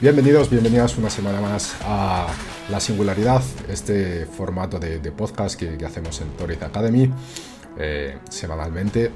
Bienvenidos, 0.00 0.48
bienvenidas 0.48 0.96
una 0.96 1.10
semana 1.10 1.42
más 1.42 1.76
a 1.84 2.26
La 2.70 2.80
Singularidad, 2.80 3.42
este 3.68 4.24
formato 4.24 4.78
de, 4.78 4.98
podcast 5.12 5.60
que, 5.60 5.84
hacemos 5.84 6.22
en 6.22 6.28
Torres 6.38 6.62
Academy 6.62 7.12
eh, 7.78 8.16
semanalmente. 8.30 9.10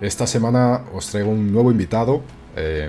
Esta 0.00 0.26
semana 0.26 0.82
os 0.94 1.08
traigo 1.08 1.28
un 1.28 1.52
nuevo 1.52 1.70
invitado. 1.70 2.22
Eh, 2.56 2.88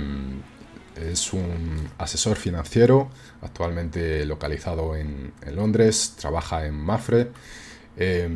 es 0.95 1.33
un 1.33 1.89
asesor 1.97 2.37
financiero, 2.37 3.09
actualmente 3.41 4.25
localizado 4.25 4.95
en, 4.95 5.33
Londres, 5.53 6.15
trabaja 6.17 6.65
en 6.65 6.75
Mafre. 6.75 7.31
Eh, 7.97 8.29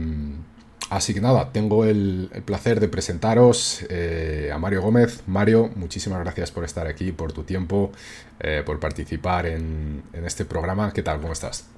Así 0.90 1.14
que 1.14 1.22
nada, 1.22 1.52
tengo 1.52 1.86
el, 1.86 2.32
placer 2.46 2.80
de 2.80 2.88
presentaros 2.88 3.86
eh, 3.90 4.50
a 4.52 4.58
Mario 4.58 4.82
Gómez. 4.82 5.24
Mario, 5.28 5.70
muchísimas 5.76 6.20
gracias 6.22 6.50
por 6.52 6.64
estar 6.64 6.88
aquí, 6.88 7.12
por 7.12 7.32
tu 7.32 7.44
tiempo, 7.44 7.92
eh, 8.40 8.64
por 8.66 8.80
participar 8.80 9.46
en, 9.46 10.02
este 10.26 10.46
programa. 10.46 10.92
¿Qué 10.92 11.04
tal? 11.04 11.20
¿Cómo 11.22 11.34
estás? 11.34 11.70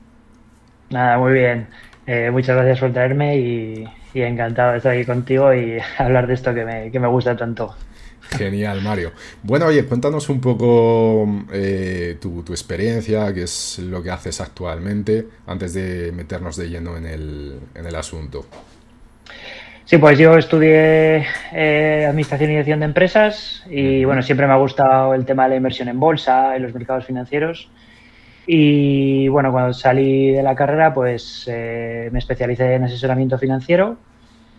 Nada, 0.91 1.17
muy 1.17 1.33
bien. 1.33 1.67
Eh, 2.07 2.29
muchas 2.31 2.55
gracias 2.55 2.79
por 2.79 2.93
traerme 2.93 3.37
y, 3.37 3.85
encantado 4.13 4.71
de 4.71 4.77
estar 4.77 4.93
aquí 4.93 5.05
contigo 5.05 5.53
y 5.53 5.77
hablar 5.97 6.27
de 6.27 6.33
esto 6.33 6.53
que 6.53 6.63
me, 6.63 7.07
gusta 7.07 7.35
tanto. 7.35 7.75
Genial, 8.21 8.81
Mario. 8.81 9.11
Bueno, 9.43 9.65
oye, 9.65 9.83
cuéntanos 9.83 10.29
un 10.29 10.39
poco 10.39 11.27
tu, 12.21 12.43
tu, 12.43 12.53
experiencia, 12.53 13.33
qué 13.33 13.43
es 13.43 13.79
lo 13.79 14.01
que 14.01 14.09
haces 14.09 14.39
actualmente, 14.39 15.27
antes 15.47 15.73
de 15.73 16.13
meternos 16.13 16.55
de 16.55 16.69
lleno 16.69 16.95
en 16.95 17.07
el, 17.07 17.59
en 17.75 17.85
el 17.85 17.95
asunto. 17.95 18.45
Sí, 19.85 19.97
pues 19.97 20.17
yo 20.17 20.37
estudié 20.37 21.25
eh, 21.51 22.05
Administración 22.07 22.49
y 22.49 22.53
Dirección 22.53 22.79
de 22.79 22.85
Empresas 22.85 23.63
y 23.69 24.05
bueno, 24.05 24.21
siempre 24.21 24.47
me 24.47 24.53
ha 24.53 24.57
gustado 24.57 25.13
el 25.13 25.25
tema 25.25 25.43
de 25.43 25.49
la 25.49 25.55
inversión 25.57 25.89
en 25.89 25.99
bolsa, 25.99 26.55
en 26.55 26.63
los 26.63 26.73
mercados 26.73 27.05
financieros. 27.05 27.69
Y 28.47 29.27
bueno, 29.27 29.51
cuando 29.51 29.73
salí 29.73 30.31
de 30.31 30.43
la 30.43 30.55
carrera, 30.55 30.93
pues 30.93 31.45
eh, 31.51 32.09
me 32.11 32.19
especialicé 32.19 32.75
en 32.75 32.85
asesoramiento 32.85 33.37
financiero. 33.37 33.97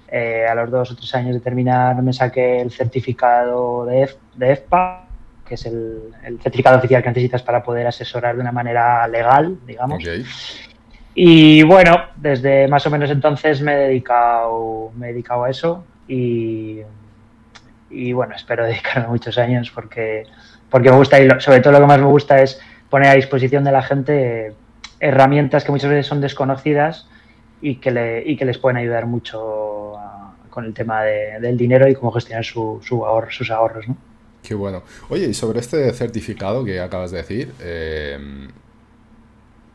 Eh, 0.09 0.45
a 0.47 0.55
los 0.55 0.71
dos 0.71 0.91
o 0.91 0.97
tres 0.97 1.15
años 1.15 1.33
de 1.33 1.41
terminar 1.41 2.03
me 2.03 2.13
saqué 2.13 2.61
el 2.61 2.71
certificado 2.71 3.87
de, 3.87 4.11
EFPA, 4.39 5.07
que 5.49 5.55
es 5.55 5.65
el, 5.65 6.13
certificado 6.43 6.77
oficial 6.77 7.03
que 7.03 7.09
necesitas 7.09 7.43
para 7.43 7.63
poder 7.63 7.87
asesorar 7.87 8.35
de 8.35 8.43
una 8.43 8.53
manera 8.53 9.09
legal, 9.09 9.57
digamos. 9.67 10.05
Y 11.15 11.63
bueno, 11.63 12.01
desde 12.17 12.69
más 12.69 12.87
o 12.87 12.91
menos 12.91 13.11
entonces 13.11 13.61
me 13.61 13.75
he 13.75 13.89
dedicado, 13.89 14.91
me 14.97 15.09
he 15.09 15.13
dedicado 15.13 15.45
a 15.45 15.51
eso 15.51 15.85
y, 16.09 16.81
y 17.91 18.13
bueno, 18.13 18.35
espero 18.35 18.65
dedicarme 18.67 19.09
muchos 19.09 19.37
años 19.39 19.71
porque, 19.71 20.25
porque 20.71 20.91
me 20.91 20.97
gusta 20.97 21.21
y 21.21 21.29
sobre 21.41 21.61
todo 21.61 21.75
lo 21.75 21.81
que 21.81 21.87
más 21.87 22.01
me 22.01 22.07
gusta 22.07 22.43
es 22.43 22.61
poner 22.89 23.11
a 23.11 23.15
disposición 23.15 23.65
de 23.65 23.73
la 23.73 23.83
gente 23.83 24.55
herramientas 25.01 25.65
que 25.65 25.73
muchas 25.73 25.91
veces 25.91 26.07
son 26.07 26.21
desconocidas 26.21 27.07
y 27.61 27.77
que, 27.77 27.91
le, 27.91 28.23
y 28.29 28.37
que 28.37 28.45
les 28.45 28.59
pueden 28.59 28.77
ayudar 28.77 29.07
mucho 29.07 29.95
con 30.51 30.65
el 30.65 30.75
tema 30.75 31.03
del 31.03 31.57
dinero 31.57 31.89
y 31.89 31.95
cómo 31.95 32.13
gestionar 32.13 32.45
su, 32.45 32.81
su 32.83 33.05
sus 33.31 33.51
ahorros. 33.51 33.89
¿no? 33.89 33.97
Qué 34.43 34.55
bueno. 34.55 34.83
Oye, 35.09 35.27
y 35.27 35.35
sobre 35.35 35.61
este 35.61 35.93
certificado 35.93 36.65
que 36.65 36.81
acabas 36.81 37.11
de 37.11 37.19
decir, 37.19 37.53
eh, 37.61 38.19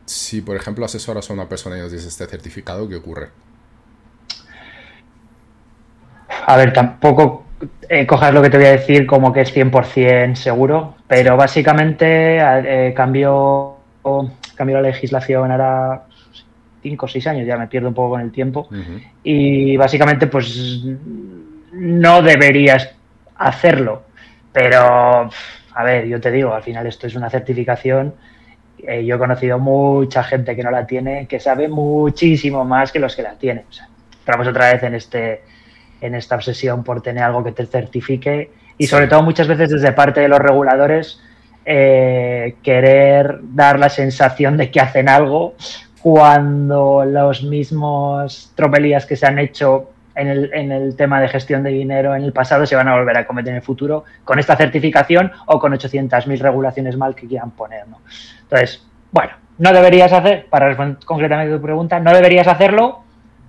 si, 0.08 0.40
por 0.40 0.56
ejemplo, 0.56 0.84
asesoras 0.84 1.28
a 1.30 1.32
una 1.32 1.48
persona 1.48 1.76
y 1.76 1.80
nos 1.80 1.92
dices 1.92 2.08
este 2.08 2.26
certificado, 2.26 2.88
¿qué 2.88 2.96
ocurre? 2.96 3.28
A 6.46 6.56
ver, 6.56 6.72
tampoco 6.72 7.44
eh, 7.88 8.06
cojas 8.06 8.32
lo 8.32 8.40
que 8.40 8.50
te 8.50 8.56
voy 8.56 8.66
a 8.66 8.72
decir 8.72 9.06
como 9.06 9.32
que 9.32 9.42
es 9.42 9.54
100% 9.54 10.34
seguro, 10.34 10.96
pero 11.06 11.36
básicamente 11.36 12.38
eh, 12.38 12.94
cambió, 12.94 13.76
la 14.58 14.80
legislación 14.80 15.50
ahora 15.50 16.04
5 16.82 17.04
o 17.04 17.08
6 17.08 17.26
años, 17.26 17.46
ya 17.46 17.56
me 17.56 17.66
pierdo 17.66 17.88
un 17.88 17.94
poco 17.94 18.10
con 18.10 18.20
el 18.20 18.32
tiempo, 18.32 18.68
y 19.22 19.76
básicamente 19.76 20.26
pues 20.26 20.84
no 21.72 22.22
deberías 22.22 22.90
hacerlo, 23.36 24.02
pero 24.52 25.30
a 25.74 25.84
ver, 25.84 26.06
yo 26.06 26.20
te 26.20 26.30
digo, 26.30 26.54
al 26.54 26.62
final 26.62 26.86
esto 26.86 27.06
es 27.06 27.14
una 27.14 27.30
certificación 27.30 28.14
eh, 28.86 29.04
yo 29.04 29.16
he 29.16 29.18
conocido 29.18 29.58
mucha 29.58 30.22
gente 30.22 30.54
que 30.54 30.62
no 30.62 30.70
la 30.70 30.86
tiene, 30.86 31.26
que 31.26 31.40
sabe 31.40 31.68
muchísimo 31.68 32.64
más 32.64 32.92
que 32.92 32.98
los 32.98 33.16
que 33.16 33.22
la 33.22 33.34
tienen. 33.34 33.64
O 33.68 33.72
sea, 33.72 33.88
entramos 34.20 34.46
otra 34.46 34.72
vez 34.72 34.82
en, 34.82 34.94
este, 34.94 35.42
en 36.00 36.14
esta 36.14 36.36
obsesión 36.36 36.84
por 36.84 37.02
tener 37.02 37.24
algo 37.24 37.42
que 37.42 37.52
te 37.52 37.66
certifique 37.66 38.50
y 38.76 38.86
sobre 38.86 39.08
todo 39.08 39.22
muchas 39.22 39.48
veces 39.48 39.70
desde 39.70 39.92
parte 39.92 40.20
de 40.20 40.28
los 40.28 40.38
reguladores 40.38 41.20
eh, 41.64 42.56
querer 42.62 43.40
dar 43.42 43.78
la 43.78 43.88
sensación 43.88 44.56
de 44.56 44.70
que 44.70 44.80
hacen 44.80 45.08
algo 45.08 45.54
cuando 46.00 47.04
los 47.04 47.42
mismos 47.42 48.52
tropelías 48.54 49.04
que 49.04 49.16
se 49.16 49.26
han 49.26 49.38
hecho 49.38 49.90
en 50.18 50.28
el, 50.28 50.50
en 50.52 50.72
el, 50.72 50.96
tema 50.96 51.20
de 51.20 51.28
gestión 51.28 51.62
de 51.62 51.70
dinero 51.70 52.14
en 52.14 52.24
el 52.24 52.32
pasado 52.32 52.66
se 52.66 52.76
van 52.76 52.88
a 52.88 52.96
volver 52.96 53.16
a 53.16 53.26
cometer 53.26 53.50
en 53.50 53.56
el 53.56 53.62
futuro 53.62 54.04
con 54.24 54.38
esta 54.38 54.56
certificación 54.56 55.30
o 55.46 55.58
con 55.58 55.72
800.000 55.72 56.38
regulaciones 56.38 56.96
mal 56.96 57.14
que 57.14 57.26
quieran 57.26 57.52
poner. 57.52 57.84
Entonces, 58.42 58.86
bueno, 59.12 59.32
no 59.58 59.72
deberías 59.72 60.12
hacer, 60.12 60.46
para 60.50 60.68
responder 60.68 60.98
concretamente 61.04 61.54
a 61.54 61.56
tu 61.56 61.62
pregunta, 61.62 62.00
no 62.00 62.12
deberías 62.12 62.48
hacerlo, 62.48 63.04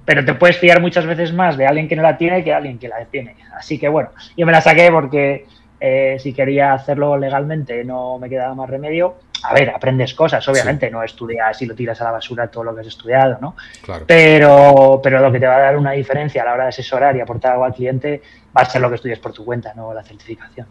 pero 0.05 0.23
te 0.23 0.33
puedes 0.35 0.57
fiar 0.57 0.79
muchas 0.81 1.05
veces 1.05 1.33
más 1.33 1.57
de 1.57 1.65
alguien 1.65 1.87
que 1.87 1.95
no 1.95 2.03
la 2.03 2.17
tiene 2.17 2.43
que 2.43 2.51
de 2.51 2.55
alguien 2.55 2.79
que 2.79 2.87
la 2.87 3.03
tiene. 3.05 3.35
Así 3.57 3.77
que 3.77 3.89
bueno, 3.89 4.09
yo 4.37 4.45
me 4.45 4.51
la 4.51 4.61
saqué 4.61 4.89
porque 4.91 5.45
eh, 5.79 6.17
si 6.19 6.33
quería 6.33 6.73
hacerlo 6.73 7.17
legalmente 7.17 7.83
no 7.83 8.19
me 8.19 8.29
quedaba 8.29 8.53
más 8.53 8.69
remedio 8.69 9.15
a 9.43 9.53
ver, 9.53 9.69
aprendes 9.69 10.13
cosas, 10.13 10.47
obviamente, 10.47 10.89
no 10.89 11.03
estudias 11.03 11.61
y 11.61 11.65
lo 11.65 11.75
tiras 11.75 11.99
a 12.01 12.05
la 12.05 12.11
basura 12.11 12.47
todo 12.47 12.65
lo 12.65 12.75
que 12.75 12.81
has 12.81 12.87
estudiado, 12.87 13.37
¿no? 13.41 13.55
Claro. 13.81 14.05
Pero, 14.07 14.99
pero 15.01 15.19
lo 15.19 15.31
que 15.31 15.39
te 15.39 15.47
va 15.47 15.57
a 15.57 15.59
dar 15.59 15.77
una 15.77 15.91
diferencia 15.91 16.41
a 16.41 16.45
la 16.45 16.53
hora 16.53 16.63
de 16.63 16.69
asesorar 16.69 17.15
y 17.15 17.21
aportar 17.21 17.53
algo 17.53 17.65
al 17.65 17.73
cliente 17.73 18.21
va 18.55 18.61
a 18.61 18.65
ser 18.65 18.81
lo 18.81 18.89
que 18.89 18.95
estudias 18.95 19.19
por 19.19 19.33
tu 19.33 19.45
cuenta, 19.45 19.73
no 19.73 19.93
la 19.93 20.03
certificación. 20.03 20.67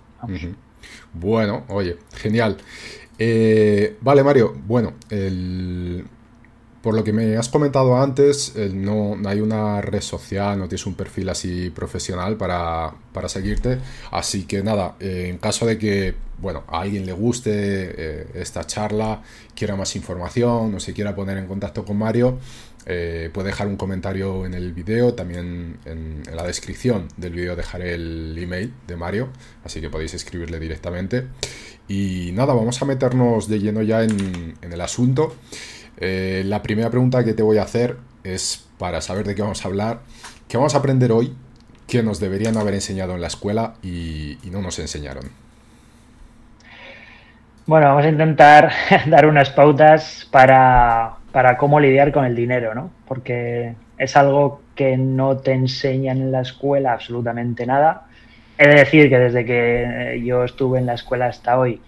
Bueno, 1.12 1.65
oye, 1.69 1.97
genial. 2.15 2.57
Eh, 3.19 3.97
vale, 4.01 4.23
Mario, 4.23 4.55
bueno, 4.67 4.95
el, 5.11 6.05
por 6.88 6.94
lo 6.94 7.04
que 7.04 7.12
me 7.12 7.37
has 7.37 7.50
comentado 7.50 8.00
antes, 8.00 8.54
eh, 8.56 8.71
no, 8.72 9.15
hay 9.26 9.43
una 9.43 9.82
red 9.82 10.00
social, 10.00 10.59
no 10.59 10.69
tienes 10.69 10.87
un 10.87 10.94
perfil 10.94 11.28
así 11.28 11.68
profesional 11.68 12.39
para, 12.39 12.95
seguirte. 13.27 13.78
Así 14.10 14.45
que 14.45 14.63
nada, 14.63 14.97
eh, 14.98 15.27
en 15.28 15.36
caso 15.36 15.66
de 15.66 15.77
que 15.77 16.15
bueno, 16.39 16.65
a 16.66 16.80
alguien 16.80 17.04
le 17.04 17.13
guste 17.13 17.51
eh, 17.53 18.27
esta 18.36 18.66
charla, 18.66 19.22
quiera 19.54 19.77
más 19.77 19.97
información 19.97 20.77
o 20.77 20.80
se 20.80 20.95
quiera 20.95 21.15
poner 21.15 21.36
en 21.36 21.47
contacto 21.47 21.84
con 21.84 21.98
Mario, 21.98 22.39
puede 22.86 23.48
dejar 23.48 23.66
un 23.66 23.77
comentario 23.77 24.47
en 24.47 24.54
el 24.54 24.72
vídeo. 24.72 25.13
También 25.13 25.77
en, 25.84 26.22
la 26.34 26.42
descripción 26.42 27.09
del 27.18 27.34
vídeo 27.34 27.54
dejaré 27.54 27.92
el 27.97 28.34
email 28.39 28.72
de 28.86 28.97
Mario, 28.97 29.28
así 29.63 29.83
que 29.83 29.91
podéis 29.91 30.15
escribirle 30.15 30.59
directamente. 30.59 31.27
Y 31.86 32.30
nada, 32.33 32.54
vamos 32.54 32.80
a 32.80 32.86
meternos 32.86 33.47
de 33.47 33.59
lleno 33.59 33.83
ya 33.83 34.04
en 34.04 34.57
el 34.63 34.80
asunto. 34.80 35.36
Eh, 36.00 36.42
la 36.47 36.62
primera 36.62 36.91
pregunta 36.91 37.24
que 37.24 37.34
te 37.34 37.42
voy 37.42 37.59
a 37.59 37.62
hacer 37.62 37.97
es 38.24 38.66
para 38.78 39.00
saber 39.00 39.27
de 39.27 39.34
qué 39.34 39.42
vamos 39.42 39.65
a 39.65 39.68
hablar. 39.68 40.00
¿Qué 40.48 40.56
vamos 40.56 40.74
a 40.74 40.78
aprender 40.78 41.12
hoy 41.12 41.34
que 41.86 42.03
nos 42.03 42.21
deberían 42.21 42.56
haber 42.56 42.74
enseñado 42.74 43.15
en 43.15 43.21
la 43.21 43.27
escuela 43.27 43.74
y, 43.83 44.39
no 44.50 44.62
nos 44.62 44.78
enseñaron? 44.78 45.24
Bueno, 47.66 47.89
vamos 47.89 48.04
a 48.04 48.09
intentar 48.09 48.72
dar 49.06 49.27
unas 49.27 49.50
pautas 49.50 50.27
para, 50.30 51.16
cómo 51.59 51.80
lidiar 51.80 52.12
con 52.12 52.24
el 52.24 52.34
dinero, 52.34 52.74
¿no? 52.74 52.91
Porque 53.06 53.74
es 53.98 54.16
algo 54.16 54.62
que 54.74 54.97
no 54.97 55.39
te 55.39 55.53
enseñan 55.53 56.18
en 56.18 56.33
la 56.33 56.42
escuela 56.42 56.92
absolutamente 56.92 57.66
nada 57.66 58.09
he 58.59 58.68
de 58.68 58.74
decir 58.74 59.09
que 59.09 59.18
desde 59.18 59.44
que 59.44 60.21
yo 60.24 60.44
estuve 60.44 60.80
en 60.80 60.86
la 60.86 60.94
escuela 60.94 61.27
hasta 61.27 61.59
hoy, 61.59 61.80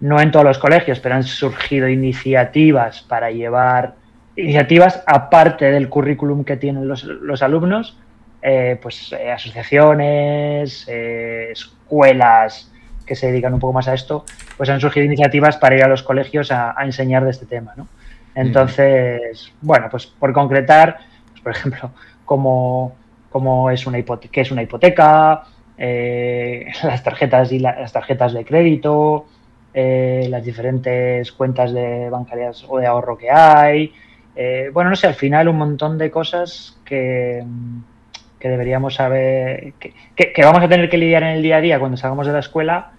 no 0.00 0.20
en 0.20 0.30
todos 0.30 0.44
los 0.44 0.58
colegios, 0.58 0.98
pero 1.00 1.14
han 1.14 1.22
surgido 1.22 1.88
iniciativas 1.88 3.02
para 3.02 3.30
llevar 3.30 3.94
iniciativas 4.36 5.02
aparte 5.06 5.70
del 5.70 5.88
currículum 5.88 6.44
que 6.44 6.56
tienen 6.56 6.88
los, 6.88 7.04
los 7.04 7.42
alumnos, 7.42 7.98
eh, 8.42 8.78
pues 8.80 9.12
eh, 9.12 9.30
asociaciones, 9.30 10.86
eh, 10.88 11.48
escuelas 11.52 12.72
que 13.04 13.14
se 13.14 13.26
dedican 13.26 13.52
un 13.52 13.60
poco 13.60 13.72
más 13.72 13.88
a 13.88 13.94
esto, 13.94 14.24
pues 14.56 14.70
han 14.70 14.80
surgido 14.80 15.04
iniciativas 15.04 15.56
para 15.56 15.76
ir 15.76 15.84
a 15.84 15.88
los 15.88 16.02
colegios 16.02 16.50
a, 16.52 16.74
enseñar 16.82 17.24
de 17.24 17.30
este 17.30 17.44
tema, 17.44 17.74
¿no? 17.76 17.88
Entonces, 18.34 19.52
bueno, 19.60 19.88
pues 19.90 20.06
por 20.06 20.32
concretar, 20.32 20.98
pues, 21.32 21.42
por 21.42 21.52
ejemplo, 21.52 21.90
cómo, 22.24 22.94
cómo 23.30 23.70
es 23.70 23.86
una 23.86 23.98
hipoteca, 23.98 24.32
qué 24.32 24.40
es 24.42 24.50
una 24.52 24.62
hipoteca, 24.62 25.42
las 25.76 27.02
tarjetas 27.02 27.50
y 27.52 27.58
las 27.58 27.92
tarjetas 27.92 28.32
de 28.32 28.44
crédito, 28.44 29.26
las 29.72 30.44
diferentes 30.44 31.32
cuentas 31.32 31.72
de 31.72 32.10
bancarias 32.10 32.64
o 32.68 32.78
de 32.78 32.86
ahorro 32.86 33.16
que 33.16 33.30
hay, 33.30 33.92
bueno, 34.72 34.90
no 34.90 34.96
sé, 34.96 35.06
al 35.06 35.14
final 35.14 35.48
un 35.48 35.58
montón 35.58 35.96
de 35.98 36.10
cosas 36.10 36.76
que, 36.84 37.44
que 38.40 38.48
deberíamos 38.48 38.94
saber, 38.94 39.74
que, 39.78 39.92
que, 40.32 40.44
vamos 40.44 40.62
a 40.64 40.68
tener 40.68 40.88
que 40.88 40.96
lidiar 40.96 41.22
en 41.22 41.36
el 41.36 41.42
día 41.42 41.58
a 41.58 41.60
día 41.60 41.78
cuando 41.78 41.96
salgamos 41.98 42.26
de 42.26 42.32
la 42.32 42.38
escuela 42.38 42.92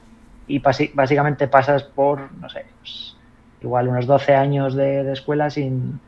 y 0.47 0.59
básicamente 0.59 1.47
pasas 1.47 1.83
por, 1.83 2.31
no 2.33 2.47
sé, 2.47 2.65
pues, 2.79 3.15
igual 3.61 3.87
unos 3.87 4.05
12 4.05 4.35
años 4.35 4.75
de, 4.75 5.11
escuela 5.11 5.49
sin, 5.49 5.99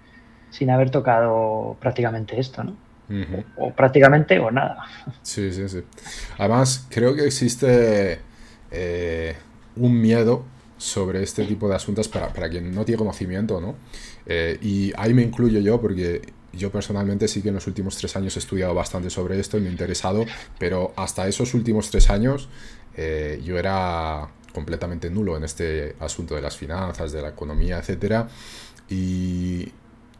sin, 0.52 0.70
haber 0.70 0.92
tocado 0.92 1.78
prácticamente 1.80 2.40
esto, 2.40 2.64
¿no? 2.64 2.76
o, 3.58 3.72
prácticamente 3.72 4.40
o 4.40 4.52
nada. 4.52 4.84
Sí, 5.24 5.52
sí, 5.52 5.68
sí. 5.68 5.84
Además, 6.38 6.88
creo 6.90 7.16
que 7.16 7.26
existe 7.26 8.20
eh, 8.72 9.36
un 9.76 10.00
miedo 10.00 10.46
sobre 10.84 11.24
este 11.24 11.46
tipo 11.46 11.70
de 11.70 11.76
asuntos 11.76 12.10
para, 12.10 12.34
para 12.34 12.50
quien 12.50 12.76
no 12.76 12.84
tiene 12.84 12.98
conocimiento, 12.98 13.62
¿no? 13.62 13.76
Eh, 14.26 14.58
y 14.62 14.92
ahí 14.98 15.14
me 15.14 15.22
incluyo 15.22 15.62
yo 15.62 15.80
porque 15.80 16.22
yo 16.52 16.72
personalmente 16.72 17.30
sí 17.30 17.42
que 17.42 17.50
en 17.50 17.56
los 17.56 17.68
últimos 17.68 17.96
tres 17.96 18.16
años 18.18 18.36
he 18.36 18.40
estudiado 18.40 18.74
bastante 18.74 19.10
sobre 19.10 19.40
esto 19.40 19.58
y 19.58 19.62
me 19.62 19.70
he 19.70 19.72
interesado, 19.72 20.26
pero 20.60 20.92
hasta 20.98 21.26
esos 21.28 21.54
últimos 21.54 21.90
tres 21.90 22.10
años 22.10 22.50
eh, 22.98 23.42
yo 23.46 23.58
era 23.58 24.30
completamente 24.54 25.10
nulo 25.10 25.38
en 25.38 25.46
este 25.46 25.96
asunto 26.00 26.36
de 26.36 26.42
las 26.42 26.58
finanzas, 26.58 27.14
de 27.14 27.22
la 27.22 27.30
economía, 27.30 27.80
etc. 27.80 28.28
Y, 28.90 29.72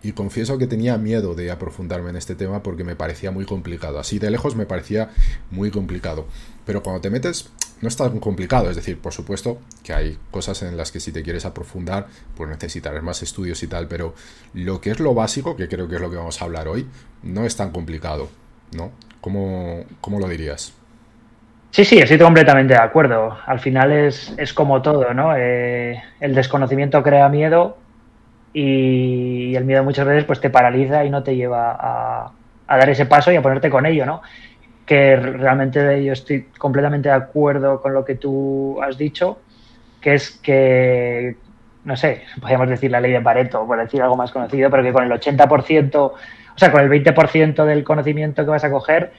y 0.02 0.14
confieso 0.14 0.58
que 0.58 0.66
tenía 0.66 0.98
miedo 0.98 1.36
de 1.36 1.52
aprofundarme 1.52 2.10
en 2.10 2.16
este 2.16 2.36
tema 2.36 2.64
porque 2.64 2.86
me 2.86 2.96
parecía 2.96 3.32
muy 3.32 3.46
complicado. 3.46 4.00
Así 4.00 4.18
de 4.18 4.32
lejos 4.32 4.56
me 4.56 4.66
parecía 4.66 5.12
muy 5.52 5.72
complicado. 5.72 6.26
Pero 6.66 6.82
cuando 6.82 7.02
te 7.02 7.10
metes 7.10 7.50
no 7.82 7.88
es 7.88 7.98
tan 7.98 8.20
complicado, 8.20 8.70
es 8.70 8.76
decir, 8.76 9.00
por 9.00 9.14
supuesto 9.14 9.60
que 9.84 9.94
hay 9.94 10.18
cosas 10.32 10.62
en 10.64 10.78
las 10.78 10.92
que 10.92 11.00
si 11.00 11.12
te 11.12 11.24
quieres 11.24 11.46
aprofundar, 11.46 12.08
pues 12.36 12.50
necesitarás 12.50 13.04
más 13.04 13.22
estudios 13.24 13.62
y 13.64 13.68
tal, 13.68 13.88
pero 13.88 14.14
lo 14.54 14.80
que 14.80 14.92
es 14.92 15.00
lo 15.00 15.14
básico, 15.14 15.56
que 15.56 15.68
creo 15.68 15.88
que 15.88 15.96
es 15.96 16.02
lo 16.02 16.10
que 16.10 16.18
vamos 16.18 16.42
a 16.42 16.46
hablar 16.46 16.68
hoy, 16.68 16.88
no 17.24 17.46
es 17.46 17.56
tan 17.56 17.72
complicado, 17.72 18.30
¿no? 18.76 18.92
¿Cómo, 19.22 19.84
cómo 20.02 20.20
lo 20.20 20.28
dirías? 20.28 20.74
Sí, 21.72 21.86
sí, 21.86 21.98
estoy 21.98 22.20
completamente 22.20 22.76
de 22.76 22.80
acuerdo. 22.80 23.36
Al 23.48 23.60
final 23.60 23.92
es, 23.92 24.54
como 24.54 24.82
todo, 24.82 25.14
¿no? 25.14 25.36
Eh, 25.36 26.02
el 26.20 26.36
desconocimiento 26.36 27.02
crea 27.02 27.30
miedo 27.30 27.78
y 28.54 29.56
el 29.56 29.66
miedo 29.66 29.84
muchas 29.84 30.06
veces 30.06 30.26
pues 30.26 30.40
te 30.40 30.52
paraliza 30.52 31.04
y 31.04 31.10
no 31.10 31.24
te 31.24 31.36
lleva 31.36 31.72
a, 31.72 32.32
a 32.68 32.78
dar 32.78 32.90
ese 32.90 33.08
paso 33.08 33.32
y 33.32 33.38
a 33.38 33.42
ponerte 33.42 33.70
con 33.70 33.86
ello, 33.86 34.06
¿no? 34.06 34.22
Que 34.86 35.16
realmente 35.16 36.04
yo 36.04 36.14
estoy 36.14 36.48
completamente 36.58 37.10
de 37.10 37.16
acuerdo 37.16 37.82
con 37.82 37.94
lo 37.94 38.04
que 38.04 38.16
tú 38.16 38.82
has 38.82 38.98
dicho, 38.98 39.40
que 40.02 40.16
es 40.16 40.32
que, 40.32 41.38
no 41.86 41.96
sé, 41.96 42.24
podríamos 42.40 42.70
decir 42.70 42.92
la 42.92 43.00
ley 43.00 43.12
de 43.12 43.22
Pareto, 43.22 43.66
por 43.66 43.80
decir 43.80 44.02
algo 44.02 44.18
más 44.18 44.32
conocido, 44.32 44.70
pero 44.70 44.84
que 44.84 44.92
con 44.92 45.04
el 45.04 45.12
80%, 45.12 45.96
o 45.96 46.14
sea, 46.56 46.72
con 46.72 46.82
el 46.82 46.90
20% 46.90 47.66
del 47.66 47.84
conocimiento 47.84 48.44
que 48.44 48.52
vas 48.52 48.64
a 48.64 48.72
coger, 48.72 49.14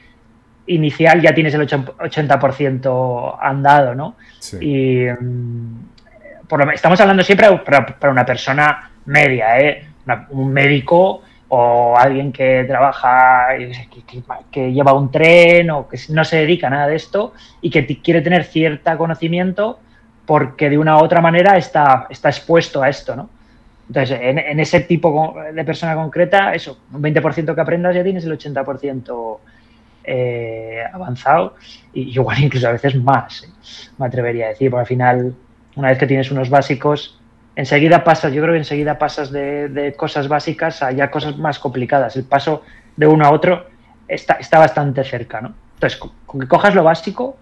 inicial 0.66 1.20
ya 1.20 1.34
tienes 1.34 1.55
el 1.55 1.67
80% 1.67 3.38
andado, 3.40 3.94
¿no? 3.94 4.17
Y 4.60 5.06
mm, 5.06 6.46
por 6.46 6.64
lo, 6.64 6.70
estamos 6.70 7.00
hablando 7.00 7.22
siempre 7.22 7.49
para, 7.58 8.10
una 8.10 8.26
persona 8.26 8.90
media, 9.06 9.58
¿eh? 9.60 9.87
un 10.31 10.52
médico 10.52 11.22
o 11.49 11.96
alguien 11.96 12.32
que 12.32 12.64
trabaja, 12.67 13.49
que, 14.50 14.73
lleva 14.73 14.93
un 14.93 15.11
tren 15.11 15.70
o 15.70 15.88
que 15.88 15.99
no 16.11 16.25
se 16.25 16.38
dedica 16.38 16.67
a 16.67 16.70
nada 16.70 16.87
de 16.88 16.96
esto 16.96 17.32
y 17.61 17.70
que 17.70 17.87
quiere 18.00 18.23
tener 18.23 18.44
cierto 18.44 18.96
conocimiento 18.96 19.79
porque 20.26 20.70
de 20.70 20.79
una 20.79 20.96
u 20.96 21.05
otra 21.05 21.20
manera 21.20 21.56
está, 21.56 22.06
está 22.08 22.31
expuesto 22.31 22.82
a 22.82 22.88
esto, 22.88 23.14
¿no? 23.14 23.29
Entonces, 23.87 24.19
en, 24.23 24.58
ese 24.61 24.81
tipo 24.81 25.35
de 25.52 25.64
persona 25.64 25.94
concreta, 25.94 26.55
eso, 26.55 26.79
un 26.93 27.02
20% 27.02 27.55
que 27.55 27.61
aprendas 27.61 27.94
ya 27.94 28.02
tienes 28.02 28.25
el 28.25 28.32
80% 28.32 29.38
eh, 30.05 30.82
avanzado 30.93 31.55
y 31.93 32.11
igual 32.11 32.38
incluso 32.43 32.69
a 32.69 32.73
veces 32.73 32.94
más, 32.96 33.43
¿eh? 33.44 33.49
me 33.99 34.06
atrevería 34.06 34.46
a 34.46 34.49
decir, 34.50 34.70
porque 34.70 34.81
al 34.81 34.87
final, 34.87 35.35
una 35.76 35.88
vez 35.88 35.99
que 35.99 36.06
tienes 36.06 36.31
unos 36.31 36.49
básicos, 36.49 37.20
enseguida 37.56 38.05
pasas, 38.05 38.33
yo 38.33 38.43
creo 38.43 38.53
que 38.53 38.59
enseguida 38.59 38.99
pasas 38.99 39.31
de, 39.31 39.95
cosas 39.97 40.29
básicas 40.29 40.83
a 40.83 40.93
ya 40.93 41.11
cosas 41.11 41.37
más 41.37 41.59
complicadas. 41.59 42.17
El 42.17 42.25
paso 42.25 42.62
de 42.97 43.06
uno 43.06 43.25
a 43.25 43.31
otro 43.31 43.67
está, 44.09 44.35
está 44.35 44.59
bastante 44.59 45.05
cerca, 45.05 45.41
¿no? 45.41 45.55
Entonces, 45.75 45.99
con, 45.99 46.41
que 46.41 46.49
cojas 46.49 46.75
lo 46.75 46.85
básico, 46.85 47.37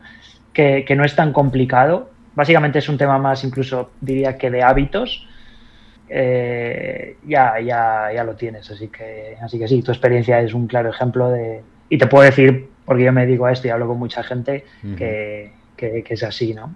que, 0.52 0.84
no 0.96 1.04
es 1.04 1.14
tan 1.16 1.32
complicado, 1.32 2.10
básicamente 2.34 2.78
es 2.78 2.88
un 2.88 2.98
tema 2.98 3.18
más 3.18 3.44
incluso, 3.44 3.90
diría 4.00 4.36
que 4.36 4.50
de 4.50 4.62
hábitos, 4.62 5.26
eh, 6.08 7.16
ya, 7.26 7.58
ya, 7.60 8.10
ya 8.14 8.24
lo 8.24 8.34
tienes. 8.34 8.70
Así 8.70 8.88
que, 8.88 9.36
así 9.42 9.58
que 9.58 9.68
sí, 9.68 9.82
tu 9.82 9.92
experiencia 9.92 10.40
es 10.40 10.52
un 10.52 10.66
claro 10.66 10.90
ejemplo 10.90 11.30
de... 11.30 11.62
Y 11.88 11.98
te 11.98 12.06
puedo 12.06 12.24
decir, 12.24 12.68
porque 12.84 13.04
yo 13.04 13.12
me 13.12 13.26
digo 13.26 13.46
a 13.46 13.52
esto 13.52 13.68
y 13.68 13.70
hablo 13.70 13.86
con 13.86 13.98
mucha 13.98 14.22
gente, 14.22 14.64
que, 14.96 15.52
que 15.76 16.04
es 16.08 16.22
así, 16.22 16.54
¿no? 16.54 16.74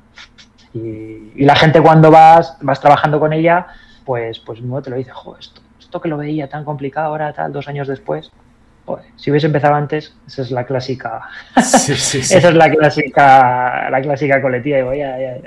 Y, 0.74 1.44
la 1.44 1.56
gente 1.56 1.80
cuando 1.80 2.10
vas, 2.10 2.56
vas 2.60 2.80
trabajando 2.80 3.20
con 3.20 3.32
ella, 3.32 3.66
pues, 4.04 4.38
pues 4.40 4.60
no 4.60 4.80
te 4.82 4.90
lo 4.90 4.96
dice, 4.96 5.10
jo, 5.12 5.36
esto, 5.38 5.60
esto 5.78 6.00
que 6.00 6.08
lo 6.08 6.16
veía 6.16 6.48
tan 6.48 6.64
complicado 6.64 7.08
ahora, 7.08 7.32
tal, 7.32 7.52
dos 7.52 7.68
años 7.68 7.88
después. 7.88 8.30
si 9.16 9.30
hubiese 9.30 9.46
empezado 9.46 9.74
antes, 9.74 10.14
esa 10.26 10.42
es 10.42 10.50
la 10.50 10.64
clásica. 10.64 11.22
esa 11.56 12.49
es 12.49 12.54
la 12.54 12.70
clásica, 12.70 13.90
la 13.90 14.00
clásica 14.02 14.42
colectiva. 14.42 14.78
Digo, 14.78 14.94
ya, 14.94 15.18
ya, 15.18 15.38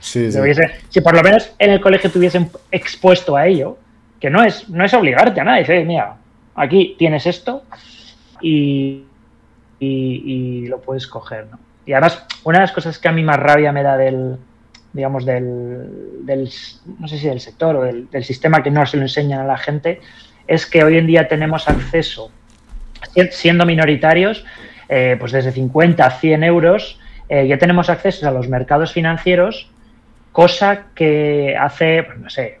si 0.00 1.00
por 1.00 1.14
lo 1.14 1.22
menos 1.22 1.52
en 1.58 1.70
el 1.70 1.80
colegio 1.80 2.10
te 2.10 2.18
hubiesen 2.18 2.50
expuesto 2.70 3.36
a 3.36 3.46
ello, 3.46 3.78
que 4.20 4.30
no 4.30 4.42
es, 4.42 4.68
no 4.68 4.84
es 4.84 4.92
obligarte 4.94 5.40
a 5.40 5.44
nada. 5.44 5.58
Dice, 5.58 5.84
mira, 5.84 6.16
aquí 6.54 6.94
tienes 6.98 7.26
esto 7.26 7.64
y, 8.40 9.04
y, 9.78 10.66
lo 10.68 10.80
puedes 10.80 11.06
coger, 11.06 11.46
¿no? 11.50 11.58
Y 11.86 11.92
además, 11.92 12.24
una 12.44 12.58
de 12.58 12.64
las 12.64 12.72
cosas 12.72 12.98
que 12.98 13.08
a 13.08 13.12
mí 13.12 13.22
más 13.22 13.38
rabia 13.38 13.72
me 13.72 13.82
da 13.82 13.96
del, 13.96 14.36
digamos, 14.92 15.24
del, 15.24 16.26
no 16.98 17.08
sé 17.08 17.18
si 17.18 17.28
del 17.28 17.40
sector 17.40 17.76
o 17.76 17.82
del, 17.82 18.24
sistema 18.24 18.62
que 18.62 18.70
no 18.70 18.84
se 18.86 18.96
lo 18.96 19.04
enseñan 19.04 19.40
a 19.40 19.44
la 19.44 19.56
gente, 19.56 20.00
es 20.46 20.66
que 20.66 20.82
hoy 20.82 20.98
en 20.98 21.06
día 21.06 21.28
tenemos 21.28 21.68
acceso, 21.68 22.30
siendo 23.30 23.64
minoritarios, 23.66 24.44
eh, 24.88 25.16
pues 25.18 25.32
desde 25.32 25.52
50 25.52 26.04
a 26.04 26.10
100 26.10 26.44
euros, 26.44 26.98
eh, 27.28 27.46
ya 27.46 27.58
tenemos 27.58 27.88
acceso 27.88 28.26
a 28.26 28.32
los 28.32 28.48
mercados 28.48 28.92
financieros, 28.92 29.70
cosa 30.32 30.86
que 30.94 31.56
hace, 31.56 32.02
pues 32.02 32.18
no 32.18 32.30
sé, 32.30 32.60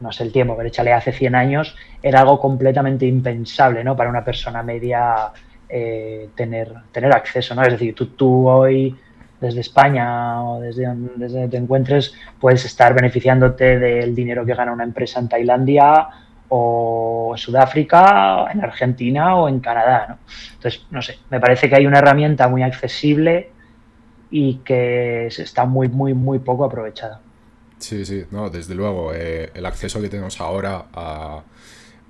no 0.00 0.12
sé 0.12 0.24
el 0.24 0.32
tiempo, 0.32 0.56
pero 0.56 0.68
échale 0.68 0.92
hace 0.92 1.12
100 1.12 1.34
años, 1.34 1.76
era 2.02 2.20
algo 2.20 2.40
completamente 2.40 3.06
impensable, 3.06 3.84
¿no? 3.84 3.96
Para 3.96 4.10
una 4.10 4.24
persona 4.24 4.62
media 4.62 5.30
eh, 5.68 6.28
tener, 6.34 6.72
tener 6.92 7.12
acceso, 7.12 7.54
¿no? 7.54 7.62
Es 7.62 7.72
decir, 7.72 7.94
tú, 7.94 8.06
tú 8.06 8.48
hoy 8.48 8.96
desde 9.40 9.60
España 9.60 10.42
o 10.44 10.60
desde, 10.60 10.84
donde 10.86 11.48
te 11.48 11.56
encuentres, 11.56 12.14
puedes 12.38 12.64
estar 12.64 12.94
beneficiándote 12.94 13.78
del 13.78 14.14
dinero 14.14 14.44
que 14.44 14.54
gana 14.54 14.72
una 14.72 14.84
empresa 14.84 15.18
en 15.18 15.28
Tailandia 15.28 16.08
o 16.48 17.34
Sudáfrica, 17.36 18.46
en 18.52 18.62
Argentina 18.62 19.36
o 19.36 19.48
en 19.48 19.60
Canadá. 19.60 20.06
¿no? 20.08 20.18
Entonces, 20.54 20.86
no 20.90 21.00
sé, 21.00 21.18
me 21.30 21.40
parece 21.40 21.68
que 21.68 21.76
hay 21.76 21.86
una 21.86 21.98
herramienta 21.98 22.48
muy 22.48 22.62
accesible 22.62 23.50
y 24.30 24.56
que 24.56 25.26
está 25.26 25.64
muy, 25.64 25.88
muy, 25.88 26.12
muy 26.12 26.38
poco 26.40 26.64
aprovechada. 26.64 27.20
Sí, 27.78 28.04
sí, 28.04 28.24
no, 28.30 28.50
desde 28.50 28.74
luego, 28.74 29.12
eh, 29.14 29.50
el 29.54 29.64
acceso 29.64 30.02
que 30.02 30.08
tenemos 30.08 30.40
ahora 30.40 30.84
a 30.92 31.42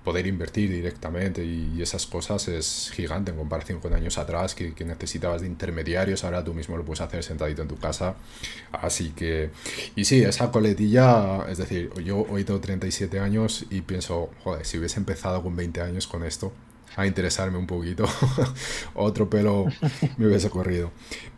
poder 0.05 0.27
invertir 0.27 0.71
directamente 0.71 1.45
y 1.45 1.81
esas 1.83 2.07
cosas 2.07 2.49
es 2.49 2.91
gigante 2.95 3.31
en 3.31 3.37
comparación 3.37 3.81
con 3.81 3.93
años 3.93 4.19
atrás 4.19 4.55
que, 4.55 4.73
necesitabas 4.85 5.43
de 5.43 5.47
intermediarios, 5.47 6.25
ahora 6.25 6.43
tú 6.43 6.55
mismo 6.55 6.77
lo 6.77 6.85
puedes 6.85 7.01
hacer 7.01 7.23
sentadito 7.23 7.63
en 7.63 7.69
tu 7.69 7.77
casa. 7.77 8.15
Así 8.73 9.11
que, 9.11 9.51
y 9.95 10.05
sí, 10.05 10.23
esa 10.23 10.51
coletilla, 10.51 11.45
es 11.49 11.59
decir, 11.59 11.91
yo 12.03 12.27
hoy 12.31 12.45
tengo 12.45 12.61
37 12.61 13.21
años 13.21 13.67
y 13.71 13.83
pienso, 13.83 14.31
joder, 14.43 14.65
si 14.65 14.79
hubiese 14.79 14.99
empezado 14.99 15.43
con 15.43 15.55
20 15.55 15.83
años 15.83 16.07
con 16.07 16.25
esto, 16.25 16.53
a 16.97 17.07
interesarme 17.07 17.59
un 17.59 17.67
poquito, 17.67 18.05
otro 18.95 19.29
pelo 19.29 19.67
me 20.17 20.27
hubiese 20.27 20.51
corrido. 20.51 20.91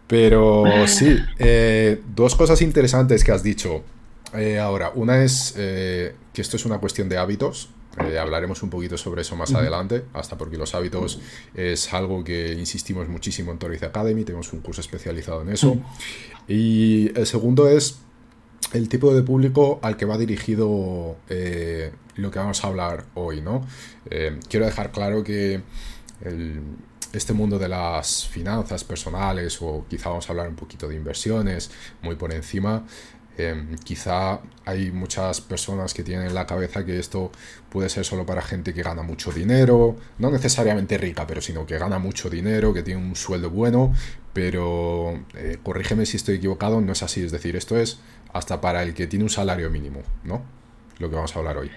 Pero 0.07 0.64
sí, 0.87 1.19
eh, 1.38 2.00
dos 2.14 2.35
cosas 2.37 2.62
interesantes 2.62 3.25
que 3.25 3.33
has 3.33 3.42
dicho. 3.42 3.83
Eh, 4.35 4.59
ahora, 4.59 4.92
una 4.95 5.25
es 5.25 5.52
que 5.54 6.14
esto 6.35 6.57
es 6.57 6.64
una 6.64 6.78
cuestión 6.78 7.09
de 7.09 7.19
hábitos. 7.19 7.71
Hablaremos 7.99 8.62
un 8.62 8.70
poquito 8.70 8.96
sobre 8.96 9.22
eso 9.22 9.37
más 9.37 9.54
adelante, 9.54 10.04
hasta 10.12 10.38
porque 10.38 10.56
los 10.56 10.75
hábitos 10.75 11.20
es 11.54 11.92
algo 11.92 12.25
que 12.25 12.52
insistimos 12.52 13.08
muchísimo 13.08 13.52
en 13.52 13.58
Toriz 13.58 13.82
Academy, 13.82 14.25
tenemos 14.25 14.52
un 14.52 14.61
curso 14.61 14.80
especializado 14.80 15.42
en 15.42 15.50
eso. 15.50 15.76
Y 16.49 17.16
el 17.18 17.26
segundo 17.26 17.68
es 17.68 17.99
el 18.72 18.88
tipo 18.88 19.14
de 19.14 19.22
público 19.22 19.78
al 19.82 19.96
que 19.96 20.04
va 20.04 20.16
dirigido 20.16 21.16
eh, 21.28 21.92
lo 22.16 22.30
que 22.30 22.38
vamos 22.38 22.64
a 22.64 22.68
hablar 22.68 23.04
hoy, 23.14 23.40
¿no? 23.40 23.66
Eh, 24.11 24.38
quiero 24.49 24.66
dejar 24.66 24.92
claro 24.92 25.22
que 25.22 25.61
este 27.12 27.32
mundo 27.32 27.58
de 27.58 27.68
las 27.68 28.26
finanzas 28.26 28.84
personales 28.84 29.58
o 29.61 29.84
quizá 29.88 30.08
vamos 30.08 30.28
a 30.28 30.32
hablar 30.32 30.49
un 30.49 30.54
poquito 30.54 30.88
de 30.88 30.96
inversiones 30.96 31.70
muy 32.00 32.14
por 32.16 32.32
encima, 32.32 32.87
Em, 33.39 33.77
quizá 33.79 34.41
hay 34.67 34.91
muchas 34.91 35.41
personas 35.41 35.95
que 35.95 36.03
tienen 36.03 36.27
en 36.27 36.35
la 36.35 36.47
cabeza 36.47 36.85
que 36.85 36.99
esto 36.99 37.33
puede 37.71 37.89
ser 37.89 38.05
solo 38.05 38.27
para 38.27 38.43
gente 38.43 38.75
que 38.75 38.83
gana 38.83 39.03
mucho 39.03 39.33
dinero, 39.33 39.97
no 40.19 40.31
necesariamente 40.31 40.99
rica, 40.99 41.27
pero 41.27 41.41
sino 41.41 41.65
que 41.65 41.79
gana 41.79 41.99
mucho 41.99 42.29
dinero, 42.29 42.75
que 42.75 42.83
tiene 42.83 43.01
un 43.01 43.17
sueldo 43.17 43.49
bueno, 43.49 43.95
pero 44.35 45.19
eh, 45.35 45.57
corrígeme 45.62 46.05
si 46.05 46.19
estoy 46.19 46.37
equivocado, 46.37 46.81
no 46.81 46.93
es 46.93 47.03
así, 47.03 47.25
es 47.25 47.33
decir, 47.33 47.57
esto 47.57 47.79
es 47.79 48.01
hasta 48.35 48.61
para 48.61 48.83
el 48.83 48.93
que 48.95 49.07
tiene 49.07 49.25
un 49.25 49.31
salario 49.31 49.71
mínimo, 49.71 50.03
¿no? 50.25 50.43
Lo 50.99 51.09
que 51.09 51.17
vamos 51.17 51.35
a 51.35 51.39
hablar 51.39 51.57
hoy. 51.57 51.71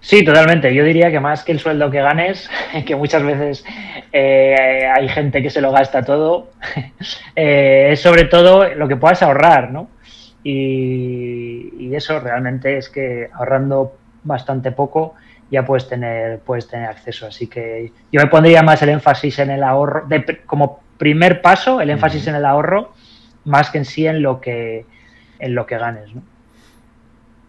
Sí, 0.00 0.24
totalmente. 0.24 0.72
Yo 0.74 0.84
diría 0.84 1.10
que 1.10 1.18
más 1.18 1.42
que 1.42 1.52
el 1.52 1.58
sueldo 1.58 1.90
que 1.90 2.00
ganes, 2.00 2.48
que 2.86 2.94
muchas 2.94 3.22
veces 3.22 3.64
eh, 4.12 4.86
hay 4.94 5.08
gente 5.08 5.42
que 5.42 5.50
se 5.50 5.60
lo 5.60 5.72
gasta 5.72 6.04
todo, 6.04 6.52
eh, 7.36 7.88
es 7.92 8.00
sobre 8.00 8.24
todo 8.24 8.68
lo 8.74 8.86
que 8.86 8.96
puedas 8.96 9.22
ahorrar, 9.22 9.70
¿no? 9.70 9.88
Y, 10.42 11.94
eso 11.94 12.20
realmente 12.20 12.76
es 12.76 12.88
que 12.88 13.28
ahorrando 13.32 13.96
bastante 14.22 14.70
poco 14.70 15.14
ya 15.50 15.64
puedes 15.64 15.88
tener, 15.88 16.38
puedes 16.40 16.68
tener 16.68 16.86
acceso. 16.86 17.26
Así 17.26 17.46
que 17.46 17.92
yo 18.12 18.20
me 18.20 18.26
pondría 18.28 18.62
más 18.62 18.82
el 18.82 18.90
énfasis 18.90 19.38
en 19.40 19.50
el 19.50 19.62
ahorro, 19.62 20.06
como 20.46 20.80
primer 20.98 21.40
paso, 21.42 21.80
el 21.80 21.90
énfasis 21.90 22.26
en 22.28 22.36
el 22.36 22.44
ahorro, 22.44 22.92
más 23.44 23.70
que 23.70 23.78
en 23.78 23.84
sí 23.84 24.06
en 24.06 24.22
lo 24.22 24.40
que, 24.40 24.84
en 25.38 25.54
lo 25.54 25.66
que 25.66 25.78
ganes. 25.78 26.14
¿no? 26.14 26.22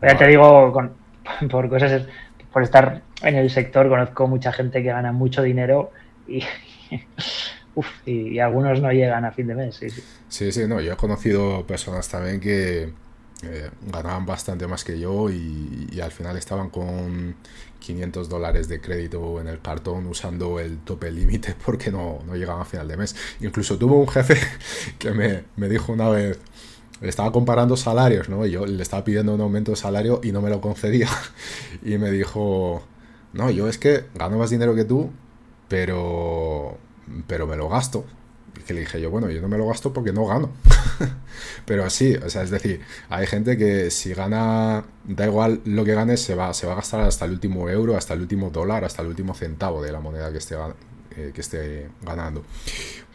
Ya 0.02 0.18
te 0.18 0.28
digo, 0.28 0.72
con, 0.72 0.94
por 1.52 1.70
cosas, 1.70 2.08
por 2.52 2.64
estar 2.64 3.02
en 3.22 3.36
el 3.36 3.50
sector, 3.50 3.90
conozco 3.90 4.28
mucha 4.28 4.52
gente 4.52 4.82
que 4.82 4.90
gana 4.90 5.12
mucho 5.12 5.44
dinero 5.44 5.92
y 6.28 6.44
y, 8.06 8.40
algunos 8.40 8.82
no 8.82 8.92
llegan 8.92 9.26
a 9.26 9.32
fin 9.32 9.48
de 9.48 9.56
mes. 9.56 9.76
Sí, 9.76 9.90
sí. 9.90 10.04
Sí, 10.28 10.52
sí, 10.52 10.68
no, 10.68 10.82
yo 10.82 10.94
he 10.94 10.98
conocido 10.98 11.66
personas 11.66 12.08
también 12.10 12.40
que 12.40 12.94
eh, 13.42 13.70
ganaban 13.90 14.26
bastante 14.26 14.68
más 14.68 14.84
que 14.84 15.00
yo 15.00 15.30
y, 15.30 16.00
al 16.02 16.12
final 16.12 16.38
estaban 16.38 16.70
con 16.70 17.36
500 17.80 18.28
dólares 18.28 18.68
de 18.68 18.82
crédito 18.82 19.40
en 19.40 19.48
el 19.48 19.62
cartón 19.62 20.08
usando 20.08 20.60
el 20.60 20.80
tope 20.80 21.12
límite 21.12 21.56
porque 21.66 21.92
no, 21.92 22.20
no 22.26 22.36
llegaban 22.36 22.62
a 22.62 22.66
final 22.66 22.88
de 22.88 22.98
mes. 22.98 23.16
Incluso 23.42 23.78
tuvo 23.78 24.00
un 24.00 24.08
jefe 24.08 24.38
que 25.00 25.12
me, 25.12 25.44
me 25.56 25.70
dijo 25.70 25.94
una 25.94 26.10
vez, 26.10 26.40
estaba 27.02 27.32
comparando 27.32 27.78
salarios, 27.78 28.30
¿no? 28.30 28.46
Yo 28.46 28.66
le 28.66 28.84
estaba 28.84 29.04
pidiendo 29.04 29.34
un 29.34 29.42
aumento 29.42 29.72
de 29.72 29.78
salario 29.78 30.20
y 30.24 30.32
no 30.32 30.42
me 30.42 30.50
lo 30.50 30.62
concedía. 30.62 31.08
Y 31.82 31.98
me 31.98 32.12
dijo, 32.12 32.84
no, 33.32 33.50
yo 33.52 33.70
es 33.70 33.78
que 33.78 34.06
gano 34.16 34.38
más 34.38 34.50
dinero 34.50 34.76
que 34.76 34.84
tú, 34.84 35.12
pero 35.70 36.78
pero 37.28 37.48
me 37.48 37.56
lo 37.56 37.70
gasto. 37.70 38.06
Y 38.58 38.62
que 38.62 38.74
le 38.74 38.82
dije 38.82 39.00
yo, 39.00 39.10
bueno, 39.10 39.30
yo 39.30 39.42
no 39.42 39.48
me 39.48 39.58
lo 39.58 39.68
gasto 39.68 39.94
porque 39.94 40.12
no 40.12 40.26
gano. 40.26 40.52
pero 41.66 41.86
así, 41.86 42.16
o 42.16 42.30
sea, 42.30 42.44
es 42.44 42.50
decir, 42.50 42.82
hay 43.10 43.28
gente 43.28 43.58
que 43.58 43.92
si 43.92 44.14
gana, 44.14 44.84
da 45.04 45.26
igual 45.26 45.62
lo 45.66 45.86
que 45.86 45.94
gane, 45.94 46.18
se 46.18 46.36
va, 46.36 46.54
se 46.54 46.66
va 46.68 46.74
a 46.74 46.76
gastar 46.78 47.02
hasta 47.02 47.26
el 47.26 47.32
último 47.32 47.70
euro, 47.70 47.96
hasta 47.96 48.14
el 48.14 48.22
último 48.22 48.50
dólar, 48.50 48.84
hasta 48.84 49.02
el 49.02 49.08
último 49.08 49.34
centavo 49.34 49.82
de 49.82 49.92
la 49.92 50.00
moneda 50.00 50.32
que 50.32 50.40
esté, 50.40 50.56
eh, 51.16 51.32
que 51.34 51.42
esté 51.42 51.90
ganando. 52.02 52.44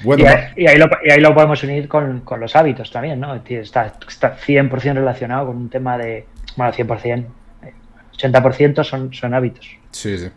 Bueno, 0.03 0.25
y, 0.57 0.67
ahí, 0.67 0.79
lo, 0.79 0.89
y 1.05 1.11
ahí 1.11 1.21
lo 1.21 1.35
podemos 1.35 1.63
unir 1.63 1.89
con, 1.89 2.21
con 2.21 2.41
los 2.41 2.55
hábitos 2.57 2.91
también, 2.91 3.21
¿no? 3.21 3.35
Está, 3.35 3.95
está 4.09 4.37
100% 4.37 4.95
relacionado 4.95 5.47
con 5.49 5.57
un 5.57 5.69
tema 5.69 5.97
de, 5.99 6.27
bueno, 6.57 6.73
100%, 6.73 7.27
80% 8.17 8.81
eh, 8.81 8.85
son, 8.85 9.13
son 9.13 9.35
hábitos. 9.35 9.67
Sí, 9.91 10.19
sí. 10.19 10.29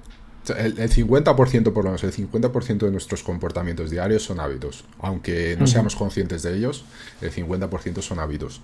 El, 0.50 0.76
50%, 0.76 1.74
por 1.74 1.84
lo 1.84 1.92
menos, 1.92 2.04
el 2.04 2.14
50% 2.14 2.78
de 2.78 2.92
nuestros 2.92 3.24
comportamientos 3.24 3.90
diarios 3.90 4.24
son 4.24 4.40
hábitos. 4.40 4.86
Aunque 5.00 5.56
no 5.60 5.68
seamos 5.68 5.96
conscientes 5.96 6.44
de 6.44 6.56
ellos, 6.56 6.86
el 7.22 7.32
50% 7.32 8.02
son 8.02 8.20
hábitos. 8.20 8.62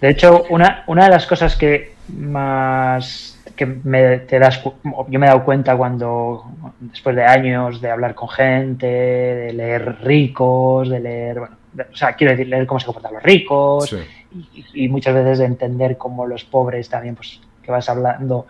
De 0.00 0.10
hecho, 0.10 0.44
una, 0.50 0.84
una 0.86 1.04
de 1.04 1.10
las 1.10 1.26
cosas 1.26 1.56
que 1.56 1.94
más 2.08 3.38
que 3.54 3.66
me, 3.66 4.20
te 4.20 4.38
das, 4.38 4.62
yo 4.64 5.18
me 5.18 5.26
he 5.26 5.28
dado 5.28 5.44
cuenta 5.44 5.76
cuando, 5.76 6.44
después 6.80 7.14
de 7.14 7.24
años 7.24 7.80
de 7.82 7.90
hablar 7.90 8.14
con 8.14 8.30
gente, 8.30 8.86
de 8.86 9.52
leer 9.52 9.98
ricos, 10.02 10.88
de 10.88 11.00
leer, 11.00 11.38
bueno, 11.40 11.56
o 11.92 11.96
sea, 11.96 12.14
quiero 12.14 12.30
decir, 12.30 12.48
leer 12.48 12.66
cómo 12.66 12.80
se 12.80 12.86
comportan 12.86 13.12
los 13.12 13.22
ricos 13.22 13.94
y, 14.32 14.84
y, 14.84 14.88
muchas 14.88 15.14
veces 15.14 15.40
de 15.40 15.44
entender 15.44 15.98
cómo 15.98 16.26
los 16.26 16.44
pobres 16.44 16.88
también, 16.88 17.14
pues, 17.16 17.40
que 17.62 17.70
vas 17.70 17.88
hablando 17.90 18.46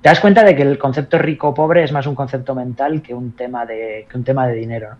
te 0.00 0.08
das 0.08 0.20
cuenta 0.20 0.42
de 0.44 0.56
que 0.56 0.62
el 0.62 0.78
concepto 0.78 1.18
rico-pobre 1.18 1.84
es 1.84 1.92
más 1.92 2.06
un 2.06 2.14
concepto 2.14 2.54
mental 2.54 3.02
que 3.02 3.14
un 3.14 3.32
tema 3.32 3.66
de, 3.66 4.06
un 4.14 4.24
tema 4.24 4.46
de 4.46 4.54
dinero. 4.54 4.96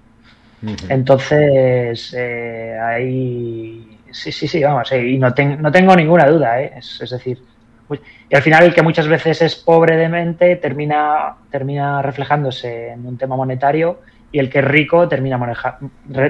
Entonces, 0.88 2.14
eh, 2.16 2.78
ahí. 2.78 3.98
Sí, 4.10 4.30
sí, 4.32 4.46
sí, 4.46 4.62
vamos, 4.62 4.90
y 4.92 5.16
no, 5.18 5.32
no 5.58 5.72
tengo 5.72 5.96
ninguna 5.96 6.26
duda, 6.26 6.60
¿eh? 6.60 6.72
es, 6.76 7.08
decir. 7.08 7.42
Pues, 7.88 8.00
y 8.28 8.36
al 8.36 8.42
final, 8.42 8.64
el 8.64 8.74
que 8.74 8.82
muchas 8.82 9.08
veces 9.08 9.40
es 9.40 9.54
pobre 9.54 9.96
de 9.96 10.08
mente 10.08 10.56
termina, 10.56 11.36
termina 11.50 12.02
reflejándose 12.02 12.90
en 12.90 13.06
un 13.06 13.16
tema 13.16 13.36
monetario 13.36 14.00
y 14.32 14.38
el 14.38 14.50
que 14.50 14.58
es 14.58 14.64
rico 14.64 15.08
termina, 15.08 15.38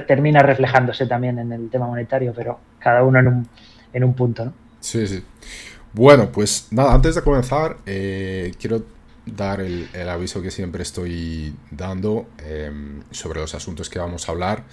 termina 0.07 0.43
reflejándose 0.43 1.07
también 1.07 1.39
en 1.39 1.53
el 1.53 1.69
tema 1.69 1.87
monetario, 1.87 2.33
pero 2.35 2.61
cada 2.79 3.03
uno 3.03 3.19
en 3.19 3.27
un, 3.27 3.49
en 3.93 4.05
un 4.05 4.15
punto, 4.15 4.45
¿no? 4.45 4.53
Sí, 4.79 5.07
sí. 5.07 5.23
Bueno, 5.93 6.31
pues 6.31 6.69
nada, 6.71 6.95
antes 6.95 7.17
de 7.17 7.23
comenzar, 7.23 7.79
eh, 7.85 8.53
quiero 8.61 8.85
dar 9.27 9.61
el, 9.61 9.89
aviso 10.09 10.41
que 10.41 10.51
siempre 10.51 10.83
estoy 10.83 11.55
dando 11.71 12.29
em, 12.39 13.03
sobre 13.11 13.41
los 13.41 13.55
asuntos 13.55 13.91
que 13.91 13.99
vamos 13.99 14.29
a 14.29 14.33
hablar. 14.33 14.65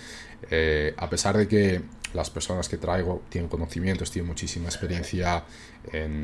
Eh, 0.52 0.94
a 0.98 1.10
pesar 1.10 1.36
de 1.36 1.48
que 1.48 1.82
las 2.14 2.30
personas 2.30 2.70
que 2.70 2.78
traigo 2.78 3.24
tienen 3.30 3.50
conocimientos, 3.50 4.12
tienen 4.12 4.28
muchísima 4.28 4.68
experiencia 4.68 5.44
en, 5.92 6.22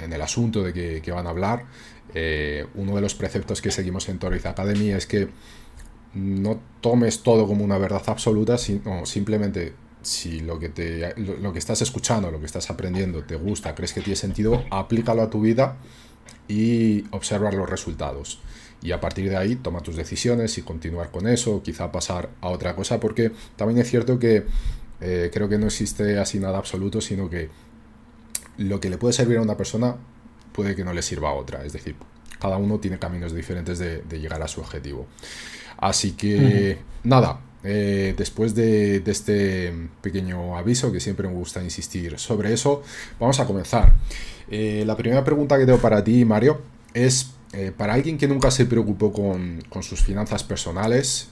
el 0.00 0.22
asunto 0.22 0.62
de 0.62 1.02
que, 1.02 1.12
van 1.12 1.26
a 1.26 1.30
hablar, 1.30 1.66
eh, 2.14 2.66
uno 2.74 2.94
de 2.96 3.02
los 3.02 3.14
preceptos 3.14 3.60
que 3.60 3.70
seguimos 3.70 4.08
en 4.08 4.18
Toriz 4.18 4.46
Academy 4.46 4.92
es 4.92 5.06
que 5.06 5.28
no 6.14 6.58
tomes 6.80 7.22
todo 7.22 7.46
como 7.46 7.64
una 7.64 7.78
verdad 7.78 8.02
absoluta, 8.06 8.56
sino 8.56 9.04
simplemente 9.04 9.74
si 10.02 10.40
lo 10.40 10.58
que, 10.58 10.68
te, 10.68 11.14
lo, 11.16 11.52
que 11.52 11.58
estás 11.58 11.82
escuchando, 11.82 12.30
lo 12.30 12.40
que 12.40 12.46
estás 12.46 12.70
aprendiendo 12.70 13.22
te 13.22 13.36
gusta, 13.36 13.74
crees 13.74 13.92
que 13.92 14.00
tiene 14.00 14.16
sentido, 14.16 14.64
aplícalo 14.70 15.22
a 15.22 15.30
tu 15.30 15.40
vida 15.40 15.76
y 16.48 17.04
observar 17.10 17.54
los 17.54 17.68
resultados. 17.68 18.40
Y 18.82 18.92
a 18.92 19.00
partir 19.00 19.28
de 19.28 19.36
ahí 19.36 19.56
toma 19.56 19.80
tus 19.80 19.96
decisiones 19.96 20.56
y 20.58 20.62
continuar 20.62 21.10
con 21.10 21.28
eso, 21.28 21.62
quizá 21.62 21.92
pasar 21.92 22.30
a 22.40 22.48
otra 22.48 22.74
cosa, 22.74 22.98
porque 22.98 23.32
también 23.56 23.78
es 23.78 23.90
cierto 23.90 24.18
que 24.18 24.46
eh, 25.00 25.30
creo 25.32 25.48
que 25.48 25.58
no 25.58 25.66
existe 25.66 26.18
así 26.18 26.40
nada 26.40 26.58
absoluto, 26.58 27.00
sino 27.00 27.28
que 27.28 27.50
lo 28.56 28.80
que 28.80 28.90
le 28.90 28.98
puede 28.98 29.12
servir 29.12 29.38
a 29.38 29.42
una 29.42 29.56
persona 29.56 29.96
puede 30.52 30.74
que 30.74 30.84
no 30.84 30.92
le 30.92 31.02
sirva 31.02 31.30
a 31.30 31.34
otra. 31.34 31.64
Es 31.64 31.72
decir, 31.72 31.94
cada 32.38 32.56
uno 32.56 32.78
tiene 32.78 32.98
caminos 32.98 33.34
diferentes 33.34 33.78
de, 33.78 34.02
llegar 34.18 34.42
a 34.42 34.48
su 34.48 34.60
objetivo. 34.60 35.06
Así 35.76 36.12
que, 36.12 36.78
nada, 37.04 37.40
eh, 37.62 38.14
después 38.16 38.54
de, 38.54 39.02
este 39.06 39.72
pequeño 40.00 40.56
aviso, 40.56 40.92
que 40.92 41.00
siempre 41.00 41.28
me 41.28 41.34
gusta 41.34 41.62
insistir 41.62 42.18
sobre 42.18 42.52
eso, 42.52 42.82
vamos 43.18 43.40
a 43.40 43.46
comenzar. 43.46 43.92
Eh, 44.50 44.84
la 44.86 44.96
primera 44.96 45.24
pregunta 45.24 45.58
que 45.58 45.66
tengo 45.66 45.78
para 45.78 46.02
ti, 46.02 46.24
Mario, 46.24 46.60
es 46.94 47.32
eh, 47.52 47.72
para 47.76 47.94
alguien 47.94 48.16
que 48.16 48.28
nunca 48.28 48.50
se 48.50 48.66
preocupó 48.66 49.12
con, 49.12 49.62
sus 49.82 50.02
finanzas 50.02 50.44
personales, 50.44 51.30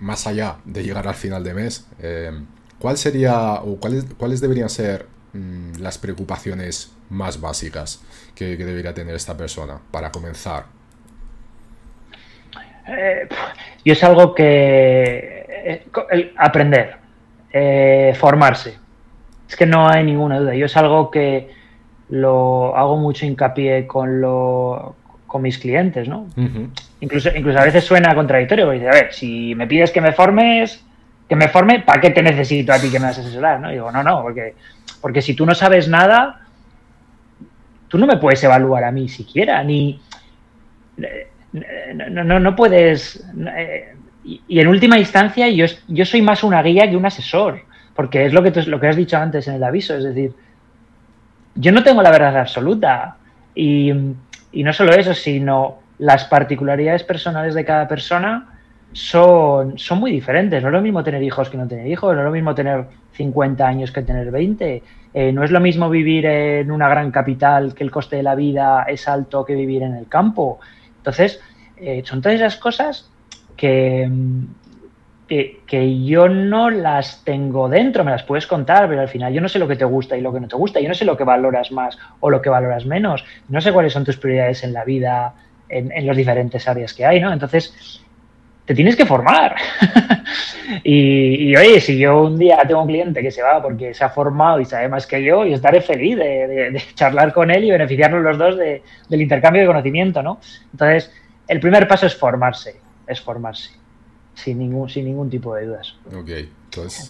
más 0.00 0.26
allá 0.26 0.58
de 0.64 0.82
llegar 0.82 1.06
al 1.06 1.14
final 1.14 1.44
de 1.44 1.54
mes, 1.54 1.86
¿cuál 2.78 2.96
sería 2.96 3.54
o 3.54 3.78
cuáles, 3.78 4.40
deberían 4.40 4.68
ser 4.68 5.06
mm, 5.32 5.80
las 5.80 5.98
preocupaciones 5.98 6.90
más 7.10 7.40
básicas 7.40 8.00
que 8.34 8.56
debería 8.56 8.94
tener 8.94 9.14
esta 9.14 9.36
persona 9.36 9.80
para 9.90 10.10
comenzar? 10.10 10.78
Eh, 12.88 13.28
y 13.84 13.90
es 13.90 14.02
algo 14.02 14.34
que 14.34 15.37
eh, 15.64 16.32
aprender, 16.36 16.96
eh, 17.52 18.14
formarse. 18.18 18.78
Es 19.48 19.56
que 19.56 19.66
no 19.66 19.88
hay 19.88 20.04
ninguna 20.04 20.38
duda. 20.40 20.54
Yo 20.54 20.66
es 20.66 20.76
algo 20.76 21.10
que 21.10 21.50
lo 22.10 22.76
hago 22.76 22.96
mucho 22.96 23.26
hincapié 23.26 23.86
con, 23.86 24.20
lo, 24.20 24.96
con 25.26 25.42
mis 25.42 25.58
clientes, 25.58 26.08
¿no? 26.08 26.26
incluso, 27.00 27.30
incluso 27.34 27.58
a 27.58 27.64
veces 27.64 27.84
suena 27.84 28.14
contradictorio, 28.14 28.66
porque 28.66 28.80
dice, 28.80 28.90
a 28.90 29.02
ver, 29.02 29.12
si 29.12 29.54
me 29.54 29.66
pides 29.66 29.90
que 29.90 30.00
me 30.00 30.12
formes, 30.12 30.84
que 31.28 31.36
me 31.36 31.48
forme, 31.48 31.80
¿para 31.80 32.00
qué 32.00 32.10
te 32.10 32.22
necesito 32.22 32.72
a 32.72 32.78
ti 32.78 32.90
que 32.90 32.98
me 32.98 33.06
vas 33.06 33.18
a 33.18 33.20
asesorar? 33.20 33.60
¿no? 33.60 33.70
digo, 33.70 33.92
no, 33.92 34.02
no, 34.02 34.22
porque, 34.22 34.54
porque 35.00 35.22
si 35.22 35.34
tú 35.34 35.44
no 35.44 35.54
sabes 35.54 35.88
nada, 35.88 36.40
tú 37.88 37.98
no 37.98 38.06
me 38.06 38.16
puedes 38.16 38.42
evaluar 38.42 38.84
a 38.84 38.90
mí 38.90 39.08
siquiera, 39.08 39.62
ni... 39.62 40.00
No, 41.94 42.24
no, 42.24 42.40
no 42.40 42.56
puedes... 42.56 43.24
Eh, 43.56 43.94
y, 44.24 44.60
en 44.60 44.68
última 44.68 44.98
instancia, 44.98 45.48
yo, 45.48 46.04
soy 46.04 46.22
más 46.22 46.42
una 46.44 46.62
guía 46.62 46.88
que 46.88 46.96
un 46.96 47.06
asesor, 47.06 47.62
porque 47.94 48.26
es 48.26 48.32
lo 48.32 48.42
que, 48.42 48.50
lo 48.62 48.78
que 48.78 48.88
has 48.88 48.96
dicho 48.96 49.16
antes 49.16 49.48
en 49.48 49.54
el 49.54 49.64
aviso, 49.64 49.96
es 49.96 50.04
decir, 50.04 50.32
yo 51.54 51.72
no 51.72 51.82
tengo 51.82 52.02
la 52.02 52.10
verdad 52.10 52.36
absoluta. 52.36 53.16
Y, 53.54 53.92
y 54.52 54.62
no 54.62 54.72
solo 54.72 54.92
eso, 54.92 55.14
sino 55.14 55.78
las 55.98 56.24
particularidades 56.24 57.02
personales 57.02 57.54
de 57.54 57.64
cada 57.64 57.88
persona 57.88 58.54
son, 58.92 59.78
son 59.78 59.98
muy 59.98 60.12
diferentes. 60.12 60.62
No 60.62 60.68
es 60.68 60.72
lo 60.72 60.80
mismo 60.80 61.02
tener 61.02 61.22
hijos 61.22 61.50
que 61.50 61.56
no 61.56 61.66
tener 61.66 61.86
hijos, 61.86 62.14
no 62.14 62.20
es 62.20 62.24
lo 62.24 62.32
mismo 62.32 62.54
tener 62.54 62.86
50 63.12 63.66
años 63.66 63.90
que 63.90 64.02
tener 64.02 64.30
20. 64.30 64.82
Eh, 65.14 65.32
no 65.32 65.42
es 65.42 65.50
lo 65.50 65.60
mismo 65.60 65.90
vivir 65.90 66.26
en 66.26 66.70
una 66.70 66.88
gran 66.88 67.10
capital 67.10 67.74
que 67.74 67.82
el 67.82 67.90
coste 67.90 68.16
de 68.16 68.22
la 68.22 68.34
vida 68.34 68.84
es 68.86 69.08
alto 69.08 69.44
que 69.44 69.54
vivir 69.54 69.82
en 69.82 69.94
el 69.94 70.06
campo. 70.06 70.60
Entonces, 70.98 71.40
eh, 71.76 72.02
son 72.04 72.22
todas 72.22 72.36
esas 72.36 72.56
cosas 72.56 73.10
que, 73.58 74.08
que, 75.66 76.04
yo 76.04 76.28
no 76.28 76.70
las 76.70 77.22
tengo 77.24 77.68
dentro, 77.68 78.04
me 78.04 78.12
las 78.12 78.22
puedes 78.22 78.46
contar, 78.46 78.88
pero 78.88 79.02
al 79.02 79.08
final 79.08 79.32
yo 79.34 79.42
no 79.42 79.48
sé 79.48 79.58
lo 79.58 79.68
que 79.68 79.76
te 79.76 79.84
gusta 79.84 80.16
y 80.16 80.22
lo 80.22 80.32
que 80.32 80.40
no 80.40 80.48
te 80.48 80.56
gusta, 80.56 80.80
yo 80.80 80.88
no 80.88 80.94
sé 80.94 81.04
lo 81.04 81.16
que 81.16 81.24
valoras 81.24 81.70
más 81.70 81.98
o 82.20 82.30
lo 82.30 82.40
que 82.40 82.48
valoras 82.48 82.86
menos, 82.86 83.24
no 83.48 83.60
sé 83.60 83.72
cuáles 83.72 83.92
son 83.92 84.04
tus 84.04 84.16
prioridades 84.16 84.64
en 84.64 84.72
la 84.72 84.84
vida, 84.84 85.34
en, 85.68 85.92
en 85.92 86.06
las 86.06 86.16
diferentes 86.16 86.66
áreas 86.66 86.94
que 86.94 87.04
hay, 87.04 87.20
¿no? 87.20 87.30
Entonces, 87.32 88.02
te 88.68 88.74
tienes 88.74 88.96
que 88.96 89.06
formar. 89.06 89.56
y, 90.84 91.56
oye, 91.56 91.80
si 91.80 91.98
yo 91.98 92.24
un 92.24 92.38
día 92.38 92.58
tengo 92.68 92.82
un 92.82 92.86
cliente 92.86 93.22
que 93.22 93.30
se 93.30 93.42
va 93.42 93.62
porque 93.62 93.94
se 93.94 94.04
ha 94.04 94.10
formado 94.10 94.60
y 94.60 94.66
sabe 94.66 94.90
más 94.90 95.06
que 95.06 95.24
yo, 95.24 95.46
yo 95.46 95.54
estaré 95.54 95.80
feliz 95.80 96.18
de, 96.18 96.82
charlar 96.94 97.32
con 97.32 97.50
él 97.50 97.64
y 97.64 97.70
beneficiarnos 97.70 98.22
los 98.22 98.36
dos 98.36 98.58
del 98.58 99.22
intercambio 99.22 99.62
de 99.62 99.68
conocimiento, 99.68 100.22
¿no? 100.22 100.38
Entonces, 100.70 101.10
el 101.48 101.60
primer 101.60 101.88
paso 101.88 102.04
es 102.04 102.14
formarse, 102.14 102.76
es 103.08 103.20
formarse 103.20 103.70
sin 104.38 104.58
ningún, 104.58 104.88
sin 104.88 105.04
ningún 105.04 105.28
tipo 105.28 105.54
de 105.54 105.66
dudas. 105.66 105.96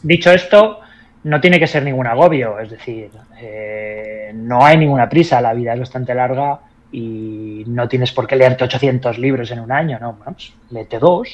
Dicho 0.03 0.31
esto, 0.33 0.81
no 1.25 1.41
tiene 1.41 1.59
que 1.59 1.67
ser 1.67 1.83
ningún 1.83 2.07
agobio, 2.07 2.59
es 2.59 2.71
decir, 2.71 3.11
eh, 3.39 4.33
no 4.35 4.65
hay 4.65 4.79
ninguna 4.79 5.09
prisa, 5.09 5.41
la 5.41 5.53
vida 5.53 5.75
es 5.75 5.81
bastante 5.81 6.15
larga 6.15 6.61
y 6.91 7.65
no 7.67 7.87
tienes 7.87 8.13
por 8.13 8.27
qué 8.27 8.37
leerte 8.37 8.65
800 8.65 9.19
libros 9.19 9.51
en 9.51 9.61
un 9.61 9.73
año, 9.73 9.99
no, 10.01 10.17
vamos, 10.25 10.55
léete 10.71 10.99
dos, 10.99 11.29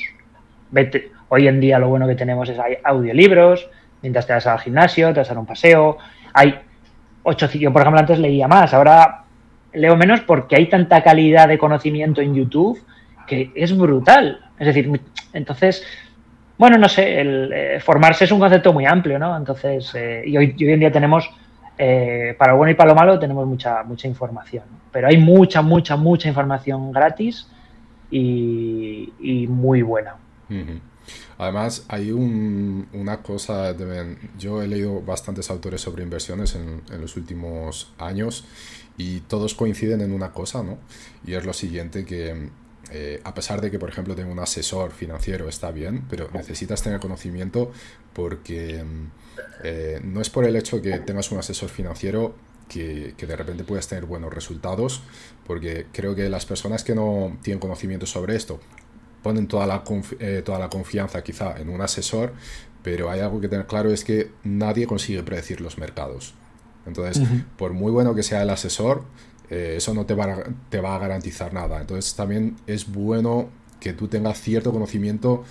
vete, 0.70 1.12
hoy 1.28 1.46
en 1.46 1.60
día 1.60 1.78
lo 1.78 1.88
bueno 1.88 2.08
que 2.08 2.16
tenemos 2.16 2.48
es 2.48 2.58
hay 2.58 2.78
audiolibros, 2.82 3.68
mientras 4.02 4.26
te 4.26 4.32
vas 4.32 4.46
al 4.46 4.58
gimnasio, 4.58 5.12
te 5.12 5.20
vas 5.20 5.30
a 5.30 5.34
dar 5.34 5.38
un 5.38 5.46
paseo, 5.46 5.98
hay 6.32 6.58
ocho, 7.22 7.48
yo 7.52 7.72
por 7.72 7.82
ejemplo 7.82 8.00
antes 8.00 8.18
leía 8.18 8.48
más, 8.48 8.74
ahora 8.74 9.24
leo 9.72 9.96
menos 9.96 10.20
porque 10.22 10.56
hay 10.56 10.68
tanta 10.68 11.02
calidad 11.04 11.46
de 11.46 11.58
conocimiento 11.58 12.20
en 12.20 12.34
YouTube 12.34 12.82
que 13.26 13.52
es 13.54 13.76
brutal. 13.76 14.40
Es 14.58 14.66
decir, 14.66 15.00
entonces, 15.32 15.84
bueno, 16.56 16.78
no 16.78 16.88
sé, 16.88 17.20
el, 17.20 17.52
eh, 17.52 17.80
formarse 17.80 18.24
es 18.24 18.32
un 18.32 18.38
concepto 18.38 18.72
muy 18.72 18.86
amplio, 18.86 19.18
¿no? 19.18 19.36
Entonces, 19.36 19.90
eh, 19.94 20.22
y, 20.24 20.36
hoy, 20.36 20.54
en 20.58 20.80
día 20.80 20.92
tenemos, 20.92 21.28
eh, 21.76 22.34
para 22.38 22.52
lo 22.52 22.58
bueno 22.58 22.70
y 22.70 22.74
para 22.74 22.90
lo 22.90 22.94
malo, 22.94 23.18
tenemos 23.18 23.46
mucha, 23.46 23.82
mucha 23.82 24.06
información. 24.06 24.64
Pero 24.92 25.08
hay 25.08 25.18
mucha, 25.18 25.62
mucha, 25.62 25.96
mucha 25.96 26.28
información 26.28 26.92
gratis 26.92 27.48
y, 28.10 29.46
muy 29.48 29.82
buena. 29.82 30.16
Además, 31.38 31.84
hay 31.88 32.12
una 32.12 33.16
cosa, 33.22 33.74
yo 34.38 34.62
he 34.62 34.68
leído 34.68 35.02
bastantes 35.02 35.50
autores 35.50 35.80
sobre 35.80 36.04
inversiones 36.04 36.54
en, 36.54 36.82
en, 36.92 37.00
los 37.00 37.16
últimos 37.16 37.92
años 37.98 38.46
y 38.96 39.20
todos 39.20 39.54
coinciden 39.54 40.00
en 40.00 40.12
una 40.12 40.30
cosa, 40.30 40.62
¿no? 40.62 40.78
Y 41.26 41.34
es 41.34 41.44
lo 41.44 41.52
siguiente, 41.52 42.04
que 42.04 42.50
eh, 42.90 43.20
a 43.24 43.34
pesar 43.34 43.60
de 43.60 43.70
que, 43.70 43.78
por 43.78 43.88
ejemplo, 43.88 44.14
tengo 44.14 44.30
un 44.32 44.38
asesor 44.38 44.92
financiero, 44.92 45.48
está 45.48 45.70
bien, 45.70 46.04
pero 46.08 46.28
necesitas 46.32 46.82
tener 46.82 47.00
conocimiento 47.00 47.72
porque 48.12 48.82
mm, 48.82 49.10
eh, 49.64 50.00
no 50.02 50.20
es 50.20 50.30
por 50.30 50.44
el 50.44 50.56
hecho 50.56 50.80
que 50.82 50.98
tengas 50.98 51.30
un 51.32 51.38
asesor 51.38 51.68
financiero 51.68 52.34
que, 52.68 53.14
de 53.16 53.36
repente 53.36 53.64
puedas 53.64 53.88
tener 53.88 54.06
buenos 54.06 54.32
resultados, 54.32 55.02
porque 55.46 55.86
creo 55.92 56.14
que 56.14 56.28
las 56.28 56.46
personas 56.46 56.84
que 56.84 56.94
no 56.94 57.36
tienen 57.42 57.60
conocimiento 57.60 58.06
sobre 58.06 58.36
esto 58.36 58.60
ponen 59.22 59.46
toda 59.46 59.66
la, 59.66 59.82
eh, 60.18 60.42
toda 60.44 60.58
la 60.58 60.68
confianza 60.68 61.22
quizá 61.22 61.58
en 61.58 61.68
un 61.68 61.80
asesor, 61.80 62.32
pero 62.82 63.10
hay 63.10 63.20
algo 63.20 63.40
que 63.40 63.48
tener 63.48 63.66
claro 63.66 63.90
es 63.90 64.04
que 64.04 64.30
nadie 64.42 64.86
consigue 64.86 65.22
predecir 65.22 65.60
los 65.60 65.78
mercados. 65.78 66.34
Entonces, 66.86 67.26
por 67.56 67.72
muy 67.72 67.90
bueno 67.90 68.14
que 68.14 68.22
sea 68.22 68.42
el 68.42 68.50
asesor, 68.50 69.04
eh, 69.50 69.74
eso 69.76 69.94
no 69.94 70.06
te 70.06 70.14
va, 70.14 70.24
a, 70.24 70.44
te 70.68 70.80
va 70.80 70.94
a 70.94 70.98
garantizar 70.98 71.52
nada. 71.52 71.80
Entonces 71.80 72.14
también 72.14 72.56
es 72.66 72.90
bueno 72.90 73.48
que 73.80 73.92
tú 73.92 74.08
tengas 74.08 74.40
cierto 74.40 74.72
conocimiento 74.72 75.44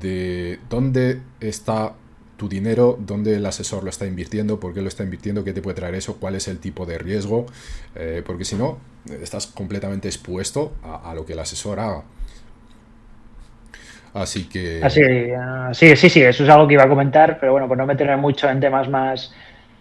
de 0.00 0.58
dónde 0.70 1.20
está 1.40 1.94
tu 2.36 2.48
dinero, 2.48 2.98
dónde 2.98 3.36
el 3.36 3.46
asesor 3.46 3.84
lo 3.84 3.90
está 3.90 4.06
invirtiendo, 4.06 4.58
por 4.58 4.74
qué 4.74 4.82
lo 4.82 4.88
está 4.88 5.04
invirtiendo, 5.04 5.44
qué 5.44 5.52
te 5.52 5.62
puede 5.62 5.76
traer 5.76 5.94
eso, 5.94 6.16
cuál 6.18 6.34
es 6.34 6.48
el 6.48 6.58
tipo 6.58 6.86
de 6.86 6.98
riesgo, 6.98 7.46
eh, 7.94 8.22
porque 8.24 8.44
si 8.44 8.56
no, 8.56 8.78
estás 9.22 9.46
completamente 9.46 10.08
expuesto 10.08 10.72
a, 10.82 11.14
lo 11.14 11.24
que 11.24 11.34
el 11.34 11.38
asesor 11.38 11.78
haga. 11.78 12.02
Así 14.14 14.48
que... 14.48 14.80
Así, 14.82 15.02
ah, 15.36 15.70
sí, 15.72 15.94
sí, 15.96 16.08
sí, 16.08 16.22
eso 16.22 16.44
es 16.44 16.50
algo 16.50 16.66
que 16.66 16.74
iba 16.74 16.84
a 16.84 16.88
comentar, 16.88 17.38
pero 17.38 17.52
bueno, 17.52 17.68
por 17.68 17.76
no 17.76 17.86
meterme 17.86 18.16
mucho 18.16 18.48
en 18.48 18.60
temas 18.60 18.88
más 18.88 19.32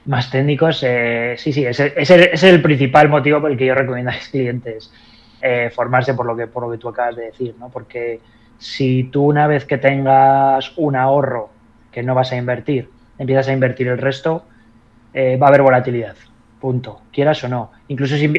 más 0.05 0.29
técnicos, 0.29 0.83
eh, 0.83 1.35
sí, 1.37 1.53
sí, 1.53 1.65
ese, 1.65 1.93
es 1.95 2.43
el 2.43 2.61
principal 2.61 3.09
motivo 3.09 3.39
por 3.39 3.51
el 3.51 3.57
que 3.57 3.65
yo 3.65 3.75
recomiendo 3.75 4.11
a 4.11 4.15
mis 4.15 4.29
clientes 4.29 4.91
eh, 5.41 5.69
formarse 5.73 6.13
por 6.13 6.25
lo, 6.25 6.35
que, 6.35 6.47
por 6.47 6.63
lo 6.63 6.71
que 6.71 6.77
tú 6.77 6.89
acabas 6.89 7.15
de 7.15 7.25
decir, 7.25 7.55
¿no? 7.59 7.69
Porque 7.69 8.19
si 8.57 9.05
tú 9.05 9.25
una 9.25 9.47
vez 9.47 9.65
que 9.65 9.77
tengas 9.77 10.73
un 10.77 10.95
ahorro 10.95 11.49
que 11.91 12.03
no 12.03 12.15
vas 12.15 12.31
a 12.31 12.37
invertir, 12.37 12.89
empiezas 13.17 13.47
a 13.47 13.53
invertir 13.53 13.87
el 13.87 13.97
resto, 13.97 14.45
eh, 15.13 15.37
va 15.37 15.47
a 15.47 15.49
haber 15.49 15.61
volatilidad, 15.61 16.15
punto, 16.59 17.01
quieras 17.11 17.43
o 17.43 17.49
no. 17.49 17.71
Incluso 17.87 18.17
si, 18.17 18.31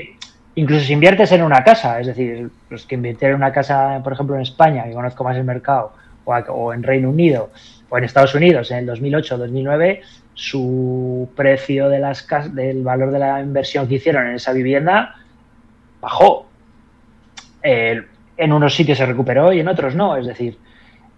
incluso 0.54 0.84
si 0.84 0.92
inviertes 0.92 1.32
en 1.32 1.42
una 1.42 1.62
casa, 1.62 2.00
es 2.00 2.06
decir, 2.08 2.50
los 2.68 2.84
que 2.84 2.94
invierten 2.94 3.30
en 3.30 3.36
una 3.36 3.52
casa, 3.52 4.00
por 4.02 4.12
ejemplo, 4.12 4.36
en 4.36 4.42
España, 4.42 4.84
que 4.84 4.92
conozco 4.92 5.24
más 5.24 5.36
el 5.36 5.44
mercado, 5.44 5.92
o, 6.24 6.34
o 6.34 6.72
en 6.72 6.82
Reino 6.82 7.10
Unido, 7.10 7.50
o 7.88 7.98
en 7.98 8.04
Estados 8.04 8.34
Unidos, 8.34 8.70
en 8.70 8.78
el 8.78 8.88
2008-2009, 8.88 10.00
su 10.34 11.28
precio 11.36 11.88
de 11.88 12.00
las 12.00 12.26
del 12.52 12.82
valor 12.82 13.10
de 13.10 13.18
la 13.18 13.40
inversión 13.40 13.88
que 13.88 13.94
hicieron 13.94 14.26
en 14.26 14.34
esa 14.34 14.52
vivienda 14.52 15.16
bajó. 16.00 16.46
en 17.62 18.52
unos 18.52 18.74
sitios 18.74 18.98
se 18.98 19.06
recuperó 19.06 19.52
y 19.52 19.60
en 19.60 19.68
otros 19.68 19.94
no. 19.94 20.16
Es 20.16 20.26
decir, 20.26 20.58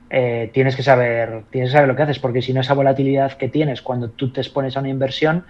eh, 0.08 0.50
tienes 0.54 0.76
que 0.76 0.84
saber, 0.84 1.42
tienes 1.50 1.70
que 1.70 1.74
saber 1.74 1.88
lo 1.88 1.96
que 1.96 2.02
haces, 2.02 2.18
porque 2.20 2.40
si 2.40 2.52
no 2.52 2.60
esa 2.60 2.74
volatilidad 2.74 3.32
que 3.32 3.48
tienes 3.48 3.82
cuando 3.82 4.10
tú 4.10 4.30
te 4.30 4.40
expones 4.40 4.76
a 4.76 4.80
una 4.80 4.88
inversión 4.88 5.44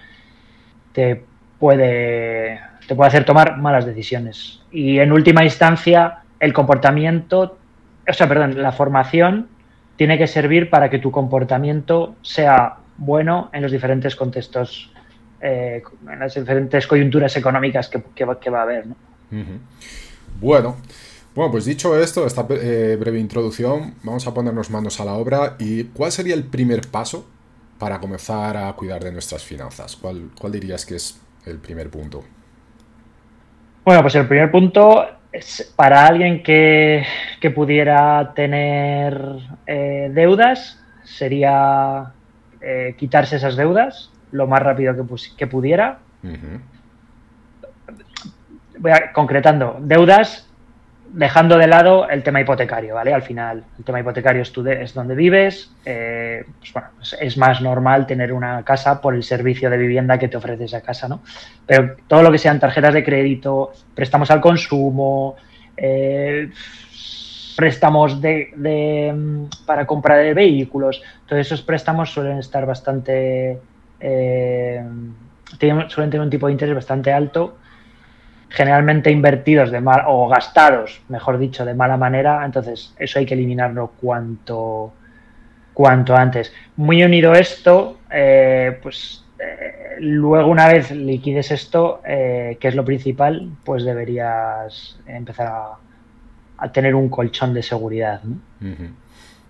te 0.93 1.25
puede, 1.59 2.59
te 2.89 2.95
puede 2.95 3.09
hacer 3.09 3.25
tomar 3.25 3.59
malas 3.59 3.85
decisiones. 3.85 4.63
Y 4.71 4.99
en 4.99 5.13
última 5.13 5.45
instancia, 5.45 6.21
el 6.41 6.55
comportamiento, 6.55 7.59
o 8.09 8.13
sea, 8.15 8.29
perdón, 8.29 8.63
la 8.63 8.73
formación 8.73 9.49
tiene 9.97 10.17
que 10.17 10.27
servir 10.27 10.71
para 10.71 10.89
que 10.89 10.99
tu 10.99 11.11
comportamiento 11.11 12.15
sea 12.23 12.77
bueno 12.97 13.51
en 13.53 13.63
los 13.63 13.73
diferentes 13.73 14.17
contextos, 14.17 14.93
eh, 15.41 15.83
en 16.11 16.19
las 16.19 16.35
diferentes 16.35 16.87
coyunturas 16.87 17.37
económicas 17.37 17.89
que, 17.89 18.25
va, 18.25 18.39
a 18.59 18.63
haber. 18.63 18.85
Bueno. 20.41 20.77
Bueno, 21.35 21.51
pues 21.51 21.67
dicho 21.67 22.01
esto, 22.01 22.27
esta 22.27 22.47
eh, 22.49 22.97
breve 22.99 23.19
introducción, 23.19 23.95
vamos 24.03 24.27
a 24.27 24.33
ponernos 24.33 24.71
manos 24.71 24.99
a 25.01 25.05
la 25.05 25.13
obra. 25.13 25.57
¿Y 25.59 25.85
cuál 25.85 26.11
sería 26.11 26.35
el 26.35 26.45
primer 26.45 26.89
paso 26.91 27.29
para 27.79 28.01
comenzar 28.01 28.57
a 28.57 28.73
cuidar 28.73 29.05
de 29.05 29.13
nuestras 29.13 29.45
finanzas? 29.45 29.97
¿Cuál, 29.97 30.31
cuál 30.41 30.53
dirías 30.53 30.87
que 30.87 30.97
es 30.97 31.21
el 31.45 31.59
primer 31.59 31.91
punto? 31.91 32.25
Bueno, 33.85 34.01
pues 34.01 34.15
el 34.15 34.27
primer 34.27 34.51
punto 34.51 35.07
es 35.31 35.73
para 35.77 36.07
alguien 36.07 36.43
que, 36.43 37.05
pudiera 37.55 38.33
tener 38.35 39.21
eh, 39.67 40.11
deudas, 40.13 40.83
sería 41.05 42.13
eh, 42.61 42.95
quitarse 42.99 43.37
esas 43.37 43.57
deudas 43.57 44.11
lo 44.33 44.47
más 44.47 44.63
rápido 44.63 44.95
que, 45.37 45.47
pudiera. 45.47 45.99
Voy 48.79 48.91
a, 48.91 49.13
concretando, 49.13 49.79
deudas 49.81 50.47
dejando 51.13 51.57
de 51.57 51.67
lado 51.67 52.09
el 52.09 52.23
tema 52.23 52.41
hipotecario, 52.41 52.95
¿vale? 52.95 53.15
Al 53.15 53.23
final, 53.23 53.65
el 53.79 53.85
tema 53.85 54.01
hipotecario 54.01 54.43
es, 54.43 54.53
es 54.81 54.95
donde 54.95 55.15
vives, 55.15 55.73
eh, 55.85 56.45
pues 56.59 56.73
bueno, 56.73 56.89
es, 57.21 57.37
más 57.39 57.61
normal 57.61 58.07
tener 58.07 58.33
una 58.33 58.63
casa 58.65 59.01
por 59.01 59.15
el 59.15 59.23
servicio 59.23 59.71
de 59.71 59.79
vivienda 59.79 60.19
que 60.19 60.29
te 60.29 60.37
ofrece 60.37 60.65
esa 60.65 60.83
casa, 60.83 61.09
¿no? 61.09 61.23
Pero 61.67 61.97
todo 62.07 62.23
lo 62.23 62.33
que 62.33 62.39
sean 62.39 62.61
tarjetas 62.61 62.93
de 62.95 63.05
crédito, 63.05 63.73
préstamos 63.95 64.31
al 64.31 64.41
consumo, 64.41 65.37
eh, 65.77 66.51
préstamos 67.57 68.21
de, 68.21 69.13
mm, 69.15 69.65
para 69.65 69.87
compra 69.87 70.17
de 70.17 70.35
vehículos, 70.35 71.03
todos 71.27 71.41
esos 71.41 71.63
préstamos 71.63 72.13
suelen 72.13 72.39
estar 72.39 72.67
bastante, 72.67 73.59
eh, 73.99 74.85
suelen 75.89 76.11
tener 76.11 76.21
un 76.21 76.31
tipo 76.31 76.47
de 76.47 76.53
interés 76.53 76.75
bastante 76.75 77.13
alto, 77.13 77.57
generalmente 78.51 79.11
invertidos 79.11 79.71
de 79.71 79.81
mal 79.81 80.05
o 80.07 80.29
gastados, 80.29 81.01
mejor 81.09 81.39
dicho, 81.39 81.65
de 81.65 81.75
mala 81.75 81.97
manera, 81.97 82.45
entonces 82.45 82.95
eso 82.99 83.19
hay 83.19 83.27
que 83.27 83.35
eliminarlo 83.35 83.93
cuanto, 84.01 84.93
cuanto 85.73 86.15
antes. 86.15 86.53
Muy 86.77 87.03
unido 87.03 87.33
esto, 87.35 87.99
eh, 88.11 88.79
pues 88.83 89.25
eh, 89.39 89.97
luego 90.01 90.51
una 90.51 90.69
vez 90.69 90.91
liquides 90.91 91.51
esto, 91.51 92.01
que 92.05 92.59
es 92.61 92.75
lo 92.75 92.85
principal, 92.85 93.51
pues 93.65 93.85
deberías 93.85 94.99
empezar 95.07 95.47
a 95.47 95.86
a 96.59 96.73
tener 96.73 96.95
un 96.95 97.09
colchón 97.09 97.55
de 97.55 97.63
seguridad. 97.63 98.23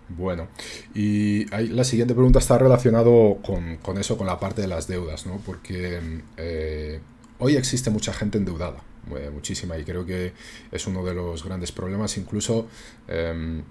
Bueno, 0.09 0.49
y 0.95 1.47
la 1.47 1.83
siguiente 1.83 2.15
pregunta 2.15 2.39
está 2.39 2.59
relacionado 2.59 3.39
con, 3.45 3.99
eso, 3.99 4.17
con 4.17 4.27
la 4.27 4.39
parte 4.39 4.63
de 4.63 4.69
las 4.69 4.87
deudas, 4.87 5.27
¿no? 5.27 5.39
Porque 5.45 6.01
eh, 6.37 7.01
hoy 7.39 7.57
existe 7.57 7.91
mucha 7.91 8.13
gente 8.13 8.39
endeudada, 8.39 8.79
eh, 9.17 9.31
muchísima, 9.33 9.77
y 9.77 9.85
creo 9.85 10.07
que 10.07 10.33
es 10.71 10.87
uno 10.87 11.05
de 11.05 11.15
los 11.15 11.45
grandes 11.45 11.73
problemas, 11.73 12.17
incluso 12.19 12.69
em, 13.09 13.63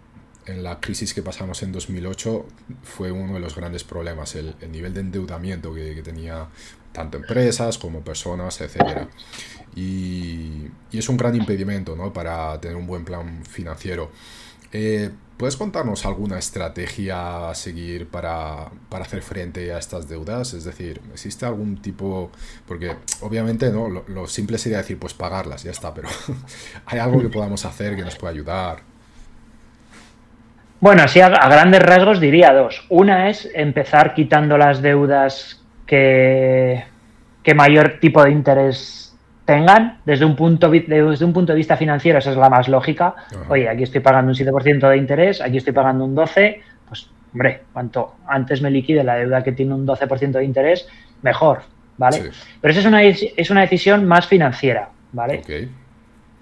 en 0.45 0.63
la 0.63 0.79
crisis 0.79 1.13
que 1.13 1.21
pasamos 1.21 1.63
en 1.63 1.71
2008 1.71 2.45
fue 2.83 3.11
uno 3.11 3.33
de 3.33 3.39
los 3.39 3.55
grandes 3.55 3.83
problemas, 3.83 4.35
el, 4.35 4.55
nivel 4.69 4.93
de 4.93 5.01
endeudamiento 5.01 5.73
que, 5.73 6.01
tenía 6.03 6.47
tanto 6.95 7.17
empresas 7.17 7.77
como 7.77 8.01
personas, 8.01 8.59
etcétera 8.61 9.07
y, 9.75 10.67
es 10.93 11.09
un 11.09 11.17
gran 11.17 11.35
impedimento 11.35 11.95
¿no? 11.95 12.13
para 12.13 12.59
tener 12.61 12.77
un 12.77 12.87
buen 12.87 13.03
plan 13.03 13.43
financiero. 13.45 14.11
Eh, 14.71 15.09
¿Puedes 15.37 15.57
contarnos 15.57 16.05
alguna 16.05 16.39
estrategia 16.39 17.49
a 17.49 17.55
seguir 17.55 18.07
para, 18.07 18.69
hacer 18.91 19.21
frente 19.21 19.73
a 19.73 19.77
estas 19.77 20.07
deudas? 20.07 20.53
Es 20.53 20.63
decir, 20.63 21.01
¿existe 21.11 21.45
algún 21.45 21.81
tipo...? 21.81 22.31
Porque 22.65 22.95
obviamente 23.19 23.69
¿no? 23.69 23.89
lo, 23.89 24.27
simple 24.27 24.57
sería 24.57 24.77
decir, 24.77 24.97
pues 24.97 25.13
pagarlas, 25.13 25.63
ya 25.63 25.71
está, 25.71 25.93
pero 25.93 26.07
¿hay 26.85 26.99
algo 26.99 27.21
que 27.21 27.27
podamos 27.27 27.65
hacer 27.65 27.97
que 27.97 28.03
nos 28.03 28.15
pueda 28.15 28.31
ayudar? 28.31 28.79
Bueno, 30.79 31.03
así 31.03 31.19
a, 31.19 31.29
grandes 31.29 31.81
rasgos 31.81 32.21
diría 32.21 32.53
dos. 32.53 32.85
Una 32.87 33.29
es 33.29 33.49
empezar 33.53 34.13
quitando 34.13 34.57
las 34.57 34.81
deudas 34.81 35.64
que, 35.85 36.83
que 37.43 37.53
mayor 37.53 37.99
tipo 37.99 38.23
de 38.23 38.31
interés 38.31 39.05
tengan 39.45 39.99
desde 40.05 40.25
un 40.25 40.35
punto, 40.35 40.69
desde 40.69 41.25
un 41.25 41.33
punto 41.33 41.53
de 41.53 41.57
vista 41.57 41.77
financiero, 41.77 42.17
esa 42.17 42.31
es 42.31 42.37
la 42.37 42.49
más 42.49 42.67
lógica. 42.67 43.13
Oye, 43.47 43.69
aquí 43.69 43.83
estoy 43.83 44.01
pagando 44.01 44.31
un 44.31 44.35
7% 44.35 44.89
de 44.89 44.97
interés, 44.97 45.39
aquí 45.41 45.57
estoy 45.57 45.73
pagando 45.73 46.03
un 46.03 46.15
12%, 46.15 46.61
pues 46.87 47.09
hombre, 47.31 47.61
cuanto 47.71 48.15
antes 48.27 48.61
me 48.61 48.71
liquide 48.71 49.03
la 49.03 49.15
deuda 49.15 49.43
que 49.43 49.51
tiene 49.51 49.75
un 49.75 49.85
12% 49.85 50.31
de 50.31 50.43
interés, 50.43 50.87
mejor, 51.21 51.61
¿vale? 51.97 52.31
Pero 52.59 52.71
esa 52.71 52.79
es 52.79 52.85
una, 52.85 53.03
es 53.03 53.49
una 53.49 53.61
decisión 53.61 54.05
más 54.05 54.25
financiera, 54.25 54.89
¿vale? 55.11 55.41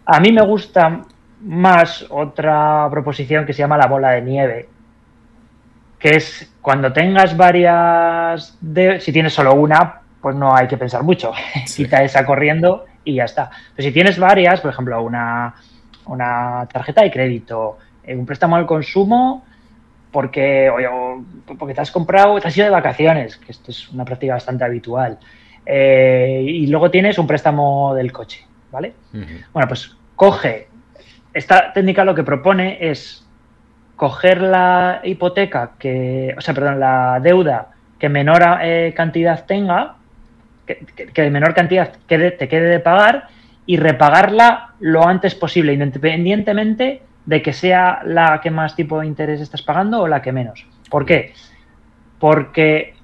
A 0.05 0.19
mí 0.19 0.31
me 0.31 0.45
gusta 0.45 1.01
más 1.41 2.05
otra 2.09 2.87
proposición 2.89 3.45
que 3.45 3.53
se 3.53 3.59
llama 3.59 3.77
la 3.77 3.87
bola 3.87 4.11
de 4.11 4.21
nieve, 4.21 4.69
que 5.99 6.09
es 6.15 6.52
cuando 6.63 6.93
tengas 6.93 7.35
varias, 7.35 8.57
de, 8.61 9.01
si 9.01 9.11
tienes 9.11 9.33
solo 9.33 9.53
una, 9.53 9.99
pues 10.21 10.33
no 10.33 10.55
hay 10.55 10.65
que 10.65 10.77
pensar 10.77 11.03
mucho. 11.03 11.33
Quita 11.75 12.01
esa 12.01 12.25
corriendo 12.25 12.85
y 13.03 13.15
ya 13.15 13.25
está. 13.25 13.51
Pero 13.75 13.85
si 13.85 13.93
tienes 13.93 14.17
varias, 14.17 14.61
por 14.61 14.71
ejemplo, 14.71 15.03
una, 15.03 15.53
una 16.05 16.65
tarjeta 16.71 17.03
de 17.03 17.11
crédito, 17.11 17.77
eh, 18.05 18.15
un 18.15 18.25
préstamo 18.25 18.55
al 18.55 18.65
consumo, 18.65 19.43
porque, 20.09 20.71
porque 21.59 21.73
te 21.73 21.81
has 21.81 21.91
comprado, 21.91 22.39
te 22.39 22.47
has 22.47 22.55
ido 22.55 22.67
de 22.67 22.71
vacaciones, 22.71 23.35
que 23.35 23.51
esto 23.51 23.69
es 23.69 23.89
una 23.89 24.05
práctica 24.05 24.35
bastante 24.35 24.63
habitual, 24.63 25.19
eh, 25.65 26.45
y 26.47 26.67
luego 26.67 26.89
tienes 26.89 27.17
un 27.17 27.27
préstamo 27.27 27.93
del 27.93 28.13
coche, 28.13 28.45
¿vale? 28.71 28.93
Bueno, 29.51 29.67
pues 29.67 29.97
coge, 30.15 30.69
esta 31.33 31.73
técnica 31.73 32.05
lo 32.05 32.15
que 32.15 32.23
propone 32.23 32.77
es 32.79 33.22
coger 33.95 34.41
la 34.41 35.01
hipoteca 35.03 35.71
que, 35.77 36.33
o 36.37 36.41
sea, 36.41 36.53
perdón, 36.53 36.79
la 36.79 37.19
deuda 37.21 37.69
que 37.99 38.09
menor 38.09 38.41
eh, 38.61 38.93
cantidad 38.95 39.45
tenga, 39.45 39.95
que, 40.65 41.21
de 41.21 41.29
menor 41.29 41.53
cantidad 41.53 41.91
te 42.07 42.47
quede 42.47 42.69
de 42.69 42.79
pagar 42.79 43.27
y 43.65 43.77
repagarla 43.77 44.73
lo 44.79 45.07
antes 45.07 45.35
posible, 45.35 45.73
independientemente 45.73 47.01
de 47.25 47.41
que 47.41 47.53
sea 47.53 48.01
la 48.05 48.41
que 48.41 48.51
más 48.51 48.75
tipo 48.75 48.99
de 48.99 49.07
interés 49.07 49.39
estás 49.39 49.61
pagando 49.61 50.01
o 50.01 50.07
la 50.07 50.21
que 50.21 50.31
menos. 50.31 50.65
¿Por 50.89 51.05
qué? 51.05 51.33
Porque 52.19 52.95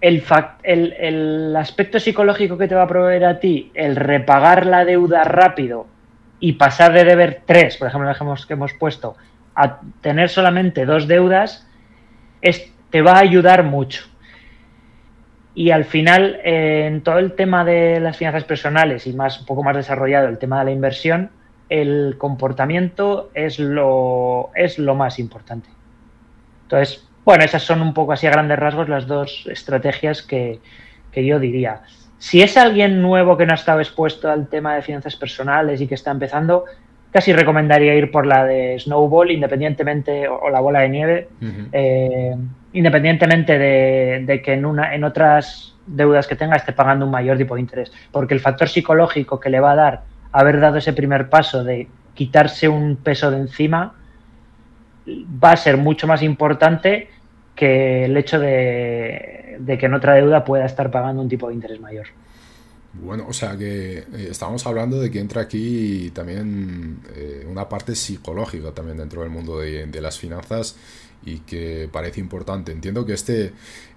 el, 0.00 0.22
el, 0.64 1.56
aspecto 1.56 2.00
psicológico 2.00 2.58
que 2.58 2.68
te 2.68 2.74
va 2.74 2.82
a 2.82 2.88
proveer 2.88 3.24
a 3.24 3.40
ti 3.40 3.70
el 3.74 3.96
repagar 3.96 4.66
la 4.66 4.84
deuda 4.84 5.24
rápido 5.24 5.86
y 6.38 6.54
pasar 6.54 6.92
de 6.92 7.04
deber 7.04 7.42
tres, 7.46 7.76
por 7.76 7.88
ejemplo, 7.88 8.10
el 8.10 8.46
que 8.46 8.52
hemos 8.52 8.72
puesto, 8.74 9.16
a 9.56 9.80
tener 10.02 10.28
solamente 10.28 10.84
dos 10.84 11.08
deudas, 11.08 11.66
es, 12.42 12.70
te 12.90 13.02
va 13.02 13.12
a 13.12 13.20
ayudar 13.20 13.64
mucho. 13.64 14.04
Y 15.54 15.70
al 15.70 15.86
final, 15.86 16.38
eh, 16.44 16.84
en 16.86 17.02
todo 17.02 17.18
el 17.18 17.32
tema 17.32 17.64
de 17.64 17.98
las 17.98 18.18
finanzas 18.18 18.44
personales 18.44 19.06
y 19.06 19.14
más 19.14 19.40
un 19.40 19.46
poco 19.46 19.62
más 19.62 19.74
desarrollado 19.74 20.28
el 20.28 20.36
tema 20.38 20.58
de 20.58 20.66
la 20.66 20.70
inversión, 20.72 21.30
el 21.70 22.16
comportamiento 22.18 23.30
es 23.32 23.58
lo, 23.58 24.50
es 24.54 24.78
lo 24.78 24.94
más 24.94 25.18
importante. 25.18 25.70
Entonces, 26.64 27.08
bueno, 27.24 27.42
esas 27.42 27.62
son 27.62 27.80
un 27.80 27.94
poco 27.94 28.12
así 28.12 28.26
a 28.26 28.30
grandes 28.30 28.58
rasgos 28.58 28.88
las 28.90 29.06
dos 29.06 29.48
estrategias 29.50 30.22
que, 30.22 30.60
que 31.10 31.24
yo 31.24 31.40
diría. 31.40 31.80
Si 32.18 32.42
es 32.42 32.56
alguien 32.56 33.00
nuevo 33.00 33.36
que 33.36 33.46
no 33.46 33.52
ha 33.52 33.56
estado 33.56 33.80
expuesto 33.80 34.30
al 34.30 34.48
tema 34.48 34.74
de 34.74 34.82
finanzas 34.82 35.16
personales 35.16 35.80
y 35.80 35.86
que 35.86 35.94
está 35.94 36.10
empezando, 36.10 36.66
casi 37.10 37.32
recomendaría 37.32 37.94
ir 37.94 38.10
por 38.10 38.26
la 38.26 38.44
de 38.44 38.78
Snowball, 38.78 39.30
independientemente, 39.30 40.28
o, 40.28 40.50
la 40.50 40.60
bola 40.60 40.80
de 40.80 40.88
nieve, 40.88 41.28
eh, 41.72 42.36
independientemente 42.72 43.58
de, 43.58 44.42
que 44.44 44.52
en, 44.52 44.66
una, 44.66 44.94
en 44.94 45.04
otras 45.04 45.74
deudas 45.86 46.26
que 46.26 46.36
tenga 46.36 46.56
esté 46.56 46.72
pagando 46.72 47.06
un 47.06 47.10
mayor 47.10 47.38
tipo 47.38 47.54
de 47.54 47.60
interés. 47.60 47.92
Porque 48.12 48.34
el 48.34 48.40
factor 48.40 48.68
psicológico 48.68 49.40
que 49.40 49.50
le 49.50 49.60
va 49.60 49.72
a 49.72 49.76
dar 49.76 50.02
haber 50.32 50.60
dado 50.60 50.76
ese 50.76 50.92
primer 50.92 51.30
paso 51.30 51.64
de 51.64 51.88
quitarse 52.14 52.68
un 52.68 52.96
peso 52.96 53.30
de 53.30 53.38
encima 53.38 53.94
va 55.08 55.52
a 55.52 55.56
ser 55.56 55.76
mucho 55.76 56.06
más 56.06 56.22
importante 56.22 57.08
que 57.54 58.04
el 58.04 58.16
hecho 58.16 58.38
de, 58.38 59.56
de 59.58 59.78
que 59.78 59.86
en 59.86 59.94
otra 59.94 60.14
deuda 60.14 60.44
pueda 60.44 60.66
estar 60.66 60.90
pagando 60.90 61.22
un 61.22 61.28
tipo 61.28 61.48
de 61.48 61.54
interés 61.54 61.80
mayor. 61.80 62.06
Bueno, 63.02 63.26
o 63.28 63.32
sea 63.32 63.56
que 63.56 63.98
eh, 63.98 64.04
estamos 64.30 64.66
hablando 64.66 65.00
de 65.00 65.10
que 65.10 65.20
entra 65.20 65.42
aquí 65.42 66.10
también 66.14 67.00
eh, 67.14 67.46
una 67.48 67.68
parte 67.68 67.94
psicológica 67.94 68.72
también 68.72 68.96
dentro 68.96 69.22
del 69.22 69.30
mundo 69.30 69.58
de, 69.58 70.00
las 70.00 70.18
finanzas 70.18 70.76
y 71.24 71.40
que 71.40 71.88
parece 71.92 72.20
importante. 72.20 72.72
Entiendo 72.72 73.04
que 73.04 73.12
este, 73.14 73.52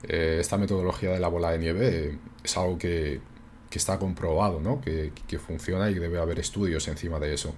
eh, 0.08 0.38
esta 0.40 0.58
metodología 0.58 1.12
de 1.12 1.20
la 1.20 1.28
bola 1.28 1.52
de 1.52 1.60
nieve 1.60 2.18
es 2.44 2.58
algo 2.58 2.78
que, 2.78 3.22
está 3.72 4.00
comprobado, 4.00 4.60
¿no? 4.60 4.82
Que, 4.82 5.12
funciona 5.40 5.90
y 5.90 5.94
que 5.94 6.00
debe 6.00 6.20
haber 6.20 6.40
estudios 6.40 6.88
encima 6.88 7.20
de 7.20 7.34
eso. 7.34 7.54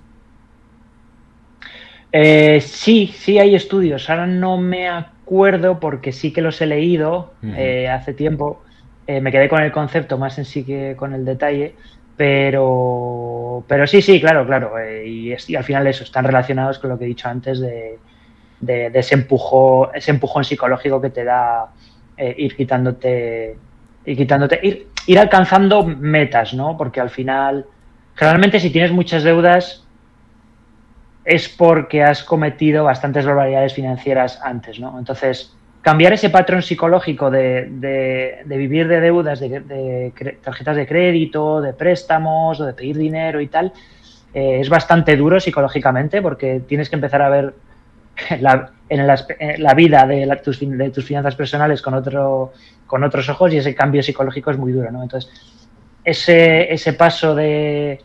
sí, 2.62 3.14
sí 3.18 3.40
hay 3.40 3.56
estudios. 3.56 4.10
Ahora 4.10 4.28
no 4.28 4.58
me 4.58 4.90
acuerdo 4.90 5.80
porque 5.80 6.12
sí 6.12 6.32
que 6.32 6.42
los 6.42 6.62
he 6.62 6.68
leído 6.68 7.34
hace 7.90 8.14
tiempo 8.14 8.62
eh, 9.12 9.20
me 9.20 9.32
quedé 9.32 9.50
con 9.50 9.62
el 9.62 9.74
concepto 9.74 10.18
más 10.18 10.38
en 10.38 10.46
sí 10.46 10.64
que 10.64 10.96
con 10.96 11.14
el 11.14 11.26
detalle, 11.26 11.76
pero, 12.16 13.64
pero 13.68 13.86
sí, 13.86 14.02
sí, 14.02 14.22
claro, 14.22 14.46
claro. 14.46 14.80
Eh, 14.80 15.06
y, 15.06 15.56
al 15.56 15.64
final 15.66 15.86
eso, 15.88 16.06
están 16.06 16.24
relacionados 16.24 16.80
con 16.80 16.90
lo 16.90 16.98
que 16.98 17.04
he 17.04 17.08
dicho 17.08 17.28
antes 17.28 17.60
de, 17.60 18.00
ese, 18.94 19.28
ese 19.94 20.12
empujón 20.12 20.46
psicológico 20.46 21.02
que 21.02 21.10
te 21.10 21.26
da 21.26 21.72
eh, 22.16 22.36
ir 22.38 22.56
quitándote, 22.56 23.58
ir 24.06 24.18
quitándote, 24.18 24.60
ir, 24.64 24.88
ir 25.08 25.20
alcanzando 25.20 25.84
metas, 25.84 26.54
¿no? 26.54 26.78
Porque 26.78 27.02
al 27.02 27.10
final, 27.10 27.66
generalmente 28.16 28.62
si 28.62 28.70
tienes 28.70 28.94
muchas 28.94 29.24
deudas, 29.24 29.86
es 31.26 31.50
porque 31.50 32.02
has 32.02 32.24
cometido 32.24 32.86
bastantes 32.86 33.26
barbaridades 33.26 33.74
financieras 33.74 34.40
antes, 34.42 34.80
¿no? 34.80 34.98
Entonces, 34.98 35.54
cambiar 35.82 36.14
ese 36.14 36.30
patrón 36.30 36.62
psicológico 36.62 37.32
de, 37.32 38.44
vivir 38.46 38.88
de 38.88 39.02
deudas, 39.02 39.40
de, 39.40 40.14
tarjetas 40.44 40.76
de 40.76 40.88
crédito, 40.88 41.62
de 41.62 41.74
préstamos 41.74 42.60
o 42.60 42.66
de 42.66 42.74
pedir 42.74 42.98
dinero 42.98 43.42
y 43.42 43.48
tal, 43.48 43.74
eh, 44.34 44.60
es 44.62 44.70
bastante 44.70 45.18
duro 45.18 45.40
psicológicamente 45.40 46.22
porque 46.22 46.62
tienes 46.68 46.90
que 46.90 46.96
empezar 46.96 47.22
a 47.22 47.30
ver 47.30 47.54
la, 48.40 48.72
en 48.90 49.08
la, 49.08 49.74
vida 49.74 50.06
de, 50.06 50.42
tus, 50.44 50.58
finanzas 51.06 51.36
personales 51.36 51.82
con, 51.82 51.94
otro, 51.94 52.54
con 52.86 53.04
otros 53.04 53.28
ojos 53.30 53.54
y 53.54 53.58
ese 53.58 53.74
cambio 53.74 54.04
psicológico 54.04 54.52
es 54.52 54.58
muy 54.58 54.72
duro. 54.72 54.92
¿no? 54.92 55.02
Entonces, 55.02 55.32
ese, 56.04 56.72
ese 56.74 56.94
paso 56.94 57.36
de, 57.36 58.02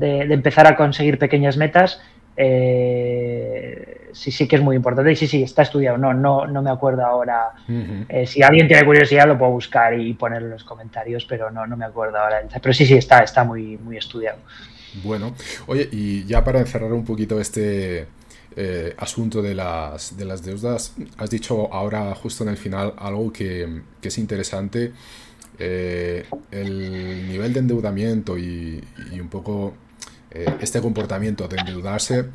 empezar 0.00 0.66
a 0.66 0.76
conseguir 0.76 1.18
pequeñas 1.18 1.56
metas 1.56 2.00
eh, 2.36 4.10
sí, 4.12 4.30
sí 4.30 4.46
que 4.46 4.56
es 4.56 4.62
muy 4.62 4.76
importante 4.76 5.10
y 5.10 5.16
sí, 5.16 5.26
sí, 5.26 5.42
está 5.42 5.62
estudiado. 5.62 5.96
No, 5.96 6.12
no, 6.12 6.46
no 6.46 6.62
me 6.62 6.70
acuerdo 6.70 7.04
ahora. 7.04 7.52
Eh, 8.08 8.26
si 8.26 8.42
alguien 8.42 8.68
tiene 8.68 8.84
curiosidad 8.84 9.26
lo 9.26 9.38
puedo 9.38 9.52
buscar 9.52 9.98
y 9.98 10.12
ponerlo 10.14 10.48
en 10.48 10.52
los 10.52 10.64
comentarios, 10.64 11.24
pero 11.24 11.50
no, 11.50 11.66
no 11.66 11.76
me 11.76 11.86
acuerdo 11.86 12.18
ahora. 12.18 12.42
Pero 12.60 12.74
sí, 12.74 12.84
sí, 12.86 12.94
está, 12.94 13.20
está 13.22 13.44
muy, 13.44 13.78
muy 13.78 13.96
estudiado. 13.96 14.38
Bueno, 15.02 15.34
oye, 15.66 15.88
y 15.90 16.24
ya 16.24 16.44
para 16.44 16.58
encerrar 16.58 16.92
un 16.92 17.04
poquito 17.04 17.40
este 17.40 18.06
eh, 18.56 18.94
asunto 18.96 19.42
de 19.42 19.54
las, 19.54 20.16
de 20.16 20.24
las 20.24 20.42
deudas, 20.42 20.94
has 21.18 21.30
dicho 21.30 21.72
ahora 21.72 22.14
justo 22.14 22.44
en 22.44 22.50
el 22.50 22.56
final 22.56 22.94
algo 22.98 23.32
que, 23.32 23.82
es 24.02 24.18
interesante. 24.18 24.92
el 25.58 27.28
nivel 27.28 27.52
de 27.52 27.60
endeudamiento 27.60 28.38
y 28.38 28.82
un 29.18 29.28
poco 29.28 29.74
eh, 30.36 30.54
este 30.60 30.82
comportamiento 30.82 31.48
de 31.48 31.56
endeudarse 31.56 32.26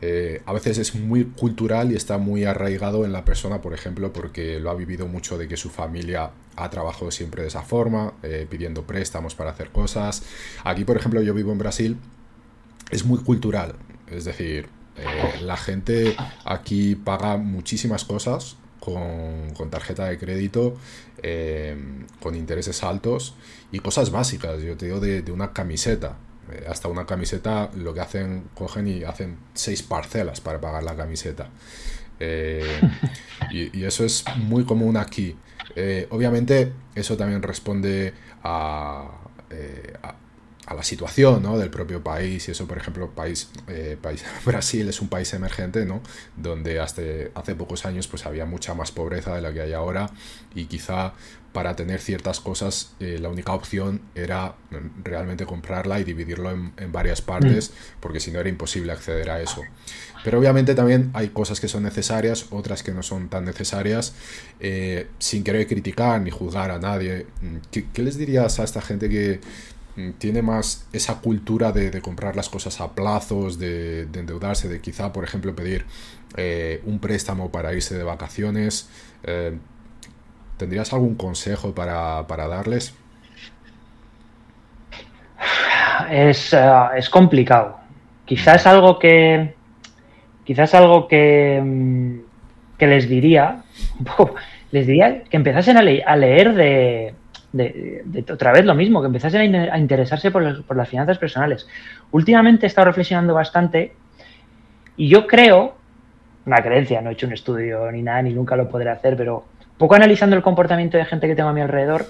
eh, 0.00 0.42
a 0.44 0.52
veces 0.52 0.76
es 0.78 0.96
muy 0.96 1.24
cultural 1.24 1.92
y 1.92 1.94
está 1.94 2.18
muy 2.18 2.44
arraigado 2.44 3.04
en 3.04 3.12
la 3.12 3.24
persona, 3.24 3.62
por 3.62 3.72
ejemplo, 3.72 4.12
porque 4.12 4.58
lo 4.58 4.70
ha 4.70 4.74
vivido 4.74 5.06
mucho 5.06 5.38
de 5.38 5.46
que 5.46 5.56
su 5.56 5.70
familia 5.70 6.32
ha 6.56 6.70
trabajado 6.70 7.12
siempre 7.12 7.42
de 7.42 7.48
esa 7.48 7.62
forma, 7.62 8.14
eh, 8.24 8.48
pidiendo 8.50 8.82
préstamos 8.82 9.36
para 9.36 9.52
hacer 9.52 9.70
cosas. 9.70 10.24
Aquí, 10.64 10.84
por 10.84 10.96
ejemplo, 10.96 11.22
yo 11.22 11.32
vivo 11.32 11.52
en 11.52 11.58
Brasil, 11.58 11.96
es 12.90 13.04
muy 13.04 13.20
cultural, 13.20 13.76
es 14.10 14.24
decir, 14.24 14.68
la 15.40 15.56
gente 15.56 16.16
aquí 16.44 16.96
paga 16.96 17.36
muchísimas 17.36 18.04
cosas 18.04 18.56
con, 18.80 19.70
tarjeta 19.70 20.06
de 20.06 20.18
crédito, 20.18 20.76
con 22.20 22.34
intereses 22.34 22.82
altos 22.84 23.34
y 23.72 23.78
cosas 23.78 24.10
básicas, 24.10 24.60
yo 24.62 24.76
te 24.76 24.86
digo, 24.86 25.00
de 25.00 25.32
una 25.32 25.52
camiseta. 25.52 26.16
Eh, 26.52 26.64
hasta 26.68 26.88
una 26.88 27.06
camiseta 27.06 27.70
lo 27.74 27.94
que 27.94 28.00
hacen, 28.00 28.44
cogen 28.54 28.86
y 28.86 29.04
hacen 29.04 29.38
seis 29.54 29.82
parcelas 29.82 30.40
para 30.40 30.60
pagar 30.60 30.82
la 30.82 30.96
camiseta. 30.96 31.48
Eh, 32.20 32.80
y, 33.50 33.84
eso 33.84 34.04
es 34.04 34.24
muy 34.36 34.64
común 34.64 34.96
aquí. 34.96 35.36
Eh, 35.76 36.06
obviamente 36.10 36.72
eso 36.94 37.16
también 37.16 37.42
responde 37.42 38.14
a, 38.42 39.08
a 40.02 40.14
la 40.72 40.82
situación 40.82 41.42
¿no? 41.42 41.58
del 41.58 41.68
propio 41.68 42.02
país 42.02 42.48
y 42.48 42.52
eso 42.52 42.66
por 42.66 42.78
ejemplo 42.78 43.10
país, 43.10 43.50
país 44.00 44.24
Brasil 44.46 44.88
es 44.88 45.02
un 45.02 45.08
país 45.08 45.34
emergente 45.34 45.84
¿no? 45.84 46.00
donde 46.36 46.80
hasta 46.80 47.02
hace 47.34 47.54
pocos 47.54 47.84
años 47.84 48.08
pues 48.08 48.24
había 48.24 48.46
mucha 48.46 48.72
más 48.72 48.90
pobreza 48.90 49.34
de 49.34 49.42
la 49.42 49.52
que 49.52 49.60
hay 49.60 49.74
ahora 49.74 50.10
y 50.54 50.64
quizá 50.64 51.12
para 51.54 51.76
tener 51.76 52.00
ciertas 52.00 52.40
cosas 52.40 52.94
eh, 52.98 53.16
la 53.20 53.28
única 53.28 53.54
opción 53.54 54.02
era 54.16 54.56
mm, 54.70 55.04
realmente 55.04 55.46
comprarla 55.46 56.00
y 56.00 56.04
dividirlo 56.04 56.50
en, 56.50 56.92
varias 56.92 57.22
partes, 57.22 57.70
mm. 57.70 58.00
porque 58.00 58.18
si 58.18 58.32
no 58.32 58.40
era 58.40 58.48
imposible 58.48 58.92
acceder 58.92 59.30
a 59.30 59.40
eso. 59.40 59.62
Pero 60.24 60.40
obviamente 60.40 60.74
también 60.74 61.10
hay 61.14 61.28
cosas 61.28 61.60
que 61.60 61.68
son 61.68 61.84
necesarias, 61.84 62.46
otras 62.50 62.82
que 62.82 62.92
no 62.92 63.04
son 63.04 63.28
tan 63.28 63.44
necesarias, 63.44 64.14
eh, 64.58 65.06
sin 65.18 65.44
querer 65.44 65.68
criticar 65.68 66.20
ni 66.20 66.30
juzgar 66.30 66.72
a 66.72 66.78
nadie. 66.80 67.26
¿Qué, 67.70 68.02
les 68.02 68.18
dirías 68.18 68.58
a 68.58 68.64
esta 68.64 68.82
gente 68.82 69.08
que 69.08 69.40
tiene 70.18 70.42
más 70.42 70.88
esa 70.92 71.20
cultura 71.20 71.72
de, 71.72 72.00
comprar 72.00 72.36
las 72.36 72.48
cosas 72.48 72.80
a 72.80 72.94
plazos, 72.94 73.58
de, 73.58 74.02
endeudarse, 74.02 74.68
de 74.68 74.80
quizá, 74.80 75.12
por 75.12 75.24
ejemplo, 75.24 75.54
pedir 75.54 75.86
eh, 76.36 76.82
un 76.84 76.98
préstamo 76.98 77.50
para 77.50 77.72
irse 77.74 77.96
de 77.96 78.04
vacaciones? 78.04 78.88
¿Tendrías 80.56 80.92
algún 80.92 81.16
consejo 81.16 81.74
para, 81.74 82.22
darles? 82.48 82.94
Es, 86.10 86.52
eh, 86.52 86.72
es, 86.96 87.10
complicado. 87.10 87.76
Quizás 88.24 88.66
algo 88.66 88.98
que. 88.98 89.54
Quizás 90.44 90.74
algo 90.74 91.08
que, 91.08 91.60
mm, 91.62 92.18
que 92.78 92.86
les 92.86 93.08
diría. 93.08 93.62
Les 94.70 94.88
diría 94.88 95.22
que 95.22 95.36
empezasen 95.36 95.76
a, 95.76 95.82
leer 95.82 96.52
de, 96.52 97.14
otra 98.32 98.52
vez 98.52 98.64
lo 98.64 98.74
mismo, 98.74 99.00
que 99.00 99.06
empezasen 99.06 99.54
a, 99.54 99.78
interesarse 99.78 100.30
por, 100.30 100.64
por, 100.64 100.76
las 100.76 100.88
finanzas 100.88 101.18
personales. 101.18 101.66
Últimamente 102.10 102.66
he 102.66 102.68
estado 102.68 102.86
reflexionando 102.86 103.34
bastante 103.34 103.94
y 104.96 105.08
yo 105.08 105.26
creo, 105.26 105.76
una 106.46 106.62
creencia, 106.62 107.00
no 107.00 107.10
he 107.10 107.12
hecho 107.14 107.26
un 107.26 107.32
estudio 107.32 107.90
ni 107.90 108.02
nada, 108.02 108.22
ni 108.22 108.32
nunca 108.32 108.56
lo 108.56 108.68
podré 108.68 108.90
hacer, 108.90 109.16
pero 109.16 109.44
poco 109.78 109.94
analizando 109.94 110.36
el 110.36 110.42
comportamiento 110.42 110.96
de 110.96 111.04
gente 111.04 111.26
que 111.26 111.34
tengo 111.34 111.48
a 111.48 111.52
mi 111.52 111.60
alrededor, 111.60 112.06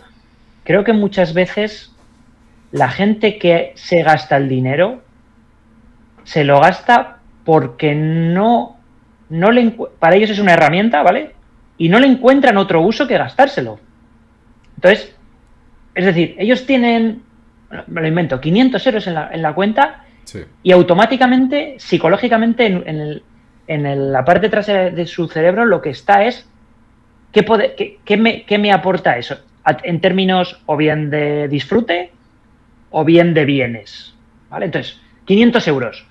creo 0.65 0.85
que 0.85 0.93
muchas 0.93 1.35
veces 1.35 1.95
la 2.73 2.89
gente 2.89 3.39
que 3.39 3.73
se 3.77 4.03
gasta 4.03 4.37
el 4.37 4.49
dinero 4.49 5.03
se 6.25 6.45
lo 6.45 6.61
gasta 6.61 7.19
porque 7.45 7.95
no, 7.95 8.79
no 9.29 9.51
le, 9.51 9.77
para 9.99 10.17
ellos 10.17 10.31
es 10.31 10.39
una 10.39 10.55
herramienta, 10.55 11.03
¿vale? 11.03 11.35
Y 11.79 11.89
no 11.89 11.99
le 11.99 12.07
encuentran 12.07 12.57
otro 12.57 12.81
uso 12.81 13.07
que 13.07 13.19
gastárselo. 13.19 13.79
Entonces, 14.77 15.14
es 15.95 16.05
decir, 16.05 16.35
ellos 16.39 16.67
tienen, 16.67 17.23
me 17.87 18.01
lo 18.01 18.09
invento, 18.09 18.41
500 18.41 18.87
euros 18.87 19.07
en 19.07 19.15
la, 19.15 19.31
en 19.33 19.43
la 19.43 19.55
cuenta 19.55 20.05
y 20.63 20.73
automáticamente, 20.73 21.77
psicológicamente, 21.79 22.67
en, 22.67 23.23
en 23.67 24.13
la 24.13 24.25
parte 24.25 24.49
trasera 24.49 24.91
de 24.91 25.07
su 25.07 25.29
cerebro 25.29 25.65
lo 25.65 25.81
que 25.81 25.91
está 25.91 26.25
es 26.25 26.49
¿Qué, 27.35 28.59
me, 28.59 28.73
aporta 28.73 29.19
eso? 29.19 29.37
En 29.83 30.01
términos 30.01 30.63
o 30.67 30.77
bien 30.77 31.11
de 31.11 31.49
disfrute 31.49 32.13
o 32.91 33.05
bien 33.05 33.35
de 33.35 33.45
bienes. 33.45 34.15
¿Vale? 34.49 34.67
Entonces, 34.67 35.01
500 35.25 35.69
euros. 35.69 36.07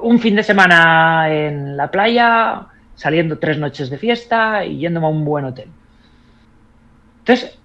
Un 0.00 0.18
fin 0.18 0.36
de 0.36 0.42
semana 0.42 1.26
en 1.30 1.76
la 1.76 1.90
playa, 1.90 2.68
saliendo 2.94 3.38
tres 3.38 3.58
noches 3.58 3.90
de 3.90 3.98
fiesta 3.98 4.64
y 4.64 4.78
yéndome 4.78 5.06
a 5.06 5.10
un 5.10 5.26
buen 5.26 5.44
hotel. 5.44 5.68
Entonces, 7.18 7.58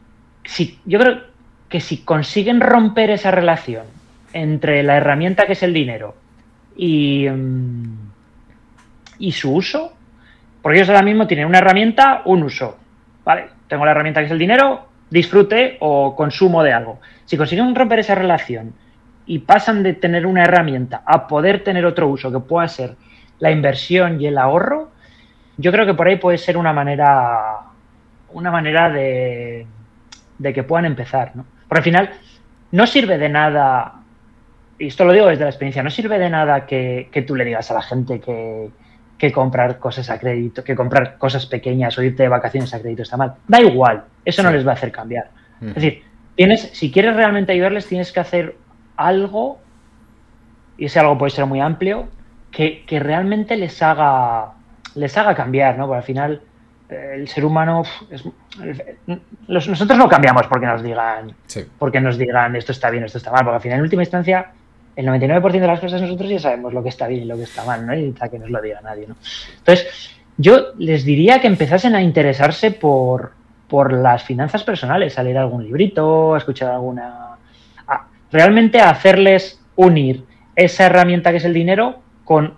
si, 0.46 0.80
yo 0.86 1.00
creo 1.00 1.22
que 1.70 1.82
si 1.82 1.98
consiguen 1.98 2.62
romper 2.62 3.10
esa 3.10 3.32
relación 3.32 3.86
entre 4.34 4.84
la 4.84 4.98
herramienta 4.98 5.46
que 5.46 5.54
es 5.54 5.64
el 5.64 5.74
dinero 5.74 6.16
y, 6.76 7.28
mm, 7.30 8.12
y 9.20 9.32
su 9.32 9.54
uso, 9.54 9.94
porque 10.62 10.80
ellos 10.80 10.90
ahora 10.90 11.04
mismo 11.04 11.28
tienen 11.28 11.48
una 11.48 11.60
herramienta, 11.60 12.22
un 12.26 12.44
uso. 12.44 12.78
¿Vale? 13.24 13.46
Tengo 13.68 13.86
la 13.86 13.92
herramienta 13.92 14.20
que 14.20 14.28
es 14.28 14.32
el 14.32 14.40
dinero, 14.40 14.88
disfrute 15.10 15.78
o 15.80 16.16
consumo 16.16 16.64
de 16.64 16.74
algo. 16.74 17.00
Si 17.26 17.38
consiguen 17.38 17.74
romper 17.74 18.00
esa 18.00 18.16
relación 18.16 18.74
y 19.26 19.40
pasan 19.40 19.84
de 19.84 19.94
tener 19.94 20.26
una 20.26 20.44
herramienta 20.44 21.02
a 21.06 21.28
poder 21.28 21.64
tener 21.64 21.86
otro 21.86 22.08
uso 22.08 22.32
que 22.32 22.40
pueda 22.40 22.68
ser 22.68 22.96
la 23.40 23.52
inversión 23.52 24.22
y 24.22 24.28
el 24.28 24.38
ahorro, 24.38 24.92
yo 25.58 25.72
creo 25.72 25.86
que 25.86 25.94
por 25.94 26.08
ahí 26.08 26.18
puede 26.18 26.38
ser 26.38 26.58
una 26.58 26.74
manera 26.74 27.62
una 28.34 28.52
manera 28.52 28.90
de, 28.90 29.66
de 30.38 30.54
que 30.54 30.64
puedan 30.64 30.86
empezar, 30.86 31.36
¿no? 31.36 31.46
Porque 31.68 31.80
al 31.80 31.84
final 31.84 32.10
no 32.72 32.88
sirve 32.88 33.18
de 33.18 33.30
nada, 33.30 34.02
y 34.78 34.88
esto 34.88 35.06
lo 35.06 35.14
digo 35.14 35.28
desde 35.28 35.44
la 35.44 35.50
experiencia, 35.50 35.84
no 35.84 35.90
sirve 35.90 36.20
de 36.20 36.30
nada 36.30 36.66
que 36.66 37.24
tú 37.26 37.36
le 37.36 37.46
digas 37.46 37.72
a 37.72 37.76
la 37.76 37.82
gente 37.82 38.20
que, 38.20 38.70
que 39.18 39.32
comprar 39.32 39.80
cosas 39.80 40.10
a 40.10 40.20
crédito, 40.20 40.64
que 40.64 40.76
comprar 40.76 41.18
cosas 41.18 41.46
pequeñas 41.46 41.98
o 41.98 42.04
irte 42.04 42.24
de 42.24 42.30
vacaciones 42.30 42.74
a 42.74 42.80
crédito 42.80 43.04
está 43.04 43.18
mal. 43.18 43.36
Da 43.48 43.62
igual, 43.62 44.04
eso 44.26 44.44
no 44.44 44.52
les 44.52 44.66
va 44.66 44.72
a 44.72 44.74
hacer 44.76 44.92
cambiar. 44.92 45.30
Es 45.62 45.76
decir, 45.76 46.04
tienes, 46.36 46.70
si 46.74 46.92
quieres 46.92 47.16
realmente 47.16 47.54
ayudarles, 47.54 47.88
tienes 47.88 48.12
que 48.12 48.20
hacer 48.20 48.58
algo, 48.98 49.60
y 50.78 50.86
ese 50.86 51.00
algo 51.00 51.18
puede 51.18 51.32
ser 51.32 51.46
muy 51.46 51.62
amplio, 51.62 52.10
que, 52.52 52.86
realmente 53.00 53.56
les 53.58 53.82
haga, 53.82 54.54
les 54.96 55.18
haga 55.18 55.36
cambiar, 55.36 55.78
¿no? 55.78 55.88
Porque 55.88 55.98
al 55.98 56.04
final 56.04 56.42
el 56.90 57.28
ser 57.28 57.46
humano 57.46 57.84
nosotros 59.48 59.98
no 59.98 60.08
cambiamos 60.08 60.46
porque 60.48 60.68
nos 60.68 60.84
digan 60.84 61.36
porque 61.80 62.00
nos 62.00 62.18
digan 62.18 62.56
esto 62.56 62.72
está 62.72 62.90
bien, 62.90 63.04
esto 63.04 63.18
está 63.18 63.32
mal, 63.32 63.44
porque 63.44 63.56
al 63.56 63.62
final 63.62 63.78
en 63.80 63.84
última 63.84 64.04
instancia 64.04 64.52
el 64.96 65.08
99% 65.08 65.52
de 65.52 65.68
las 65.68 65.80
cosas 65.80 66.02
nosotros 66.02 66.30
ya 66.30 66.40
sabemos 66.40 66.74
lo 66.74 66.82
que 66.82 66.90
está 66.90 67.08
bien 67.08 67.24
y 67.24 67.26
lo 67.26 67.36
que 67.36 67.44
está 67.44 67.66
mal, 67.66 67.86
¿no? 67.86 67.96
Y 67.96 68.14
que 68.14 68.40
nos 68.40 68.50
lo 68.50 68.62
diga 68.62 68.80
nadie, 68.82 69.08
¿no? 69.08 69.16
Entonces, 69.58 70.16
yo 70.38 70.74
les 70.78 71.04
diría 71.04 71.42
que 71.42 71.48
empezasen 71.48 71.96
a 71.96 72.02
interesarse 72.02 72.72
por, 72.72 73.34
por 73.68 73.92
las 73.92 74.24
finanzas 74.24 74.64
personales, 74.64 75.18
a 75.18 75.24
leer 75.24 75.38
algún 75.38 75.64
librito, 75.64 76.34
a 76.34 76.38
escuchar 76.38 76.72
alguna... 76.72 77.38
realmente 78.32 78.80
a 78.80 78.90
hacerles 78.90 79.62
unir 79.76 80.24
esa 80.56 80.86
herramienta 80.86 81.32
que 81.32 81.38
es 81.38 81.46
el 81.46 81.54
dinero 81.54 82.00
con 82.24 82.54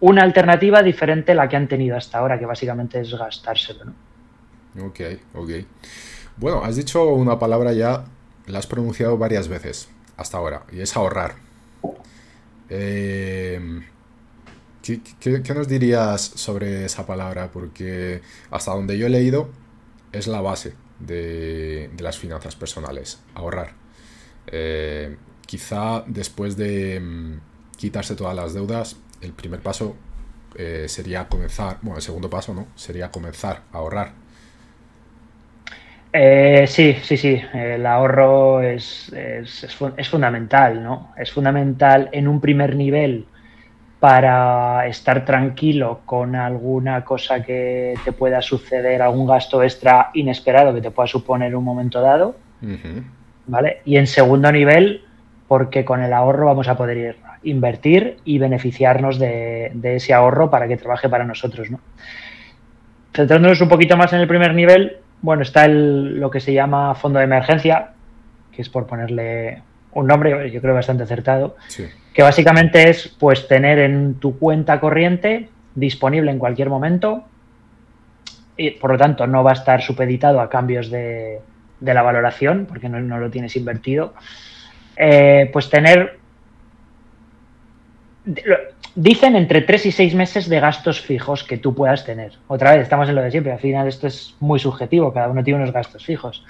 una 0.00 0.22
alternativa 0.22 0.82
diferente 0.82 1.32
a 1.32 1.34
la 1.34 1.48
que 1.48 1.56
han 1.56 1.68
tenido 1.68 1.96
hasta 1.96 2.18
ahora, 2.18 2.38
que 2.38 2.46
básicamente 2.46 3.00
es 3.00 3.12
gastárselo, 3.12 3.84
¿no? 3.84 4.86
Ok, 4.86 5.00
ok. 5.34 5.50
Bueno, 6.36 6.64
has 6.64 6.76
dicho 6.76 7.04
una 7.06 7.38
palabra 7.38 7.72
ya, 7.72 8.04
la 8.46 8.58
has 8.58 8.66
pronunciado 8.66 9.18
varias 9.18 9.48
veces 9.48 9.88
hasta 10.16 10.38
ahora, 10.38 10.62
y 10.72 10.80
es 10.80 10.96
ahorrar. 10.96 11.34
Eh, 12.68 13.80
¿qué, 14.82 15.54
nos 15.54 15.68
dirías 15.68 16.20
sobre 16.20 16.84
esa 16.84 17.06
palabra? 17.06 17.50
Porque 17.52 18.22
hasta 18.50 18.72
donde 18.72 18.96
yo 18.96 19.06
he 19.06 19.10
leído 19.10 19.50
es 20.12 20.26
la 20.26 20.40
base 20.40 20.74
de, 20.98 21.90
las 21.98 22.18
finanzas 22.18 22.56
personales, 22.56 23.20
ahorrar. 23.34 23.74
Eh, 24.46 25.16
quizá 25.46 26.04
después 26.06 26.56
de 26.56 27.00
mm, 27.00 27.76
quitarse 27.76 28.14
todas 28.14 28.34
las 28.34 28.54
deudas, 28.54 28.96
el 29.20 29.32
primer 29.32 29.60
paso 29.60 29.96
eh, 30.56 30.86
sería 30.88 31.28
comenzar, 31.28 31.78
bueno, 31.82 31.96
el 31.96 32.02
segundo 32.02 32.28
paso, 32.28 32.54
¿no? 32.54 32.66
Sería 32.74 33.10
comenzar 33.10 33.60
a 33.72 33.78
ahorrar. 33.78 34.12
Eh, 36.12 36.64
sí, 36.66 36.96
sí, 37.02 37.16
sí. 37.16 37.40
El 37.54 37.86
ahorro 37.86 38.60
es, 38.62 39.12
es, 39.12 40.08
fundamental, 40.10 40.82
¿no? 40.82 41.12
Es 41.16 41.30
fundamental 41.30 42.08
en 42.12 42.26
un 42.26 42.40
primer 42.40 42.74
nivel 42.74 43.26
para 44.00 44.86
estar 44.86 45.24
tranquilo 45.24 46.00
con 46.06 46.34
alguna 46.34 47.04
cosa 47.04 47.42
que 47.44 47.94
te 48.04 48.12
pueda 48.12 48.42
suceder, 48.42 49.02
algún 49.02 49.26
gasto 49.26 49.62
extra 49.62 50.10
inesperado 50.14 50.74
que 50.74 50.80
te 50.80 50.90
pueda 50.90 51.06
suponer 51.06 51.54
un 51.54 51.64
momento 51.64 52.00
dado. 52.00 52.34
¿Vale? 53.46 53.82
Y 53.84 53.96
en 53.96 54.06
segundo 54.06 54.50
nivel, 54.50 55.04
porque 55.48 55.84
con 55.84 56.02
el 56.02 56.12
ahorro 56.12 56.46
vamos 56.46 56.68
a 56.68 56.76
poder 56.76 56.96
ir 56.96 57.16
invertir 57.42 58.18
y 58.24 58.38
beneficiarnos 58.38 59.18
de, 59.18 59.72
ese 59.82 60.12
ahorro 60.12 60.50
para 60.50 60.68
que 60.68 60.76
trabaje 60.76 61.08
para 61.08 61.24
nosotros. 61.24 61.70
¿no? 61.70 61.80
Centrándonos 63.14 63.60
un 63.60 63.68
poquito 63.68 63.96
más 63.96 64.12
en 64.12 64.20
el 64.20 64.28
primer 64.28 64.54
nivel, 64.54 64.98
bueno, 65.22 65.42
está 65.42 65.64
el, 65.64 66.18
lo 66.18 66.30
que 66.30 66.40
se 66.40 66.52
llama 66.52 66.94
fondo 66.94 67.18
de 67.18 67.24
emergencia, 67.24 67.90
que 68.52 68.62
es 68.62 68.68
por 68.68 68.86
ponerle 68.86 69.62
un 69.92 70.06
nombre, 70.06 70.50
yo 70.50 70.60
creo 70.60 70.74
bastante 70.74 71.02
acertado, 71.02 71.56
que 72.14 72.22
básicamente 72.22 72.88
es 72.90 73.08
pues 73.08 73.48
tener 73.48 73.78
en 73.78 74.14
tu 74.14 74.38
cuenta 74.38 74.78
corriente 74.78 75.48
disponible 75.74 76.30
en 76.30 76.38
cualquier 76.38 76.68
momento 76.68 77.24
y 78.56 78.72
por 78.72 78.92
lo 78.92 78.98
tanto 78.98 79.26
no 79.26 79.42
va 79.42 79.50
a 79.50 79.54
estar 79.54 79.82
supeditado 79.82 80.40
a 80.40 80.48
cambios 80.48 80.90
de, 80.90 81.40
la 81.80 82.02
valoración 82.02 82.66
porque 82.66 82.88
no, 82.88 83.18
lo 83.18 83.30
tienes 83.30 83.56
invertido, 83.56 84.14
eh, 84.96 85.50
pues 85.52 85.70
tener 85.70 86.19
Dicen 88.94 89.36
entre 89.36 89.62
3 89.62 89.86
y 89.86 89.92
6 89.92 90.14
meses 90.14 90.48
de 90.48 90.60
gastos 90.60 91.00
fijos 91.00 91.44
que 91.44 91.58
tú 91.58 91.74
puedas 91.74 92.04
tener. 92.04 92.32
Otra 92.48 92.72
vez, 92.72 92.82
estamos 92.82 93.08
en 93.08 93.14
lo 93.14 93.22
de 93.22 93.30
siempre. 93.30 93.52
Al 93.52 93.60
final 93.60 93.86
esto 93.86 94.06
es 94.06 94.34
muy 94.40 94.58
subjetivo, 94.58 95.12
cada 95.12 95.28
uno 95.28 95.44
tiene 95.44 95.60
unos 95.60 95.72
gastos 95.72 96.04
fijos. 96.04 96.44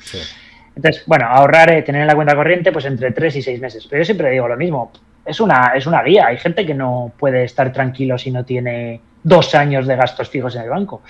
Entonces, 0.74 1.04
bueno, 1.06 1.26
ahorrar, 1.26 1.70
eh, 1.70 1.82
tener 1.82 2.00
en 2.00 2.06
la 2.06 2.14
cuenta 2.14 2.34
corriente, 2.34 2.72
pues 2.72 2.86
entre 2.86 3.12
3 3.12 3.36
y 3.36 3.42
6 3.42 3.60
meses. 3.60 3.86
Pero 3.88 4.00
yo 4.00 4.04
siempre 4.06 4.30
digo 4.30 4.48
lo 4.48 4.56
mismo, 4.56 4.90
es 5.24 5.40
una, 5.40 5.72
es 5.74 5.86
una 5.86 6.02
guía. 6.02 6.28
Hay 6.28 6.38
gente 6.38 6.64
que 6.64 6.74
no 6.74 7.12
puede 7.18 7.44
estar 7.44 7.72
tranquilo 7.72 8.16
si 8.16 8.30
no 8.30 8.44
tiene 8.44 9.00
dos 9.22 9.54
años 9.54 9.86
de 9.86 9.96
gastos 9.96 10.28
fijos 10.28 10.56
en 10.56 10.62
el 10.62 10.70
banco. 10.70 11.02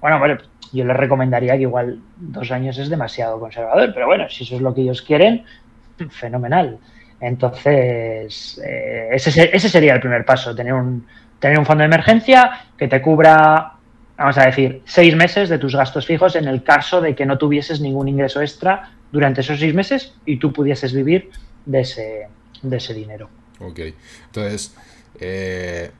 Bueno, 0.00 0.20
vale, 0.20 0.38
yo 0.72 0.84
les 0.84 0.96
recomendaría 0.96 1.54
que 1.56 1.62
igual 1.62 2.00
dos 2.16 2.50
años 2.50 2.78
es 2.78 2.88
demasiado 2.88 3.40
conservador, 3.40 3.92
pero 3.94 4.06
bueno, 4.06 4.28
si 4.28 4.44
eso 4.44 4.56
es 4.56 4.60
lo 4.60 4.74
que 4.74 4.82
ellos 4.82 5.02
quieren, 5.02 5.44
fenomenal. 6.10 6.78
Entonces, 7.20 8.60
eh, 8.64 9.08
ese, 9.12 9.50
ese, 9.52 9.68
sería 9.68 9.94
el 9.94 10.00
primer 10.00 10.24
paso, 10.24 10.54
tener 10.54 10.74
un, 10.74 11.06
tener 11.38 11.58
un 11.58 11.64
fondo 11.64 11.82
de 11.82 11.86
emergencia 11.86 12.66
que 12.76 12.88
te 12.88 13.00
cubra, 13.00 13.74
vamos 14.16 14.38
a 14.38 14.46
decir, 14.46 14.82
seis 14.84 15.16
meses 15.16 15.48
de 15.48 15.58
tus 15.58 15.74
gastos 15.74 16.06
fijos 16.06 16.36
en 16.36 16.46
el 16.46 16.62
caso 16.62 17.00
de 17.00 17.14
que 17.14 17.24
no 17.24 17.38
tuvieses 17.38 17.80
ningún 17.80 18.08
ingreso 18.08 18.42
extra 18.42 18.92
durante 19.12 19.40
esos 19.40 19.58
seis 19.58 19.74
meses 19.74 20.14
y 20.26 20.38
tú 20.38 20.52
pudieses 20.52 20.92
vivir 20.92 21.30
de 21.64 21.80
ese, 21.80 22.28
de 22.62 22.76
ese 22.76 22.92
dinero. 22.92 23.28
Ok, 23.60 23.80
entonces, 24.26 24.76
eh, 25.18 25.90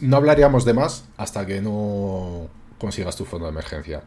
no 0.00 0.16
hablaríamos 0.16 0.64
de 0.64 0.74
más 0.74 1.08
hasta 1.16 1.44
que 1.46 1.60
no 1.60 2.48
consigas 2.78 3.16
tu 3.16 3.24
fondo 3.24 3.46
de 3.46 3.52
emergencia. 3.52 4.02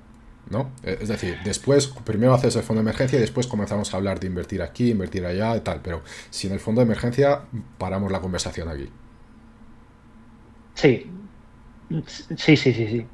¿No? 0.49 0.71
Es 0.83 1.07
decir, 1.07 1.37
después, 1.43 1.87
primero 2.03 2.33
haces 2.33 2.55
el 2.55 2.63
fondo 2.63 2.81
de 2.81 2.89
emergencia 2.89 3.17
y 3.17 3.21
después 3.21 3.47
comenzamos 3.47 3.93
a 3.93 3.97
hablar 3.97 4.19
de 4.19 4.27
invertir 4.27 4.61
aquí, 4.61 4.91
invertir 4.91 5.25
allá 5.25 5.55
y 5.55 5.61
tal, 5.61 5.79
pero 5.81 6.01
sin 6.29 6.51
el 6.51 6.59
fondo 6.59 6.81
de 6.81 6.85
emergencia 6.85 7.41
paramos 7.77 8.11
la 8.11 8.19
conversación 8.19 8.67
aquí. 8.67 8.89
Sí, 10.73 11.09
sí, 12.35 12.57
sí, 12.57 12.73
sí, 12.73 12.87
sí. 12.87 13.05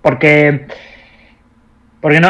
Porque, 0.00 0.66
porque 2.00 2.20
no, 2.20 2.28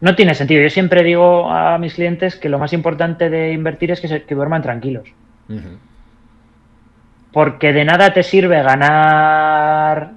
no, 0.00 0.14
tiene 0.14 0.34
sentido. 0.34 0.62
Yo 0.62 0.70
siempre 0.70 1.02
digo 1.02 1.50
a 1.50 1.78
mis 1.78 1.94
clientes 1.94 2.36
que 2.36 2.48
lo 2.48 2.58
más 2.58 2.72
importante 2.72 3.28
de 3.28 3.52
invertir 3.52 3.90
es 3.90 4.00
que, 4.00 4.08
se, 4.08 4.22
que 4.22 4.34
duerman 4.34 4.62
tranquilos. 4.62 5.08
Porque 7.32 7.72
de 7.72 7.84
nada 7.84 8.12
te 8.14 8.22
sirve 8.22 8.62
ganar 8.62 10.12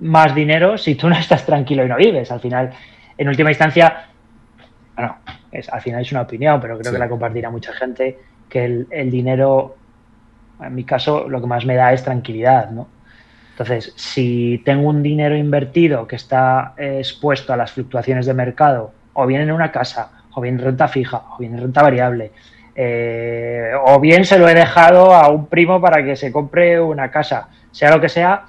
más 0.00 0.34
dinero 0.34 0.78
si 0.78 0.94
tú 0.94 1.08
no 1.08 1.16
estás 1.16 1.44
tranquilo 1.44 1.84
y 1.84 1.88
no 1.88 1.96
vives. 1.96 2.30
Al 2.30 2.40
final, 2.40 2.70
en 3.16 3.28
última 3.28 3.50
instancia, 3.50 4.06
bueno, 4.96 5.16
es, 5.50 5.68
al 5.68 5.80
final 5.80 6.02
es 6.02 6.12
una 6.12 6.22
opinión, 6.22 6.60
pero 6.60 6.78
creo 6.78 6.92
que 6.92 6.98
la 6.98 7.08
compartirá 7.08 7.50
mucha 7.50 7.72
gente, 7.72 8.18
que 8.48 8.86
el, 8.90 9.10
dinero, 9.10 9.76
en 10.60 10.74
mi 10.74 10.84
caso, 10.84 11.28
lo 11.28 11.40
que 11.40 11.46
más 11.46 11.64
me 11.64 11.74
da 11.74 11.92
es 11.92 12.04
tranquilidad, 12.04 12.70
¿no? 12.70 12.88
Entonces, 13.50 13.92
si 13.96 14.62
tengo 14.64 14.88
un 14.88 15.02
dinero 15.02 15.36
invertido 15.36 16.08
que 16.08 16.16
está 16.16 16.74
expuesto 16.76 17.52
a 17.52 17.56
las 17.56 17.70
fluctuaciones 17.70 18.26
de 18.26 18.34
mercado, 18.34 18.92
o 19.12 19.26
bien 19.26 19.42
en 19.42 19.52
una 19.52 19.70
casa, 19.70 20.10
o 20.34 20.40
bien 20.40 20.56
en 20.56 20.64
renta 20.64 20.88
fija, 20.88 21.22
o 21.30 21.38
bien 21.38 21.54
en 21.54 21.60
renta 21.60 21.82
variable, 21.82 22.32
eh, 22.74 23.70
o 23.86 24.00
bien 24.00 24.24
se 24.24 24.38
lo 24.38 24.48
he 24.48 24.54
dejado 24.54 25.14
a 25.14 25.28
un 25.28 25.46
primo 25.46 25.80
para 25.80 26.04
que 26.04 26.16
se 26.16 26.32
compre 26.32 26.80
una 26.80 27.10
casa, 27.12 27.48
sea 27.70 27.94
lo 27.94 28.00
que 28.00 28.08
sea, 28.08 28.46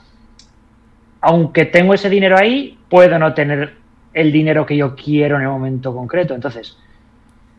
aunque 1.26 1.66
tengo 1.66 1.96
ese 1.96 2.08
dinero 2.08 2.38
ahí, 2.38 2.78
puedo 2.88 3.18
no 3.18 3.34
tener 3.34 3.74
el 4.14 4.32
dinero 4.32 4.64
que 4.64 4.78
yo 4.78 4.96
quiero 4.96 5.38
en 5.38 5.42
el 5.42 5.48
momento 5.48 5.92
concreto. 5.92 6.36
Entonces, 6.36 6.78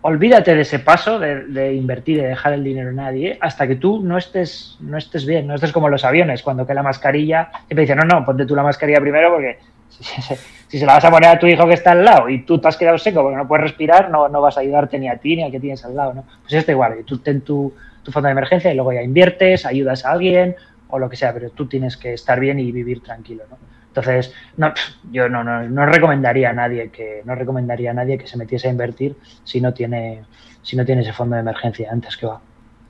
olvídate 0.02 0.55
de 0.55 0.61
ese 0.61 0.79
paso 0.79 1.18
de, 1.18 1.74
invertir 1.74 2.22
de 2.22 2.29
dejar 2.29 2.52
el 2.52 2.62
dinero 2.62 2.90
a 2.90 2.92
nadie 2.92 3.37
hasta 3.40 3.66
que 3.66 3.74
tú 3.74 4.05
no 4.05 4.18
estés, 4.18 4.76
no 4.79 4.96
estés 4.96 5.26
bien, 5.26 5.48
no 5.48 5.57
estés 5.57 5.72
como 5.72 5.88
los 5.88 6.05
aviones, 6.05 6.44
cuando 6.44 6.64
que 6.64 6.74
la 6.74 6.85
mascarilla, 6.85 7.50
siempre 7.66 7.81
dicen, 7.81 7.98
no, 7.98 8.05
no, 8.05 8.24
ponte 8.24 8.46
tú 8.46 8.55
la 8.55 8.62
mascarilla 8.62 9.00
primero 9.00 9.33
porque 9.33 9.59
si, 9.88 10.79
se 10.79 10.87
la 10.87 10.94
vas 10.94 11.05
a 11.05 11.11
poner 11.11 11.31
a 11.31 11.38
tu 11.40 11.48
hijo 11.48 11.66
que 11.66 11.74
está 11.74 11.90
al 11.90 12.05
lado 12.05 12.29
y 12.29 12.44
tú 12.44 12.61
te 12.61 12.68
has 12.68 12.76
quedado 12.76 12.98
seco 12.98 13.22
porque 13.22 13.37
no 13.37 13.48
puedes 13.48 13.64
respirar, 13.64 14.11
no, 14.11 14.29
no 14.29 14.40
vas 14.40 14.57
a 14.59 14.61
ayudarte 14.61 14.96
ni 15.00 15.09
a 15.09 15.16
ti 15.16 15.35
ni 15.35 15.42
al 15.42 15.50
que 15.50 15.59
tienes 15.59 15.85
al 15.85 15.96
lado, 15.96 16.14
¿no? 16.14 16.24
Pues 16.42 16.52
esto 16.52 16.70
igual, 16.70 16.98
tú 17.05 17.18
ten 17.18 17.40
tu, 17.40 17.74
tu 18.05 18.12
fondo 18.12 18.29
de 18.29 18.33
emergencia 18.33 18.70
y 18.70 18.76
luego 18.76 18.92
ya 18.92 19.02
inviertes, 19.02 19.66
ayudas 19.66 20.05
a 20.05 20.12
alguien 20.12 20.55
o 20.88 20.99
lo 20.99 21.09
que 21.09 21.16
sea, 21.16 21.33
pero 21.33 21.51
tú 21.51 21.66
tienes 21.66 21.96
que 21.96 22.14
estar 22.14 22.38
bien 22.40 22.59
y 22.59 22.72
vivir 22.72 23.03
tranquilo, 23.03 23.44
¿no? 23.51 23.59
Entonces, 23.88 24.35
no, 24.59 24.75
yo 25.11 25.29
no, 25.29 25.42
no, 25.42 25.66
no, 25.66 25.87
recomendaría 25.87 26.51
a 26.51 26.53
nadie 26.53 26.90
que 26.90 27.22
no 27.25 27.35
recomendaría 27.35 27.92
a 27.92 27.94
nadie 27.94 28.18
que 28.18 28.27
se 28.27 28.37
metiese 28.37 28.68
a 28.68 28.70
invertir 28.70 29.16
si 29.42 29.61
no 29.62 29.72
tiene 29.72 30.25
si 30.62 30.77
no 30.77 30.85
tiene 30.85 31.01
ese 31.01 31.14
fondo 31.14 31.35
de 31.37 31.40
emergencia 31.40 31.88
antes 31.90 32.16
que 32.16 32.27
va. 32.27 32.40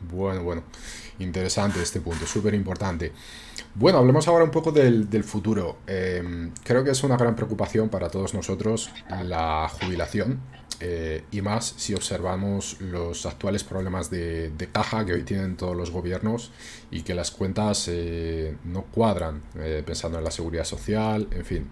Bueno, 0.01 0.43
bueno, 0.43 0.63
interesante 1.21 1.81
este 1.81 2.01
punto, 2.01 2.27
súper 2.27 2.55
importante. 2.55 3.13
Bueno, 3.75 3.99
hablemos 3.99 4.27
ahora 4.27 4.45
un 4.45 4.51
poco 4.51 4.73
del, 4.73 5.25
futuro. 5.25 5.79
Em, 5.87 6.51
creo 6.65 6.83
que 6.83 6.91
es 6.91 7.05
una 7.05 7.17
gran 7.17 7.37
preocupación 7.37 7.89
para 7.89 8.09
todos 8.09 8.35
nosotros 8.35 8.91
la 9.25 9.69
jubilación. 9.69 10.41
Eh, 10.81 11.25
y 11.31 11.41
más 11.41 11.75
si 11.79 11.95
observamos 11.95 12.81
los 12.81 13.25
actuales 13.25 13.65
problemas 13.65 14.11
de, 14.11 14.53
caja 14.73 15.07
que 15.07 15.15
hoy 15.15 15.23
tienen 15.23 15.57
todos 15.57 15.75
los 15.75 15.91
gobiernos 15.91 16.51
y 16.91 17.03
que 17.03 17.15
las 17.15 17.31
cuentas 17.31 17.89
eh, 17.89 18.57
no 18.65 18.83
cuadran, 18.83 19.43
eh, 19.59 19.83
pensando 19.87 20.19
en 20.19 20.25
la 20.25 20.31
seguridad 20.31 20.65
social, 20.65 21.29
en 21.31 21.45
fin. 21.45 21.71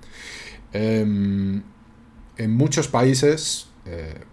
Em, 0.72 1.62
en 2.36 2.50
muchos 2.50 2.88
países 2.88 3.68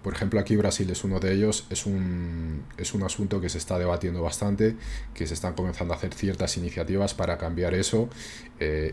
por 0.02 0.14
ejemplo, 0.14 0.40
aquí 0.40 0.56
Brasil 0.56 0.90
es 0.90 1.04
uno 1.04 1.20
de 1.20 1.34
ellos, 1.34 1.66
es 1.70 1.86
un, 1.86 2.64
es 2.78 2.94
un 2.94 3.04
asunto 3.04 3.42
que 3.42 3.50
se 3.50 3.58
está 3.58 3.78
debatiendo 3.78 4.22
bastante, 4.22 4.78
que 5.14 5.28
se 5.28 5.34
están 5.34 5.56
comenzando 5.56 5.94
a 5.94 5.98
hacer 5.98 6.14
ciertas 6.14 6.56
iniciativas 6.56 7.14
para 7.14 7.38
cambiar 7.38 7.74
eso 7.74 8.08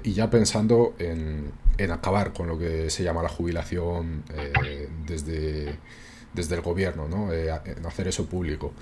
y 0.03 0.13
ya 0.15 0.31
pensando 0.31 0.97
en, 0.99 1.53
en, 1.79 1.91
acabar 1.91 2.33
con 2.33 2.49
lo 2.49 2.59
que 2.59 2.91
se 2.91 3.03
llama 3.03 3.23
la 3.23 3.29
jubilación 3.29 4.25
eh, 4.35 4.89
desde, 5.07 5.79
desde 6.35 6.55
el 6.57 6.61
gobierno, 6.61 7.09
¿no? 7.09 7.33
en 7.33 7.87
hacer 7.87 8.09
eso 8.09 8.27
público. 8.27 8.73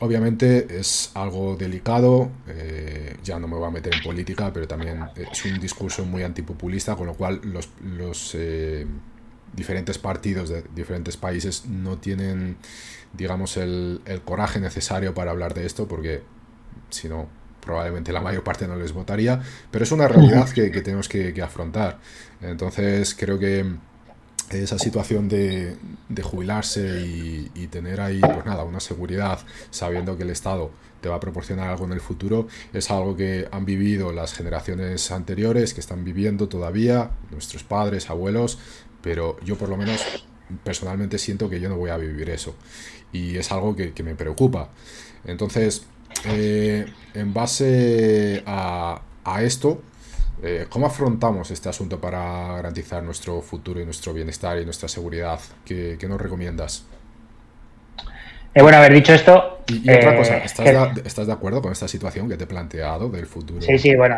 Obviamente 0.00 0.80
es 0.80 1.12
algo 1.14 1.54
delicado, 1.56 2.30
ya 3.22 3.38
no 3.38 3.46
me 3.46 3.56
voy 3.56 3.68
a 3.68 3.70
meter 3.70 3.94
en 3.94 4.02
política, 4.02 4.52
pero 4.52 4.66
también 4.66 5.04
es 5.14 5.44
un 5.44 5.60
discurso 5.60 6.04
muy 6.04 6.22
antipopulista, 6.24 6.96
con 6.96 7.06
lo 7.06 7.14
cual 7.14 7.40
los, 7.44 7.68
los 7.82 8.34
diferentes 9.52 9.98
partidos 9.98 10.48
de 10.48 10.64
diferentes 10.74 11.16
países 11.16 11.66
no 11.66 11.98
tienen, 11.98 12.56
digamos, 13.12 13.56
el, 13.56 14.00
coraje 14.24 14.60
necesario 14.60 15.14
para 15.14 15.30
hablar 15.30 15.54
de 15.54 15.66
esto, 15.66 15.86
porque 15.86 16.22
si 16.90 17.08
no, 17.08 17.28
probablemente 17.64 18.12
la 18.12 18.20
mayor 18.20 18.42
parte 18.42 18.66
no 18.66 18.76
les 18.76 18.92
votaría, 18.92 19.40
pero 19.70 19.84
es 19.84 19.92
una 19.92 20.08
realidad 20.08 20.48
que, 20.50 20.68
tenemos 20.82 21.08
que, 21.08 21.40
afrontar. 21.42 21.98
Entonces 22.40 23.14
creo 23.18 23.38
que 23.38 23.64
esa 24.50 24.78
situación 24.78 25.28
de, 25.28 25.76
jubilarse 26.22 27.00
y, 27.00 27.50
y, 27.54 27.68
tener 27.68 28.00
ahí, 28.00 28.20
pues 28.20 28.44
nada, 28.44 28.64
una 28.64 28.80
seguridad, 28.80 29.38
sabiendo 29.70 30.16
que 30.16 30.24
el 30.24 30.30
Estado 30.30 30.70
te 31.02 31.08
va 31.08 31.16
a 31.16 31.20
proporcionar 31.20 31.68
algo 31.68 31.84
en 31.84 31.92
el 31.92 32.00
futuro, 32.00 32.46
es 32.72 32.90
algo 32.90 33.16
que 33.16 33.48
han 33.50 33.64
vivido 33.64 34.12
las 34.12 34.32
generaciones 34.32 35.10
anteriores, 35.10 35.74
que 35.74 35.80
están 35.80 36.04
viviendo 36.04 36.48
todavía, 36.48 37.10
nuestros 37.30 37.64
padres, 37.64 38.08
abuelos, 38.08 38.58
pero 39.02 39.36
yo 39.44 39.58
por 39.58 39.68
lo 39.68 39.76
menos 39.76 40.00
personalmente 40.64 41.18
siento 41.18 41.50
que 41.50 41.60
yo 41.60 41.68
no 41.68 41.76
voy 41.76 41.90
a 41.90 41.96
vivir 41.96 42.30
eso. 42.30 42.54
Y 43.12 43.36
es 43.36 43.52
algo 43.52 43.76
que, 43.76 43.92
me 44.02 44.14
preocupa. 44.14 44.70
Entonces, 45.24 45.86
eh, 46.26 46.86
en 47.14 47.34
base 47.34 48.42
a, 48.46 49.00
esto, 49.40 49.82
eh, 50.42 50.66
¿cómo 50.68 50.86
afrontamos 50.86 51.50
este 51.50 51.68
asunto 51.68 52.00
para 52.00 52.54
garantizar 52.56 53.02
nuestro 53.02 53.40
futuro 53.42 53.80
y 53.80 53.84
nuestro 53.84 54.12
bienestar 54.12 54.58
y 54.58 54.64
nuestra 54.64 54.88
seguridad? 54.88 55.40
¿Qué, 55.64 55.98
nos 56.08 56.20
recomiendas? 56.20 56.86
Eh, 58.54 58.62
bueno, 58.62 58.78
haber 58.78 58.92
dicho 58.92 59.14
esto. 59.14 59.64
Y, 59.68 59.90
otra 59.90 60.16
cosa, 60.16 60.38
¿estás, 60.38 61.26
de, 61.26 61.32
acuerdo 61.32 61.62
con 61.62 61.72
esta 61.72 61.88
situación 61.88 62.28
que 62.28 62.36
te 62.36 62.44
he 62.44 62.46
planteado 62.46 63.08
del 63.08 63.26
futuro? 63.26 63.62
Sí, 63.62 63.78
sí, 63.78 63.94
bueno, 63.94 64.16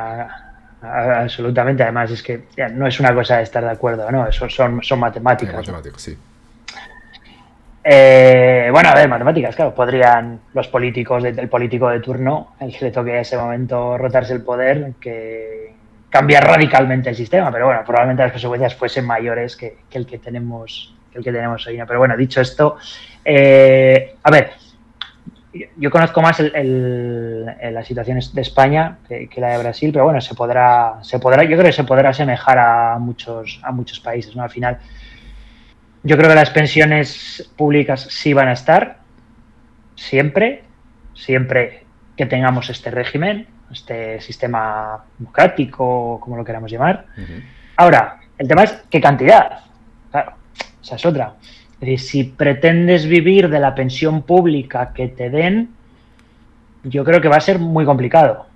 absolutamente. 0.83 1.83
Además, 1.83 2.11
es 2.11 2.23
que 2.23 2.45
no 2.73 2.87
es 2.87 2.99
una 2.99 3.15
cosa 3.15 3.37
de 3.37 3.45
estar 3.45 3.63
de 3.63 3.71
acuerdo, 3.71 4.11
¿no? 4.11 4.27
Eso 4.27 4.49
son, 4.49 4.83
son 4.83 4.99
matemáticas. 4.99 5.55
matemáticas, 5.55 6.03
sí. 6.03 6.17
Eh, 7.87 8.71
bueno, 8.73 8.89
a 8.89 8.95
ver, 8.95 9.09
matemáticas, 9.09 9.55
claro, 9.55 9.75
podrían 9.75 10.41
los 10.55 10.69
políticos, 10.69 11.23
del 11.23 11.51
político 11.51 11.91
de 11.91 12.01
turno, 12.01 12.55
el 12.59 12.75
que 12.75 12.87
le 12.87 12.91
toque 12.91 13.13
a 13.13 13.21
ese 13.21 13.37
momento 13.37 13.99
rotarse 13.99 14.33
el 14.33 14.43
poder, 14.43 14.95
que 14.99 15.75
cambiar 16.09 16.47
radicalmente 16.47 17.11
el 17.11 17.17
sistema, 17.17 17.53
pero 17.53 17.67
bueno, 17.67 17.83
probablemente 17.85 18.23
las 18.23 18.33
consecuencias 18.33 18.75
fuesen 18.75 19.05
mayores 19.05 19.55
que, 19.57 19.77
el 19.91 20.07
que 20.07 20.19
tenemos 20.19 20.95
el 21.13 21.23
que 21.23 21.31
tenemos 21.31 21.65
hoy. 21.67 21.79
Pero 21.87 21.99
bueno, 21.99 22.17
dicho 22.17 22.41
esto, 22.41 22.77
eh, 23.25 24.17
a 24.23 24.31
ver, 24.31 24.53
yo 25.77 25.91
conozco 25.91 26.23
más 26.23 26.41
la 26.41 27.85
situación 27.85 28.19
de 28.33 28.41
España 28.41 28.99
que, 29.07 29.29
la 29.37 29.51
de 29.51 29.59
Brasil, 29.59 29.91
pero 29.93 30.05
bueno, 30.05 30.21
se 30.21 30.35
podrá, 30.35 30.99
se 31.03 31.19
podrá, 31.19 31.45
yo 31.45 31.57
creo 31.57 31.65
que 31.65 31.73
se 31.73 31.85
podrá 31.85 32.09
asemejar 32.11 32.59
a 32.59 32.99
muchos, 32.99 33.61
a 33.63 33.71
muchos 33.71 34.01
países, 34.01 34.35
¿no? 34.35 34.43
Al 34.43 34.51
final, 34.51 34.79
yo 36.05 36.17
creo 36.19 36.29
que 36.29 36.37
las 36.37 36.51
pensiones 36.51 37.51
públicas 37.57 38.07
sí 38.11 38.35
van 38.35 38.49
a 38.49 38.53
estar, 38.53 38.99
siempre, 39.97 40.63
siempre 41.15 41.85
que 42.17 42.27
tengamos 42.27 42.69
este 42.69 42.91
régimen, 42.91 43.47
este 43.73 44.21
sistema 44.21 45.05
democrático, 45.19 46.21
como 46.21 46.37
lo 46.37 46.45
queramos 46.45 46.71
llamar. 46.71 47.07
Ahora, 47.77 48.21
el 48.37 48.47
tema 48.47 48.65
es 48.65 48.73
qué 48.91 49.01
cantidad. 49.01 49.61
Claro, 50.11 50.35
esa 50.83 50.97
es 50.97 51.07
otra. 51.07 51.35
Es 51.75 51.81
decir, 51.81 52.01
si 52.01 52.25
pretendes 52.25 53.07
vivir 53.07 53.49
de 53.49 53.59
la 53.59 53.75
pensión 53.75 54.23
pública 54.23 54.93
que 54.93 55.09
te 55.09 55.31
den, 55.31 55.71
yo 56.83 57.03
creo 57.03 57.23
que 57.23 57.29
va 57.29 57.37
a 57.37 57.41
ser 57.41 57.59
muy 57.59 57.87
complicado. 57.87 58.47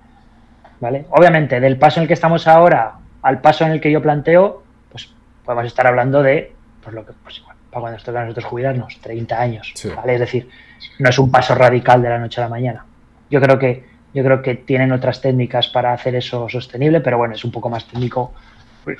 ¿Vale? 0.79 1.05
Obviamente, 1.09 1.59
del 1.59 1.77
paso 1.77 1.99
en 1.99 2.03
el 2.03 2.07
que 2.07 2.13
estamos 2.13 2.47
ahora 2.47 2.93
al 3.21 3.41
paso 3.41 3.65
en 3.65 3.71
el 3.71 3.81
que 3.81 3.91
yo 3.91 4.01
planteo, 4.01 4.63
pues 4.91 5.11
podemos 5.43 5.65
estar 5.65 5.87
hablando 5.87 6.23
de 6.23 6.53
pues 6.89 6.95
lo 6.95 7.05
que, 7.05 7.13
pues 7.23 7.39
para 7.69 7.81
cuando 7.81 7.91
nos 7.97 8.03
toca 8.03 8.21
a 8.21 8.23
nosotros 8.23 8.45
jubilarnos, 8.45 8.99
30 9.01 9.39
años, 9.39 9.73
¿vale? 9.95 10.15
Es 10.15 10.19
decir, 10.19 10.49
no 10.97 11.09
es 11.09 11.19
un 11.19 11.31
paso 11.31 11.53
radical 11.53 12.01
de 12.01 12.09
la 12.09 12.17
noche 12.17 12.41
a 12.41 12.45
la 12.45 12.49
mañana. 12.49 12.85
Yo 13.29 13.39
creo 13.39 13.59
que, 13.59 13.85
yo 14.13 14.23
creo 14.23 14.41
que 14.41 14.55
tienen 14.55 14.91
otras 14.91 15.21
técnicas 15.21 15.67
para 15.67 15.93
hacer 15.93 16.15
eso 16.15 16.49
sostenible, 16.49 16.99
pero 17.01 17.17
bueno, 17.17 17.35
es 17.35 17.45
un 17.45 17.51
poco 17.51 17.69
más 17.69 17.85
técnico, 17.85 18.33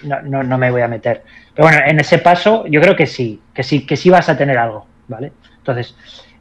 no, 0.03 0.43
no, 0.43 0.57
me 0.57 0.69
voy 0.69 0.81
a 0.81 0.87
meter. 0.87 1.23
Pero 1.55 1.67
bueno, 1.67 1.81
en 1.85 1.99
ese 1.99 2.19
paso 2.19 2.67
yo 2.67 2.79
creo 2.79 2.95
que 2.95 3.07
sí, 3.07 3.41
que 3.53 3.63
sí, 3.63 3.85
que 3.87 3.97
sí 3.97 4.11
vas 4.11 4.29
a 4.29 4.37
tener 4.37 4.57
algo, 4.57 4.85
¿vale? 5.07 5.31
Entonces, 5.57 5.95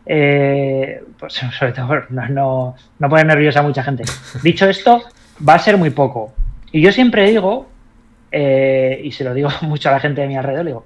eh, 0.04 1.02
pues 1.18 1.32
sobre 1.58 1.72
todo 1.72 2.02
no, 2.10 2.28
no, 2.28 2.76
no 2.98 3.08
poner 3.08 3.26
nerviosa 3.26 3.60
a 3.60 3.62
mucha 3.62 3.82
gente. 3.82 4.04
Dicho 4.42 4.68
esto, 4.68 5.02
va 5.46 5.54
a 5.54 5.58
ser 5.58 5.78
muy 5.78 5.90
poco. 5.90 6.34
Y 6.72 6.82
yo 6.82 6.92
siempre 6.92 7.30
digo, 7.30 7.70
eh, 8.30 9.00
y 9.02 9.12
se 9.12 9.24
lo 9.24 9.32
digo 9.32 9.48
mucho 9.62 9.88
a 9.88 9.92
la 9.92 10.00
gente 10.00 10.20
de 10.20 10.28
mi 10.28 10.36
alrededor, 10.36 10.66
digo, 10.66 10.84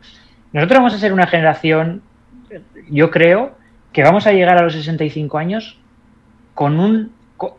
nosotros 0.53 0.79
vamos 0.79 0.95
a 0.95 0.99
ser 0.99 1.13
una 1.13 1.27
generación, 1.27 2.03
yo 2.91 3.11
creo, 3.11 3.57
que 3.93 4.03
vamos 4.03 4.27
a 4.27 4.33
llegar 4.33 4.59
a 4.59 4.63
los 4.63 4.73
65 4.73 5.39
años 5.39 5.79
con 6.55 6.81
un 6.81 7.13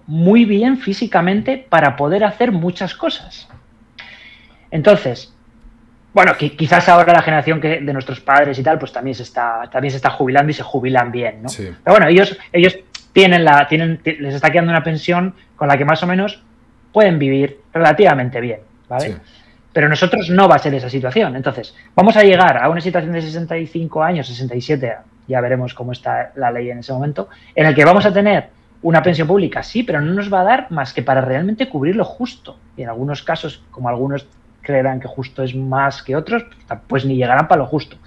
muy 0.08 0.46
bien 0.46 0.78
físicamente 0.78 1.66
para 1.70 1.96
poder 1.96 2.24
hacer 2.24 2.52
muchas 2.52 2.96
cosas. 2.96 3.50
Entonces, 4.72 5.34
bueno, 6.14 6.34
quizás 6.38 6.88
ahora 6.90 7.14
la 7.14 7.22
generación 7.22 7.60
que, 7.60 7.82
de 7.82 7.94
nuestros 7.94 8.20
padres 8.20 8.58
y 8.60 8.64
tal, 8.64 8.80
pues 8.80 8.94
también 8.94 9.16
se 9.16 9.24
está, 9.24 9.70
también 9.72 9.92
se 9.92 9.98
está 9.98 10.12
jubilando 10.12 10.52
y 10.52 10.54
se 10.54 10.64
jubilan 10.64 11.12
bien, 11.12 11.42
¿no? 11.42 11.50
Pero 11.58 11.78
bueno, 11.86 12.08
ellos, 12.08 12.38
ellos 12.52 12.78
tienen 13.14 13.44
la, 13.44 13.68
tienen, 13.68 14.00
les 14.04 14.36
está 14.36 14.52
quedando 14.52 14.72
una 14.72 14.84
pensión 14.84 15.36
con 15.56 15.68
la 15.68 15.78
que 15.78 15.86
más 15.86 16.02
o 16.04 16.08
menos 16.08 16.44
pueden 16.92 17.18
vivir 17.20 17.60
relativamente 17.74 18.40
bien, 18.40 18.60
¿vale? 18.88 19.18
Pero 19.74 19.90
nosotros 19.90 20.30
no 20.30 20.48
va 20.48 20.56
a 20.56 20.60
ser 20.60 20.74
esa 20.76 20.90
situación. 20.90 21.36
Entonces, 21.36 21.76
vamos 21.96 22.16
a 22.16 22.24
llegar 22.24 22.64
a 22.64 22.70
una 22.70 22.80
situación 22.80 23.12
de 23.14 23.22
65 23.22 24.04
años, 24.04 24.28
67, 24.28 24.96
ya 25.28 25.42
veremos 25.42 25.74
cómo 25.74 25.92
está 25.92 26.32
la 26.36 26.52
ley 26.52 26.70
en 26.70 26.80
ese 26.80 26.94
momento, 26.94 27.30
en 27.56 27.66
el 27.66 27.76
que 27.76 27.84
vamos 27.84 28.06
a 28.06 28.14
tener 28.14 28.50
una 28.84 29.02
pensión 29.02 29.28
pública, 29.28 29.64
sí, 29.64 29.84
pero 29.84 30.02
no 30.02 30.14
nos 30.14 30.32
va 30.32 30.42
a 30.42 30.44
dar 30.44 30.72
más 30.72 30.94
que 30.94 31.02
para 31.02 31.22
realmente 31.22 31.70
cubrir 31.70 31.96
lo 31.96 32.06
justo. 32.06 32.60
Y 32.78 32.84
en 32.84 32.90
algunos 32.90 33.24
casos, 33.24 33.64
como 33.72 33.90
algunos 33.90 34.28
creerán 34.62 35.00
que 35.00 35.08
justo 35.08 35.44
es 35.44 35.56
más 35.56 36.04
que 36.04 36.16
otros, 36.16 36.46
pues 36.88 37.06
ni 37.06 37.16
llegarán 37.16 37.48
para 37.48 37.62
lo 37.62 37.68
justo. 37.68 37.98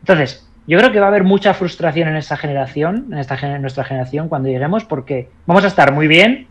Entonces, 0.00 0.46
yo 0.66 0.78
creo 0.78 0.92
que 0.92 1.00
va 1.00 1.06
a 1.06 1.08
haber 1.08 1.24
mucha 1.24 1.52
frustración 1.52 2.08
en 2.08 2.16
esta 2.16 2.36
generación, 2.36 3.08
en, 3.12 3.18
esta, 3.18 3.34
en 3.34 3.60
nuestra 3.60 3.84
generación, 3.84 4.28
cuando 4.28 4.48
lleguemos, 4.48 4.84
porque 4.84 5.28
vamos 5.46 5.64
a 5.64 5.66
estar 5.66 5.92
muy 5.92 6.06
bien, 6.06 6.46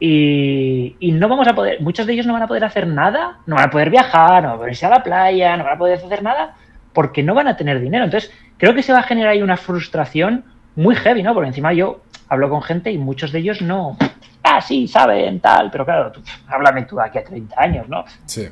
y, 0.00 0.96
no 1.12 1.28
vamos 1.28 1.48
a 1.48 1.54
poder, 1.54 1.80
muchos 1.80 2.06
de 2.06 2.12
ellos 2.12 2.26
no 2.26 2.32
van 2.32 2.42
a 2.42 2.46
poder 2.46 2.64
hacer 2.64 2.86
nada, 2.86 3.38
no 3.46 3.56
van 3.56 3.66
a 3.66 3.70
poder 3.70 3.90
viajar, 3.90 4.42
no 4.42 4.48
van 4.48 4.54
a 4.54 4.58
poder 4.58 4.72
irse 4.72 4.86
a 4.86 4.90
la 4.90 5.02
playa, 5.02 5.56
no 5.56 5.64
van 5.64 5.74
a 5.74 5.78
poder 5.78 5.98
hacer 5.98 6.22
nada, 6.22 6.54
porque 6.92 7.22
no 7.22 7.34
van 7.34 7.48
a 7.48 7.56
tener 7.56 7.80
dinero. 7.80 8.04
Entonces, 8.04 8.32
creo 8.56 8.74
que 8.74 8.82
se 8.82 8.92
va 8.92 9.00
a 9.00 9.02
generar 9.02 9.32
ahí 9.32 9.42
una 9.42 9.56
frustración 9.56 10.44
muy 10.76 10.94
heavy, 10.94 11.22
¿no? 11.22 11.34
Porque 11.34 11.48
encima 11.48 11.72
yo 11.72 12.02
hablo 12.28 12.48
con 12.48 12.62
gente 12.62 12.92
y 12.92 12.98
muchos 12.98 13.32
de 13.32 13.40
ellos 13.40 13.60
no, 13.60 13.96
ah, 14.44 14.60
sí, 14.60 14.86
saben, 14.86 15.40
tal, 15.40 15.70
pero 15.70 15.84
claro, 15.84 16.12
tú, 16.12 16.22
háblame 16.46 16.84
tú 16.84 17.00
aquí 17.00 17.18
a 17.18 17.24
30 17.24 17.60
años, 17.60 17.88
¿no? 17.88 18.04
Sí. 18.26 18.48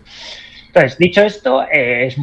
Entonces, 0.66 0.98
dicho 0.98 1.22
esto, 1.22 1.62
eh, 1.62 2.06
es 2.06 2.16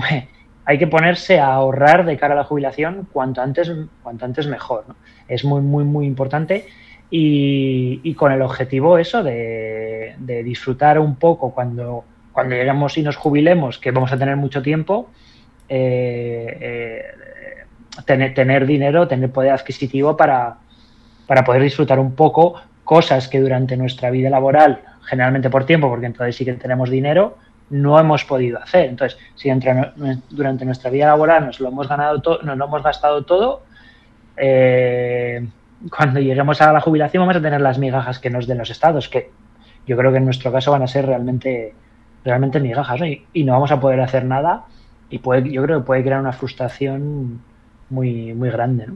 hay 0.65 0.77
que 0.77 0.87
ponerse 0.87 1.39
a 1.39 1.53
ahorrar 1.53 2.05
de 2.05 2.17
cara 2.17 2.33
a 2.33 2.37
la 2.37 2.43
jubilación 2.45 3.07
cuanto 3.11 3.41
antes, 3.41 3.71
cuanto 4.01 4.25
antes 4.25 4.47
mejor, 4.47 4.85
¿no? 4.87 4.95
Es 5.27 5.43
muy, 5.43 5.61
muy, 5.61 5.83
muy 5.83 6.05
importante 6.05 6.67
y, 7.09 8.13
con 8.15 8.31
el 8.31 8.41
objetivo 8.41 8.97
eso 8.97 9.23
de, 9.23 10.15
disfrutar 10.43 10.99
un 10.99 11.15
poco 11.15 11.53
cuando, 11.53 12.03
cuando 12.31 12.55
lleguemos 12.55 12.97
y 12.97 13.03
nos 13.03 13.15
jubilemos, 13.15 13.77
que 13.77 13.91
vamos 13.91 14.11
a 14.11 14.17
tener 14.17 14.35
mucho 14.35 14.61
tiempo, 14.61 15.09
eh, 15.69 16.57
eh, 16.59 17.03
tener, 18.05 18.33
tener, 18.33 18.65
dinero, 18.65 19.07
tener 19.07 19.31
poder 19.31 19.51
adquisitivo 19.51 20.17
para, 20.17 20.57
para 21.27 21.43
poder 21.43 21.61
disfrutar 21.61 21.99
un 21.99 22.15
poco 22.15 22.55
cosas 22.83 23.27
que 23.27 23.39
durante 23.39 23.77
nuestra 23.77 24.09
vida 24.09 24.29
laboral, 24.29 24.81
generalmente 25.03 25.49
por 25.49 25.65
tiempo, 25.65 25.89
porque 25.89 26.07
entonces 26.07 26.35
sí 26.35 26.45
que 26.45 26.53
tenemos 26.53 26.89
dinero, 26.89 27.37
no 27.69 27.99
hemos 27.99 28.25
podido 28.25 28.59
hacer. 28.59 28.89
Entonces, 28.89 29.19
si 29.35 29.49
durante 30.29 30.65
nuestra 30.65 30.89
vida 30.89 31.07
laboral 31.07 31.45
nos 31.45 31.59
lo 31.59 31.69
hemos 31.69 31.87
ganado 31.87 32.21
todo, 32.21 32.41
nos 32.43 32.57
lo 32.57 32.65
hemos 32.65 32.83
gastado 32.83 33.23
todo, 33.23 33.63
eh, 34.37 35.47
cuando 35.89 36.19
lleguemos 36.19 36.61
a 36.61 36.71
la 36.71 36.81
jubilación 36.81 37.21
vamos 37.21 37.37
a 37.37 37.41
tener 37.41 37.61
las 37.61 37.77
migajas 37.77 38.19
que 38.19 38.29
nos 38.29 38.47
den 38.47 38.57
los 38.57 38.69
estados, 38.69 39.09
que 39.09 39.31
yo 39.85 39.97
creo 39.97 40.11
que 40.11 40.17
en 40.17 40.25
nuestro 40.25 40.51
caso 40.51 40.71
van 40.71 40.83
a 40.83 40.87
ser 40.87 41.05
realmente, 41.05 41.73
realmente 42.23 42.59
migajas, 42.59 43.01
Y, 43.33 43.43
no 43.43 43.53
vamos 43.53 43.71
a 43.71 43.79
poder 43.79 43.99
hacer 44.01 44.25
nada 44.25 44.63
y 45.09 45.19
puede, 45.19 45.51
yo 45.51 45.63
creo 45.63 45.79
que 45.79 45.85
puede 45.85 46.03
crear 46.03 46.19
una 46.19 46.33
frustración 46.33 47.41
muy, 47.89 48.33
muy 48.33 48.49
grande, 48.49 48.87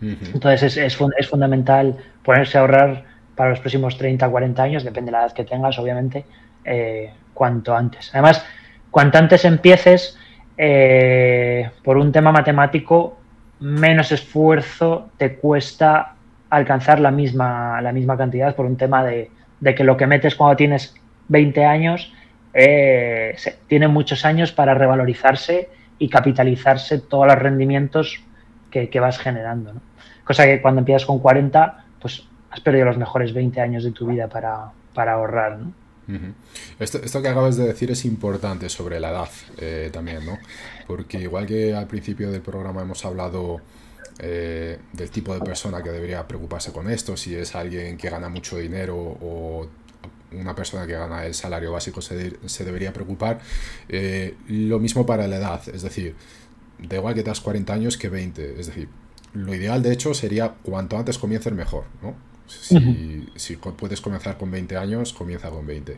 Entonces 0.00 0.76
es, 0.76 0.98
es, 1.00 1.28
fundamental 1.28 1.96
ponerse 2.24 2.58
a 2.58 2.62
ahorrar 2.62 3.04
para 3.36 3.50
los 3.50 3.60
próximos 3.60 3.96
30, 3.96 4.28
40 4.28 4.62
años, 4.62 4.84
depende 4.84 5.10
de 5.10 5.12
la 5.12 5.24
edad 5.24 5.32
que 5.32 5.44
tengas, 5.44 5.78
obviamente, 5.78 6.26
eh, 6.64 7.12
cuanto 7.32 7.74
antes. 7.74 8.10
Además, 8.12 8.44
cuanto 8.90 9.18
antes 9.18 9.44
empieces, 9.44 10.18
eh, 10.58 11.70
por 11.82 11.96
un 11.96 12.12
tema 12.12 12.32
matemático, 12.32 13.16
menos 13.60 14.12
esfuerzo 14.12 15.08
te 15.16 15.36
cuesta 15.36 16.16
alcanzar 16.52 17.00
la 17.00 17.10
misma, 17.10 17.80
la 17.80 17.92
misma 17.92 18.14
cantidad 18.18 18.54
por 18.54 18.66
un 18.66 18.76
tema 18.76 19.02
de, 19.02 19.30
que 19.74 19.84
lo 19.84 19.96
que 19.96 20.06
metes 20.06 20.34
cuando 20.34 20.54
tienes 20.54 20.94
20 21.28 21.64
años 21.64 22.12
eh, 22.52 23.34
tiene 23.68 23.88
muchos 23.88 24.26
años 24.26 24.52
para 24.52 24.74
revalorizarse 24.74 25.70
y 25.98 26.10
capitalizarse 26.10 26.98
todos 26.98 27.26
los 27.26 27.38
rendimientos 27.38 28.20
que, 28.70 29.00
vas 29.00 29.18
generando. 29.18 29.72
Cosa 30.24 30.44
que 30.44 30.60
cuando 30.60 30.80
empiezas 30.80 31.06
con 31.06 31.20
40, 31.20 31.86
pues 31.98 32.22
has 32.50 32.60
perdido 32.60 32.84
los 32.84 32.98
mejores 32.98 33.32
20 33.32 33.58
años 33.58 33.84
de 33.84 33.92
tu 33.92 34.06
vida 34.06 34.28
para, 34.28 34.72
ahorrar. 34.94 35.58
esto, 36.78 36.98
esto, 37.02 37.22
que 37.22 37.28
acabas 37.28 37.56
de 37.56 37.66
decir 37.66 37.90
es 37.90 38.04
importante 38.04 38.68
sobre 38.68 39.00
la 39.00 39.08
edad 39.10 39.28
eh, 39.58 39.88
también, 39.90 40.26
¿no? 40.26 40.38
Porque 40.86 41.18
igual 41.18 41.46
que 41.46 41.74
al 41.74 41.86
principio 41.86 42.30
del 42.30 42.42
programa 42.42 42.82
hemos 42.82 43.02
hablado 43.06 43.62
eh, 44.18 44.78
del 44.92 45.10
tipo 45.10 45.34
de 45.34 45.40
persona 45.40 45.82
que 45.82 45.90
debería 45.90 46.26
preocuparse 46.26 46.72
con 46.72 46.90
esto, 46.90 47.16
si 47.16 47.34
es 47.34 47.54
alguien 47.54 47.96
que 47.96 48.10
gana 48.10 48.28
mucho 48.28 48.58
dinero 48.58 48.96
o 48.96 49.68
una 50.32 50.54
persona 50.54 50.86
que 50.86 50.94
gana 50.94 51.26
el 51.26 51.34
salario 51.34 51.72
básico 51.72 52.00
se, 52.00 52.36
se 52.46 52.64
debería 52.64 52.92
preocupar. 52.92 53.40
Eh, 53.88 54.34
lo 54.48 54.78
mismo 54.78 55.04
para 55.06 55.26
la 55.28 55.36
edad, 55.36 55.60
es 55.72 55.82
decir, 55.82 56.14
da 56.78 56.96
igual 56.96 57.14
que 57.14 57.22
te 57.22 57.30
das 57.30 57.40
40 57.40 57.72
años 57.72 57.96
que 57.96 58.08
20, 58.08 58.60
es 58.60 58.66
decir, 58.66 58.88
lo 59.34 59.54
ideal 59.54 59.82
de 59.82 59.92
hecho 59.92 60.14
sería 60.14 60.54
cuanto 60.62 60.96
antes 60.98 61.18
comiences 61.18 61.52
mejor, 61.52 61.84
¿no? 62.02 62.14
Si, 62.46 63.28
si 63.36 63.56
puedes 63.56 64.00
comenzar 64.00 64.36
con 64.36 64.50
20 64.50 64.76
años, 64.76 65.14
comienza 65.14 65.48
con 65.48 65.66
20. 65.66 65.96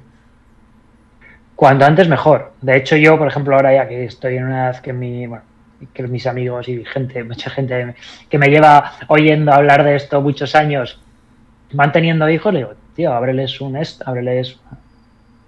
Cuanto 1.57 1.85
antes 1.85 2.09
mejor. 2.09 2.53
De 2.61 2.77
hecho, 2.77 2.97
yo, 2.97 3.19
por 3.19 3.27
ejemplo, 3.27 3.57
ahora 3.57 3.75
ya 3.75 3.89
que 3.89 4.05
estoy 4.05 4.37
en 4.37 4.45
una 4.45 4.69
edad 4.69 4.81
que 4.81 4.93
mi, 4.93 5.27
bueno, 5.27 5.45
que 5.93 6.03
mis 6.05 6.26
amigos 6.26 6.68
y 6.68 6.85
gente, 6.85 7.24
mucha 7.24 7.51
gente 7.51 7.95
que 8.28 8.39
me 8.39 8.49
lleva 8.49 8.93
oyendo 9.09 9.53
hablar 9.53 9.85
de 9.85 9.97
esto 9.97 10.20
muchos 10.20 10.55
años, 10.55 11.01
van 11.72 11.93
teniendo 11.93 12.28
hijos, 12.28 12.53
le 12.53 12.61
digo, 12.61 12.74
tío, 12.95 13.12
ábreles 13.12 13.61
un 13.61 13.76
ábreles 14.05 14.59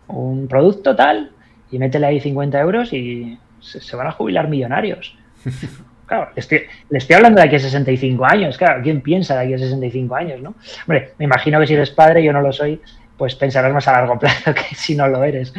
un 0.09 0.47
producto 0.49 0.95
tal 0.95 1.31
y 1.71 1.79
métele 1.79 2.07
ahí 2.07 2.21
50 2.21 2.61
euros 2.61 2.93
y 2.93 3.39
se, 3.61 3.97
van 3.97 4.09
a 4.09 4.13
jubilar 4.13 4.49
millonarios. 4.49 5.17
Claro, 6.07 6.31
le 6.37 6.41
estoy, 6.41 6.61
le 6.89 6.99
estoy, 6.99 7.17
hablando 7.17 7.41
de 7.41 7.49
aquí 7.49 7.57
a 7.57 7.59
65 7.59 8.25
años, 8.25 8.57
claro, 8.57 8.81
¿quién 8.81 9.01
piensa 9.01 9.35
de 9.35 9.41
aquí 9.43 9.55
a 9.55 9.59
65 9.59 10.15
años, 10.15 10.41
no? 10.41 10.55
Hombre, 10.87 11.15
me 11.19 11.25
imagino 11.25 11.59
que 11.59 11.67
si 11.67 11.75
eres 11.75 11.91
padre, 11.91 12.23
yo 12.23 12.33
no 12.33 12.41
lo 12.41 12.53
soy, 12.53 12.81
pues 13.17 13.35
pensarás 13.35 13.73
más 13.73 13.89
a 13.89 13.93
largo 13.93 14.19
plazo 14.21 14.55
que 14.55 14.75
si 14.75 14.95
no 14.95 15.09
lo 15.09 15.25
eres. 15.25 15.53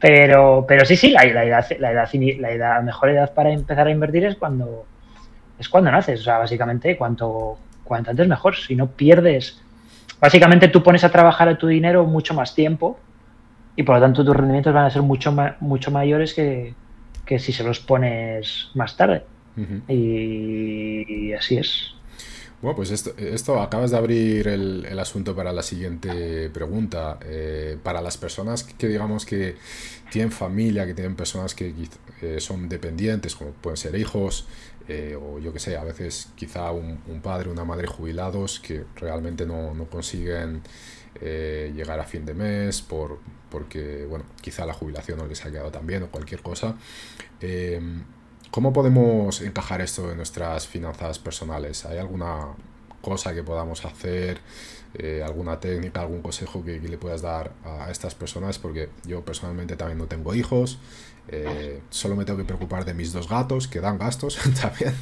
Pero, 0.00 0.64
pero 0.66 0.84
sí, 0.84 0.96
sí, 0.96 1.10
la, 1.10 1.24
la, 1.24 1.44
edad, 1.44 1.66
la, 1.78 1.92
edad, 1.92 2.08
la 2.12 2.50
edad, 2.50 2.82
mejor 2.82 3.10
edad 3.10 3.32
para 3.34 3.50
empezar 3.52 3.86
a 3.86 3.90
invertir 3.90 4.24
es 4.24 4.36
cuando 4.36 4.86
es 5.58 5.68
cuando 5.68 5.90
naces. 5.90 6.20
O 6.20 6.24
sea, 6.24 6.38
básicamente, 6.38 6.96
cuanto, 6.96 7.58
cuanto 7.84 8.10
antes 8.10 8.28
mejor. 8.28 8.56
Si 8.56 8.74
no 8.74 8.88
pierdes. 8.88 9.60
Básicamente 10.20 10.68
tú 10.68 10.82
pones 10.82 11.04
a 11.04 11.10
trabajar 11.10 11.48
a 11.48 11.58
tu 11.58 11.66
dinero 11.66 12.04
mucho 12.04 12.34
más 12.34 12.54
tiempo 12.54 12.98
y 13.76 13.82
por 13.82 13.96
lo 13.96 14.00
tanto 14.00 14.24
tus 14.24 14.34
rendimientos 14.34 14.72
van 14.72 14.86
a 14.86 14.90
ser 14.90 15.02
mucho, 15.02 15.34
mucho 15.60 15.90
mayores 15.90 16.32
que, 16.32 16.74
si 17.38 17.52
se 17.52 17.64
los 17.64 17.80
pones 17.80 18.70
más 18.74 18.96
tarde. 18.96 19.24
y 19.88 21.32
así 21.32 21.58
es. 21.58 21.94
Bueno, 22.64 22.76
pues 22.76 22.92
esto, 22.92 23.12
esto 23.18 23.60
acabas 23.60 23.90
de 23.90 23.98
abrir 23.98 24.48
el, 24.48 24.98
asunto 24.98 25.36
para 25.36 25.52
la 25.52 25.62
siguiente 25.62 26.48
pregunta. 26.48 27.18
Eh, 27.22 27.76
para 27.82 28.00
las 28.00 28.16
personas 28.16 28.64
que, 28.64 28.88
digamos 28.88 29.26
que 29.26 29.56
tienen 30.10 30.32
familia, 30.32 30.86
que 30.86 30.94
tienen 30.94 31.14
personas 31.14 31.54
que 31.54 31.74
eh, 32.22 32.40
son 32.40 32.70
dependientes, 32.70 33.34
como 33.34 33.50
pueden 33.50 33.76
ser 33.76 33.94
hijos, 33.96 34.46
eh, 34.88 35.14
o 35.14 35.38
yo 35.40 35.52
que 35.52 35.58
sé, 35.58 35.76
a 35.76 35.84
veces 35.84 36.30
quizá 36.36 36.72
un, 36.72 36.96
padre, 37.22 37.50
una 37.50 37.66
madre 37.66 37.86
jubilados 37.86 38.60
que 38.60 38.84
realmente 38.96 39.44
no, 39.44 39.86
consiguen 39.90 40.62
llegar 41.20 42.00
a 42.00 42.04
fin 42.04 42.24
de 42.24 42.32
mes 42.32 42.80
por, 42.80 43.18
porque, 43.50 44.06
bueno, 44.08 44.24
quizá 44.40 44.64
la 44.64 44.72
jubilación 44.72 45.18
no 45.18 45.26
les 45.26 45.44
ha 45.44 45.50
quedado 45.50 45.70
tan 45.70 45.86
bien 45.86 46.04
o 46.04 46.08
cualquier 46.08 46.40
cosa. 46.40 46.76
¿Cómo 48.54 48.72
podemos 48.72 49.40
encajar 49.40 49.80
esto 49.80 50.12
en 50.12 50.16
nuestras 50.16 50.68
finanzas 50.68 51.18
personales? 51.18 51.84
¿Hay 51.86 51.98
alguna 51.98 52.54
cosa 53.00 53.34
que 53.34 53.42
podamos 53.42 53.84
hacer, 53.84 54.38
eh, 54.94 55.24
alguna 55.26 55.58
técnica, 55.58 56.02
algún 56.02 56.22
consejo 56.22 56.64
que, 56.64 56.78
le 56.78 56.96
puedas 56.96 57.20
dar 57.20 57.50
a 57.64 57.90
estas 57.90 58.14
personas? 58.14 58.60
Porque 58.60 58.90
yo 59.04 59.24
personalmente 59.24 59.74
también 59.74 59.98
no 59.98 60.06
tengo 60.06 60.36
hijos, 60.36 60.78
eh, 61.26 61.80
solo 61.90 62.14
me 62.14 62.24
tengo 62.24 62.38
que 62.38 62.44
preocupar 62.44 62.84
de 62.84 62.94
mis 62.94 63.12
dos 63.12 63.28
gatos, 63.28 63.66
que 63.66 63.80
dan 63.80 63.98
gastos 63.98 64.38
también, 64.62 64.94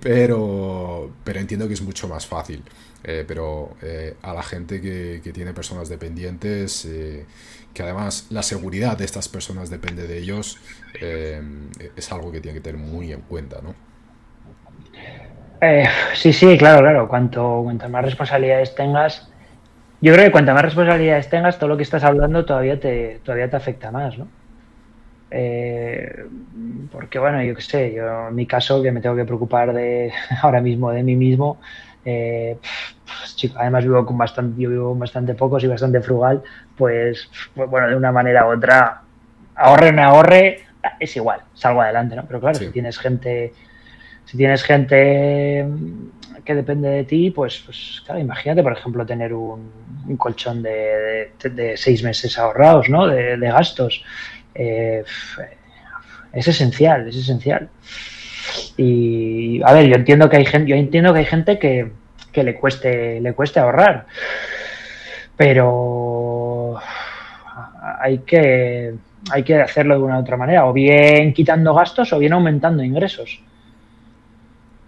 pero, 0.00 1.12
pero 1.22 1.38
entiendo 1.38 1.68
que 1.68 1.74
es 1.74 1.82
mucho 1.82 2.08
más 2.08 2.26
fácil. 2.26 2.64
Eh, 3.04 3.24
pero 3.28 3.76
a 4.22 4.34
la 4.34 4.42
gente 4.42 4.80
que, 4.80 5.20
que, 5.22 5.32
tiene 5.32 5.54
personas 5.54 5.88
dependientes, 5.88 6.84
que 7.78 7.84
además 7.84 8.26
la 8.30 8.42
seguridad 8.42 8.98
de 8.98 9.04
estas 9.04 9.28
personas 9.28 9.70
depende 9.70 10.08
de 10.08 10.18
ellos, 10.18 10.58
eh, 11.00 11.40
es 11.94 12.10
algo 12.10 12.32
que 12.32 12.40
tiene 12.40 12.58
que 12.58 12.60
tener 12.60 12.80
muy 12.80 13.12
en 13.12 13.20
cuenta, 13.20 13.60
¿no? 13.62 13.72
Eh, 15.60 15.84
sí, 16.12 16.32
sí, 16.32 16.58
claro, 16.58 16.80
claro. 16.80 17.06
Cuanto, 17.06 17.60
cuantas 17.62 17.88
más 17.88 18.04
responsabilidades 18.04 18.74
tengas, 18.74 19.30
yo 20.00 20.12
creo 20.12 20.24
que 20.24 20.32
cuantas 20.32 20.56
más 20.56 20.64
responsabilidades 20.64 21.30
tengas, 21.30 21.56
todo 21.56 21.68
lo 21.68 21.76
que 21.76 21.84
estás 21.84 22.02
hablando 22.02 22.44
todavía 22.44 22.80
te, 22.80 23.20
todavía 23.22 23.48
te 23.48 23.54
afecta 23.54 23.92
más, 23.92 24.18
¿no? 24.18 24.26
Eh, 25.30 26.26
porque 26.90 27.20
bueno, 27.20 27.40
yo 27.44 27.54
qué 27.54 27.62
sé, 27.62 27.94
yo 27.94 28.26
en 28.26 28.34
mi 28.34 28.46
caso 28.46 28.82
que 28.82 28.90
me 28.90 29.00
tengo 29.00 29.14
que 29.14 29.24
preocupar 29.24 29.72
de 29.72 30.12
ahora 30.42 30.60
mismo 30.60 30.90
de 30.90 31.04
mí 31.04 31.14
mismo, 31.14 31.60
chico, 33.34 33.58
además 33.58 33.84
vivo 33.84 34.04
con 34.04 34.18
bastante, 34.18 34.60
yo 34.60 34.70
vivo 34.70 34.90
con 34.90 34.98
bastante 34.98 35.34
pocos 35.34 35.62
y 35.64 35.66
bastante 35.66 36.00
frugal, 36.00 36.42
pues, 36.76 37.30
pues 37.54 37.68
bueno, 37.70 37.88
de 37.88 37.96
una 37.96 38.12
manera 38.12 38.46
u 38.46 38.52
otra, 38.56 39.02
ahorre 39.54 39.88
o 39.88 39.92
no 39.92 40.02
ahorre, 40.02 40.60
es 41.00 41.16
igual, 41.16 41.40
salgo 41.54 41.82
adelante, 41.82 42.16
¿no? 42.16 42.24
Pero 42.26 42.40
claro, 42.40 42.58
si 42.58 42.70
tienes 42.70 42.98
gente, 42.98 43.52
si 44.24 44.36
tienes 44.36 44.62
gente 44.62 45.66
que 46.44 46.54
depende 46.54 46.88
de 46.88 47.04
ti, 47.04 47.30
pues, 47.30 47.62
pues 47.64 48.02
claro, 48.04 48.20
imagínate, 48.20 48.62
por 48.62 48.72
ejemplo, 48.72 49.04
tener 49.04 49.32
un, 49.32 49.70
colchón 50.16 50.62
de, 50.62 51.32
seis 51.76 52.02
meses 52.02 52.38
ahorrados, 52.38 52.88
¿no? 52.88 53.06
De, 53.06 53.36
gastos. 53.36 54.02
Eh, 54.54 55.04
es 56.32 56.48
esencial, 56.48 57.08
es 57.08 57.16
esencial. 57.16 57.68
Y 58.76 59.60
a 59.64 59.72
ver, 59.72 59.86
yo 59.86 59.94
entiendo 59.96 60.28
que 60.28 60.36
hay 60.36 60.46
gente, 60.46 60.70
yo 60.70 60.76
entiendo 60.76 61.12
que 61.12 61.20
hay 61.20 61.24
gente 61.24 61.58
que, 61.58 61.90
que 62.32 62.42
le 62.42 62.54
cueste, 62.54 63.20
le 63.20 63.32
cueste 63.32 63.60
ahorrar. 63.60 64.06
Pero 65.36 66.76
hay 68.00 68.18
que 68.18 68.94
hay 69.30 69.42
que 69.42 69.60
hacerlo 69.60 69.98
de 69.98 70.04
una 70.04 70.18
u 70.18 70.20
otra 70.20 70.36
manera, 70.36 70.66
o 70.66 70.72
bien 70.72 71.32
quitando 71.32 71.74
gastos 71.74 72.12
o 72.12 72.18
bien 72.18 72.32
aumentando 72.32 72.82
ingresos. 72.82 73.40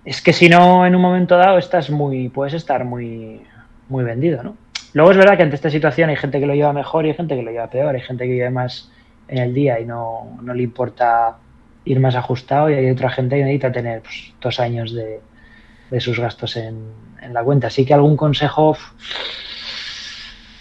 Es 0.04 0.22
que 0.22 0.32
si 0.32 0.48
no, 0.48 0.86
en 0.86 0.94
un 0.94 1.02
momento 1.02 1.36
dado 1.36 1.58
estás 1.58 1.90
muy, 1.90 2.28
puedes 2.28 2.54
estar 2.54 2.84
muy, 2.84 3.42
muy 3.88 4.04
vendido, 4.04 4.42
¿no? 4.42 4.56
Luego 4.92 5.12
es 5.12 5.16
verdad 5.16 5.36
que 5.36 5.42
ante 5.42 5.56
esta 5.56 5.70
situación 5.70 6.11
hay 6.11 6.16
gente 6.16 6.40
que 6.40 6.46
lo 6.46 6.54
lleva 6.54 6.72
mejor 6.72 7.04
y 7.04 7.11
hay 7.11 7.14
gente 7.14 7.36
que 7.36 7.42
lo 7.42 7.50
lleva 7.50 7.68
peor, 7.68 7.94
hay 7.94 8.00
gente 8.00 8.24
que 8.24 8.32
vive 8.32 8.50
más 8.50 8.90
en 9.28 9.38
el 9.38 9.54
día 9.54 9.78
y 9.78 9.84
no, 9.84 10.38
le 10.52 10.62
importa 10.62 11.36
ir 11.84 12.00
más 12.00 12.14
ajustado 12.14 12.70
y 12.70 12.74
hay 12.74 12.90
otra 12.90 13.10
gente 13.10 13.36
que 13.36 13.44
necesita 13.44 13.72
tener 13.72 14.02
pues, 14.02 14.32
dos 14.40 14.60
años 14.60 14.94
de, 14.94 15.20
sus 16.00 16.18
gastos 16.18 16.56
en, 16.56 16.92
en 17.20 17.34
la 17.34 17.42
cuenta. 17.42 17.66
Así 17.66 17.84
que 17.84 17.94
algún 17.94 18.16
consejo 18.16 18.76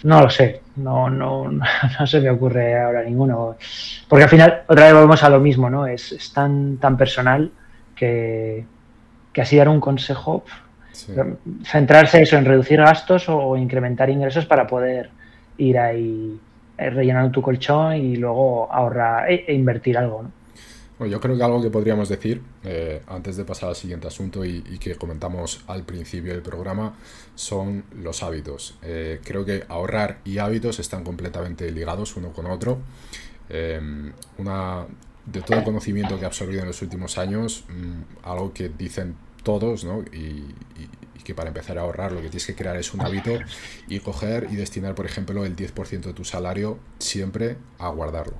no 0.02 0.22
lo 0.22 0.30
sé, 0.30 0.62
no, 0.76 1.10
no, 1.10 1.50
no 2.00 2.06
se 2.06 2.20
me 2.20 2.30
ocurre 2.30 2.80
ahora 2.80 3.02
ninguno. 3.02 3.56
Porque 4.08 4.24
al 4.24 4.30
final, 4.30 4.62
otra 4.66 4.86
vez 4.86 4.94
volvemos 4.94 5.22
a 5.22 5.30
lo 5.30 5.40
mismo, 5.40 5.68
¿no? 5.68 5.86
Es, 5.86 6.32
tan, 6.34 6.78
tan 6.78 6.96
personal 6.96 7.50
que, 7.94 8.64
así 9.36 9.56
dar 9.56 9.68
un 9.68 9.80
consejo, 9.80 10.44
centrarse 11.64 12.22
eso 12.22 12.36
en 12.36 12.44
reducir 12.44 12.80
gastos 12.80 13.28
o, 13.28 13.56
incrementar 13.56 14.10
ingresos 14.10 14.46
para 14.46 14.66
poder 14.66 15.10
ir 15.58 15.78
ahí 15.78 16.38
eh, 16.78 16.90
rellenando 16.90 17.30
tu 17.30 17.42
colchón 17.42 17.96
y 17.96 18.16
luego 18.16 18.72
ahorrar 18.72 19.30
e, 19.30 19.44
e 19.46 19.54
invertir 19.54 19.98
algo, 19.98 20.22
¿no? 20.24 20.39
Yo 21.06 21.20
creo 21.20 21.36
que 21.36 21.42
algo 21.42 21.62
que 21.62 21.70
podríamos 21.70 22.08
decir, 22.08 22.42
eh, 22.64 23.02
antes 23.06 23.36
de 23.36 23.44
pasar 23.44 23.70
al 23.70 23.76
siguiente 23.76 24.06
asunto 24.06 24.44
y, 24.44 24.60
que 24.78 24.96
comentamos 24.96 25.62
al 25.66 25.84
principio 25.84 26.32
del 26.32 26.42
programa, 26.42 26.94
son 27.34 27.84
los 28.02 28.22
hábitos. 28.22 28.76
Eh, 28.82 29.20
creo 29.24 29.44
que 29.44 29.64
ahorrar 29.68 30.20
y 30.24 30.38
hábitos 30.38 30.78
están 30.78 31.04
completamente 31.04 31.70
ligados 31.70 32.16
uno 32.16 32.32
con 32.32 32.46
otro. 32.46 32.78
Eh, 33.48 33.80
una, 34.38 34.86
de 35.26 35.42
todo 35.42 35.58
el 35.58 35.64
conocimiento 35.64 36.16
que 36.18 36.24
he 36.24 36.26
absorbido 36.26 36.60
en 36.60 36.66
los 36.66 36.82
últimos 36.82 37.18
años, 37.18 37.64
mm, 37.68 38.26
algo 38.26 38.52
que 38.52 38.68
dicen 38.68 39.16
todos, 39.42 39.84
¿no? 39.84 40.02
Y, 40.12 40.44
y, 40.78 40.90
que 41.24 41.34
para 41.34 41.48
empezar 41.48 41.76
a 41.78 41.82
ahorrar 41.82 42.12
lo 42.12 42.22
que 42.22 42.28
tienes 42.28 42.46
que 42.46 42.54
crear 42.54 42.76
es 42.76 42.94
un 42.94 43.02
hábito 43.02 43.38
y 43.88 44.00
coger 44.00 44.48
y 44.50 44.56
destinar, 44.56 44.94
por 44.94 45.04
ejemplo, 45.04 45.44
el 45.44 45.54
10% 45.54 46.00
de 46.08 46.14
tu 46.14 46.24
salario 46.24 46.78
siempre 46.98 47.58
a 47.78 47.90
guardarlo 47.90 48.38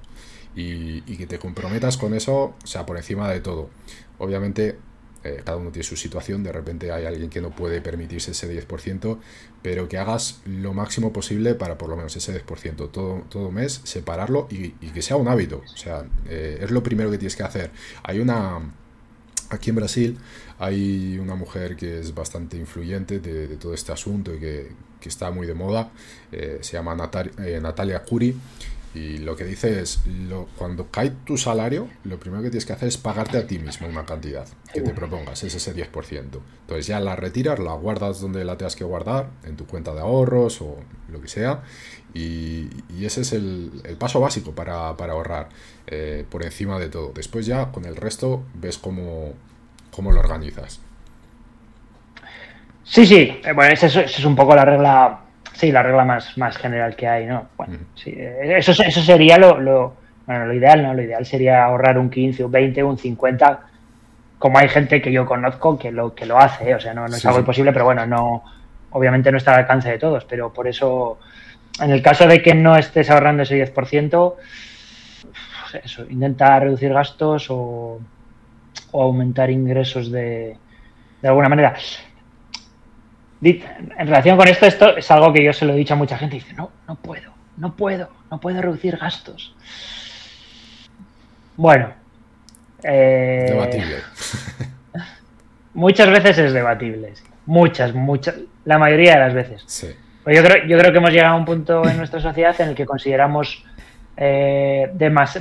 y, 0.55 1.17
que 1.17 1.27
te 1.27 1.39
comprometas 1.39 1.97
con 1.97 2.15
eso, 2.15 2.55
o 2.63 2.67
sea, 2.67 2.87
por 2.87 2.97
encima 2.97 3.29
de 3.31 3.41
todo. 3.41 3.71
Obviamente, 4.19 4.79
eh, 5.23 5.43
cada 5.45 5.59
uno 5.59 5.71
tiene 5.71 5.85
su 5.87 5.97
situación, 5.97 6.43
de 6.43 6.53
repente 6.53 6.93
hay 6.93 7.05
alguien 7.05 7.31
que 7.31 7.41
no 7.41 7.51
puede 7.51 7.81
permitirse 7.81 8.31
ese 8.31 8.49
10%, 8.49 9.19
pero 9.63 9.89
que 9.89 9.99
hagas 9.99 10.41
lo 10.47 10.73
máximo 10.73 11.13
posible 11.13 11.55
para 11.55 11.77
por 11.77 11.89
lo 11.89 11.97
menos 11.97 12.17
ese 12.17 12.45
10%, 12.45 12.91
todo, 12.91 13.23
todo 13.29 13.51
mes, 13.51 13.81
separarlo 13.85 14.49
y, 14.51 14.71
que 14.71 15.03
sea 15.03 15.17
un 15.17 15.29
hábito. 15.29 15.63
O 15.73 15.77
sea, 15.77 16.05
eh, 16.29 16.59
es 16.63 16.71
lo 16.71 16.83
primero 16.83 17.11
que 17.11 17.19
tienes 17.19 17.37
que 17.37 17.43
hacer. 17.43 17.71
Hay 18.03 18.21
una... 18.21 18.75
Aquí 19.51 19.71
en 19.71 19.77
Brasil 19.77 20.19
hay 20.61 21.19
una 21.19 21.35
mujer 21.35 21.75
que 21.75 21.99
es 21.99 22.15
bastante 22.15 22.57
influyente 22.57 23.19
de, 23.19 23.49
todo 23.57 23.75
este 23.75 23.91
asunto 23.91 24.33
y 24.33 24.39
que, 24.39 24.73
está 25.05 25.33
muy 25.33 25.45
de 25.47 25.55
moda, 25.55 25.91
eh, 26.31 26.59
se 26.61 26.75
llama 26.75 26.95
Natalia 26.95 28.05
Curi 28.05 28.37
y 28.95 29.19
lo 29.19 29.37
que 29.37 29.45
dice 29.45 29.81
es, 29.81 30.01
lo, 30.07 30.47
cuando 30.59 30.91
cae 30.91 31.11
tu 31.25 31.37
salario, 31.37 31.89
lo 32.05 32.19
primero 32.19 32.43
que 32.43 32.51
tienes 32.51 32.67
que 32.67 32.73
hacer 32.73 32.89
es 32.89 32.97
pagarte 32.97 33.39
a 33.39 33.47
ti 33.47 33.59
mismo 33.59 33.87
una 33.87 34.05
cantidad 34.05 34.47
que 34.73 34.81
te 34.81 34.93
propongas, 34.93 35.45
es 35.45 35.55
ese 35.55 35.75
10%. 35.75 35.91
Entonces 36.13 36.87
ya 36.87 36.99
la 36.99 37.15
retiras, 37.15 37.59
la 37.59 37.73
guardas 37.75 38.21
donde 38.21 38.45
la 38.45 38.57
tengas 38.57 38.75
que 38.75 38.85
guardar, 38.85 39.31
en 39.45 39.57
tu 39.57 39.67
cuenta 39.67 39.95
de 39.95 40.01
ahorros 40.01 40.61
o 40.61 40.77
lo 41.09 41.21
que 41.21 41.29
sea. 41.29 41.63
Y, 42.15 42.69
ese 43.01 43.21
es 43.21 43.33
el, 43.33 43.71
paso 43.99 44.21
básico 44.21 44.53
para, 44.53 44.89
ahorrar, 44.89 45.49
eh, 45.87 46.25
por 46.29 46.45
encima 46.45 46.79
de 46.79 46.89
todo. 46.89 47.13
Después 47.15 47.47
ya 47.47 47.71
con 47.71 47.85
el 47.85 47.97
resto 47.97 48.43
ves 48.55 48.79
cómo, 48.79 49.35
cómo 49.93 50.11
lo 50.11 50.21
organizas. 50.21 50.81
Sí, 52.85 53.07
sí, 53.07 53.41
eh, 53.45 53.53
bueno, 53.55 53.73
esa 53.73 53.87
es, 53.87 54.25
un 54.25 54.35
poco 54.35 54.57
la 54.57 54.65
regla 54.65 55.21
sí, 55.61 55.71
la 55.71 55.83
regla 55.83 56.05
más, 56.05 56.39
más 56.39 56.57
general 56.57 56.97
que 56.97 57.07
hay, 57.07 57.27
¿no? 57.27 57.49
Bueno, 57.57 57.79
sí, 57.95 58.15
eso, 58.17 58.73
eso 58.73 59.03
sería 59.03 59.37
lo, 59.37 59.61
lo, 59.61 59.95
bueno, 60.27 60.47
lo 60.47 60.55
ideal, 60.55 60.83
¿no? 60.83 60.95
Lo 60.95 61.03
ideal 61.03 61.27
sería 61.27 61.65
ahorrar 61.65 61.99
un 61.99 62.09
15, 62.09 62.45
un 62.45 62.51
20, 62.51 62.83
un 62.83 62.97
50, 62.97 63.61
como 64.39 64.59
hay 64.59 64.71
gente 64.71 65.03
que 65.03 65.13
yo 65.13 65.27
conozco 65.27 65.79
que 65.79 65.93
lo, 65.93 66.15
que 66.15 66.25
lo 66.25 66.39
hace, 66.39 66.71
¿eh? 66.71 66.75
o 66.75 66.81
sea, 66.81 66.95
no, 66.95 67.07
no 67.07 67.15
es 67.15 67.27
algo 67.27 67.41
imposible, 67.41 67.73
pero 67.73 67.85
bueno, 67.85 68.07
no, 68.07 68.43
obviamente 68.93 69.31
no 69.31 69.37
está 69.37 69.53
al 69.53 69.61
alcance 69.61 69.91
de 69.91 69.99
todos, 69.99 70.25
pero 70.25 70.51
por 70.51 70.67
eso, 70.67 71.19
en 71.79 71.91
el 71.91 72.01
caso 72.01 72.27
de 72.27 72.41
que 72.41 72.55
no 72.55 72.75
estés 72.75 73.11
ahorrando 73.11 73.43
ese 73.43 73.63
10%, 73.63 74.35
eso, 75.85 76.07
intenta 76.09 76.59
reducir 76.59 76.93
gastos 76.93 77.51
o, 77.51 78.01
o 78.93 79.03
aumentar 79.03 79.51
ingresos 79.51 80.11
de, 80.11 80.57
de 81.21 81.29
alguna 81.29 81.51
manera. 81.51 81.75
En 83.43 84.07
relación 84.07 84.37
con 84.37 84.49
esto, 84.49 84.67
esto 84.67 84.97
es 84.97 85.11
algo 85.11 85.33
que 85.33 85.43
yo 85.43 85.53
se 85.53 85.65
lo 85.65 85.73
he 85.73 85.77
dicho 85.77 85.95
a 85.95 85.97
mucha 85.97 86.19
gente. 86.19 86.37
Dice, 86.37 86.53
no, 86.55 86.71
no 86.87 86.97
puedo, 86.97 87.33
no 87.57 87.75
puedo, 87.75 88.11
no 88.31 88.39
puedo 88.39 88.61
reducir 88.61 88.97
gastos. 88.99 89.55
Bueno, 91.57 91.93
eh, 92.83 93.47
debatible. 93.49 93.97
muchas 95.75 96.11
veces 96.11 96.39
es 96.39 96.53
debatible. 96.53 97.15
Muchas, 97.47 97.95
muchas. 97.95 98.37
La 98.65 98.79
mayoría 98.79 99.15
de 99.15 99.21
las 99.21 99.35
veces. 99.35 99.97
Pues 100.23 100.37
yo, 100.37 100.45
creo, 100.45 100.67
yo 100.67 100.79
creo 100.79 100.93
que 100.93 100.99
hemos 100.99 101.11
llegado 101.11 101.35
a 101.35 101.39
un 101.39 101.45
punto 101.47 101.89
en 101.89 101.97
nuestra 101.97 102.21
sociedad 102.21 102.55
en 102.61 102.71
el 102.71 102.75
que 102.75 102.85
consideramos 102.85 103.65
eh, 104.17 104.91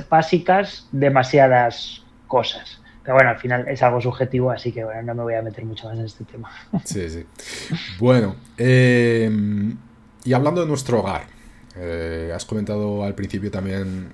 básicas 0.08 0.88
demasiadas 0.90 2.02
cosas. 2.26 2.79
Pero 3.02 3.14
bueno, 3.14 3.30
al 3.30 3.38
final 3.38 3.66
es 3.68 3.82
algo 3.82 4.00
subjetivo, 4.00 4.50
así 4.50 4.72
que 4.72 4.84
bueno, 4.84 5.02
no 5.02 5.14
me 5.14 5.22
voy 5.22 5.34
a 5.34 5.42
meter 5.42 5.64
mucho 5.64 5.88
más 5.88 5.98
en 5.98 6.04
este 6.04 6.24
tema. 6.24 6.50
Sí, 6.84 7.08
sí. 7.08 7.26
Bueno, 7.98 8.36
eh, 8.58 9.30
y 10.24 10.32
hablando 10.32 10.60
de 10.60 10.66
nuestro 10.66 11.00
hogar, 11.00 11.22
has 12.34 12.44
comentado 12.44 13.04
al 13.04 13.14
principio 13.14 13.50
también 13.50 14.10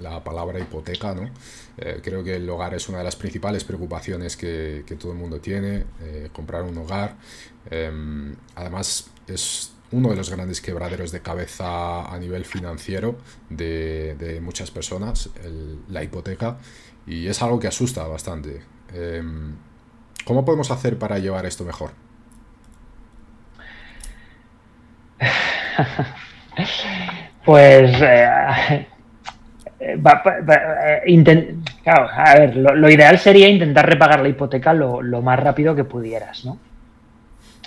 la 0.00 0.22
palabra 0.22 0.58
hipoteca, 0.58 1.14
¿no? 1.14 1.30
Eh, 1.78 2.00
creo 2.02 2.24
que 2.24 2.36
el 2.36 2.48
hogar 2.48 2.74
es 2.74 2.88
una 2.88 2.98
de 2.98 3.04
las 3.04 3.16
principales 3.16 3.64
preocupaciones 3.64 4.36
que, 4.36 4.84
todo 4.98 5.12
el 5.12 5.18
mundo 5.18 5.40
tiene, 5.40 5.84
eh, 6.00 6.28
comprar 6.32 6.62
un 6.62 6.76
hogar. 6.78 7.16
Em, 7.70 8.34
además, 8.54 9.10
es 9.26 9.72
uno 9.92 10.10
de 10.10 10.16
los 10.16 10.30
grandes 10.30 10.60
quebraderos 10.60 11.12
de 11.12 11.20
cabeza 11.20 12.12
a 12.12 12.18
nivel 12.18 12.44
financiero 12.44 13.16
de, 13.50 14.40
muchas 14.42 14.70
personas, 14.70 15.30
la 15.88 16.02
hipoteca, 16.02 16.58
y 17.06 17.28
es 17.28 17.42
algo 17.42 17.60
que 17.60 17.68
asusta 17.68 18.06
bastante. 18.06 18.62
Em, 18.92 19.54
¿Cómo 20.24 20.44
podemos 20.44 20.70
hacer 20.70 20.98
para 20.98 21.18
llevar 21.18 21.46
esto 21.46 21.64
mejor? 21.64 21.90
Pues 27.46 28.02
eh, 28.02 28.28
eh, 28.70 28.86
eh, 29.78 31.54
claro, 31.84 32.08
a 32.12 32.34
ver, 32.34 32.56
lo, 32.56 32.90
ideal 32.90 33.20
sería 33.20 33.48
intentar 33.48 33.88
repagar 33.88 34.20
la 34.20 34.28
hipoteca 34.28 34.74
lo, 34.74 35.22
más 35.22 35.38
rápido 35.38 35.76
que 35.76 35.84
pudieras, 35.84 36.44
¿no? 36.44 36.58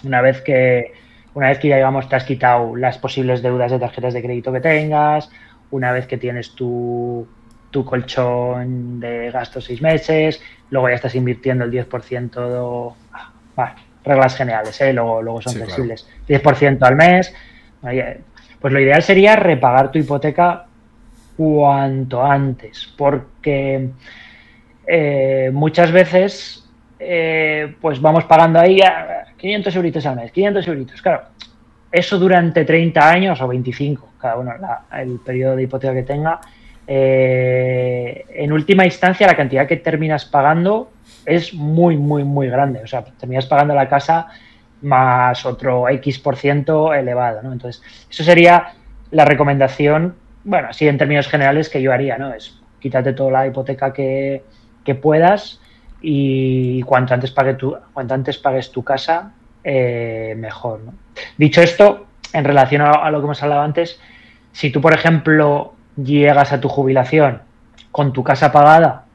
Una 0.03 0.21
vez 0.21 0.41
que, 0.41 0.91
una 1.33 1.47
vez 1.47 1.59
que 1.59 1.69
ya 1.69 1.77
digamos 1.77 2.09
te 2.09 2.17
has 2.17 2.25
quitado 2.25 2.75
las 2.75 2.97
posibles 2.97 3.41
deudas 3.41 3.71
de 3.71 3.79
tarjetas 3.79 4.13
de 4.13 4.21
crédito 4.21 4.51
que 4.51 4.59
tengas, 4.59 5.29
una 5.71 5.93
vez 5.93 6.07
que 6.07 6.17
tienes 6.17 6.55
tu, 6.55 7.25
tu 7.69 7.85
colchón 7.85 8.99
de 8.99 9.31
gastos 9.31 9.65
seis 9.65 9.81
meses, 9.81 10.41
luego 10.69 10.89
ya 10.89 10.95
estás 10.95 11.15
invirtiendo 11.15 11.65
el 11.65 11.71
10% 11.71 12.95
de, 13.55 13.63
reglas 14.03 14.35
generales, 14.35 14.79
¿eh? 14.81 14.93
luego, 14.93 15.21
luego 15.21 15.41
son 15.41 15.53
flexibles, 15.53 16.07
10% 16.27 16.77
al 16.81 16.95
mes, 16.95 17.33
pues 18.59 18.73
lo 18.73 18.79
ideal 18.79 19.03
sería 19.03 19.35
repagar 19.35 19.91
tu 19.91 19.99
hipoteca 19.99 20.65
cuanto 21.37 22.23
antes, 22.23 22.93
porque 22.97 23.89
eh, 24.87 25.51
muchas 25.53 25.91
veces 25.91 26.69
eh, 26.99 27.75
pues 27.79 28.01
vamos 28.01 28.25
pagando 28.25 28.59
ahí 28.59 28.81
a 28.81 29.25
500 29.37 29.75
euritos 29.75 30.05
al 30.05 30.15
mes, 30.15 30.31
500 30.31 30.67
euritos, 30.67 31.01
claro, 31.01 31.23
eso 31.91 32.19
durante 32.19 32.65
30 32.65 33.09
años 33.09 33.41
o 33.41 33.47
25, 33.47 34.13
cada 34.19 34.37
uno 34.37 34.53
el 34.91 35.19
periodo 35.19 35.55
de 35.55 35.63
hipoteca 35.63 35.93
que 35.93 36.03
tenga, 36.03 36.39
eh, 36.91 38.25
en 38.33 38.51
última 38.51 38.83
instancia 38.83 39.27
la 39.27 39.35
cantidad 39.35 39.67
que 39.67 39.77
terminas 39.77 40.25
pagando 40.25 40.91
es 41.25 41.53
muy, 41.53 41.97
muy, 41.97 42.23
muy 42.23 42.47
grande, 42.47 42.81
o 42.83 42.87
sea, 42.87 43.03
terminas 43.03 43.45
pagando 43.45 43.75
la 43.75 43.87
casa 43.87 44.27
más 44.81 45.45
otro 45.45 45.87
X 45.87 46.17
por 46.17 46.35
ciento 46.35 46.93
elevado, 46.93 47.43
¿no? 47.43 47.53
Entonces, 47.53 47.83
eso 48.09 48.23
sería 48.23 48.73
la 49.11 49.25
recomendación 49.25 50.15
bueno, 50.43 50.69
así 50.69 50.87
en 50.87 50.97
términos 50.97 51.27
generales 51.27 51.69
que 51.69 51.81
yo 51.81 51.93
haría, 51.93 52.17
¿no? 52.17 52.33
Es 52.33 52.57
quítate 52.79 53.13
toda 53.13 53.31
la 53.31 53.47
hipoteca 53.47 53.93
que, 53.93 54.43
puedas 54.99 55.61
y 56.01 56.81
cuanto 56.81 57.13
antes, 57.13 57.29
pagues 58.39 58.71
tu 58.71 58.83
casa, 58.83 59.33
eh, 59.63 60.33
mejor. 60.35 60.81
Dicho 61.37 61.61
esto, 61.61 62.07
en 62.33 62.43
relación 62.43 62.81
a, 62.81 63.11
lo 63.11 63.19
que 63.19 63.25
hemos 63.25 63.43
hablado 63.43 63.61
antes, 63.61 63.99
si 64.51 64.71
tú, 64.71 64.81
por 64.81 64.93
ejemplo, 64.93 65.75
llegas 66.03 66.51
a 66.53 66.61
tu 66.61 66.69
jubilación 66.69 67.41
con 67.91 68.13
tu 68.13 68.23
casa 68.23 68.51
pagada, 68.51 69.05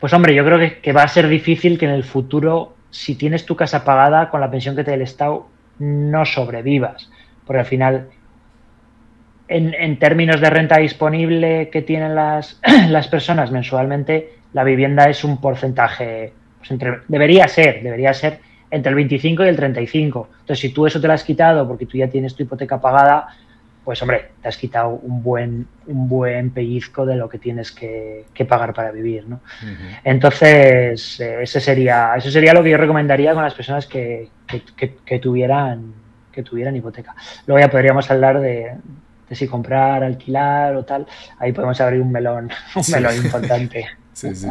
pues 0.00 0.12
hombre, 0.12 0.34
yo 0.34 0.44
creo 0.44 0.58
que, 0.58 0.80
que 0.80 0.92
va 0.92 1.02
a 1.02 1.08
ser 1.08 1.28
difícil 1.28 1.78
que 1.78 1.86
en 1.86 1.92
el 1.92 2.04
futuro, 2.04 2.74
si 2.90 3.16
tienes 3.16 3.44
tu 3.44 3.56
casa 3.56 3.84
pagada 3.84 4.30
con 4.30 4.40
la 4.40 4.50
pensión 4.50 4.76
que 4.76 4.84
te 4.84 4.92
dé 4.92 4.96
el 4.96 5.02
Estado, 5.02 5.46
no 5.78 6.24
sobrevivas, 6.24 7.10
porque 7.44 7.60
al 7.60 7.66
final 7.66 8.08
en, 9.50 9.98
términos 9.98 10.40
de 10.40 10.48
renta 10.48 10.78
disponible 10.78 11.70
que 11.70 11.82
tienen 11.82 12.14
las, 12.14 12.60
las, 12.88 13.08
personas 13.08 13.50
mensualmente, 13.50 14.34
la 14.52 14.62
vivienda 14.62 15.08
es 15.08 15.24
un 15.24 15.40
porcentaje, 15.40 16.32
pues 16.58 16.78
debería 17.08 17.48
ser, 17.48 17.82
debería 17.82 18.14
ser 18.14 18.38
entre 18.70 18.90
el 18.90 18.96
25 18.96 19.44
y 19.44 19.48
el 19.48 19.56
35. 19.56 20.28
Entonces, 20.30 20.60
si 20.60 20.68
tú 20.72 20.86
eso 20.86 21.00
te 21.00 21.08
lo 21.08 21.12
has 21.12 21.24
quitado 21.24 21.66
porque 21.66 21.86
tú 21.86 21.98
ya 21.98 22.08
tienes 22.08 22.36
tu 22.36 22.44
hipoteca 22.44 22.80
pagada, 22.80 23.28
pues 23.90 24.00
hombre, 24.02 24.28
te 24.40 24.46
has 24.46 24.56
quitado 24.56 24.90
un 24.90 25.20
buen, 25.20 25.66
un 25.88 26.08
buen 26.08 26.50
pellizco 26.50 27.04
de 27.04 27.16
lo 27.16 27.28
que 27.28 27.40
tienes 27.40 27.72
que, 27.72 28.24
pagar 28.48 28.72
para 28.72 28.92
vivir, 28.92 29.26
¿no? 29.26 29.40
Entonces, 30.04 31.18
eh, 31.18 31.42
ese 31.42 31.60
sería, 31.60 32.14
eso 32.16 32.30
sería 32.30 32.54
lo 32.54 32.62
que 32.62 32.70
yo 32.70 32.76
recomendaría 32.76 33.34
con 33.34 33.42
las 33.42 33.52
personas 33.52 33.88
que, 33.88 34.28
que, 34.46 35.18
tuvieran 35.18 35.92
que 36.30 36.44
tuvieran 36.44 36.76
hipoteca. 36.76 37.16
Luego 37.48 37.58
ya 37.58 37.68
podríamos 37.68 38.08
hablar 38.12 38.40
de, 38.40 38.76
de 39.28 39.34
si 39.34 39.48
comprar, 39.48 40.04
alquilar 40.04 40.76
o 40.76 40.84
tal, 40.84 41.04
ahí 41.40 41.50
podemos 41.50 41.80
abrir 41.80 42.00
un 42.00 42.12
melón, 42.12 42.48
un 42.76 42.92
melón 42.92 43.16
importante. 43.16 43.86
Sí, 44.12 44.34
sí. 44.34 44.46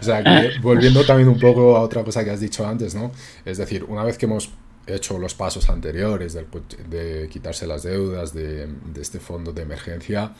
O 0.00 0.02
sea, 0.02 0.22
volviendo 0.62 1.04
también 1.04 1.28
un 1.28 1.38
poco 1.38 1.76
a 1.76 1.80
otra 1.80 2.02
cosa 2.02 2.24
que 2.24 2.30
has 2.30 2.40
dicho 2.40 2.66
antes, 2.66 2.94
¿no? 2.94 3.10
Es 3.44 3.58
decir, 3.58 3.84
una 3.84 4.02
vez 4.02 4.16
que 4.16 4.24
hemos 4.24 4.50
hecho 4.86 5.18
los 5.18 5.34
pasos 5.34 5.68
anteriores 5.70 6.34
de, 6.34 7.28
quitarse 7.30 7.66
las 7.66 7.82
deudas 7.82 8.32
de, 8.32 8.68
este 9.00 9.20
fondo 9.20 9.52
de 9.52 9.62
emergencia, 9.62 10.34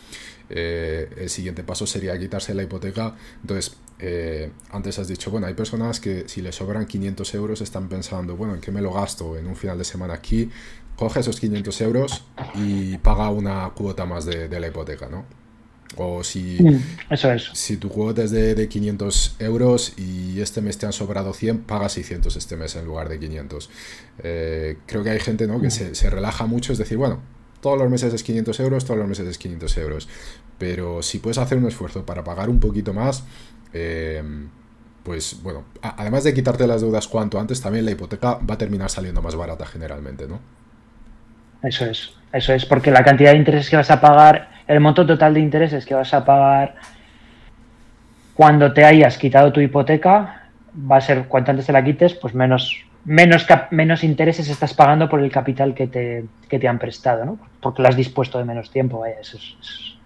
eh, 0.49 1.09
el 1.16 1.30
siguiente 1.30 1.62
paso 1.62 1.86
sería 1.86 2.18
quitarse 2.18 2.55
la 2.55 2.62
hipoteca. 2.62 3.16
Entonces, 3.43 3.76
eh, 3.99 4.51
antes 4.70 4.99
has 4.99 5.09
dicho, 5.09 5.30
bueno, 5.30 5.47
hay 5.47 5.55
personas 5.55 6.01
que 6.01 6.28
si 6.28 6.41
les 6.43 6.57
sobran 6.57 6.86
500 6.86 7.34
euros 7.34 7.61
están 7.61 7.88
pensando, 7.88 8.36
bueno, 8.36 8.55
¿en 8.55 8.61
qué 8.61 8.72
me 8.72 8.80
lo 8.80 8.93
gasto? 8.93 9.36
En 9.36 9.47
un 9.47 9.57
final 9.57 9.78
de 9.78 9.84
semana 9.84 10.14
aquí, 10.14 10.51
coge 10.97 11.20
esos 11.20 11.38
500 11.41 11.80
euros 11.82 12.24
y 12.55 12.99
paga 12.99 13.30
una 13.30 13.70
cuota 13.70 14.05
más 14.05 14.24
de, 14.24 14.49
la 14.61 14.68
hipoteca, 14.68 15.09
¿no? 15.09 15.24
O 15.97 16.22
si, 16.22 16.59
mm, 16.62 16.82
eso 17.11 17.32
es. 17.32 17.51
si 17.53 17.76
tu 17.76 17.88
cuota 17.88 18.22
es 18.22 18.30
de, 18.30 18.68
500 18.68 19.36
euros 19.41 19.95
y 19.99 20.41
este 20.41 20.61
mes 20.61 20.78
te 20.78 20.86
han 20.86 20.93
sobrado 20.93 21.32
100, 21.32 21.62
paga 21.62 21.88
600 21.88 22.36
este 22.36 22.57
mes 22.57 22.76
en 22.76 22.84
lugar 22.84 23.09
de 23.09 23.18
500. 23.18 23.70
Eh, 24.22 24.78
creo 24.86 25.03
que 25.03 25.11
hay 25.11 25.20
gente 25.20 25.47
¿no? 25.47 25.61
que 25.61 25.68
mm. 25.68 25.95
se, 25.95 26.11
relaja 26.11 26.47
mucho, 26.47 26.72
es 26.72 26.78
decir, 26.78 26.97
bueno, 26.97 27.20
todos 27.61 27.78
los 27.78 27.91
meses 27.91 28.14
es 28.14 28.22
500 28.22 28.61
euros, 28.61 28.84
todos 28.84 28.99
los 28.99 29.09
meses 29.09 29.26
es 29.26 29.36
500 29.36 29.76
euros. 29.78 30.09
Pero 30.59 31.03
si 31.03 31.18
puedes 31.18 31.38
hacer 31.38 31.59
un 31.59 31.66
esfuerzo 31.66 32.07
para 32.07 32.22
pagar 32.22 32.51
un 32.51 32.61
poquito 32.61 32.95
más, 32.95 33.24
eh, 33.72 34.22
pues 35.03 35.43
bueno, 35.43 35.64
además 35.82 36.24
de 36.24 36.34
quitarte 36.34 36.66
las 36.66 36.82
deudas 36.82 37.09
cuanto 37.09 37.41
antes, 37.41 37.61
también 37.61 37.84
la 37.84 37.91
hipoteca 37.91 38.38
va 38.38 38.55
a 38.55 38.59
terminar 38.59 38.91
saliendo 38.91 39.22
más 39.22 39.34
barata 39.34 39.66
generalmente, 39.66 40.28
¿no? 40.28 40.41
Eso 41.62 41.86
es, 41.86 42.12
eso 42.32 42.53
es, 42.53 42.64
porque 42.64 42.91
la 42.91 43.05
cantidad 43.05 43.32
de 43.32 43.38
intereses 43.38 43.68
que 43.68 43.76
vas 43.76 43.91
a 43.91 44.01
pagar, 44.01 44.60
el 44.67 44.81
monto 44.81 45.07
total 45.07 45.35
de 45.35 45.41
intereses 45.41 45.85
que 45.85 45.95
vas 45.95 46.13
a 46.15 46.25
pagar 46.25 46.77
cuando 48.35 48.73
te 48.73 48.85
hayas 48.85 49.19
quitado 49.19 49.53
tu 49.53 49.61
hipoteca, 49.61 50.49
va 50.91 50.97
a 50.97 51.01
ser 51.01 51.27
cuanto 51.27 51.51
antes 51.51 51.67
te 51.67 51.73
la 51.73 51.85
quites, 51.85 52.15
pues 52.15 52.35
menos, 52.35 52.85
menos, 53.05 53.47
menos 53.71 54.05
intereses 54.05 54.49
estás 54.49 54.73
pagando 54.73 55.09
por 55.09 55.21
el 55.21 55.31
capital 55.31 55.75
que 55.75 55.87
te, 55.87 56.25
que 56.49 56.59
te 56.59 56.69
han 56.69 56.79
prestado, 56.79 57.25
¿no? 57.25 57.39
Porque 57.61 57.83
lo 57.83 57.89
has 57.89 57.97
dispuesto 57.97 58.39
de 58.39 58.45
menos 58.45 58.71
tiempo, 58.71 59.01
vaya, 59.01 59.21
eso 59.21 59.37
es, 59.37 59.97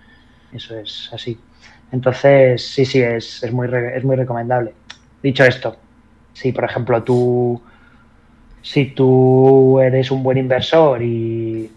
eso 0.53 0.79
es 0.79 1.11
así. 1.13 1.39
Entonces, 1.93 2.67
sí, 2.67 2.85
sí, 2.85 3.01
es, 3.01 3.43
es, 3.43 3.53
muy, 3.53 3.69
es 3.95 4.05
muy 4.05 4.17
recomendable. 4.17 4.75
Dicho 5.23 5.45
esto, 5.45 5.77
si 6.33 6.51
por 6.53 6.65
ejemplo 6.65 7.03
tú 7.03 7.63
si 8.65 8.87
tú 8.87 9.79
eres 9.79 10.11
un 10.11 10.23
buen 10.23 10.39
inversor 10.39 11.03
y, 11.03 11.71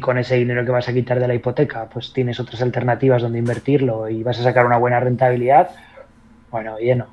con 0.00 0.18
ese 0.18 0.36
dinero 0.36 0.64
que 0.64 0.70
vas 0.70 0.88
a 0.88 0.92
quitar 0.92 1.18
de 1.18 1.26
la 1.26 1.34
hipoteca, 1.34 1.88
pues 1.88 2.12
tienes 2.12 2.38
otras 2.38 2.60
alternativas 2.60 3.22
donde 3.22 3.38
invertirlo 3.38 4.08
y 4.08 4.22
vas 4.22 4.38
a 4.38 4.42
sacar 4.42 4.66
una 4.66 4.76
buena 4.76 5.00
rentabilidad, 5.00 5.70
bueno, 6.50 6.76
bien, 6.76 7.04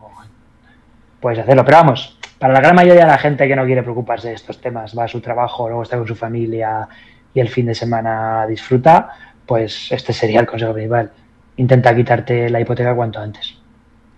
puedes 1.20 1.40
hacerlo. 1.40 1.64
Pero 1.64 1.78
vamos, 1.78 2.18
para 2.38 2.54
la 2.54 2.60
gran 2.60 2.76
mayoría 2.76 3.04
de 3.04 3.12
la 3.12 3.18
gente 3.18 3.48
que 3.48 3.56
no 3.56 3.66
quiere 3.66 3.82
preocuparse 3.82 4.30
de 4.30 4.34
estos 4.34 4.60
temas, 4.60 4.98
va 4.98 5.06
a 5.06 5.08
su 5.08 5.22
trabajo, 5.22 5.68
luego 5.68 5.84
está 5.84 5.98
con 5.98 6.08
su 6.08 6.16
familia 6.16 6.88
y 7.34 7.40
el 7.40 7.50
fin 7.50 7.66
de 7.66 7.76
semana 7.76 8.46
disfruta, 8.48 9.10
pues 9.46 9.92
este 9.92 10.12
sería 10.12 10.42
el 10.42 10.48
consejo 10.48 10.74
principal. 10.74 11.12
Intenta 11.58 11.96
quitarte 11.96 12.50
la 12.50 12.60
hipoteca 12.60 12.94
cuanto 12.94 13.20
antes. 13.20 13.56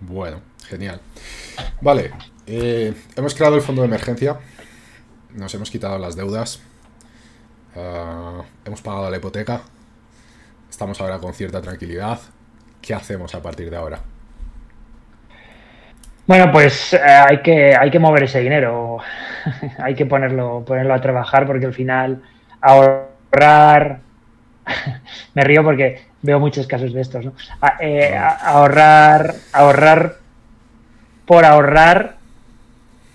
Bueno, 0.00 0.40
genial. 0.66 1.00
Vale, 1.80 2.10
eh, 2.46 2.92
hemos 3.16 3.34
creado 3.34 3.54
el 3.54 3.62
fondo 3.62 3.82
de 3.82 3.88
emergencia 3.88 4.36
nos 5.34 5.54
hemos 5.54 5.70
quitado 5.70 5.98
las 5.98 6.16
deudas, 6.16 6.60
ah, 7.78 8.42
hemos 8.64 8.82
pagado 8.82 9.10
la 9.10 9.16
hipoteca, 9.16 9.60
estamos 10.68 11.00
ahora 11.00 11.18
con 11.18 11.32
cierta 11.34 11.60
tranquilidad. 11.60 12.18
¿Qué 12.82 12.94
hacemos 12.94 13.34
a 13.34 13.42
partir 13.42 13.70
de 13.70 13.76
ahora? 13.76 14.00
Bueno, 16.26 16.50
pues 16.52 16.92
eh, 16.92 17.00
hay, 17.00 17.40
que, 17.42 17.74
hay 17.74 17.90
que 17.90 17.98
mover 17.98 18.24
ese 18.24 18.40
dinero, 18.40 18.98
hay 19.78 19.94
que 19.94 20.06
ponerlo, 20.06 20.64
ponerlo 20.64 20.94
a 20.94 21.00
trabajar 21.00 21.46
porque 21.46 21.66
al 21.66 21.74
final 21.74 22.22
ahorrar, 22.60 24.00
me 25.34 25.44
río 25.44 25.64
porque 25.64 26.02
veo 26.22 26.38
muchos 26.38 26.66
casos 26.66 26.92
de 26.92 27.00
estos, 27.00 27.24
¿no? 27.24 27.32
Ah, 27.62 27.76
eh, 27.80 28.16
ahorrar, 28.16 29.34
ahorrar 29.52 30.16
por 31.24 31.44
ahorrar 31.44 32.16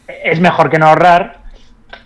es 0.07 0.39
mejor 0.39 0.69
que 0.69 0.79
no 0.79 0.87
ahorrar 0.87 1.43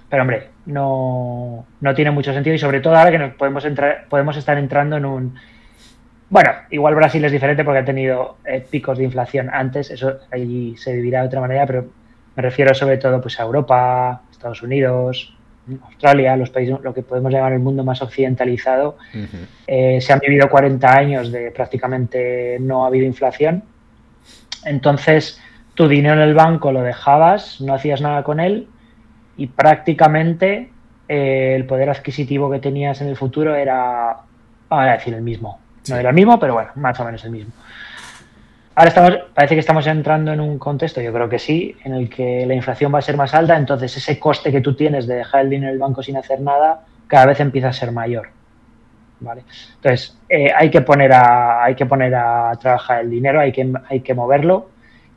pero 0.10 0.22
hombre, 0.22 0.49
no, 0.68 1.65
tiene 1.95 2.11
mucho 2.11 2.34
sentido 2.34 2.55
y 2.55 2.59
sobre 2.59 2.82
todo 2.82 2.95
ahora 2.95 3.11
que 3.11 3.18
nos 3.18 3.34
podemos, 3.34 3.63
entrar, 3.65 4.05
podemos 4.09 4.38
estar 4.38 4.57
entrando 4.57 4.97
en 4.97 5.05
un... 5.05 5.36
Bueno, 6.30 6.51
igual 6.72 6.93
Brasil 6.95 7.24
es 7.24 7.32
diferente 7.32 7.63
porque 7.63 7.80
ha 7.80 7.86
tenido 7.86 8.38
eh, 8.45 8.65
picos 8.70 8.97
de 8.97 9.05
inflación 9.05 9.49
antes, 9.51 9.89
eso 9.91 10.20
ahí 10.30 10.76
se 10.76 10.93
vivirá 10.93 11.22
de 11.22 11.28
otra 11.28 11.39
manera, 11.39 11.65
pero 11.65 11.88
me 12.36 12.43
refiero 12.43 12.74
sobre 12.74 12.97
todo 12.97 13.22
pues, 13.22 13.39
a 13.39 13.43
Europa, 13.43 14.24
Estados 14.30 14.61
Unidos, 14.61 15.34
Australia, 15.86 16.36
los 16.36 16.49
países, 16.49 16.78
lo 16.82 16.93
que 16.93 17.01
podemos 17.01 17.32
llamar 17.32 17.53
el 17.53 17.59
mundo 17.59 17.86
más 17.86 18.01
occidentalizado. 18.01 18.97
Eh, 19.65 19.99
se 20.01 20.13
han 20.13 20.20
vivido 20.20 20.49
40 20.49 20.97
años 20.97 21.32
de 21.32 21.51
prácticamente 21.51 22.57
no 22.59 22.84
ha 22.84 22.88
habido 22.88 23.05
inflación. 23.05 23.63
Entonces, 24.65 25.41
tu 25.76 25.88
dinero 25.88 26.15
en 26.15 26.28
el 26.28 26.34
banco 26.34 26.74
lo 26.74 26.82
dejabas, 26.82 27.61
no 27.61 27.74
hacías 27.74 28.01
nada 28.01 28.24
con 28.24 28.41
él 28.41 28.68
y 29.38 29.48
prácticamente 29.48 30.70
eh, 31.08 31.54
el 31.56 31.66
poder 31.66 31.90
adquisitivo 31.90 32.52
que 32.52 32.60
tenías 32.60 33.00
en 33.02 33.08
el 33.08 33.16
futuro 33.16 33.56
era, 33.56 34.18
vamos 34.70 34.88
a 34.88 34.92
decir, 34.92 35.14
el 35.14 35.22
mismo. 35.22 35.60
No 35.90 35.96
era 35.96 36.10
el 36.10 36.16
mismo, 36.16 36.40
pero 36.40 36.56
bueno, 36.56 36.72
más 36.76 37.00
o 37.00 37.06
menos 37.06 37.24
el 37.24 37.32
mismo. 37.32 37.54
Ahora 38.76 38.90
estamos, 38.90 39.14
parece 39.34 39.56
que 39.56 39.60
estamos 39.60 39.88
entrando 39.88 40.34
en 40.34 40.40
un 40.40 40.60
contexto, 40.60 41.02
yo 41.02 41.12
creo 41.12 41.30
que 41.30 41.40
sí, 41.40 41.76
en 41.84 41.94
el 41.94 42.10
que 42.10 42.46
la 42.46 42.54
inflación 42.54 42.94
va 42.94 43.00
a 43.00 43.02
ser 43.02 43.18
más 43.18 43.34
alta, 43.34 43.58
entonces 43.58 43.96
ese 43.98 44.20
coste 44.20 44.52
que 44.52 44.62
tú 44.62 44.76
tienes 44.76 45.08
de 45.08 45.16
dejar 45.16 45.42
el 45.42 45.50
dinero 45.50 45.70
en 45.70 45.74
el 45.74 45.80
banco 45.80 46.04
sin 46.04 46.18
hacer 46.18 46.42
nada, 46.42 46.82
cada 47.08 47.26
vez 47.26 47.40
empieza 47.40 47.70
a 47.70 47.74
ser 47.74 47.92
mayor. 47.92 48.30
¿Vale? 49.20 49.42
Entonces, 49.78 50.16
eh, 50.30 50.52
hay, 50.56 50.70
que 50.70 50.82
poner 50.82 51.12
a, 51.12 51.64
hay 51.64 51.74
que 51.74 51.88
poner 51.88 52.14
a 52.14 52.52
trabajar 52.62 53.02
el 53.02 53.10
dinero, 53.10 53.40
hay 53.40 53.52
que, 53.52 53.74
hay 53.90 54.02
que 54.02 54.14
moverlo 54.14 54.70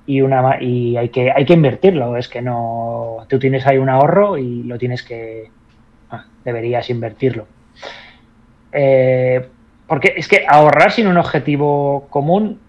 y, 0.06 0.20
una, 0.22 0.60
y 0.60 0.96
hay, 0.96 1.08
que, 1.10 1.30
hay 1.30 1.44
que 1.44 1.52
invertirlo. 1.52 2.16
Es 2.16 2.28
que 2.28 2.42
no. 2.42 3.26
Tú 3.28 3.38
tienes 3.38 3.66
ahí 3.66 3.78
un 3.78 3.88
ahorro 3.88 4.38
y 4.38 4.62
lo 4.62 4.78
tienes 4.78 5.02
que. 5.02 5.50
Ah, 6.10 6.24
deberías 6.44 6.90
invertirlo. 6.90 7.46
Eh, 8.72 9.46
porque 9.86 10.14
es 10.16 10.28
que 10.28 10.44
ahorrar 10.48 10.92
sin 10.92 11.06
un 11.06 11.16
objetivo 11.16 12.06
común 12.10 12.60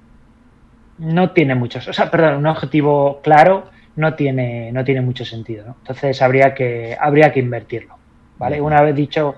no 0.97 1.31
tiene 1.31 1.55
muchos. 1.55 1.87
O 1.87 1.93
sea, 1.93 2.11
perdón, 2.11 2.35
un 2.35 2.47
objetivo 2.47 3.21
claro 3.23 3.69
no 3.95 4.15
tiene, 4.15 4.71
no 4.71 4.83
tiene 4.83 5.01
mucho 5.01 5.25
sentido. 5.25 5.75
Entonces 5.79 6.21
habría 6.21 6.53
que, 6.53 6.97
habría 6.99 7.31
que 7.31 7.39
invertirlo. 7.39 7.95
¿Vale? 8.37 8.61
Una 8.61 8.81
vez 8.81 8.95
dicho. 8.95 9.35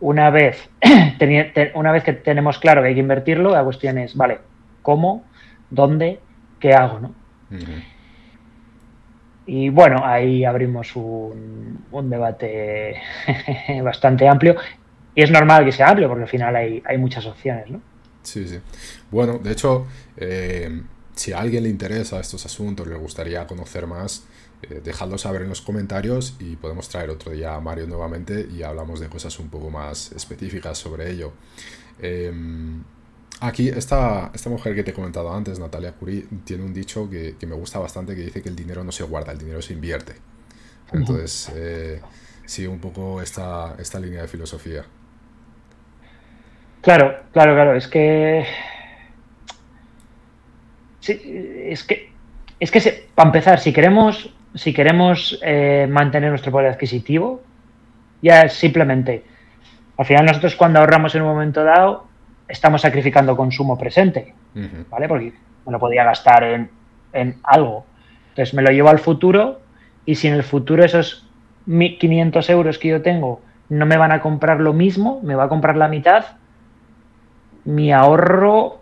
Una 0.00 0.30
vez, 0.30 0.70
una 1.74 1.90
vez 1.90 2.04
que 2.04 2.12
tenemos 2.12 2.60
claro 2.60 2.82
que 2.82 2.88
hay 2.88 2.94
que 2.94 3.00
invertirlo, 3.00 3.50
la 3.50 3.64
cuestión 3.64 3.98
es, 3.98 4.14
vale, 4.14 4.38
¿cómo? 4.80 5.24
¿Dónde? 5.70 6.20
¿Qué 6.58 6.72
hago? 6.72 7.00
¿no? 7.00 7.14
Y 9.46 9.70
bueno, 9.70 10.04
ahí 10.04 10.44
abrimos 10.44 10.94
un, 10.94 12.10
debate 12.10 12.96
bastante 13.82 14.28
amplio. 14.28 14.56
Y 15.14 15.22
es 15.22 15.30
normal 15.30 15.64
que 15.64 15.72
sea 15.72 15.88
amplio 15.88 16.06
porque 16.06 16.24
al 16.24 16.28
final 16.28 16.54
hay, 16.54 16.98
muchas 16.98 17.24
opciones, 17.24 17.70
¿no? 17.70 17.80
Sí, 18.22 18.46
sí. 18.46 18.60
Bueno, 19.10 19.38
de 19.38 19.52
hecho, 19.52 19.86
eh, 20.18 20.82
si 21.14 21.32
a 21.32 21.38
alguien 21.38 21.62
le 21.62 21.70
interesa 21.70 22.20
estos 22.20 22.44
asuntos, 22.44 22.86
le 22.86 22.94
gustaría 22.96 23.46
conocer 23.46 23.86
más, 23.86 24.26
eh, 24.62 24.82
dejadlo 24.84 25.16
saber 25.16 25.42
en 25.42 25.48
los 25.48 25.62
comentarios 25.62 26.36
y 26.40 26.56
podemos 26.56 26.88
traer 26.90 27.08
otro 27.08 27.32
día 27.32 27.54
a 27.54 27.60
Mario 27.60 27.86
nuevamente 27.86 28.46
y 28.54 28.62
hablamos 28.62 29.00
de 29.00 29.08
cosas 29.08 29.38
un 29.38 29.48
poco 29.48 29.70
más 29.70 30.12
específicas 30.12 30.76
sobre 30.76 31.10
ello. 31.10 31.32
Eh, 32.00 32.32
Aquí, 33.40 33.68
esta, 33.68 34.30
esta 34.34 34.50
mujer 34.50 34.74
que 34.74 34.82
te 34.82 34.90
he 34.90 34.94
comentado 34.94 35.32
antes, 35.32 35.60
Natalia 35.60 35.92
Curie, 35.92 36.26
tiene 36.44 36.64
un 36.64 36.74
dicho 36.74 37.08
que, 37.08 37.36
me 37.46 37.54
gusta 37.54 37.78
bastante 37.78 38.16
que 38.16 38.22
dice 38.22 38.42
que 38.42 38.48
el 38.48 38.56
dinero 38.56 38.82
no 38.82 38.90
se 38.90 39.04
guarda, 39.04 39.32
el 39.32 39.38
dinero 39.38 39.62
se 39.62 39.74
invierte. 39.74 40.14
Entonces, 40.92 41.52
eh, 41.54 42.00
sí, 42.46 42.66
un 42.66 42.80
poco 42.80 43.22
esta, 43.22 43.76
esta 43.78 44.00
línea 44.00 44.22
de 44.22 44.28
filosofía. 44.28 44.84
Claro, 46.80 47.20
claro, 47.32 47.54
claro. 47.54 47.76
Es 47.76 47.86
que. 47.86 48.44
Sí, 51.00 51.20
es 51.66 51.84
que. 51.84 52.12
Es 52.58 52.72
que, 52.72 53.08
para 53.14 53.28
empezar, 53.28 53.60
si 53.60 53.72
queremos, 53.72 54.34
si 54.54 54.72
queremos 54.72 55.38
eh, 55.42 55.86
mantener 55.88 56.30
nuestro 56.30 56.50
poder 56.50 56.72
adquisitivo, 56.72 57.42
ya 58.20 58.48
simplemente. 58.48 59.24
Al 59.96 60.06
final, 60.06 60.26
nosotros 60.26 60.56
cuando 60.56 60.80
ahorramos 60.80 61.14
en 61.14 61.22
un 61.22 61.28
momento 61.28 61.62
dado, 61.62 62.07
estamos 62.48 62.82
sacrificando 62.82 63.36
consumo 63.36 63.78
presente, 63.78 64.34
¿vale? 64.90 65.08
Porque 65.08 65.32
me 65.66 65.72
lo 65.72 65.78
podía 65.78 66.04
gastar 66.04 66.44
en, 66.44 66.70
en, 67.12 67.36
algo. 67.42 67.84
Entonces 68.30 68.54
me 68.54 68.62
lo 68.62 68.70
llevo 68.70 68.88
al 68.88 68.98
futuro 68.98 69.60
y 70.06 70.14
si 70.14 70.28
en 70.28 70.34
el 70.34 70.42
futuro 70.42 70.84
esos 70.84 71.28
1.500 71.66 72.50
euros 72.50 72.78
que 72.78 72.88
yo 72.88 73.02
tengo 73.02 73.42
no 73.68 73.84
me 73.84 73.98
van 73.98 74.12
a 74.12 74.20
comprar 74.20 74.60
lo 74.60 74.72
mismo, 74.72 75.20
me 75.22 75.34
va 75.34 75.44
a 75.44 75.48
comprar 75.48 75.76
la 75.76 75.88
mitad, 75.88 76.24
mi 77.66 77.92
ahorro 77.92 78.80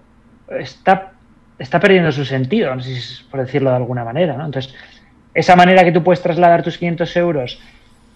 está, 0.48 1.12
está 1.58 1.80
perdiendo 1.80 2.12
su 2.12 2.24
sentido, 2.24 2.72
no 2.74 2.80
sé 2.80 2.94
si 2.94 3.24
por 3.24 3.40
decirlo 3.40 3.70
de 3.70 3.76
alguna 3.76 4.04
manera, 4.04 4.36
¿no? 4.36 4.46
Entonces, 4.46 4.72
esa 5.34 5.56
manera 5.56 5.82
que 5.82 5.90
tú 5.90 6.04
puedes 6.04 6.22
trasladar 6.22 6.62
tus 6.62 6.78
500 6.78 7.16
euros 7.16 7.60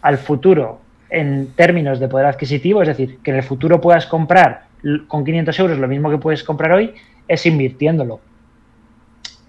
al 0.01 0.17
futuro 0.17 0.81
en 1.11 1.49
términos 1.57 1.99
de 1.99 2.07
poder 2.07 2.27
adquisitivo, 2.27 2.83
es 2.83 2.89
decir, 2.89 3.19
que 3.23 3.33
en 3.33 3.39
el 3.39 3.43
futuro 3.43 3.81
puedas 3.81 4.07
comprar 4.07 4.70
con 5.07 5.25
500 5.25 5.59
euros 5.59 5.79
lo 5.79 5.89
mismo 5.89 6.11
que 6.11 6.19
puedes 6.19 6.43
comprar 6.43 6.73
hoy, 6.73 6.95
es 7.29 7.47
invirtiéndolo. 7.47 8.21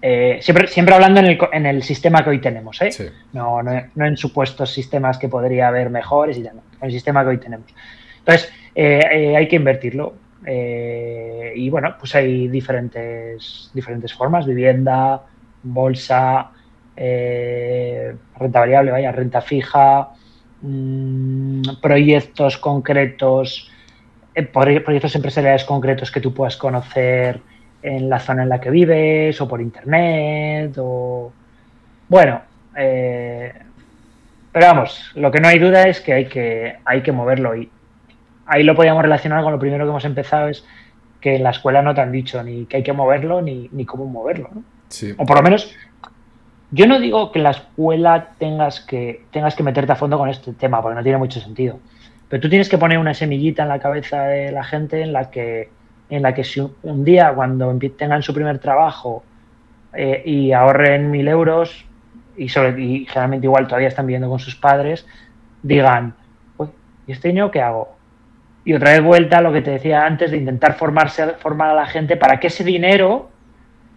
Eh, 0.00 0.38
siempre, 0.42 0.66
siempre 0.66 0.94
hablando 0.94 1.20
en 1.20 1.26
el, 1.26 1.38
en 1.52 1.66
el, 1.66 1.82
sistema 1.84 2.24
que 2.24 2.30
hoy 2.30 2.40
tenemos, 2.40 2.82
¿eh? 2.82 2.90
no, 3.32 3.62
no, 3.62 4.04
en 4.04 4.16
supuestos 4.16 4.72
sistemas 4.72 5.16
que 5.16 5.28
podría 5.28 5.68
haber 5.68 5.90
mejores 5.90 6.36
y 6.38 6.42
tal, 6.42 6.54
en 6.56 6.86
el 6.86 6.90
sistema 6.90 7.22
que 7.22 7.28
hoy 7.28 7.38
tenemos. 7.38 7.66
Entonces, 8.18 8.52
eh, 8.74 9.36
hay 9.36 9.46
que 9.46 9.56
invertirlo. 9.56 10.14
y 10.44 11.70
bueno, 11.70 11.94
pues 11.98 12.16
hay 12.16 12.48
diferentes, 12.48 13.70
diferentes 13.72 14.12
formas, 14.12 14.44
vivienda, 14.44 15.22
bolsa, 15.62 16.50
renta 16.96 18.60
variable, 18.60 18.90
vaya, 18.90 19.12
renta 19.12 19.40
fija, 19.40 20.08
mm, 20.62 21.62
proyectos 21.80 22.58
concretos 22.58 23.71
proyectos 24.52 25.14
empresariales 25.14 25.64
concretos 25.64 26.10
que 26.10 26.20
tú 26.20 26.32
puedas 26.32 26.56
conocer 26.56 27.40
en 27.82 28.08
la 28.08 28.18
zona 28.18 28.44
en 28.44 28.48
la 28.48 28.60
que 28.60 28.70
vives 28.70 29.40
o 29.40 29.48
por 29.48 29.60
internet 29.60 30.74
o 30.78 31.32
bueno 32.08 32.40
eh, 32.76 33.52
pero 34.52 34.66
vamos 34.66 35.10
lo 35.14 35.30
que 35.30 35.40
no 35.40 35.48
hay 35.48 35.58
duda 35.58 35.84
es 35.88 36.00
que 36.00 36.12
hay 36.12 36.26
que 36.26 36.76
hay 36.84 37.02
que 37.02 37.12
moverlo 37.12 37.56
y 37.56 37.68
ahí 38.46 38.62
lo 38.62 38.74
podíamos 38.74 39.02
relacionar 39.02 39.42
con 39.42 39.52
lo 39.52 39.58
primero 39.58 39.84
que 39.84 39.90
hemos 39.90 40.04
empezado 40.04 40.48
es 40.48 40.64
que 41.20 41.36
en 41.36 41.42
la 41.42 41.50
escuela 41.50 41.82
no 41.82 41.94
te 41.94 42.00
han 42.00 42.12
dicho 42.12 42.42
ni 42.42 42.66
que 42.66 42.78
hay 42.78 42.82
que 42.82 42.92
moverlo 42.92 43.42
ni, 43.42 43.68
cómo 43.84 44.06
moverlo 44.06 44.50
o 45.18 45.26
por 45.26 45.36
lo 45.36 45.42
menos 45.42 45.74
yo 46.70 46.86
no 46.86 46.98
digo 47.00 47.32
que 47.32 47.40
en 47.40 47.44
la 47.44 47.50
escuela 47.50 48.30
tengas 48.38 48.80
que 48.80 49.24
tengas 49.30 49.54
que 49.54 49.62
meterte 49.62 49.92
a 49.92 49.96
fondo 49.96 50.16
con 50.16 50.28
este 50.28 50.52
tema 50.52 50.80
porque 50.80 50.96
no 50.96 51.02
tiene 51.02 51.18
mucho 51.18 51.40
sentido 51.40 51.80
pero 52.32 52.40
tú 52.40 52.48
tienes 52.48 52.70
que 52.70 52.78
poner 52.78 52.96
una 52.96 53.12
semillita 53.12 53.64
en 53.64 53.68
la 53.68 53.78
cabeza 53.78 54.22
de 54.22 54.52
la 54.52 54.64
gente 54.64 55.02
en 55.02 55.12
la 55.12 55.30
que, 55.30 55.68
en 56.08 56.22
la 56.22 56.32
que 56.32 56.44
si 56.44 56.66
un 56.82 57.04
día, 57.04 57.30
cuando 57.34 57.78
tengan 57.98 58.22
su 58.22 58.32
primer 58.32 58.58
trabajo 58.58 59.22
eh, 59.92 60.22
y 60.24 60.52
ahorren 60.52 61.10
mil 61.10 61.28
euros, 61.28 61.84
y, 62.34 62.48
sobre, 62.48 62.82
y 62.82 63.04
generalmente 63.04 63.48
igual 63.48 63.66
todavía 63.66 63.88
están 63.88 64.06
viviendo 64.06 64.30
con 64.30 64.38
sus 64.38 64.56
padres, 64.56 65.06
digan, 65.62 66.14
¿y 67.06 67.12
este 67.12 67.28
niño 67.28 67.50
qué 67.50 67.60
hago? 67.60 67.96
Y 68.64 68.72
otra 68.72 68.92
vez 68.92 69.02
vuelta 69.02 69.36
a 69.36 69.42
lo 69.42 69.52
que 69.52 69.60
te 69.60 69.72
decía 69.72 70.06
antes 70.06 70.30
de 70.30 70.38
intentar 70.38 70.76
formarse, 70.76 71.34
formar 71.34 71.68
a 71.68 71.74
la 71.74 71.84
gente 71.84 72.16
para 72.16 72.40
que 72.40 72.46
ese 72.46 72.64
dinero 72.64 73.28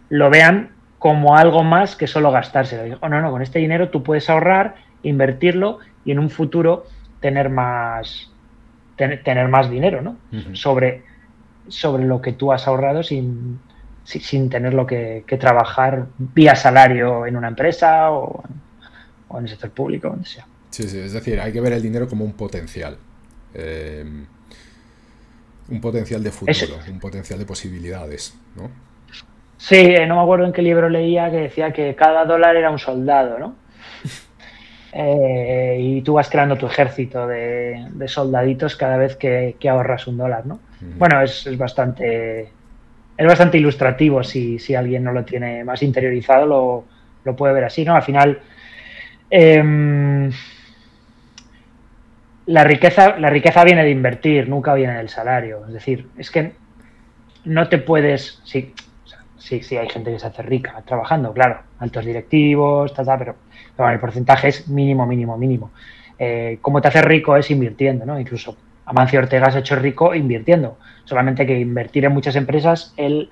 lo 0.09 0.29
vean 0.29 0.71
como 0.99 1.37
algo 1.37 1.63
más 1.63 1.95
que 1.95 2.05
solo 2.05 2.31
gastárselo. 2.31 2.97
Oh, 2.99 3.07
no, 3.07 3.21
no, 3.21 3.31
con 3.31 3.41
este 3.41 3.59
dinero 3.59 3.87
tú 3.87 4.03
puedes 4.03 4.29
ahorrar, 4.29 4.75
invertirlo 5.03 5.79
y 6.03 6.11
en 6.11 6.19
un 6.19 6.29
futuro 6.29 6.83
tener 7.19 7.49
más, 7.49 8.29
tener 8.95 9.47
más 9.47 9.69
dinero, 9.69 10.01
¿no? 10.01 10.17
sobre, 10.53 11.03
sobre 11.67 12.05
lo 12.05 12.21
que 12.21 12.33
tú 12.33 12.51
has 12.51 12.67
ahorrado 12.67 13.03
sin, 13.03 13.59
sin 14.03 14.49
tenerlo 14.49 14.85
que, 14.85 15.23
que 15.25 15.37
trabajar 15.37 16.07
vía 16.17 16.55
salario 16.55 17.25
en 17.25 17.35
una 17.35 17.47
empresa 17.47 18.11
o, 18.11 18.43
en 19.31 19.43
el 19.43 19.49
sector 19.49 19.71
público, 19.71 20.09
donde 20.09 20.27
sea. 20.27 20.47
Sí, 20.69 20.83
sí, 20.87 20.99
es 20.99 21.13
decir, 21.13 21.39
hay 21.39 21.51
que 21.51 21.61
ver 21.61 21.73
el 21.73 21.81
dinero 21.81 22.07
como 22.07 22.23
un 22.23 22.33
potencial. 22.33 22.97
Eh, 23.53 24.05
un 25.67 25.81
potencial 25.81 26.23
de 26.23 26.31
futuro, 26.31 26.77
un 26.89 26.99
potencial 26.99 27.39
de 27.39 27.45
posibilidades, 27.45 28.37
¿no? 28.55 28.69
Sí, 29.57 29.77
eh, 29.77 30.05
no 30.05 30.17
me 30.17 30.21
acuerdo 30.21 30.45
en 30.45 30.53
qué 30.53 30.61
libro 30.61 30.89
leía 30.89 31.31
que 31.31 31.37
decía 31.37 31.71
que 31.71 31.95
cada 31.95 32.25
dólar 32.25 32.55
era 32.55 32.69
un 32.69 32.77
soldado, 32.77 33.39
¿no? 33.39 33.55
Eh, 34.97 35.77
y 35.77 36.01
tú 36.03 36.13
vas 36.13 36.29
creando 36.29 36.55
tu 36.57 36.67
ejército 36.67 37.27
de, 37.27 37.85
soldaditos 38.07 38.77
cada 38.77 38.95
vez 38.95 39.17
que, 39.17 39.57
ahorras 39.69 40.07
un 40.07 40.15
dólar, 40.15 40.45
¿no? 40.45 40.61
Bueno, 40.97 41.21
es, 41.21 41.57
bastante 41.57 42.49
es 43.17 43.27
bastante 43.27 43.57
ilustrativo 43.57 44.23
si, 44.23 44.57
alguien 44.73 45.03
no 45.03 45.11
lo 45.11 45.25
tiene 45.25 45.65
más 45.65 45.83
interiorizado, 45.83 46.45
lo, 46.45 46.85
lo 47.25 47.35
puede 47.35 47.53
ver 47.53 47.65
así, 47.65 47.83
¿no? 47.83 47.93
Al 47.93 48.03
final, 48.03 48.39
em, 49.29 50.31
la, 52.45 52.63
riqueza, 52.63 53.17
la 53.19 53.29
riqueza 53.29 53.65
viene 53.65 53.83
de 53.83 53.91
invertir, 53.91 54.47
nunca 54.47 54.73
viene 54.75 54.95
del 54.95 55.09
salario. 55.09 55.65
Es 55.67 55.73
decir, 55.73 56.07
es 56.17 56.31
que 56.31 56.53
no 57.43 57.67
te 57.67 57.79
puedes, 57.79 58.41
sí, 58.45 58.73
sí, 59.45 59.61
sí, 59.61 59.77
hay 59.77 59.87
gente 59.89 60.11
que 60.11 60.17
se 60.17 60.25
hace 60.25 60.41
rica 60.41 60.81
trabajando, 60.85 61.31
claro, 61.31 61.59
altos 61.79 62.03
directivos, 62.03 62.91
pero 62.95 63.35
pero 63.77 63.89
el 63.89 63.99
porcentaje 63.99 64.47
es 64.47 64.67
mínimo, 64.67 65.05
mínimo, 65.05 65.37
mínimo. 65.37 65.71
Eh, 66.17 66.57
¿Cómo 66.61 66.81
te 66.81 66.87
haces 66.87 67.03
rico? 67.03 67.37
Es 67.37 67.51
invirtiendo, 67.51 68.05
¿no? 68.05 68.19
Incluso 68.19 68.57
Amancio 68.85 69.19
Ortega 69.19 69.51
se 69.51 69.57
ha 69.57 69.59
hecho 69.61 69.75
rico 69.75 70.15
invirtiendo. 70.15 70.77
Solamente 71.03 71.45
que 71.45 71.59
invertir 71.59 72.05
en 72.05 72.13
muchas 72.13 72.35
empresas, 72.35 72.93
él 72.97 73.29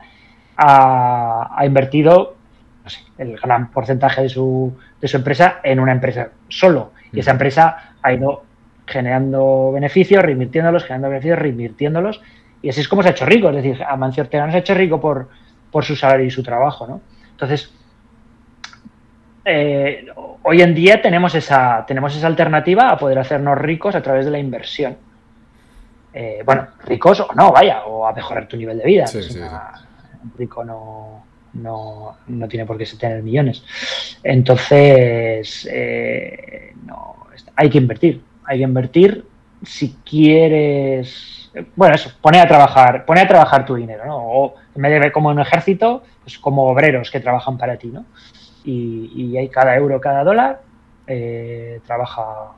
ha, 0.58 1.64
invertido 1.66 2.36
no 2.84 2.90
sé, 2.90 3.00
el 3.18 3.38
gran 3.38 3.72
porcentaje 3.72 4.22
de 4.22 4.30
su, 4.30 4.76
de 5.02 5.08
su 5.08 5.18
empresa 5.18 5.62
en 5.64 5.80
una 5.80 5.94
empresa 5.94 6.30
solo. 6.48 6.92
Y 7.12 7.22
esa 7.22 7.32
empresa 7.32 7.94
ha 8.04 8.14
ido 8.14 8.44
generando 8.86 9.72
beneficios, 9.72 10.24
reinvirtiéndolos, 10.24 10.84
generando 10.84 11.10
beneficios, 11.10 11.40
reinvirtiéndolos. 11.40 12.22
Y 12.62 12.70
así 12.70 12.82
es 12.82 12.88
como 12.88 13.02
se 13.02 13.10
ha 13.10 13.12
hecho 13.12 13.26
rico. 13.26 13.50
Es 13.50 13.56
decir, 13.56 13.82
Amancio 13.84 14.24
Ortega 14.24 14.46
no 14.46 14.52
se 14.52 14.58
ha 14.58 14.62
hecho 14.62 14.74
rico 14.74 15.02
por, 15.02 15.30
por 15.74 15.84
su 15.84 15.96
salario 15.98 16.26
y 16.26 16.32
su 16.32 16.42
trabajo, 16.42 16.88
¿no? 16.88 17.02
Entonces, 17.32 17.74
eh, 19.44 20.06
hoy 20.44 20.62
en 20.62 20.74
día 20.74 21.02
tenemos 21.02 21.36
esa, 21.36 21.84
tenemos 21.86 22.16
esa 22.16 22.28
alternativa 22.28 22.90
a 22.90 22.98
poder 22.98 23.20
hacernos 23.20 23.58
ricos 23.58 23.96
a 23.96 24.02
través 24.02 24.24
de 24.26 24.32
la 24.32 24.40
inversión. 24.40 24.96
Eh, 26.14 26.44
bueno, 26.46 26.68
ricos 26.86 27.20
o 27.20 27.34
no, 27.36 27.52
vaya, 27.52 27.84
o 27.86 28.08
a 28.08 28.14
mejorar 28.14 28.48
tu 28.48 28.56
nivel 28.56 28.78
de 28.78 28.86
vida. 28.86 29.06
Un 30.24 30.32
rico 30.38 30.64
no, 30.64 31.26
no, 31.54 32.18
no, 32.28 32.48
tiene 32.48 32.66
por 32.66 32.78
qué 32.78 32.86
tener 32.98 33.24
millones. 33.24 33.66
Entonces, 34.24 35.68
eh, 35.70 36.74
no, 36.86 37.28
hay 37.56 37.70
que 37.70 37.80
invertir. 37.80 38.22
Hay 38.46 38.60
que 38.60 38.64
invertir 38.64 39.26
si 39.64 39.98
quieres. 40.06 41.43
Bueno, 41.76 41.96
eso, 41.96 42.12
pone 42.22 42.40
a 42.40 42.48
trabajar, 42.48 43.06
pone 43.06 43.22
a 43.22 43.28
trabajar 43.28 43.66
tu 43.66 43.76
dinero, 43.76 44.06
¿no? 44.06 44.18
O 44.18 44.56
en 44.76 44.82
vez 44.82 44.92
de 44.92 45.00
ver 45.00 45.12
como 45.12 45.30
un 45.30 45.40
ejército, 45.40 46.04
pues 46.24 46.40
como 46.40 46.64
obreros 46.64 47.12
que 47.12 47.20
trabajan 47.20 47.58
para 47.58 47.78
ti, 47.78 47.88
¿no? 47.88 48.06
y, 48.66 49.38
hay 49.38 49.50
cada 49.50 49.76
euro, 49.76 50.00
cada 50.00 50.24
dólar, 50.24 50.62
eh, 51.08 51.82
trabaja, 51.86 52.54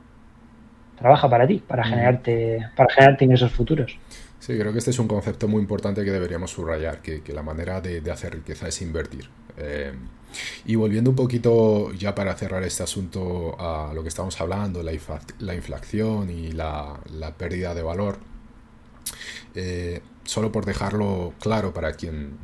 trabaja 0.98 1.28
para 1.28 1.46
ti, 1.46 1.62
para 1.66 1.84
generarte, 1.84 2.60
para 2.76 2.92
generarte 2.92 3.24
ingresos 3.24 3.52
futuros. 3.52 3.98
Sí, 4.38 4.56
creo 4.58 4.72
que 4.72 4.78
este 4.78 4.90
es 4.90 4.98
un 4.98 5.08
concepto 5.08 5.48
muy 5.48 5.60
importante 5.60 6.04
que 6.04 6.12
deberíamos 6.12 6.52
subrayar, 6.52 7.00
que, 7.00 7.22
la 7.32 7.42
manera 7.42 7.80
de, 7.80 8.10
hacer 8.10 8.34
riqueza 8.34 8.68
es 8.68 8.80
invertir. 8.82 9.28
Eh, 9.56 9.92
y 10.66 10.74
volviendo 10.74 11.10
un 11.10 11.16
poquito 11.16 11.92
ya 11.94 12.14
para 12.14 12.34
cerrar 12.34 12.62
este 12.62 12.82
asunto 12.82 13.56
a 13.58 13.92
lo 13.94 14.02
que 14.02 14.08
estamos 14.08 14.38
hablando, 14.40 14.82
la, 14.82 14.92
la 15.38 15.54
inflación 15.54 16.30
y 16.30 16.52
la, 16.52 17.00
pérdida 17.36 17.74
de 17.74 17.82
valor, 17.82 18.18
eh, 19.54 20.00
solo 20.24 20.52
por 20.52 20.64
dejarlo 20.64 21.34
claro 21.40 21.72
para 21.72 21.92
quien 21.92 22.36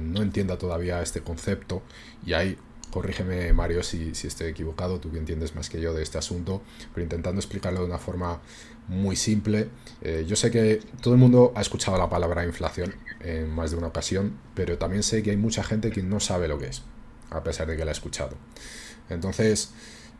no 0.00 0.22
entienda 0.22 0.58
todavía 0.58 1.00
este 1.02 1.20
concepto, 1.20 1.82
y 2.26 2.32
hay 2.32 2.58
corrígeme 2.90 3.52
Mario 3.52 3.82
si, 3.82 4.10
estoy 4.10 4.48
equivocado, 4.48 4.98
tú 4.98 5.10
que 5.12 5.18
entiendes 5.18 5.54
más 5.54 5.68
que 5.68 5.80
yo 5.80 5.94
de 5.94 6.02
este 6.02 6.18
asunto, 6.18 6.62
pero 6.94 7.02
intentando 7.02 7.40
explicarlo 7.40 7.80
de 7.80 7.86
una 7.86 7.98
forma 7.98 8.40
muy 8.88 9.16
simple. 9.16 9.68
Eh, 10.02 10.24
yo 10.26 10.36
sé 10.36 10.50
que 10.50 10.80
todo 11.02 11.14
el 11.14 11.20
mundo 11.20 11.52
ha 11.54 11.60
escuchado 11.60 11.98
la 11.98 12.08
palabra 12.08 12.44
inflación 12.44 12.94
en 13.20 13.50
más 13.50 13.70
de 13.70 13.76
una 13.76 13.88
ocasión, 13.88 14.38
pero 14.54 14.78
también 14.78 15.02
sé 15.02 15.22
que 15.22 15.30
hay 15.30 15.36
mucha 15.36 15.62
gente 15.62 15.90
que 15.90 16.02
no 16.02 16.20
sabe 16.20 16.48
lo 16.48 16.58
que 16.58 16.66
es, 16.66 16.82
a 17.30 17.42
pesar 17.42 17.66
de 17.66 17.76
que 17.76 17.84
la 17.84 17.90
ha 17.90 17.92
escuchado. 17.92 18.36
Entonces, 19.10 19.72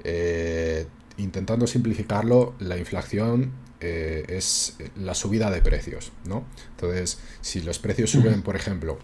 eh, 0.04 0.86
intentando 1.16 1.66
simplificarlo, 1.66 2.54
la 2.58 2.76
inflación 2.76 3.52
eh, 3.80 4.24
es 4.28 4.76
la 4.96 5.14
subida 5.14 5.50
de 5.50 5.62
precios, 5.62 6.12
¿no? 6.24 6.44
Entonces, 6.70 7.20
si 7.40 7.60
los 7.60 7.78
precios 7.78 8.10
suben, 8.10 8.42
por 8.42 8.56
ejemplo, 8.56 8.98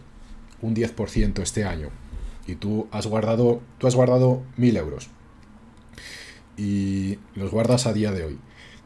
un 0.62 0.74
10% 0.74 1.40
este 1.42 1.64
año 1.64 1.90
y 2.46 2.56
tú 2.56 2.88
has 2.90 3.06
guardado, 3.06 3.62
tú 3.78 3.86
has 3.86 3.94
guardado 3.94 4.42
mil 4.56 4.76
euros 4.76 5.08
y 6.56 7.18
los 7.34 7.50
guardas 7.50 7.86
a 7.86 7.92
día 7.92 8.12
de 8.12 8.24
hoy. 8.24 8.38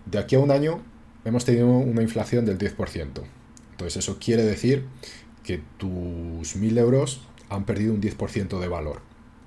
De 0.07 0.19
aquí 0.19 0.37
a 0.37 0.41
un 0.41 0.51
año 0.51 0.83
hemos 1.25 1.45
tenido 1.45 1.69
una 1.69 2.03
inflación 2.03 2.45
del 2.45 2.59
10%. 2.59 3.23
Entonces 3.71 3.97
eso 3.97 4.19
quiere 4.19 4.43
decir 4.43 4.87
que 5.43 5.63
tus 5.79 6.57
mil 6.57 6.77
euros 6.79 7.23
han 7.49 7.65
perdido 7.65 7.95
un 7.95 8.01
10% 8.01 8.59
de 8.59 8.69
valor. 8.69 9.01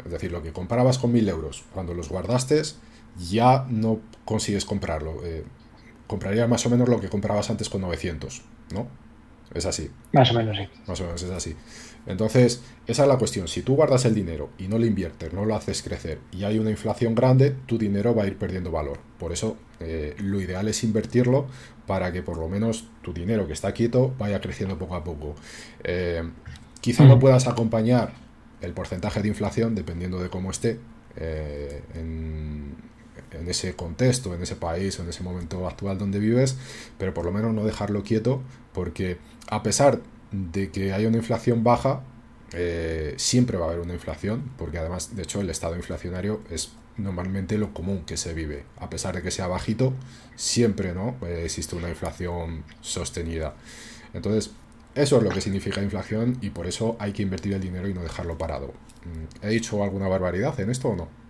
Es 0.06 0.12
decir, 0.12 0.32
lo 0.32 0.42
que 0.42 0.52
comprabas 0.52 0.98
con 0.98 1.12
mil 1.12 1.28
euros 1.30 1.64
cuando 1.74 1.94
los 1.94 2.10
guardaste 2.10 2.62
ya 3.30 3.66
no 3.70 4.00
consigues 4.26 4.66
comprarlo. 4.66 5.24
Eh, 5.24 5.44
comprarías 6.12 6.50
más 6.50 6.66
o 6.66 6.70
menos 6.70 6.90
lo 6.90 7.00
que 7.00 7.08
comprabas 7.08 7.50
antes 7.50 7.70
con 7.70 7.80
900, 7.80 8.42
¿no? 8.74 8.88
Es 9.54 9.66
así. 9.66 9.90
Más 10.12 10.30
o 10.32 10.34
menos, 10.34 10.58
sí. 10.58 10.68
Más 10.88 11.00
o 11.00 11.06
menos 11.06 11.24
es 11.24 11.32
así. 11.32 11.56
Entonces, 12.06 12.62
esa 12.86 13.04
es 13.04 13.08
la 13.08 13.18
cuestión. 13.18 13.48
Si 13.48 13.62
tú 13.62 13.76
guardas 13.76 14.04
el 14.04 14.14
dinero 14.14 14.50
y 14.58 14.68
no 14.68 14.78
lo 14.78 14.86
inviertes, 14.86 15.32
no 15.32 15.46
lo 15.46 15.56
haces 15.56 15.82
crecer 15.82 16.20
y 16.34 16.44
hay 16.44 16.60
una 16.60 16.70
inflación 16.70 17.16
grande, 17.16 17.56
tu 17.66 17.78
dinero 17.78 18.14
va 18.14 18.24
a 18.24 18.28
ir 18.28 18.38
perdiendo 18.38 18.72
valor. 18.72 19.00
Por 19.18 19.32
eso, 19.32 19.56
eh, 19.80 20.16
lo 20.20 20.42
ideal 20.42 20.68
es 20.68 20.84
invertirlo 20.84 21.48
para 21.88 22.12
que 22.12 22.24
por 22.24 22.38
lo 22.38 22.50
menos 22.50 22.88
tu 23.02 23.14
dinero 23.14 23.48
que 23.48 23.54
está 23.54 23.72
quieto 23.72 24.14
vaya 24.20 24.42
creciendo 24.42 24.78
poco 24.78 24.96
a 24.96 25.04
poco. 25.06 25.36
Eh, 25.84 26.24
quizá 26.82 27.06
no 27.06 27.16
mm. 27.16 27.20
puedas 27.20 27.48
acompañar 27.48 28.12
el 28.60 28.74
porcentaje 28.74 29.22
de 29.22 29.30
inflación, 29.30 29.76
dependiendo 29.76 30.20
de 30.22 30.30
cómo 30.30 30.52
esté, 30.52 30.80
eh, 31.16 31.84
en, 31.96 32.91
en 33.32 33.48
ese 33.50 33.76
contexto, 33.76 34.34
en 34.34 34.42
ese 34.42 34.56
país 34.56 35.00
o 35.00 35.04
en 35.04 35.10
ese 35.10 35.24
momento 35.24 35.68
actual 35.68 35.98
donde 35.98 36.20
vives, 36.20 36.58
pero 36.98 37.14
por 37.14 37.26
lo 37.26 37.32
menos 37.32 37.54
no 37.54 37.64
dejarlo 37.64 38.04
quieto, 38.04 38.42
porque 38.74 39.18
a 39.50 39.64
pesar 39.64 40.02
de 40.32 40.72
que 40.72 40.94
haya 40.94 41.08
una 41.08 41.18
inflación 41.18 41.64
baja, 41.64 42.04
eh, 42.54 43.14
siempre 43.18 43.58
va 43.58 43.66
a 43.66 43.68
haber 43.70 43.80
una 43.80 43.94
inflación, 43.94 44.52
porque 44.58 44.78
además, 44.78 45.16
de 45.16 45.24
hecho, 45.24 45.42
el 45.42 45.50
estado 45.50 45.76
inflacionario 45.76 46.42
es 46.50 46.72
normalmente 46.98 47.58
lo 47.58 47.74
común 47.74 48.04
que 48.06 48.18
se 48.18 48.34
vive. 48.34 48.66
A 48.78 48.90
pesar 48.90 49.16
de 49.16 49.22
que 49.22 49.32
sea 49.32 49.48
bajito, 49.48 49.94
siempre 50.36 50.94
¿no? 50.94 51.16
Eh, 51.26 51.44
existe 51.46 51.76
una 51.76 51.90
inflación 51.90 52.64
sostenida. 52.82 53.56
Entonces, 54.14 54.52
eso 54.96 55.18
es 55.18 55.24
lo 55.24 55.30
que 55.30 55.40
significa 55.40 55.82
inflación 55.82 56.38
y 56.42 56.50
por 56.50 56.68
eso 56.68 56.98
hay 57.00 57.14
que 57.14 57.22
invertir 57.24 57.54
el 57.54 57.62
dinero 57.62 57.88
y 57.88 57.94
no 57.94 58.02
dejarlo 58.02 58.38
parado. 58.38 58.74
Mm, 59.06 59.46
¿He 59.46 59.50
dicho 59.50 59.82
alguna 59.84 60.08
barbaridad 60.08 60.60
en 60.60 60.70
esto 60.70 60.90
o 60.90 60.96
no? 60.96 61.21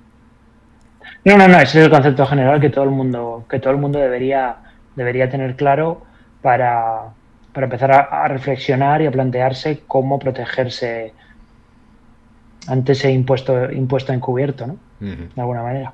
No, 1.23 1.37
no, 1.37 1.47
no, 1.47 1.59
ese 1.59 1.79
es 1.79 1.85
el 1.85 1.91
concepto 1.91 2.25
general 2.25 2.59
que 2.59 2.69
todo 2.69 2.83
el 2.83 2.89
mundo, 2.89 3.45
que 3.49 3.59
todo 3.59 3.71
el 3.73 3.79
mundo 3.79 3.99
debería, 3.99 4.57
debería 4.95 5.29
tener 5.29 5.55
claro 5.55 6.01
para, 6.41 7.13
para 7.53 7.65
empezar 7.65 7.91
a, 7.91 8.27
reflexionar 8.27 9.01
y 9.01 9.05
a 9.05 9.11
plantearse 9.11 9.83
cómo 9.87 10.17
protegerse 10.17 11.13
ante 12.67 12.93
ese 12.93 13.11
impuesto, 13.11 13.71
impuesto 13.71 14.13
encubierto, 14.13 14.65
¿no? 14.65 14.77
De 14.99 15.41
alguna 15.41 15.63
manera. 15.63 15.93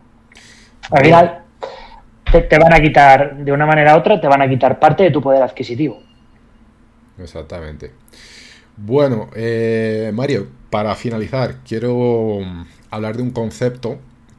Al 0.91 1.03
final, 1.03 1.39
te, 2.32 2.59
van 2.59 2.73
a 2.73 2.80
quitar, 2.80 3.38
de 3.38 3.51
una 3.51 3.65
manera 3.65 3.95
u 3.95 3.99
otra, 3.99 4.19
te 4.19 4.28
van 4.28 4.41
a 4.41 4.49
quitar 4.49 4.80
parte 4.80 5.03
de 5.03 5.11
tu 5.11 5.21
poder 5.21 5.43
adquisitivo. 5.43 5.99
Exactamente. 7.17 7.91
Bueno, 8.75 9.30
eh, 9.36 10.11
Mario, 10.13 10.47
para 10.69 10.93
finalizar, 10.95 11.55
quiero 11.67 12.39
hablar 12.91 13.17
de 13.17 13.23
un 13.23 13.32
concepto 13.32 13.97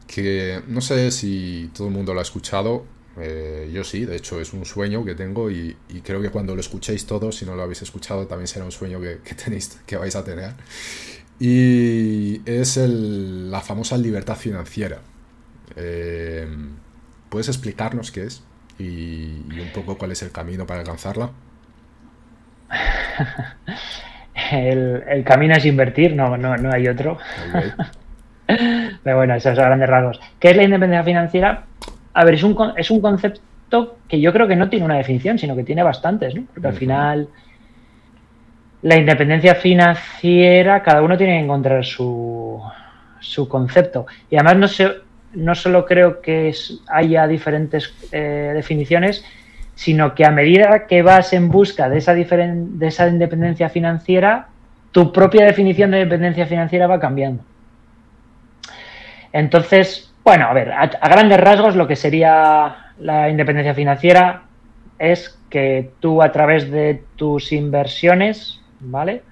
que 0.09 0.63
no 0.67 0.81
sé 0.81 1.13
si 1.13 1.71
todo 1.73 1.87
el 1.87 1.95
mundo 1.95 2.15
lo 2.15 2.21
ha 2.21 2.23
escuchado, 2.23 2.85
eh, 3.21 3.71
yo 3.73 3.85
sí, 3.85 4.05
de 4.05 4.17
hecho 4.17 4.41
es 4.41 4.53
un 4.53 4.65
sueño 4.65 5.05
que 5.05 5.15
tengo 5.15 5.51
y, 5.51 5.77
creo 6.05 6.23
que 6.23 6.31
cuando 6.31 6.55
lo 6.55 6.61
escuchéis 6.61 7.07
todos, 7.07 7.37
si 7.37 7.45
no 7.45 7.55
lo 7.55 7.63
habéis 7.63 7.83
escuchado, 7.83 8.27
también 8.27 8.49
será 8.49 8.65
un 8.65 8.73
sueño 8.73 9.01
que, 9.01 9.17
tenéis, 9.45 9.81
que 9.87 9.97
vais 9.97 10.17
a 10.17 10.25
tener. 10.25 10.55
Y 11.39 12.41
es 12.51 12.77
la 12.77 13.61
famosa 13.61 13.97
libertad 13.97 14.37
financiera. 14.37 15.01
Eh, 15.77 16.49
¿Puedes 17.29 17.49
explicarnos 17.49 18.11
qué 18.11 18.25
es 18.25 18.43
y, 18.79 19.43
un 19.61 19.71
poco 19.75 19.99
cuál 19.99 20.13
es 20.13 20.23
el 20.23 20.33
camino 20.33 20.67
para 20.67 20.81
alcanzarla? 20.81 21.31
el, 24.53 25.25
camino 25.25 25.55
es 25.55 25.65
invertir, 25.65 26.17
no, 26.17 26.37
no, 26.37 26.57
no 26.57 26.73
hay 26.73 26.89
otro. 26.89 27.19
Pero 29.03 29.17
bueno, 29.17 29.35
esos 29.35 29.55
son 29.55 29.65
grandes 29.65 29.89
rasgos. 29.89 30.21
¿Qué 30.41 30.51
es 30.51 30.57
la 30.57 30.63
independencia 30.65 31.05
financiera? 31.05 31.65
A 32.15 32.25
ver, 32.25 32.35
es 32.35 32.43
un, 32.43 32.57
es 32.77 32.91
un 32.91 33.01
concepto 33.01 33.99
que 34.09 34.21
yo 34.21 34.33
creo 34.33 34.49
que 34.49 34.57
no 34.57 34.69
tiene 34.69 34.87
una 34.87 34.97
definición, 34.97 35.39
sino 35.39 35.55
que 35.55 35.65
tiene 35.65 35.83
bastantes, 35.83 36.35
¿no? 36.35 36.45
Porque 36.53 36.69
al 36.69 36.75
final 36.75 37.29
la 38.83 38.97
independencia 38.97 39.55
financiera, 39.55 40.83
cada 40.83 41.03
uno 41.03 41.17
tiene 41.17 41.39
que 41.39 41.45
encontrar 41.45 41.85
su, 41.85 42.61
su 43.21 43.49
concepto. 43.49 44.07
Y 44.31 44.37
además 44.37 44.57
no, 44.57 44.69
sé, 44.69 44.89
no 45.35 45.55
solo 45.55 45.85
creo 45.85 46.21
que 46.21 46.55
haya 46.89 47.27
diferentes 47.27 47.93
eh, 48.13 48.53
definiciones, 48.55 49.25
sino 49.75 50.15
que 50.15 50.25
a 50.25 50.31
medida 50.31 50.87
que 50.87 51.03
vas 51.03 51.33
en 51.33 51.51
busca 51.51 51.89
de 51.89 51.99
esa, 51.99 52.15
de 52.15 52.87
esa 52.87 53.09
independencia 53.09 53.69
financiera, 53.69 54.49
tu 54.91 55.13
propia 55.13 55.45
definición 55.45 55.91
de 55.91 55.99
independencia 55.99 56.47
financiera 56.47 56.87
va 56.87 56.99
cambiando. 56.99 57.43
Entonces, 59.33 60.13
bueno, 60.25 60.47
a 60.47 60.53
ver, 60.53 60.73
a, 60.73 60.87
grandes 60.87 61.41
rasgos 61.41 61.77
lo 61.77 61.87
que 61.87 61.97
sería 61.97 62.93
la 62.99 63.29
independencia 63.29 63.75
financiera 63.75 64.43
es 64.99 65.39
que 65.49 65.93
tú 66.01 66.23
a 66.23 66.33
través 66.33 66.71
de 66.71 67.03
tus 67.17 67.53
inversiones, 67.53 68.61
¿vale? 68.81 69.23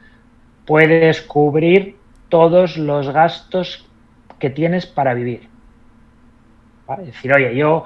Puedes 0.65 1.21
cubrir 1.23 1.97
todos 2.29 2.77
los 2.77 3.11
gastos 3.11 3.87
que 4.39 4.51
tienes 4.51 4.87
para 4.87 5.15
vivir. 5.15 5.49
Es 6.99 7.07
decir, 7.07 7.33
oye, 7.33 7.55
yo 7.55 7.85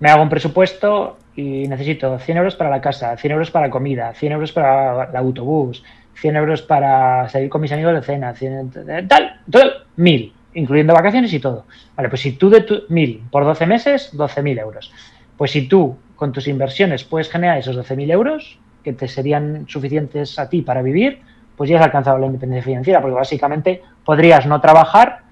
me 0.00 0.10
hago 0.10 0.22
un 0.22 0.28
presupuesto 0.28 1.18
y 1.34 1.66
necesito 1.66 2.18
100 2.18 2.38
euros 2.38 2.56
para 2.56 2.70
la 2.70 2.80
casa, 2.80 3.16
100 3.16 3.32
euros 3.32 3.50
para 3.50 3.70
comida, 3.70 4.12
100 4.14 4.32
euros 4.32 4.52
para 4.52 5.08
el 5.08 5.16
autobús, 5.16 5.82
100 6.14 6.36
euros 6.36 6.62
para 6.62 7.28
salir 7.30 7.48
con 7.48 7.62
mis 7.62 7.72
amigos 7.72 7.94
de 7.94 8.02
cena, 8.02 8.34
100, 8.34 9.08
tal, 9.08 9.40
todo, 9.50 9.72
mil 9.96 10.32
incluyendo 10.54 10.94
vacaciones 10.94 11.32
y 11.32 11.40
todo. 11.40 11.66
Vale, 11.96 12.08
pues 12.08 12.20
si 12.20 12.32
tú 12.32 12.50
de 12.50 12.62
tu, 12.62 12.82
mil 12.88 13.22
por 13.30 13.44
12 13.44 13.66
meses, 13.66 14.10
12.000 14.14 14.60
euros. 14.60 14.92
Pues 15.36 15.50
si 15.50 15.68
tú 15.68 15.96
con 16.16 16.32
tus 16.32 16.46
inversiones 16.48 17.04
puedes 17.04 17.30
generar 17.30 17.58
esos 17.58 17.76
12.000 17.76 18.12
euros, 18.12 18.58
que 18.82 18.92
te 18.92 19.08
serían 19.08 19.66
suficientes 19.68 20.38
a 20.38 20.48
ti 20.48 20.62
para 20.62 20.82
vivir, 20.82 21.20
pues 21.56 21.70
ya 21.70 21.78
has 21.78 21.84
alcanzado 21.84 22.18
la 22.18 22.26
independencia 22.26 22.64
financiera, 22.64 23.00
porque 23.00 23.14
básicamente 23.14 23.82
podrías 24.04 24.46
no 24.46 24.60
trabajar 24.60 25.22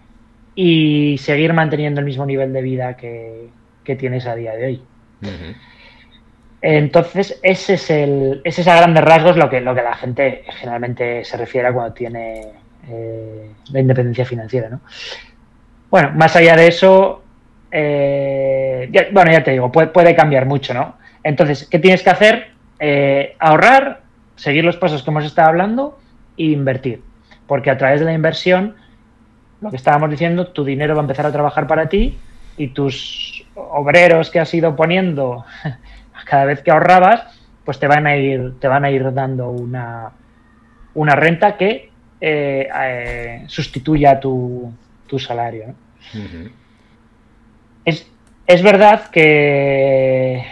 y 0.55 1.17
seguir 1.19 1.53
manteniendo 1.53 2.01
el 2.01 2.07
mismo 2.07 2.27
nivel 2.27 2.53
de 2.53 2.63
vida 2.63 2.97
que, 2.97 3.49
tienes 3.99 4.25
a 4.25 4.37
día 4.37 4.55
de 4.55 4.67
hoy. 4.67 4.83
Entonces, 6.63 7.41
ese 7.43 7.75
es 7.75 7.91
el, 7.91 8.41
ese 8.45 8.61
es 8.61 8.69
a 8.69 8.77
grandes 8.77 9.03
rasgos 9.03 9.37
lo 9.37 9.51
que, 9.51 9.61
lo 9.61 9.75
que 9.75 9.83
la 9.83 9.97
gente 9.97 10.45
generalmente 10.61 11.25
se 11.25 11.37
refiere 11.37 11.73
cuando 11.73 11.93
tiene 11.93 12.53
eh, 12.89 13.51
la 13.73 13.81
independencia 13.81 14.25
financiera. 14.25 14.69
¿no? 14.69 14.81
Bueno, 15.91 16.13
más 16.15 16.37
allá 16.37 16.57
de 16.57 16.69
eso, 16.69 17.23
eh, 17.71 19.11
bueno, 19.13 19.33
ya 19.33 19.43
te 19.43 19.53
digo, 19.53 19.71
puede, 19.71 20.15
cambiar 20.15 20.47
mucho, 20.47 20.75
¿no? 20.75 20.97
Entonces, 21.23 21.67
¿qué 21.71 21.79
tienes 21.79 22.03
que 22.03 22.11
hacer? 22.11 22.51
Eh, 22.79 23.37
ahorrar, 23.39 24.03
seguir 24.37 24.65
los 24.65 24.77
pasos 24.77 25.03
que 25.03 25.11
hemos 25.11 25.25
estado 25.25 25.49
hablando 25.49 25.99
e 26.37 26.45
invertir. 26.45 27.03
Porque 27.47 27.71
a 27.71 27.77
través 27.77 28.01
de 28.01 28.07
la 28.07 28.13
inversión, 28.13 28.77
lo 29.61 29.71
que 29.71 29.77
estábamos 29.77 30.11
diciendo, 30.11 30.49
tu 30.49 30.65
dinero 30.65 30.95
va 30.95 31.01
a 31.01 31.05
empezar 31.05 31.27
a 31.27 31.33
trabajar 31.33 31.67
para 31.67 31.89
ti 31.89 32.19
y 32.57 32.69
tus 32.69 33.45
obreros 33.55 34.31
que 34.31 34.41
has 34.41 34.53
ido 34.55 34.77
poniendo 34.77 35.45
cada 36.25 36.45
vez 36.45 36.63
que 36.63 36.71
ahorrabas, 36.71 37.25
pues 37.65 37.79
te 37.79 37.87
van 37.87 38.07
a 38.07 38.17
ir, 38.17 38.59
te 38.61 38.69
van 38.69 38.85
a 38.85 38.91
ir 38.91 39.13
dando 39.13 39.51
una, 39.51 40.13
una 40.95 41.17
renta 41.17 41.57
que 41.57 41.90
eh, 42.21 42.69
eh, 42.73 43.45
sustituya 43.47 44.21
tu, 44.21 44.73
salario. 45.19 45.75
es, 47.85 48.63
verdad 48.63 49.11
que, 49.11 50.47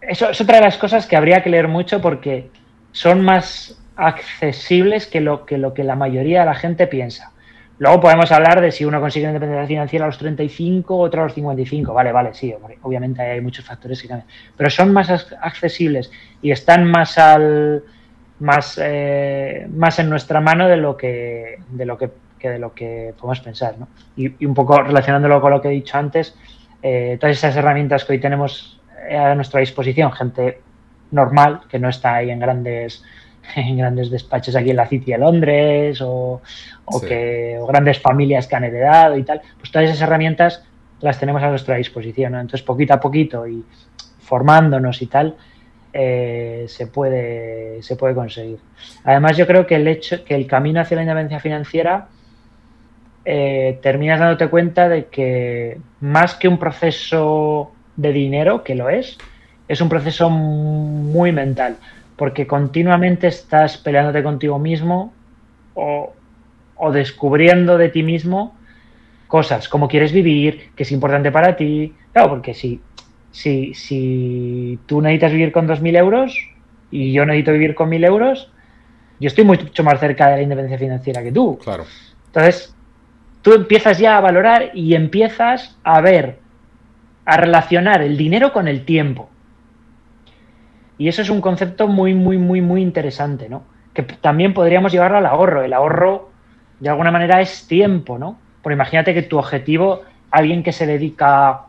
eso 0.00 0.30
es 0.30 0.40
otra 0.40 0.56
de 0.56 0.62
las 0.62 0.76
cosas 0.76 1.06
que 1.06 1.16
habría 1.16 1.42
que 1.42 1.50
leer 1.50 1.68
mucho 1.68 2.00
porque 2.00 2.50
son 2.92 3.22
más 3.22 3.78
accesibles 3.96 5.06
que 5.06 5.20
lo 5.20 5.46
que, 5.46 5.56
lo 5.56 5.72
que 5.72 5.84
la 5.84 5.96
mayoría 5.96 6.40
de 6.40 6.46
la 6.46 6.54
gente 6.54 6.86
piensa. 6.86 7.32
Luego 7.78 8.00
podemos 8.00 8.32
hablar 8.32 8.60
de 8.60 8.72
si 8.72 8.84
uno 8.84 9.00
consigue 9.00 9.26
independencia 9.26 9.66
financiera 9.66 10.04
a 10.06 10.08
los 10.08 10.18
35, 10.18 10.96
otro 10.96 11.20
a 11.20 11.24
los 11.24 11.34
55. 11.34 11.92
Vale, 11.92 12.10
vale, 12.10 12.32
sí, 12.32 12.54
obviamente 12.82 13.20
hay 13.20 13.40
muchos 13.40 13.64
factores 13.64 14.00
que 14.00 14.08
cambian. 14.08 14.28
Pero 14.56 14.70
son 14.70 14.92
más 14.92 15.10
accesibles 15.40 16.10
y 16.40 16.50
están 16.50 16.90
más 16.90 17.18
al 17.18 17.82
más, 18.38 18.78
eh, 18.82 19.66
más 19.70 19.98
en 19.98 20.10
nuestra 20.10 20.40
mano 20.40 20.68
de 20.68 20.76
lo 20.76 20.96
que 20.96 21.58
de 21.70 21.86
lo 21.86 21.98
que, 21.98 22.10
de 22.40 22.58
lo 22.58 22.72
que 22.72 23.12
podemos 23.18 23.40
pensar. 23.40 23.76
¿no? 23.78 23.88
Y, 24.16 24.44
un 24.46 24.54
poco 24.54 24.80
relacionándolo 24.82 25.40
con 25.40 25.50
lo 25.50 25.60
que 25.60 25.68
he 25.68 25.72
dicho 25.72 25.98
antes, 25.98 26.34
eh, 26.82 27.18
todas 27.20 27.36
esas 27.36 27.56
herramientas 27.56 28.04
que 28.04 28.14
hoy 28.14 28.20
tenemos 28.20 28.80
a 29.10 29.34
nuestra 29.34 29.60
disposición, 29.60 30.12
gente 30.12 30.60
normal, 31.10 31.60
que 31.68 31.78
no 31.78 31.88
está 31.88 32.14
ahí 32.14 32.30
en 32.30 32.40
grandes 32.40 33.04
en 33.54 33.76
grandes 33.78 34.10
despachos 34.10 34.56
aquí 34.56 34.70
en 34.70 34.76
la 34.76 34.86
City 34.86 35.12
de 35.12 35.18
Londres 35.18 36.00
o, 36.02 36.40
que, 37.06 37.58
grandes 37.68 37.98
familias 38.00 38.46
que 38.46 38.56
han 38.56 38.64
heredado 38.64 39.16
y 39.16 39.22
tal, 39.22 39.40
pues 39.58 39.70
todas 39.70 39.88
esas 39.88 40.02
herramientas 40.02 40.64
las 41.00 41.18
tenemos 41.18 41.42
a 41.42 41.50
nuestra 41.50 41.76
disposición. 41.76 42.34
Entonces, 42.34 42.62
poquito 42.62 42.94
a 42.94 43.00
poquito 43.00 43.46
y 43.46 43.64
formándonos 44.20 45.00
y 45.02 45.06
tal, 45.06 45.36
eh, 45.92 46.64
se, 46.68 46.86
puede, 46.86 47.82
se 47.82 47.96
puede 47.96 48.14
conseguir. 48.14 48.58
Además, 49.04 49.36
yo 49.36 49.46
creo 49.46 49.66
que 49.66 49.76
el 49.76 49.88
hecho 49.88 50.24
que 50.24 50.34
el 50.34 50.46
camino 50.46 50.80
hacia 50.80 50.96
la 50.96 51.02
independencia 51.02 51.40
financiera 51.40 52.08
eh, 53.24 53.78
terminas 53.82 54.20
dándote 54.20 54.48
cuenta 54.48 54.88
de 54.88 55.06
que 55.06 55.78
más 56.00 56.34
que 56.34 56.48
un 56.48 56.58
proceso 56.58 57.72
de 57.96 58.12
dinero, 58.12 58.62
que 58.62 58.74
lo 58.74 58.88
es, 58.90 59.18
es 59.68 59.80
un 59.80 59.88
proceso 59.88 60.30
muy 60.30 61.32
mental 61.32 61.76
porque 62.16 62.46
continuamente 62.46 63.26
estás 63.28 63.76
peleándote 63.76 64.22
contigo 64.22 64.58
mismo 64.58 65.12
o, 65.74 66.12
descubriendo 66.92 67.78
de 67.78 67.88
ti 67.88 68.02
mismo 68.02 68.54
cosas, 69.28 69.68
como 69.68 69.88
quieres 69.88 70.12
vivir, 70.12 70.70
que 70.76 70.84
es 70.84 70.92
importante 70.92 71.30
para 71.32 71.56
ti. 71.56 71.94
Claro, 72.12 72.30
porque 72.30 72.54
si, 72.54 72.80
si, 73.30 73.74
si 73.74 74.78
tú 74.86 75.00
necesitas 75.00 75.32
vivir 75.32 75.52
con 75.52 75.66
2.000 75.66 75.96
euros 75.98 76.38
y 76.90 77.12
yo 77.12 77.26
necesito 77.26 77.52
vivir 77.52 77.74
con 77.74 77.90
1.000 77.90 78.06
euros, 78.06 78.50
yo 79.18 79.28
estoy 79.28 79.44
mucho 79.44 79.84
más 79.84 80.00
cerca 80.00 80.28
de 80.28 80.36
la 80.36 80.42
independencia 80.42 80.78
financiera 80.78 81.22
que 81.22 81.32
tú. 81.32 81.58
Claro. 81.58 81.84
Entonces, 82.26 82.74
tú 83.42 83.52
empiezas 83.52 83.98
ya 83.98 84.16
a 84.16 84.20
valorar 84.20 84.70
y 84.74 84.94
empiezas 84.94 85.78
a 85.82 86.00
ver, 86.00 86.38
a 87.24 87.36
relacionar 87.36 88.02
el 88.02 88.16
dinero 88.16 88.52
con 88.52 88.68
el 88.68 88.84
tiempo. 88.84 89.28
Y 90.98 91.08
eso 91.08 91.22
es 91.22 91.30
un 91.30 91.40
concepto 91.40 91.88
muy, 91.88 92.14
muy, 92.14 92.38
muy, 92.38 92.60
muy 92.60 92.82
interesante, 92.82 93.48
¿no? 93.48 93.64
Que 93.92 94.02
también 94.02 94.54
podríamos 94.54 94.92
llevarlo 94.92 95.18
al 95.18 95.26
ahorro. 95.26 95.62
El 95.62 95.72
ahorro, 95.72 96.30
de 96.80 96.88
alguna 96.88 97.10
manera, 97.10 97.40
es 97.40 97.66
tiempo, 97.66 98.18
¿no? 98.18 98.38
Porque 98.62 98.74
imagínate 98.74 99.14
que 99.14 99.22
tu 99.22 99.38
objetivo, 99.38 100.02
alguien 100.30 100.62
que 100.62 100.72
se 100.72 100.86
dedica, 100.86 101.66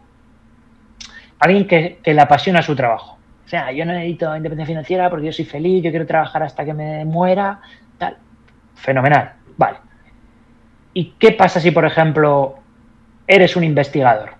alguien 1.39 1.67
que, 1.67 1.99
le 2.03 2.21
apasiona 2.21 2.61
su 2.61 2.75
trabajo. 2.75 3.17
O 3.45 3.49
sea, 3.49 3.71
yo 3.71 3.85
no 3.85 3.93
necesito 3.93 4.35
independencia 4.35 4.73
financiera 4.73 5.09
porque 5.09 5.27
yo 5.27 5.31
soy 5.31 5.45
feliz, 5.45 5.83
yo 5.83 5.89
quiero 5.89 6.05
trabajar 6.05 6.43
hasta 6.43 6.65
que 6.65 6.73
me 6.73 7.05
muera, 7.05 7.61
tal. 7.97 8.17
Fenomenal, 8.75 9.33
vale. 9.57 9.77
¿Y 10.93 11.13
qué 11.19 11.31
pasa 11.31 11.59
si, 11.59 11.71
por 11.71 11.85
ejemplo, 11.85 12.55
eres 13.27 13.55
un 13.55 13.63
investigador? 13.63 14.36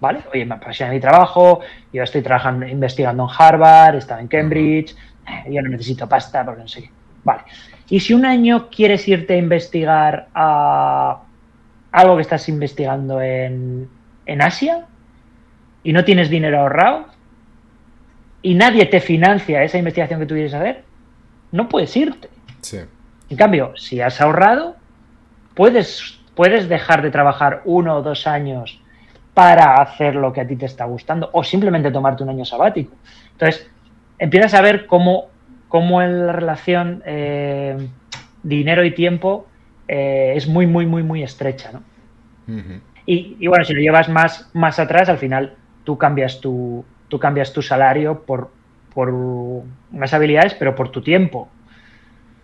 ¿Vale? 0.00 0.20
Oye, 0.32 0.44
me 0.44 0.54
apasiona 0.54 0.92
mi 0.92 1.00
trabajo, 1.00 1.60
yo 1.92 2.02
estoy 2.02 2.22
trabajando, 2.22 2.66
investigando 2.66 3.24
en 3.24 3.30
Harvard, 3.36 3.94
he 3.94 3.98
estado 3.98 4.20
en 4.20 4.28
Cambridge, 4.28 4.96
eh, 5.26 5.52
yo 5.52 5.62
no 5.62 5.68
necesito 5.68 6.08
pasta 6.08 6.44
porque 6.44 6.62
no 6.62 6.68
sé 6.68 6.82
qué. 6.82 6.90
Vale. 7.22 7.42
Y 7.88 8.00
si 8.00 8.14
un 8.14 8.24
año 8.24 8.68
quieres 8.70 9.06
irte 9.08 9.34
a 9.34 9.36
investigar 9.36 10.28
a 10.34 11.22
algo 11.92 12.16
que 12.16 12.22
estás 12.22 12.48
investigando 12.48 13.20
en, 13.20 13.88
en 14.26 14.42
Asia 14.42 14.86
y 15.82 15.92
no 15.92 16.04
tienes 16.04 16.30
dinero 16.30 16.60
ahorrado 16.60 17.06
y 18.42 18.54
nadie 18.54 18.86
te 18.86 19.00
financia 19.00 19.62
esa 19.62 19.78
investigación 19.78 20.20
que 20.20 20.26
tú 20.26 20.34
quieres 20.34 20.54
hacer, 20.54 20.84
no 21.52 21.68
puedes 21.68 21.94
irte. 21.96 22.28
Sí. 22.60 22.78
En 23.28 23.36
cambio, 23.36 23.72
si 23.76 24.00
has 24.00 24.20
ahorrado, 24.20 24.76
puedes, 25.54 26.20
puedes 26.34 26.68
dejar 26.68 27.02
de 27.02 27.10
trabajar 27.10 27.62
uno 27.64 27.96
o 27.96 28.02
dos 28.02 28.26
años 28.26 28.80
para 29.34 29.74
hacer 29.74 30.14
lo 30.14 30.32
que 30.32 30.40
a 30.40 30.46
ti 30.46 30.56
te 30.56 30.66
está 30.66 30.84
gustando 30.84 31.30
o 31.32 31.44
simplemente 31.44 31.90
tomarte 31.90 32.22
un 32.22 32.30
año 32.30 32.44
sabático. 32.44 32.94
Entonces, 33.32 33.68
empiezas 34.18 34.54
a 34.54 34.60
ver 34.60 34.86
cómo, 34.86 35.28
cómo 35.68 36.02
en 36.02 36.26
la 36.26 36.32
relación 36.32 37.02
eh, 37.06 37.76
dinero 38.42 38.84
y 38.84 38.92
tiempo 38.94 39.46
eh, 39.88 40.34
es 40.36 40.46
muy, 40.46 40.66
muy, 40.66 40.86
muy, 40.86 41.02
muy 41.02 41.22
estrecha. 41.22 41.70
¿no? 41.72 41.82
y, 43.06 43.46
bueno, 43.46 43.64
si 43.64 43.74
lo 43.74 43.80
llevas 43.80 44.08
más, 44.08 44.50
más 44.52 44.78
atrás, 44.78 45.08
al 45.08 45.18
final 45.18 45.54
tú 45.84 45.96
cambias 45.96 46.40
tu, 46.40 46.84
tú 47.08 47.18
cambias 47.18 47.52
tu 47.52 47.62
salario 47.62 48.22
por, 48.22 48.50
por 48.92 49.10
unas 49.10 50.12
habilidades, 50.12 50.54
pero 50.54 50.74
por 50.74 50.90
tu 50.90 51.02
tiempo. 51.02 51.48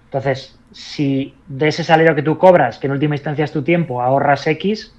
Entonces, 0.06 0.58
si 0.72 1.34
de 1.46 1.68
ese 1.68 1.84
salario 1.84 2.14
que 2.14 2.22
tú 2.22 2.38
cobras, 2.38 2.78
que 2.78 2.86
en 2.86 2.92
última 2.92 3.14
instancia 3.14 3.44
es 3.44 3.52
tu 3.52 3.62
tiempo, 3.62 4.02
ahorras 4.02 4.46
X, 4.46 4.94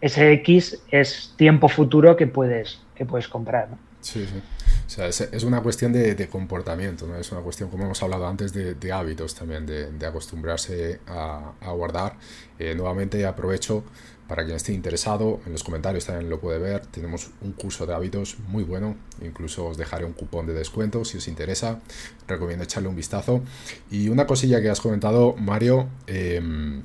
ese 0.00 0.32
X 0.32 0.78
es 0.90 1.32
tiempo 1.36 1.68
futuro 1.68 2.16
que 2.16 2.26
puedes, 2.26 2.80
que 2.94 3.04
puedes 3.04 3.28
comprar. 3.28 3.70
¿no? 3.70 3.78
Sí, 4.00 4.26
sí. 4.26 4.40
O 4.86 4.88
sea, 4.88 5.08
es, 5.08 5.42
una 5.42 5.62
cuestión 5.62 5.92
de, 5.92 6.28
comportamiento, 6.28 7.08
¿no? 7.08 7.16
Es 7.16 7.32
una 7.32 7.40
cuestión, 7.40 7.70
como 7.70 7.84
hemos 7.84 8.00
hablado 8.04 8.28
antes, 8.28 8.52
de, 8.52 8.92
hábitos 8.92 9.34
también, 9.34 9.66
de, 9.66 10.06
acostumbrarse 10.06 11.00
a, 11.08 11.52
guardar. 11.72 12.16
Eh, 12.58 12.74
nuevamente 12.74 13.26
aprovecho 13.26 13.82
para 14.28 14.44
quien 14.44 14.56
esté 14.56 14.72
interesado, 14.72 15.40
en 15.46 15.52
los 15.52 15.62
comentarios 15.62 16.06
también 16.06 16.28
lo 16.28 16.40
puede 16.40 16.58
ver. 16.58 16.86
Tenemos 16.86 17.30
un 17.42 17.52
curso 17.52 17.86
de 17.86 17.94
hábitos 17.94 18.38
muy 18.48 18.64
bueno. 18.64 18.96
Incluso 19.22 19.66
os 19.66 19.76
dejaré 19.76 20.04
un 20.04 20.12
cupón 20.12 20.46
de 20.46 20.52
descuento 20.52 21.04
si 21.04 21.18
os 21.18 21.28
interesa. 21.28 21.80
Recomiendo 22.26 22.64
echarle 22.64 22.88
un 22.88 22.96
vistazo. 22.96 23.42
Y 23.90 24.08
una 24.08 24.26
cosilla 24.26 24.60
que 24.60 24.70
has 24.70 24.80
comentado, 24.80 25.34
Mario. 25.36 25.88
Em, 26.06 26.82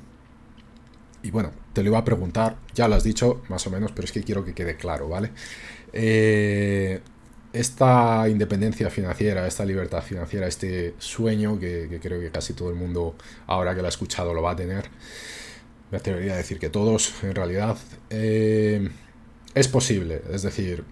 y 1.22 1.30
bueno, 1.30 1.52
te 1.72 1.82
lo 1.82 1.90
iba 1.90 1.98
a 1.98 2.04
preguntar. 2.04 2.56
Ya 2.74 2.88
lo 2.88 2.94
has 2.94 3.04
dicho, 3.04 3.42
más 3.48 3.66
o 3.66 3.70
menos, 3.70 3.92
pero 3.92 4.04
es 4.04 4.12
que 4.12 4.22
quiero 4.22 4.44
que 4.44 4.54
quede 4.54 4.76
claro, 4.76 5.08
¿vale? 5.08 5.30
Eh, 5.92 7.00
esta 7.52 8.28
independencia 8.28 8.88
financiera, 8.90 9.46
esta 9.46 9.64
libertad 9.64 10.02
financiera, 10.02 10.46
este 10.46 10.94
sueño 10.98 11.58
que, 11.58 11.98
creo 12.02 12.20
que 12.20 12.30
casi 12.30 12.54
todo 12.54 12.70
el 12.70 12.76
mundo, 12.76 13.14
ahora 13.46 13.74
que 13.74 13.82
lo 13.82 13.86
ha 13.86 13.90
escuchado, 13.90 14.32
lo 14.32 14.42
va 14.42 14.52
a 14.52 14.56
tener 14.56 14.88
me 15.92 15.98
atrevería 15.98 16.32
a 16.32 16.36
decir 16.38 16.58
que 16.58 16.70
todos, 16.70 17.12
en 17.22 17.34
realidad, 17.34 17.76
eh, 18.08 18.88
es 19.54 19.68
posible. 19.68 20.22
Es 20.32 20.40
decir, 20.42 20.84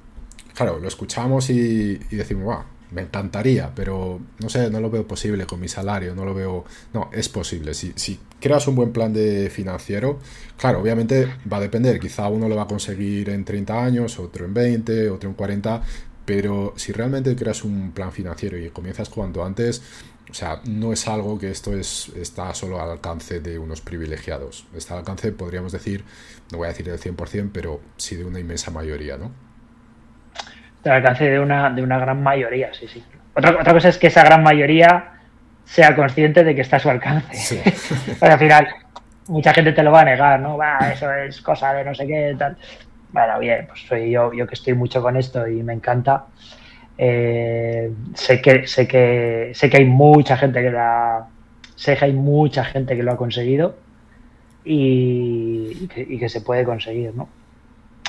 claro, 0.54 0.78
lo 0.78 0.88
escuchamos 0.88 1.48
y, 1.48 1.96
decimos, 2.10 2.44
wow, 2.44 2.64
me 2.90 3.02
encantaría, 3.02 3.72
pero 3.74 4.20
no 4.38 4.48
sé, 4.48 4.70
no 4.70 4.80
lo 4.80 4.90
veo 4.90 5.06
posible 5.06 5.46
con 5.46 5.60
mi 5.60 5.68
salario, 5.68 6.14
no 6.14 6.24
lo 6.24 6.34
veo... 6.34 6.64
No, 6.92 7.10
es 7.12 7.28
posible. 7.28 7.74
Si, 7.74 7.92
si 7.96 8.18
creas 8.40 8.66
un 8.66 8.74
buen 8.74 8.92
plan 8.92 9.12
de 9.12 9.50
financiero, 9.50 10.18
claro, 10.56 10.80
obviamente 10.80 11.28
va 11.50 11.58
a 11.58 11.60
depender. 11.60 12.00
Quizá 12.00 12.28
uno 12.28 12.48
lo 12.48 12.56
va 12.56 12.62
a 12.62 12.66
conseguir 12.66 13.30
en 13.30 13.44
30 13.44 13.84
años, 13.84 14.18
otro 14.18 14.44
en 14.44 14.54
20, 14.54 15.10
otro 15.10 15.28
en 15.28 15.34
40, 15.34 15.82
pero 16.24 16.74
si 16.76 16.92
realmente 16.92 17.34
creas 17.36 17.64
un 17.64 17.92
plan 17.92 18.12
financiero 18.12 18.58
y 18.58 18.70
comienzas 18.70 19.08
cuanto 19.08 19.44
antes, 19.44 19.82
o 20.30 20.34
sea, 20.34 20.60
no 20.64 20.92
es 20.92 21.08
algo 21.08 21.38
que 21.38 21.50
esto 21.50 21.74
es, 21.74 22.10
está 22.16 22.54
solo 22.54 22.80
al 22.80 22.90
alcance 22.90 23.40
de 23.40 23.58
unos 23.58 23.80
privilegiados. 23.80 24.66
Está 24.74 24.94
al 24.94 25.00
alcance, 25.00 25.32
podríamos 25.32 25.72
decir, 25.72 26.04
no 26.52 26.58
voy 26.58 26.66
a 26.66 26.68
decir 26.70 26.86
del 26.86 27.00
100%, 27.00 27.50
pero 27.52 27.80
sí 27.96 28.16
de 28.16 28.24
una 28.24 28.38
inmensa 28.38 28.70
mayoría, 28.70 29.16
¿no? 29.16 29.32
Al 30.84 30.92
alcance 30.92 31.28
de 31.28 31.38
una, 31.38 31.70
de 31.70 31.82
una 31.82 31.98
gran 31.98 32.22
mayoría, 32.22 32.72
sí, 32.72 32.88
sí. 32.88 33.02
Otra, 33.34 33.50
otra 33.60 33.72
cosa 33.72 33.88
es 33.88 33.98
que 33.98 34.06
esa 34.06 34.24
gran 34.24 34.42
mayoría 34.42 35.12
sea 35.64 35.94
consciente 35.94 36.42
de 36.42 36.54
que 36.54 36.62
está 36.62 36.76
a 36.76 36.80
su 36.80 36.90
alcance. 36.90 37.62
al 38.20 38.38
final, 38.38 38.68
mucha 39.28 39.54
gente 39.54 39.72
te 39.72 39.82
lo 39.82 39.92
va 39.92 40.00
a 40.00 40.04
negar, 40.04 40.40
¿no? 40.40 40.56
Va, 40.56 40.78
eso 40.92 41.12
es 41.12 41.40
cosa 41.40 41.72
de 41.74 41.84
no 41.84 41.94
sé 41.94 42.06
qué, 42.06 42.34
tal. 42.38 42.56
Bueno, 43.12 43.38
bien, 43.38 43.66
pues 43.66 43.80
soy 43.86 44.10
yo, 44.10 44.32
yo 44.32 44.46
que 44.46 44.54
estoy 44.54 44.74
mucho 44.74 45.00
con 45.02 45.16
esto 45.16 45.46
y 45.46 45.62
me 45.62 45.72
encanta. 45.72 46.26
Eh, 46.98 47.90
sé, 48.14 48.42
que, 48.42 48.66
sé, 48.66 48.86
que, 48.86 49.52
sé 49.54 49.70
que 49.70 49.76
hay 49.78 49.84
mucha 49.84 50.36
gente 50.36 50.60
que 50.60 50.70
la, 50.70 51.26
sé 51.76 51.96
que 51.96 52.04
hay 52.04 52.12
mucha 52.12 52.64
gente 52.64 52.96
que 52.96 53.02
lo 53.02 53.12
ha 53.12 53.16
conseguido 53.16 53.76
y, 54.64 55.88
que, 55.88 56.28
se 56.28 56.42
puede 56.42 56.64
conseguir, 56.64 57.14
¿no? 57.14 57.28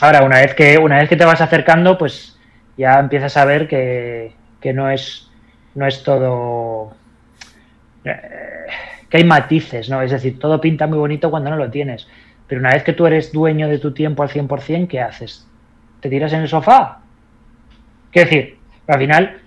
Ahora, 0.02 0.24
una 0.24 0.40
vez 0.42 0.56
que, 0.56 0.78
una 0.78 0.98
vez 0.98 1.08
que 1.08 1.16
te 1.16 1.26
vas 1.26 1.42
acercando, 1.42 1.98
pues 1.98 2.38
ya 2.82 3.00
empiezas 3.00 3.38
a 3.38 3.46
ver 3.46 3.68
que, 3.68 4.34
no 4.74 4.90
es 4.90 5.30
no 5.76 5.86
es 5.86 6.04
todo 6.04 6.94
eh, 8.04 8.18
que 9.08 9.18
hay 9.18 9.24
matices, 9.24 9.88
¿no? 9.90 10.02
Es 10.02 10.12
decir, 10.12 10.40
todo 10.40 10.60
pinta 10.60 10.88
muy 10.88 10.98
bonito 10.98 11.30
cuando 11.30 11.52
no 11.52 11.58
lo 11.58 11.70
tienes. 11.70 12.08
Pero 12.48 12.60
una 12.60 12.74
vez 12.74 12.84
que 12.84 12.94
tú 12.94 13.06
eres 13.06 13.32
dueño 13.32 13.68
de 13.68 13.78
tu 13.78 13.94
tiempo 13.94 14.24
al 14.24 14.30
100%, 14.30 14.88
¿qué 14.88 15.00
haces? 15.00 15.48
¿Te 16.00 16.10
tiras 16.10 16.34
en 16.34 16.42
el 16.42 16.48
sofá? 16.48 17.02
Quiero 18.12 18.30
decir, 18.30 18.58
al 18.88 19.00
final 19.00 19.38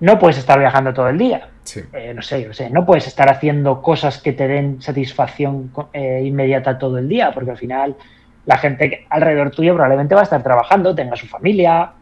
no 0.00 0.18
puedes 0.18 0.38
estar 0.38 0.58
viajando 0.58 0.92
todo 0.92 1.08
el 1.08 1.18
día. 1.18 1.48
Eh, 1.92 2.12
no 2.14 2.20
sé, 2.22 2.46
no 2.46 2.52
sé, 2.52 2.68
no 2.68 2.84
puedes 2.84 3.06
estar 3.06 3.30
haciendo 3.30 3.80
cosas 3.80 4.20
que 4.20 4.32
te 4.32 4.48
den 4.48 4.82
satisfacción 4.82 5.70
eh, 5.92 6.22
inmediata 6.24 6.78
todo 6.78 6.98
el 6.98 7.08
día, 7.08 7.30
porque 7.32 7.52
al 7.52 7.58
final 7.58 7.96
la 8.44 8.58
gente 8.58 9.06
alrededor 9.08 9.52
tuyo 9.52 9.72
probablemente 9.72 10.16
va 10.16 10.22
a 10.22 10.24
estar 10.24 10.42
trabajando, 10.42 10.94
tenga 10.94 11.14
su 11.14 11.28
familia, 11.28 11.92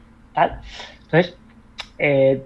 tal. 0.41 0.61
Entonces, 1.05 1.37
eh, 1.99 2.43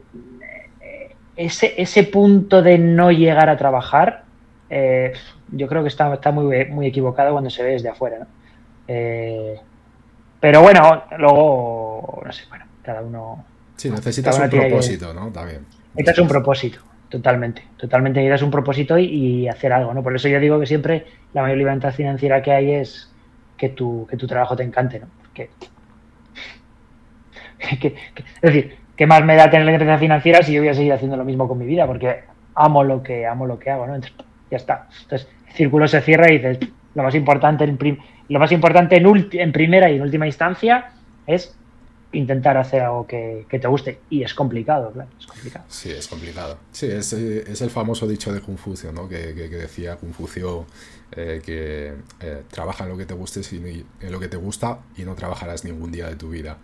ese, 1.37 1.75
ese 1.81 2.05
punto 2.05 2.63
de 2.63 2.79
no 2.79 3.11
llegar 3.11 3.49
a 3.49 3.57
trabajar, 3.57 4.25
yo 5.53 5.69
creo 5.69 5.83
que 5.83 5.89
está, 5.89 6.13
está 6.13 6.33
muy, 6.33 6.65
muy 6.67 6.87
equivocado 6.87 7.33
cuando 7.33 7.51
se 7.51 7.63
ve 7.63 7.73
desde 7.73 7.89
afuera. 7.89 8.27
pero 8.87 10.63
bueno, 10.63 11.05
luego, 11.19 12.23
no 12.25 12.33
sé, 12.33 12.45
bueno, 12.49 12.65
cada 12.83 13.03
uno 13.03 13.45
Sí, 13.77 13.91
necesitas 13.91 14.39
un 14.39 14.51
propósito, 14.51 15.13
¿no? 15.13 15.31
También. 15.31 15.67
Necesitas 15.95 16.19
un 16.19 16.29
propósito, 16.29 16.79
totalmente. 17.09 17.63
Totalmente 17.77 18.21
necesitas 18.21 18.43
un 18.43 18.51
propósito 18.51 18.99
y, 18.99 19.49
hacer 19.49 19.73
algo, 19.73 19.93
¿no? 19.95 20.03
Por 20.03 20.15
eso 20.15 20.29
yo 20.29 20.41
digo 20.41 20.61
que 20.61 20.67
siempre 20.67 21.07
la 21.33 21.43
mayor 21.43 21.59
libertad 21.59 21.93
financiera 21.93 22.43
que 22.43 22.53
hay 22.53 22.73
es 22.73 23.11
que 23.57 23.69
tu, 23.71 24.07
que 24.09 24.17
tu 24.17 24.27
trabajo 24.27 24.57
te 24.57 24.63
encante, 24.63 25.01
¿no? 25.01 25.07
Porque. 25.23 25.51
es 27.83 27.93
decir, 28.43 28.77
¿qué 28.97 29.07
más 29.07 29.25
me 29.25 29.37
da 29.37 29.51
tener 29.51 29.67
la 29.67 29.73
independencia 29.73 30.01
financiera 30.01 30.43
si 30.43 30.53
yo 30.53 30.61
voy 30.61 30.69
a 30.69 30.75
seguir 30.75 30.93
haciendo 30.93 31.17
lo 31.17 31.25
mismo 31.25 31.49
con 31.49 31.59
mi 31.59 31.67
vida? 31.67 31.87
Porque 31.87 32.25
amo 32.55 32.85
lo 32.85 33.03
que, 33.03 33.27
amo 33.27 33.47
lo 33.47 33.59
que 33.59 33.71
hago, 33.71 33.87
¿no? 33.87 33.95
Entonces, 33.95 34.17
ya 34.51 34.57
está. 34.57 34.89
Entonces, 35.03 35.29
el 35.49 35.55
círculo 35.55 35.89
se 35.89 36.01
cierra 36.01 36.31
y 36.31 36.39
dices, 36.39 36.59
lo 36.95 37.03
más 37.03 37.15
importante 37.15 37.65
en, 37.65 37.79
lo 38.29 38.39
más 38.39 38.53
importante 38.53 38.97
en, 38.97 39.29
en 39.33 39.53
primera 39.53 39.91
y 39.91 39.97
en 39.97 40.03
última 40.03 40.27
instancia 40.27 40.93
es 41.27 41.57
intentar 42.15 42.57
hacer 42.57 42.83
algo 42.83 43.07
que, 43.07 43.47
te 43.51 43.67
guste. 43.67 44.01
Y 44.11 44.23
es 44.23 44.35
complicado, 44.35 44.93
claro, 44.93 45.11
es 45.19 45.27
complicado. 45.27 45.65
Sí, 45.69 45.91
es 45.91 46.09
complicado. 46.09 46.59
Sí, 46.73 46.87
es, 46.87 47.13
el 47.13 47.71
famoso 47.71 48.07
dicho 48.07 48.33
de 48.33 48.41
Confucio, 48.41 48.93
¿no? 48.93 49.09
Que, 49.09 49.33
decía 49.33 49.97
Confucio 49.97 50.67
eh, 51.17 51.41
que 51.45 51.93
eh, 52.21 52.43
trabaja 52.51 52.83
en 52.83 52.91
lo 52.91 52.97
que 52.97 53.07
te 53.07 53.15
guste, 53.15 53.41
en 53.53 54.13
lo 54.13 54.19
que 54.19 54.27
te 54.27 54.37
gusta 54.37 54.81
y 54.97 55.05
no 55.05 55.15
trabajarás 55.15 55.65
ningún 55.65 55.93
día 55.93 56.09
de 56.09 56.17
tu 56.17 56.31
vida. 56.31 56.59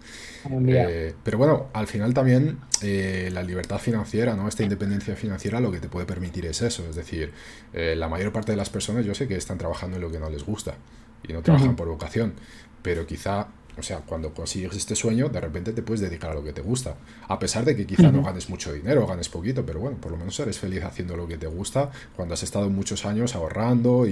Eh, 0.45 1.15
pero 1.23 1.39
bueno, 1.39 1.69
al 1.73 1.87
final 1.87 2.13
también 2.15 2.59
la 2.83 3.43
libertad 3.45 3.79
financiera, 3.79 4.35
¿no? 4.35 4.49
Esta 4.49 4.65
independencia 4.65 5.15
financiera 5.15 5.61
lo 5.61 5.71
que 5.71 5.79
te 5.79 5.89
puede 5.89 6.05
permitir 6.05 6.47
es 6.47 6.63
eso. 6.63 6.85
Es 6.89 6.97
decir, 6.97 7.33
la 7.73 8.09
mayor 8.09 8.33
parte 8.33 8.51
de 8.51 8.57
las 8.57 8.71
personas 8.71 9.05
yo 9.05 9.15
sé 9.15 9.29
que 9.29 9.37
están 9.37 9.57
trabajando 9.57 9.97
en 9.97 10.03
lo 10.03 10.11
que 10.11 10.19
no 10.19 10.29
les 10.29 10.45
gusta 10.45 10.75
y 11.23 11.33
no 11.33 11.43
trabajan 11.43 11.77
por 11.77 11.87
vocación, 11.87 12.35
pero 12.83 13.07
quizá 13.07 13.49
o 13.79 13.83
sea, 13.83 13.99
cuando 13.99 14.33
consigues 14.35 14.77
este 14.77 14.95
sueño, 14.95 15.29
de 15.29 15.41
repente 15.41 15.73
te 15.73 15.83
puedes 15.83 16.01
dedicar 16.01 16.31
a 16.31 16.35
lo 16.35 16.45
que 16.45 16.53
te 16.53 16.61
gusta. 16.61 16.95
A 17.29 17.39
pesar 17.39 17.65
de 17.65 17.77
que 17.77 17.87
quizá 17.87 18.11
no 18.11 18.23
ganes 18.23 18.51
mucho 18.51 18.73
dinero, 18.73 19.07
ganes 19.07 19.29
poquito, 19.29 19.65
pero 19.65 19.81
bueno, 19.81 19.97
por 19.99 20.11
lo 20.13 20.19
menos 20.19 20.39
eres 20.41 20.59
feliz 20.59 20.85
haciendo 20.85 21.17
lo 21.17 21.27
que 21.27 21.39
te 21.39 21.47
gusta 21.47 21.91
cuando 22.17 22.35
has 22.35 22.43
estado 22.43 22.69
muchos 22.69 23.07
años 23.07 23.35
ahorrando 23.35 24.05
e 24.07 24.11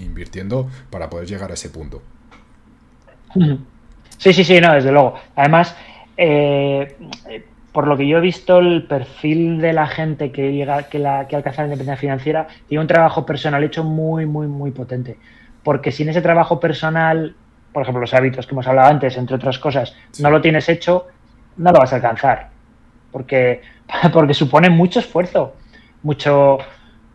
invirtiendo 0.00 0.68
para 0.90 1.08
poder 1.10 1.28
llegar 1.28 1.50
a 1.50 1.54
ese 1.54 1.70
punto. 1.70 2.02
Sí, 4.18 4.32
sí, 4.32 4.44
sí, 4.44 4.60
no, 4.60 4.72
desde 4.72 4.90
luego. 4.90 5.14
Además, 5.34 5.76
eh, 6.16 6.96
por 7.72 7.86
lo 7.86 7.96
que 7.96 8.08
yo 8.08 8.18
he 8.18 8.20
visto, 8.20 8.58
el 8.58 8.84
perfil 8.84 9.60
de 9.60 9.72
la 9.74 9.86
gente 9.86 10.32
que 10.32 10.52
llega, 10.52 10.84
que, 10.84 10.98
la, 10.98 11.28
que 11.28 11.36
alcanza 11.36 11.62
la 11.62 11.68
independencia 11.68 12.00
financiera, 12.00 12.48
tiene 12.66 12.80
un 12.80 12.88
trabajo 12.88 13.26
personal 13.26 13.62
hecho 13.62 13.84
muy, 13.84 14.24
muy, 14.24 14.46
muy 14.46 14.70
potente. 14.70 15.18
Porque 15.62 15.92
sin 15.92 16.08
ese 16.08 16.22
trabajo 16.22 16.58
personal 16.58 17.34
por 17.76 17.82
ejemplo, 17.82 18.00
los 18.00 18.14
hábitos 18.14 18.46
que 18.46 18.54
hemos 18.54 18.66
hablado 18.66 18.88
antes, 18.88 19.18
entre 19.18 19.36
otras 19.36 19.58
cosas, 19.58 19.94
no 20.20 20.30
lo 20.30 20.40
tienes 20.40 20.66
hecho, 20.70 21.08
no 21.58 21.72
lo 21.72 21.78
vas 21.78 21.92
a 21.92 21.96
alcanzar. 21.96 22.48
Porque, 23.12 23.60
porque 24.14 24.32
supone 24.32 24.70
mucho 24.70 25.00
esfuerzo, 25.00 25.56
mucho, 26.02 26.56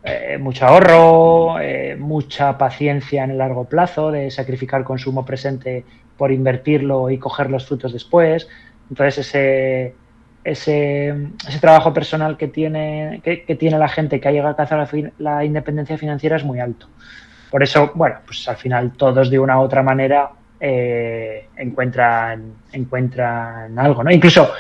eh, 0.04 0.38
mucho 0.40 0.68
ahorro, 0.68 1.60
eh, 1.60 1.96
mucha 1.98 2.60
paciencia 2.60 3.24
en 3.24 3.32
el 3.32 3.40
largo 3.40 3.66
plazo, 3.66 4.12
de 4.12 4.30
sacrificar 4.30 4.84
consumo 4.84 5.26
presente 5.26 5.84
por 6.16 6.32
invertirlo 6.32 7.10
y 7.10 7.18
coger 7.18 7.50
los 7.50 7.66
frutos 7.66 7.92
después. 7.92 8.48
Entonces, 8.92 9.18
ese, 9.18 9.96
ese, 10.44 11.08
ese 11.48 11.60
trabajo 11.60 11.92
personal 11.92 12.38
que 12.38 12.50
tiene, 12.50 13.20
que, 13.24 13.56
tiene 13.56 13.80
la 13.80 13.90
gente 13.90 14.20
que 14.20 14.28
ha 14.28 14.32
llegado 14.32 14.50
a 14.50 14.52
alcanzar 14.52 14.78
la, 14.78 15.12
la 15.18 15.44
independencia 15.44 15.98
financiera 15.98 16.36
es 16.36 16.44
muy 16.44 16.60
alto. 16.60 16.86
Por 17.50 17.64
eso, 17.64 17.92
bueno, 17.96 18.18
pues 18.28 18.48
al 18.48 18.58
final 18.58 18.92
todos 18.92 19.32
de 19.32 19.40
una 19.40 19.60
u 19.60 19.64
otra 19.64 19.82
manera 19.82 20.30
eh, 20.64 21.48
encuentran, 21.58 22.54
encuentran 22.72 23.80
algo, 23.80 24.04
¿no? 24.04 24.12
Incluso 24.12 24.52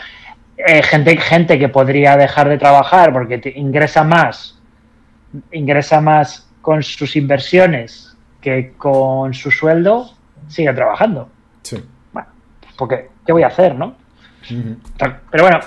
eh, 0.57 0.82
gente, 0.82 1.15
gente 1.18 1.60
que 1.60 1.69
podría 1.69 2.18
dejar 2.18 2.49
de 2.49 2.57
trabajar 2.57 3.14
porque 3.14 3.53
ingresa 3.56 4.03
más, 4.03 4.60
ingresa 5.52 6.02
más 6.02 6.49
con 6.61 6.82
sus 6.82 7.15
inversiones 7.15 8.18
que 8.41 8.73
con 8.78 9.36
su 9.36 9.52
sueldo, 9.52 10.11
sigue 10.48 10.73
trabajando. 10.73 11.30
Sí. 11.61 11.78
Bueno, 12.11 12.30
porque, 12.78 13.10
¿qué 13.23 13.32
voy 13.32 13.44
a 13.44 13.48
hacer, 13.48 13.76
no? 13.76 13.95
Pero 15.30 15.44
bueno, 15.44 15.60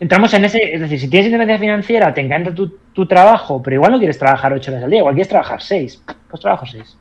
entramos 0.00 0.32
en 0.32 0.46
ese, 0.46 0.74
es 0.74 0.80
decir, 0.80 0.98
si 0.98 1.08
tienes 1.08 1.26
independencia 1.26 1.60
financiera, 1.60 2.14
te 2.14 2.22
encanta 2.22 2.54
tu, 2.54 3.06
trabajo, 3.06 3.62
pero 3.62 3.74
igual 3.76 3.92
no 3.92 3.98
quieres 3.98 4.18
trabajar 4.18 4.54
ocho 4.54 4.70
horas 4.70 4.84
al 4.84 4.90
día, 4.90 5.00
igual 5.00 5.14
quieres 5.14 5.28
trabajar 5.28 5.60
seis, 5.60 6.02
pues 6.30 6.40
trabajo 6.40 6.64
seis. 6.64 6.96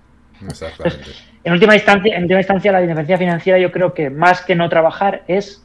Exactamente. 0.45 1.32
En 1.43 1.53
última 1.53 1.75
instancia, 1.75 2.15
en 2.15 2.23
última 2.23 2.39
instancia, 2.39 2.71
la 2.71 2.81
independencia 2.81 3.17
financiera 3.17 3.59
yo 3.59 3.71
creo 3.71 3.93
que 3.93 4.09
más 4.09 4.41
que 4.41 4.55
no 4.55 4.69
trabajar 4.69 5.23
es 5.27 5.61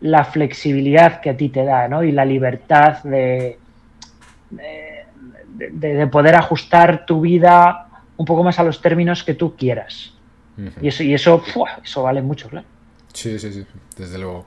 la 0.00 0.24
flexibilidad 0.24 1.20
que 1.20 1.30
a 1.30 1.36
ti 1.36 1.48
te 1.48 1.64
da, 1.64 1.88
¿no? 1.88 2.02
Y 2.02 2.12
la 2.12 2.24
libertad 2.24 3.02
de, 3.02 3.58
de, 4.50 6.06
poder 6.06 6.34
ajustar 6.34 7.06
tu 7.06 7.20
vida 7.20 7.88
un 8.16 8.24
poco 8.26 8.42
más 8.42 8.58
a 8.58 8.64
los 8.64 8.80
términos 8.80 9.24
que 9.24 9.34
tú 9.34 9.56
quieras. 9.56 10.14
Y 10.80 10.88
eso, 10.88 11.04
y 11.04 11.14
eso, 11.14 11.42
eso 11.84 12.02
vale 12.02 12.20
mucho, 12.20 12.48
claro. 12.48 12.66
Sí, 13.12 13.38
sí, 13.38 13.52
sí, 13.52 13.66
desde 13.96 14.18
luego. 14.18 14.44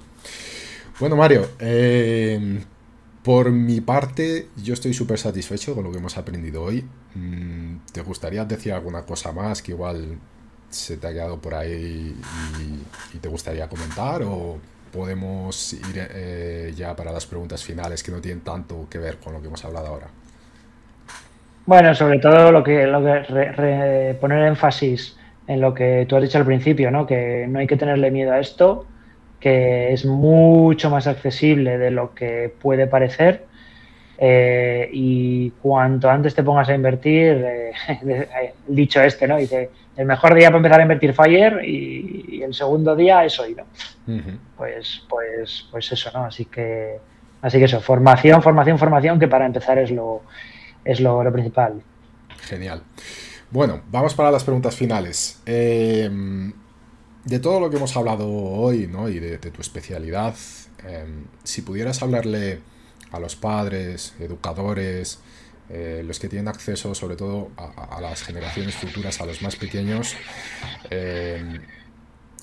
Bueno, 1.00 1.16
Mario, 1.16 1.48
eh, 1.60 2.60
por 3.24 3.52
mi 3.52 3.82
parte, 3.82 4.50
yo 4.62 4.74
estoy 4.74 4.94
súper 4.94 5.20
satisfecho 5.20 5.74
con 5.74 5.86
lo 5.86 5.92
que 5.92 6.00
hemos 6.00 6.18
aprendido 6.18 6.64
hoy. 6.64 6.86
Mm, 7.16 7.78
¿Te 7.92 8.02
gustaría 8.02 8.44
decir 8.46 8.74
alguna 8.74 9.04
cosa 9.04 9.32
más 9.32 9.62
que 9.62 9.72
igual 9.72 10.20
se 10.72 10.98
te 10.98 11.08
ha 11.08 11.12
quedado 11.12 11.40
por 11.40 11.54
ahí 11.54 12.16
y, 13.14 13.18
te 13.18 13.30
gustaría 13.30 13.68
comentar? 13.68 14.24
¿O 14.24 14.58
podemos 14.92 15.74
ir 15.74 15.82
eh, 15.96 16.74
ya 16.76 16.96
para 16.96 17.12
las 17.12 17.26
preguntas 17.26 17.64
finales 17.64 18.04
que 18.04 18.12
no 18.12 18.20
tienen 18.20 18.42
tanto 18.42 18.88
que 18.90 18.98
ver 18.98 19.18
con 19.18 19.34
lo 19.34 19.42
que 19.42 19.48
hemos 19.48 19.64
hablado 19.64 19.88
ahora? 19.88 20.08
Bueno, 21.66 21.94
sobre 21.94 22.20
todo 22.20 22.52
lo 22.52 22.64
que, 22.64 22.88
lo 22.88 23.04
que 23.04 24.18
poner 24.20 24.48
énfasis 24.48 25.16
en 25.48 25.62
lo 25.62 25.74
que 25.74 26.06
tú 26.08 26.16
has 26.16 26.24
dicho 26.24 26.38
al 26.38 26.46
principio, 26.46 26.92
¿no? 26.92 27.06
Que 27.06 27.46
no 27.48 27.60
hay 27.60 27.68
que 27.68 27.78
tenerle 27.78 28.10
miedo 28.12 28.32
a 28.32 28.40
esto, 28.40 28.86
que 29.40 29.94
es 29.94 30.06
mucho 30.06 30.90
más 30.90 31.08
accesible 31.08 31.78
de 31.78 31.92
lo 31.92 32.14
que 32.14 32.54
puede 32.62 32.88
parecer. 32.88 33.46
Eh, 34.24 34.88
y 34.94 35.50
cuanto 35.50 36.08
antes 36.08 36.36
te 36.36 36.44
pongas 36.44 36.70
a 36.70 36.76
invertir, 36.76 37.44
eh, 37.44 37.72
el 38.70 38.76
dicho 38.76 39.02
este, 39.02 39.28
¿no? 39.28 39.38
Dice, 39.38 39.72
el 39.98 40.06
mejor 40.06 40.36
día 40.36 40.50
para 40.50 40.58
empezar 40.58 40.80
a 40.80 40.84
invertir 40.84 41.14
Fire 41.14 41.66
y, 41.66 42.44
el 42.44 42.54
segundo 42.54 42.96
día 42.96 43.26
es 43.26 43.40
hoy, 43.40 43.56
¿no? 43.56 43.64
Pues, 44.56 45.04
pues, 45.10 45.68
pues 45.72 45.92
eso, 45.92 46.12
¿no? 46.14 46.26
Así 46.26 46.46
que, 46.46 46.98
así 47.42 47.58
que 47.58 47.66
eso, 47.66 47.82
formación, 47.82 48.44
formación, 48.44 48.78
formación, 48.78 49.20
que 49.20 49.28
para 49.28 49.48
empezar 49.48 49.80
es 49.80 49.90
lo, 49.90 50.22
es 50.86 51.00
lo, 51.00 51.24
lo 51.24 51.34
principal. 51.34 51.82
Genial. 52.42 52.84
Bueno, 53.50 53.82
vamos 53.90 54.14
para 54.14 54.30
las 54.30 54.44
preguntas 54.44 54.76
finales. 54.76 55.42
Eh, 55.48 56.08
de 57.26 57.40
todo 57.40 57.60
lo 57.60 57.72
que 57.72 57.78
hemos 57.78 57.98
hablado 57.98 58.28
hoy, 58.32 58.86
¿no? 58.86 59.10
Y 59.10 59.20
de, 59.20 59.38
tu 59.40 59.62
especialidad, 59.62 60.36
em, 60.88 61.26
si 61.44 61.64
pudieras 61.64 62.04
hablarle 62.04 62.60
a 63.12 63.20
los 63.20 63.36
padres, 63.36 64.16
educadores, 64.20 65.20
eh, 65.74 66.04
los 66.06 66.20
que 66.20 66.28
tienen 66.28 66.50
acceso 66.50 66.94
sobre 66.94 67.16
todo 67.16 67.52
a, 67.56 68.02
las 68.02 68.24
generaciones 68.24 68.76
futuras, 68.76 69.22
a 69.22 69.26
los 69.26 69.42
más 69.42 69.56
pequeños, 69.56 70.18
em, 70.90 71.62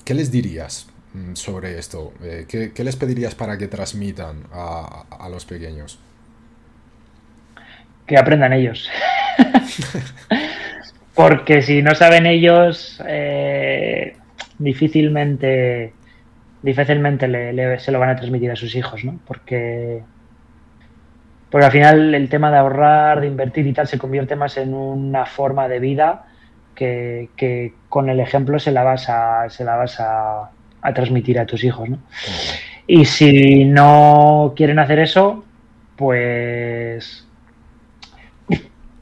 ¿qué 0.03 0.15
les 0.15 0.31
dirías 0.31 0.87
mm, 1.13 1.35
sobre 1.35 1.77
esto? 1.77 2.11
Eh, 2.23 2.45
¿qué, 2.47 2.83
les 2.83 2.95
pedirías 2.95 3.35
para 3.35 3.55
que 3.55 3.67
transmitan 3.67 4.45
a, 4.51 5.29
los 5.29 5.45
pequeños? 5.45 5.99
Que 8.07 8.17
aprendan 8.17 8.53
ellos. 8.53 8.89
Porque 11.13 11.61
si 11.61 11.83
no 11.83 11.93
saben 11.93 12.25
ellos, 12.25 12.99
eh, 13.07 14.15
difícilmente, 14.57 15.93
difícilmente 16.63 17.27
se 17.77 17.91
lo 17.91 17.99
van 17.99 18.09
a 18.09 18.15
transmitir 18.15 18.49
a 18.49 18.55
sus 18.55 18.73
hijos, 18.73 19.03
¿no? 19.03 19.19
Porque, 19.27 20.01
porque 21.49 21.65
al 21.65 21.71
final 21.71 22.15
el 22.15 22.29
tema 22.29 22.51
de 22.51 22.57
ahorrar, 22.57 23.21
de 23.21 23.27
invertir 23.27 23.65
y 23.67 23.73
tal 23.73 23.87
se 23.87 23.97
convierte 23.97 24.35
más 24.35 24.57
en 24.57 24.73
una 24.73 25.25
forma 25.25 25.67
de 25.67 25.79
vida 25.79 26.25
que, 26.75 27.73
con 27.89 28.09
el 28.09 28.19
ejemplo 28.19 28.59
se 28.59 28.71
la 28.71 28.83
vas 28.83 29.09
a, 29.09 29.49
se 29.49 29.65
la 29.65 29.75
vas 29.75 29.99
a, 29.99 30.51
transmitir 30.93 31.39
a 31.39 31.45
tus 31.45 31.63
hijos, 31.63 31.89
¿no? 31.89 31.99
Y 32.87 33.05
si 33.05 33.65
no 33.65 34.53
quieren 34.55 34.79
hacer 34.79 34.99
eso, 34.99 35.43
pues 35.95 37.25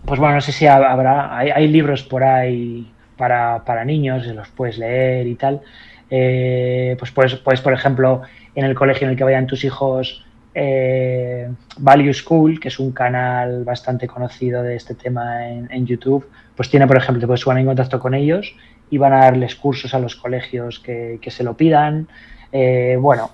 pues 0.05 0.19
bueno, 0.19 0.35
no 0.35 0.41
sé 0.41 0.53
si 0.53 0.65
habrá, 0.65 1.37
hay 1.37 1.67
libros 1.67 2.01
por 2.01 2.23
ahí 2.23 2.91
para, 3.17 3.65
para 3.65 3.83
niños, 3.83 4.25
los 4.27 4.47
puedes 4.49 4.77
leer 4.77 5.27
y 5.27 5.35
tal. 5.35 5.61
Eh, 6.09 6.95
pues 6.97 7.11
puedes, 7.11 7.35
pues, 7.35 7.59
por 7.61 7.73
ejemplo, 7.73 8.21
en 8.55 8.65
el 8.65 8.75
colegio 8.75 9.05
en 9.05 9.11
el 9.11 9.17
que 9.17 9.23
vayan 9.23 9.47
tus 9.47 9.65
hijos, 9.65 10.25
eh, 10.53 11.49
Value 11.77 12.13
School, 12.13 12.59
que 12.59 12.69
es 12.69 12.79
un 12.79 12.91
canal 12.91 13.63
bastante 13.63 14.07
conocido 14.07 14.63
de 14.63 14.75
este 14.75 14.95
tema 14.95 15.47
en, 15.47 15.85
YouTube, 15.85 16.27
pues 16.55 16.69
tiene, 16.69 16.87
por 16.87 16.97
ejemplo, 16.97 17.25
puedes 17.27 17.43
poner 17.43 17.61
en 17.61 17.67
contacto 17.67 17.99
con 17.99 18.13
ellos 18.13 18.55
y 18.89 18.97
van 18.97 19.13
a 19.13 19.19
darles 19.19 19.55
cursos 19.55 19.93
a 19.93 19.99
los 19.99 20.15
colegios 20.15 20.79
que, 20.79 21.19
se 21.27 21.43
lo 21.43 21.55
pidan. 21.55 22.07
Eh, 22.51 22.97
bueno, 22.99 23.29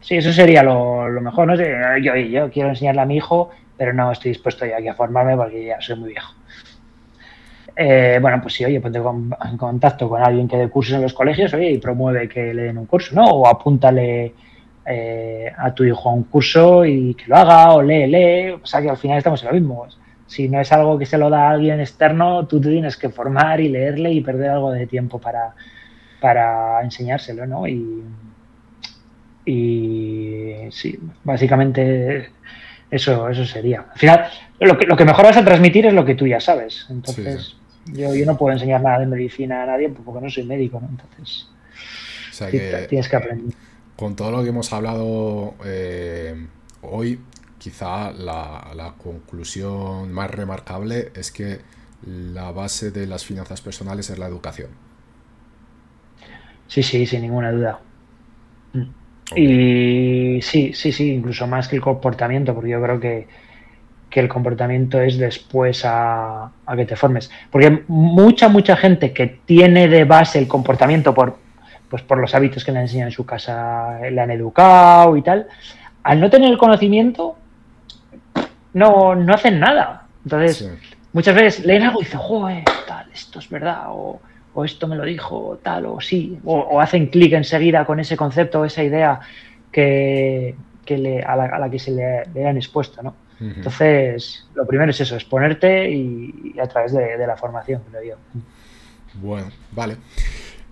sí, 0.00 0.16
eso 0.16 0.32
sería 0.32 0.62
lo, 0.62 1.08
mejor. 1.20 1.46
¿no? 1.46 1.54
Yo, 1.98 2.16
yo 2.16 2.50
quiero 2.50 2.70
enseñarle 2.70 3.02
a 3.02 3.06
mi 3.06 3.16
hijo, 3.16 3.50
pero 3.76 3.92
no 3.92 4.10
estoy 4.10 4.30
dispuesto 4.30 4.66
ya 4.66 4.78
aquí 4.78 4.88
a 4.88 4.94
formarme 4.94 5.36
porque 5.36 5.66
ya 5.66 5.80
soy 5.80 5.96
muy 5.96 6.10
viejo. 6.10 6.34
Eh, 7.78 8.18
bueno, 8.22 8.40
pues 8.40 8.54
sí, 8.54 8.64
oye, 8.64 8.80
ponte 8.80 8.98
en 8.98 9.58
contacto 9.58 10.08
con 10.08 10.22
alguien 10.22 10.48
que 10.48 10.56
dé 10.56 10.70
cursos 10.70 10.94
en 10.94 11.02
los 11.02 11.12
colegios, 11.12 11.52
oye, 11.52 11.70
y 11.72 11.78
promueve 11.78 12.26
que 12.26 12.54
le 12.54 12.62
den 12.62 12.78
un 12.78 12.86
curso, 12.86 13.14
¿no? 13.14 13.26
O 13.26 13.46
apúntale 13.46 14.32
eh, 14.88 15.52
a 15.56 15.74
tu 15.74 15.84
hijo 15.84 16.08
a 16.08 16.12
un 16.12 16.24
curso 16.24 16.84
y 16.84 17.14
que 17.14 17.24
lo 17.26 17.36
haga, 17.36 17.72
o 17.72 17.82
lee, 17.82 18.06
lee, 18.06 18.50
o 18.50 18.66
sea 18.66 18.80
que 18.80 18.90
al 18.90 18.96
final 18.96 19.18
estamos 19.18 19.42
en 19.42 19.48
lo 19.48 19.54
mismo. 19.54 19.86
Si 20.26 20.48
no 20.48 20.60
es 20.60 20.72
algo 20.72 20.98
que 20.98 21.06
se 21.06 21.18
lo 21.18 21.30
da 21.30 21.48
a 21.48 21.50
alguien 21.50 21.80
externo, 21.80 22.46
tú 22.46 22.60
te 22.60 22.68
tienes 22.68 22.96
que 22.96 23.08
formar 23.08 23.60
y 23.60 23.68
leerle 23.68 24.12
y 24.12 24.20
perder 24.20 24.50
algo 24.50 24.72
de 24.72 24.86
tiempo 24.86 25.20
para, 25.20 25.54
para 26.20 26.82
enseñárselo, 26.82 27.46
¿no? 27.46 27.66
Y, 27.66 28.02
y 29.44 30.54
sí, 30.70 30.98
básicamente 31.24 32.30
eso, 32.90 33.28
eso 33.28 33.44
sería. 33.44 33.86
Al 33.92 33.98
final, 33.98 34.26
lo 34.60 34.78
que, 34.78 34.86
lo 34.86 34.96
que 34.96 35.04
mejor 35.04 35.24
vas 35.24 35.36
a 35.36 35.44
transmitir 35.44 35.86
es 35.86 35.94
lo 35.94 36.04
que 36.04 36.14
tú 36.14 36.26
ya 36.26 36.40
sabes. 36.40 36.86
Entonces, 36.90 37.56
yo, 37.86 38.14
yo 38.14 38.26
no 38.26 38.36
puedo 38.36 38.52
enseñar 38.52 38.82
nada 38.82 39.00
de 39.00 39.06
medicina 39.06 39.62
a 39.62 39.66
nadie 39.66 39.88
porque 39.88 40.20
no 40.20 40.30
soy 40.30 40.44
médico, 40.44 40.80
¿no? 40.80 40.88
Entonces, 40.88 41.48
tienes 42.88 43.08
que 43.08 43.16
aprender. 43.16 43.54
Con 43.96 44.14
todo 44.14 44.30
lo 44.30 44.42
que 44.42 44.50
hemos 44.50 44.72
hablado 44.72 45.54
eh, 45.64 46.46
hoy, 46.82 47.18
quizá 47.58 48.12
la, 48.12 48.70
la, 48.74 48.92
conclusión 48.92 50.12
más 50.12 50.30
remarcable 50.30 51.10
es 51.14 51.32
que 51.32 51.60
la 52.04 52.52
base 52.52 52.90
de 52.90 53.06
las 53.06 53.24
finanzas 53.24 53.60
personales 53.60 54.10
es 54.10 54.18
la 54.18 54.26
educación. 54.26 54.68
Sí, 56.68 56.82
sí, 56.82 57.06
sin 57.06 57.22
ninguna 57.22 57.52
duda. 57.52 57.80
Mm. 58.74 58.82
Y 59.36 60.42
sí, 60.42 60.72
sí, 60.74 60.92
sí, 60.92 61.12
incluso 61.12 61.46
más 61.46 61.68
que 61.68 61.76
el 61.76 61.82
comportamiento, 61.82 62.54
porque 62.54 62.70
yo 62.70 62.82
creo 62.82 63.00
que 63.00 63.26
que 64.10 64.20
el 64.20 64.28
comportamiento 64.28 65.00
es 65.00 65.18
después 65.18 65.82
a, 65.84 66.50
que 66.74 66.86
te 66.86 66.96
formes. 66.96 67.30
Porque 67.50 67.82
mucha, 67.88 68.48
mucha 68.48 68.76
gente 68.76 69.12
que 69.12 69.26
tiene 69.44 69.88
de 69.88 70.04
base 70.04 70.38
el 70.38 70.48
comportamiento 70.48 71.14
por, 71.14 71.36
pues 71.88 72.02
por 72.02 72.18
los 72.18 72.34
hábitos 72.34 72.64
que 72.64 72.72
le 72.72 72.80
enseñan 72.80 73.08
en 73.08 73.12
su 73.12 73.24
casa, 73.24 73.98
le 74.00 74.20
han 74.20 74.30
educado 74.30 75.16
y 75.16 75.22
tal, 75.22 75.46
al 76.02 76.20
no 76.20 76.30
tener 76.30 76.50
el 76.50 76.58
conocimiento, 76.58 77.36
no, 78.74 79.14
no 79.14 79.34
hacen 79.34 79.60
nada. 79.60 80.06
Entonces, 80.24 80.70
muchas 81.12 81.34
veces 81.34 81.64
leen 81.64 81.82
algo 81.82 82.00
y 82.00 82.04
dicen, 82.04 82.20
joder, 82.20 82.64
tal, 82.86 83.06
esto 83.12 83.38
es 83.38 83.48
verdad, 83.48 83.84
o, 83.88 84.20
esto 84.64 84.88
me 84.88 84.96
lo 84.96 85.04
dijo, 85.04 85.58
tal, 85.62 85.86
o 85.86 86.00
sí, 86.00 86.38
o, 86.44 86.80
hacen 86.80 87.08
clic 87.08 87.32
enseguida 87.34 87.84
con 87.84 88.00
ese 88.00 88.16
concepto, 88.16 88.64
esa 88.64 88.82
idea 88.82 89.20
que, 89.70 90.54
le, 90.88 91.22
a, 91.22 91.36
la, 91.36 91.70
que 91.70 91.78
se 91.78 91.90
le, 91.90 92.22
le 92.32 92.48
han 92.48 92.56
expuesto, 92.56 93.02
¿no? 93.02 93.14
Entonces, 93.38 94.46
lo 94.54 94.66
primero 94.66 94.90
es 94.90 95.00
eso, 95.00 95.14
exponerte 95.14 95.90
y, 95.90 96.54
a 96.58 96.66
través 96.66 96.92
de, 96.92 97.26
la 97.26 97.36
formación, 97.36 97.82
creo 97.90 98.02
yo. 98.02 98.40
Bueno, 99.14 99.48
vale. 99.72 99.96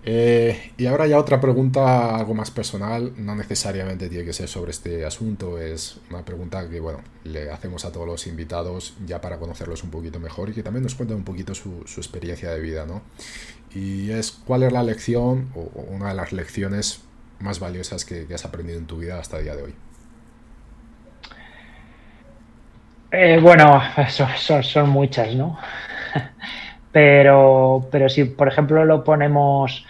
Eh, 0.07 0.71
y 0.77 0.85
ahora 0.85 1.07
ya 1.07 1.17
otra 1.17 1.41
pregunta 1.41 2.15
algo 2.15 2.35
más 2.35 2.51
personal, 2.51 3.13
no 3.17 3.35
necesariamente 3.35 4.07
tiene 4.07 4.23
que 4.23 4.33
ser 4.33 4.47
sobre 4.47 4.69
este 4.69 5.03
asunto, 5.03 5.59
es 5.59 5.99
una 6.11 6.23
pregunta 6.23 6.69
que 6.69 6.79
bueno, 6.79 6.99
le 7.23 7.49
hacemos 7.49 7.85
a 7.85 7.91
todos 7.91 8.05
los 8.05 8.27
invitados 8.27 8.95
ya 9.07 9.19
para 9.19 9.39
conocerlos 9.39 9.83
un 9.83 9.89
poquito 9.89 10.19
mejor 10.19 10.49
y 10.49 10.53
que 10.53 10.61
también 10.61 10.83
nos 10.83 10.93
cuenten 10.93 11.17
un 11.17 11.23
poquito 11.23 11.55
su, 11.55 11.81
experiencia 11.97 12.51
de 12.51 12.59
vida, 12.59 12.85
¿no? 12.85 13.01
Y 13.73 14.11
es 14.11 14.31
cuál 14.31 14.61
es 14.61 14.71
la 14.71 14.83
lección 14.83 15.49
o, 15.55 15.61
una 15.89 16.09
de 16.09 16.13
las 16.13 16.31
lecciones 16.31 17.03
más 17.39 17.59
valiosas 17.59 18.05
que, 18.05 18.27
has 18.31 18.45
aprendido 18.45 18.77
en 18.77 18.85
tu 18.85 18.99
vida 18.99 19.19
hasta 19.19 19.39
el 19.39 19.45
día 19.45 19.55
de 19.55 19.63
hoy. 19.63 19.73
Eh, 23.11 23.39
bueno, 23.41 23.81
son, 24.09 24.63
son 24.63 24.89
muchas, 24.89 25.33
¿no? 25.33 25.57
pero, 26.91 27.87
pero 27.89 28.07
si 28.07 28.25
por 28.25 28.47
ejemplo 28.47 28.85
lo 28.85 29.03
ponemos 29.03 29.83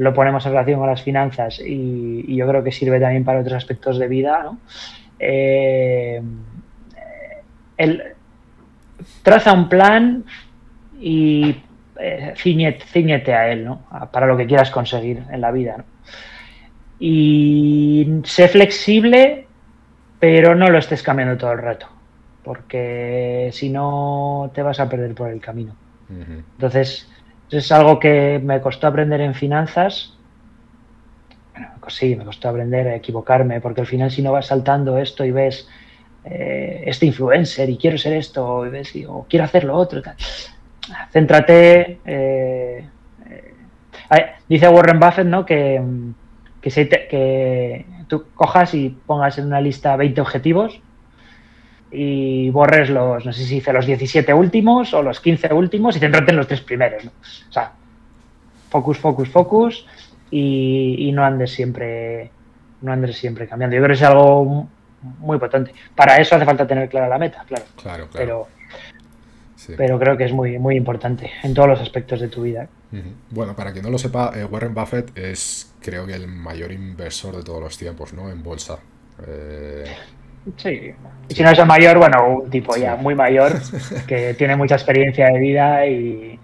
lo 0.00 0.14
ponemos 0.14 0.46
en 0.46 0.52
relación 0.52 0.80
con 0.80 0.88
las 0.88 1.02
finanzas 1.02 1.60
y, 1.60 2.34
yo 2.34 2.48
creo 2.48 2.64
que 2.64 2.72
sirve 2.72 2.98
también 2.98 3.22
para 3.22 3.40
otros 3.40 3.52
aspectos 3.52 3.98
de 3.98 4.08
vida, 4.08 4.42
¿no? 4.42 4.58
Eh, 5.18 6.22
traza 9.22 9.52
un 9.52 9.68
plan 9.68 10.24
y 10.98 11.54
eh, 12.00 12.32
ciñete, 12.34 13.34
a 13.34 13.52
él, 13.52 13.66
¿no? 13.66 13.82
Para 14.10 14.26
lo 14.26 14.38
que 14.38 14.46
quieras 14.46 14.70
conseguir 14.70 15.22
en 15.30 15.40
la 15.42 15.50
vida, 15.50 15.84
Y 16.98 18.20
sé 18.24 18.48
flexible, 18.48 19.46
pero 20.18 20.54
no 20.54 20.70
lo 20.70 20.78
estés 20.78 21.02
cambiando 21.02 21.36
todo 21.36 21.52
el 21.52 21.58
rato, 21.58 21.88
porque 22.42 23.50
si 23.52 23.68
no 23.68 24.50
te 24.54 24.62
vas 24.62 24.80
a 24.80 24.88
perder 24.88 25.14
por 25.14 25.28
el 25.28 25.42
camino. 25.42 25.74
Entonces, 26.08 27.09
es 27.50 27.72
algo 27.72 27.98
que 27.98 28.40
me 28.42 28.60
costó 28.60 28.86
aprender 28.86 29.20
en 29.20 29.34
finanzas. 29.34 30.16
Bueno, 31.52 31.70
sí, 31.88 32.16
me 32.16 32.24
costó 32.24 32.48
aprender 32.48 32.88
a 32.88 32.94
equivocarme, 32.94 33.60
porque 33.60 33.80
al 33.80 33.86
final 33.86 34.10
si 34.10 34.22
no 34.22 34.32
vas 34.32 34.46
saltando 34.46 34.98
esto 34.98 35.24
y 35.24 35.30
ves 35.30 35.68
eh, 36.24 36.84
este 36.86 37.06
influencer 37.06 37.68
y 37.68 37.76
quiero 37.76 37.98
ser 37.98 38.14
esto, 38.14 38.64
o 39.08 39.26
quiero 39.28 39.44
hacer 39.44 39.64
lo 39.64 39.74
otro, 39.76 40.02
tal. 40.02 40.16
céntrate. 41.10 41.98
Eh, 42.04 42.88
eh, 44.10 44.26
dice 44.48 44.68
Warren 44.68 45.00
Buffett 45.00 45.26
¿no? 45.26 45.44
que, 45.46 45.82
que, 46.60 46.70
que 46.70 47.86
tú 48.08 48.26
cojas 48.34 48.74
y 48.74 48.90
pongas 49.06 49.38
en 49.38 49.46
una 49.46 49.60
lista 49.60 49.96
20 49.96 50.20
objetivos 50.20 50.80
y 51.90 52.50
borres 52.50 52.88
los, 52.90 53.24
no 53.24 53.32
sé 53.32 53.44
si 53.44 53.56
dice 53.56 53.72
los 53.72 53.86
17 53.86 54.32
últimos 54.32 54.94
o 54.94 55.02
los 55.02 55.20
15 55.20 55.52
últimos 55.52 55.96
y 55.96 56.00
céntrate 56.00 56.30
en 56.30 56.36
los 56.36 56.46
tres 56.46 56.60
primeros. 56.60 57.04
O 57.04 57.52
sea, 57.52 57.72
focus, 58.68 58.98
focus, 58.98 59.28
focus 59.28 59.86
y, 60.30 61.10
no 61.12 61.24
andes 61.24 61.52
siempre 61.52 62.30
no 62.80 62.92
andes 62.92 63.16
siempre 63.16 63.46
cambiando. 63.46 63.76
Yo 63.76 63.82
creo 63.82 63.94
que 63.94 64.02
es 64.02 64.08
algo 64.08 64.68
muy 65.18 65.38
potente. 65.38 65.74
Para 65.94 66.16
eso 66.16 66.36
hace 66.36 66.44
falta 66.44 66.66
tener 66.66 66.88
clara 66.88 67.08
la 67.08 67.18
meta, 67.18 67.44
claro. 67.46 67.64
Claro, 67.80 68.08
Pero, 68.12 68.48
pero 69.76 69.98
creo 69.98 70.16
que 70.16 70.24
es 70.24 70.32
muy, 70.32 70.58
muy 70.58 70.76
importante 70.76 71.30
en 71.42 71.52
todos 71.52 71.68
los 71.68 71.80
aspectos 71.80 72.20
de 72.20 72.28
tu 72.28 72.42
vida. 72.42 72.68
Bueno, 73.30 73.54
para 73.54 73.72
quien 73.72 73.84
no 73.84 73.90
lo 73.90 73.98
sepa, 73.98 74.32
eh, 74.34 74.44
Warren 74.44 74.74
Buffett 74.74 75.16
es 75.16 75.74
creo 75.80 76.06
que 76.06 76.14
el 76.14 76.26
mayor 76.28 76.72
inversor 76.72 77.36
de 77.36 77.42
todos 77.42 77.60
los 77.60 77.76
tiempos, 77.76 78.12
¿no? 78.12 78.30
En 78.30 78.42
bolsa. 78.42 78.78
Eh, 79.26 79.84
Sí. 80.56 80.92
Y 81.28 81.34
si 81.34 81.42
no 81.42 81.50
es 81.50 81.66
mayor, 81.66 81.98
bueno, 81.98 82.40
un 82.42 82.50
tipo 82.50 82.76
ya 82.76 82.96
muy 82.96 83.14
mayor 83.14 83.52
que 84.06 84.34
tiene 84.34 84.56
mucha 84.56 84.74
experiencia 84.74 85.26
de 85.26 85.38
vida 85.38 85.86
y, 85.86 86.38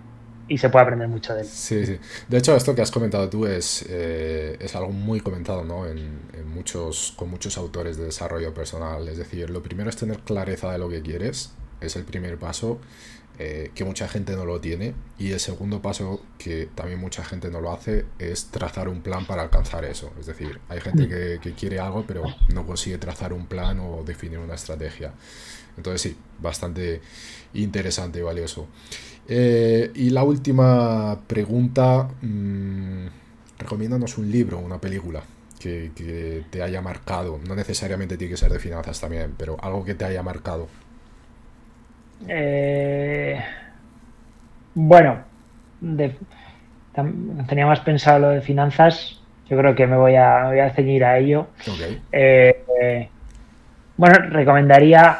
se 0.56 0.68
puede 0.70 0.84
aprender 0.84 1.08
mucho 1.08 1.34
de 1.34 1.40
él. 1.40 1.46
Sí, 1.46 1.84
sí. 1.84 1.98
De 2.28 2.38
hecho, 2.38 2.54
esto 2.54 2.74
que 2.74 2.82
has 2.82 2.92
comentado 2.92 3.28
tú 3.28 3.46
es, 3.46 3.84
eh, 3.88 4.56
es 4.60 4.76
algo 4.76 4.92
muy 4.92 5.20
comentado 5.20 5.64
¿no? 5.64 5.86
En, 5.86 6.20
muchos, 6.46 7.12
con 7.16 7.28
muchos 7.28 7.58
autores 7.58 7.98
de 7.98 8.04
desarrollo 8.04 8.54
personal. 8.54 9.08
Es 9.08 9.18
decir, 9.18 9.50
lo 9.50 9.62
primero 9.62 9.90
es 9.90 9.96
tener 9.96 10.20
clareza 10.20 10.72
de 10.72 10.78
lo 10.78 10.88
que 10.88 11.02
quieres, 11.02 11.52
es 11.80 11.96
el 11.96 12.04
primer 12.04 12.38
paso. 12.38 12.78
Eh, 13.38 13.70
que 13.74 13.84
mucha 13.84 14.08
gente 14.08 14.34
no 14.34 14.46
lo 14.46 14.60
tiene. 14.60 14.94
Y 15.18 15.32
el 15.32 15.40
segundo 15.40 15.82
paso, 15.82 16.22
que 16.38 16.68
también 16.74 16.98
mucha 16.98 17.22
gente 17.22 17.50
no 17.50 17.60
lo 17.60 17.70
hace, 17.70 18.06
es 18.18 18.46
trazar 18.46 18.88
un 18.88 19.02
plan 19.02 19.26
para 19.26 19.42
alcanzar 19.42 19.84
eso. 19.84 20.10
Es 20.18 20.26
decir, 20.26 20.58
hay 20.68 20.80
gente 20.80 21.06
que, 21.06 21.52
quiere 21.52 21.78
algo, 21.78 22.04
pero 22.06 22.24
no 22.54 22.66
consigue 22.66 22.96
trazar 22.96 23.34
un 23.34 23.46
plan 23.46 23.78
o 23.80 24.02
definir 24.04 24.38
una 24.38 24.54
estrategia. 24.54 25.12
Entonces 25.76 26.00
sí, 26.00 26.16
bastante 26.40 27.02
interesante 27.52 28.20
y 28.20 28.22
valioso. 28.22 28.68
Eh, 29.28 29.90
y 29.94 30.10
la 30.10 30.22
última 30.24 31.20
pregunta, 31.26 32.08
mmm, 32.22 33.06
recomiéndanos 33.58 34.16
un 34.16 34.30
libro, 34.30 34.58
una 34.58 34.80
película. 34.80 35.22
Que, 35.58 35.90
que 35.96 36.44
te 36.50 36.62
haya 36.62 36.82
marcado, 36.82 37.40
no 37.48 37.56
necesariamente 37.56 38.18
tiene 38.18 38.32
que 38.32 38.36
ser 38.36 38.52
de 38.52 38.60
finanzas 38.60 39.00
también, 39.00 39.34
pero 39.36 39.56
algo 39.62 39.84
que 39.84 39.94
te 39.94 40.04
haya 40.04 40.22
marcado. 40.22 40.68
Eh, 42.28 43.40
bueno, 44.74 45.18
tenía 47.46 47.66
más 47.66 47.80
pensado 47.80 48.18
lo 48.18 48.28
de 48.30 48.40
finanzas. 48.40 49.20
Yo 49.48 49.56
creo 49.56 49.74
que 49.74 49.86
me 49.86 49.96
voy 49.96 50.16
a, 50.16 50.48
voy 50.48 50.60
a 50.60 50.70
ceñir 50.70 51.04
a 51.04 51.18
ello. 51.18 51.48
Eh, 52.12 53.08
bueno, 53.96 54.18
recomendaría 54.30 55.18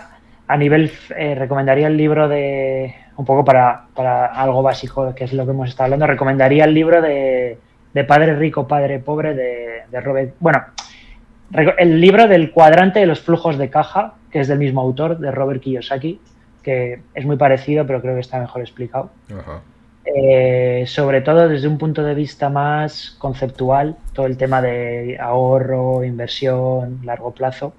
a 0.49 0.57
nivel, 0.57 0.93
eh, 1.17 1.35
recomendaría 1.35 1.87
el 1.87 1.97
libro 1.97 2.29
de, 2.29 2.95
un 3.17 3.25
poco 3.25 3.45
para, 3.45 3.87
para, 3.95 4.27
algo 4.27 4.63
básico, 4.63 5.15
que 5.15 5.25
es 5.25 5.33
lo 5.33 5.45
que 5.45 5.53
hemos 5.53 5.69
estado 5.69 5.85
hablando, 5.85 6.07
recomendaría 6.07 6.65
el 6.65 6.75
libro 6.75 7.03
de, 7.03 7.59
de 7.93 8.05
Padre 8.05 8.35
Rico, 8.37 8.69
Padre 8.69 8.99
Pobre 8.99 9.35
de, 9.35 9.83
de 9.91 10.01
Robert, 10.01 10.35
bueno, 10.39 10.63
el 11.79 12.01
libro 12.01 12.27
del 12.29 12.51
cuadrante 12.51 13.01
de 13.01 13.07
los 13.07 13.21
flujos 13.21 13.57
de 13.59 13.71
caja, 13.71 14.15
que 14.31 14.41
es 14.41 14.49
del 14.49 14.59
mismo 14.59 14.81
autor, 14.81 15.19
de 15.19 15.31
Robert 15.31 15.63
Kiyosaki, 15.63 16.21
que 16.67 16.99
es 17.15 17.25
muy 17.25 17.37
parecido, 17.37 17.87
pero 17.87 18.03
creo 18.03 18.15
que 18.15 18.23
está 18.23 18.41
mejor 18.41 18.61
explicado. 18.61 19.13
Eh, 20.05 20.83
sobre 20.89 21.21
todo 21.21 21.49
desde 21.49 21.69
un 21.69 21.79
punto 21.79 22.03
de 22.03 22.13
vista 22.13 22.49
más 22.49 23.15
conceptual, 23.21 23.97
todo 24.13 24.27
el 24.27 24.37
tema 24.37 24.61
de 24.61 25.17
ahorro, 25.21 26.03
inversión, 26.03 27.03
largo 27.05 27.31
plazo, 27.31 27.73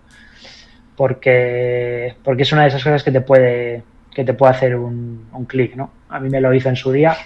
porque, 0.95 2.15
porque 2.23 2.43
es 2.43 2.51
una 2.53 2.61
de 2.61 2.69
esas 2.69 2.81
cosas 2.81 3.03
que 3.03 3.11
te 3.11 3.19
puede, 3.19 3.83
que 4.15 4.23
te 4.23 4.33
puede 4.33 4.53
hacer 4.53 4.77
un, 4.77 5.27
un 5.33 5.43
clic, 5.43 5.75
¿no? 5.75 5.91
A 6.07 6.21
mí 6.21 6.29
me 6.29 6.39
lo 6.39 6.53
hizo 6.53 6.69
en 6.69 6.77
su 6.77 6.93
día 6.93 7.17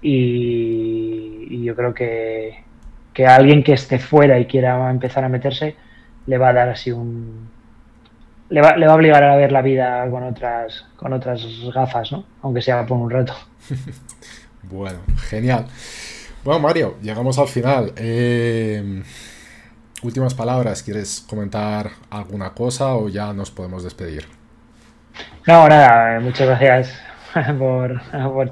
y, 0.00 1.64
yo 1.64 1.76
creo 1.76 1.92
que, 1.92 2.64
que 3.12 3.26
a 3.26 3.36
alguien 3.36 3.62
que 3.62 3.74
esté 3.74 3.98
fuera 3.98 4.38
y 4.38 4.46
quiera 4.46 4.90
empezar 4.90 5.22
a 5.22 5.28
meterse 5.28 5.76
le 6.26 6.38
va 6.38 6.48
a 6.48 6.54
dar 6.54 6.70
así 6.70 6.92
un, 6.92 7.50
le 8.50 8.60
va, 8.60 8.70
a 8.70 8.94
obligar 8.94 9.22
a 9.24 9.36
ver 9.36 9.52
la 9.52 9.62
vida 9.62 10.08
con 10.10 10.22
otras, 10.22 10.86
con 10.96 11.12
otras 11.12 11.42
gafas, 11.74 12.12
¿no? 12.12 12.24
Aunque 12.42 12.62
sea 12.62 12.86
por 12.86 12.98
un 12.98 13.10
rato. 13.10 13.34
bueno, 14.62 15.00
genial. 15.28 15.66
Bueno, 16.44 16.60
Mario, 16.60 16.96
llegamos 17.02 17.38
al 17.38 17.48
final. 17.48 17.92
Eh, 17.96 19.02
últimas 20.02 20.34
palabras, 20.34 20.82
¿quieres 20.82 21.24
comentar 21.28 21.90
alguna 22.10 22.54
cosa 22.54 22.94
o 22.94 23.08
ya 23.08 23.32
nos 23.32 23.50
podemos 23.50 23.84
despedir? 23.84 24.24
No, 25.46 25.68
nada, 25.68 26.20
muchas 26.20 26.46
gracias 26.46 27.00
por, 27.58 28.00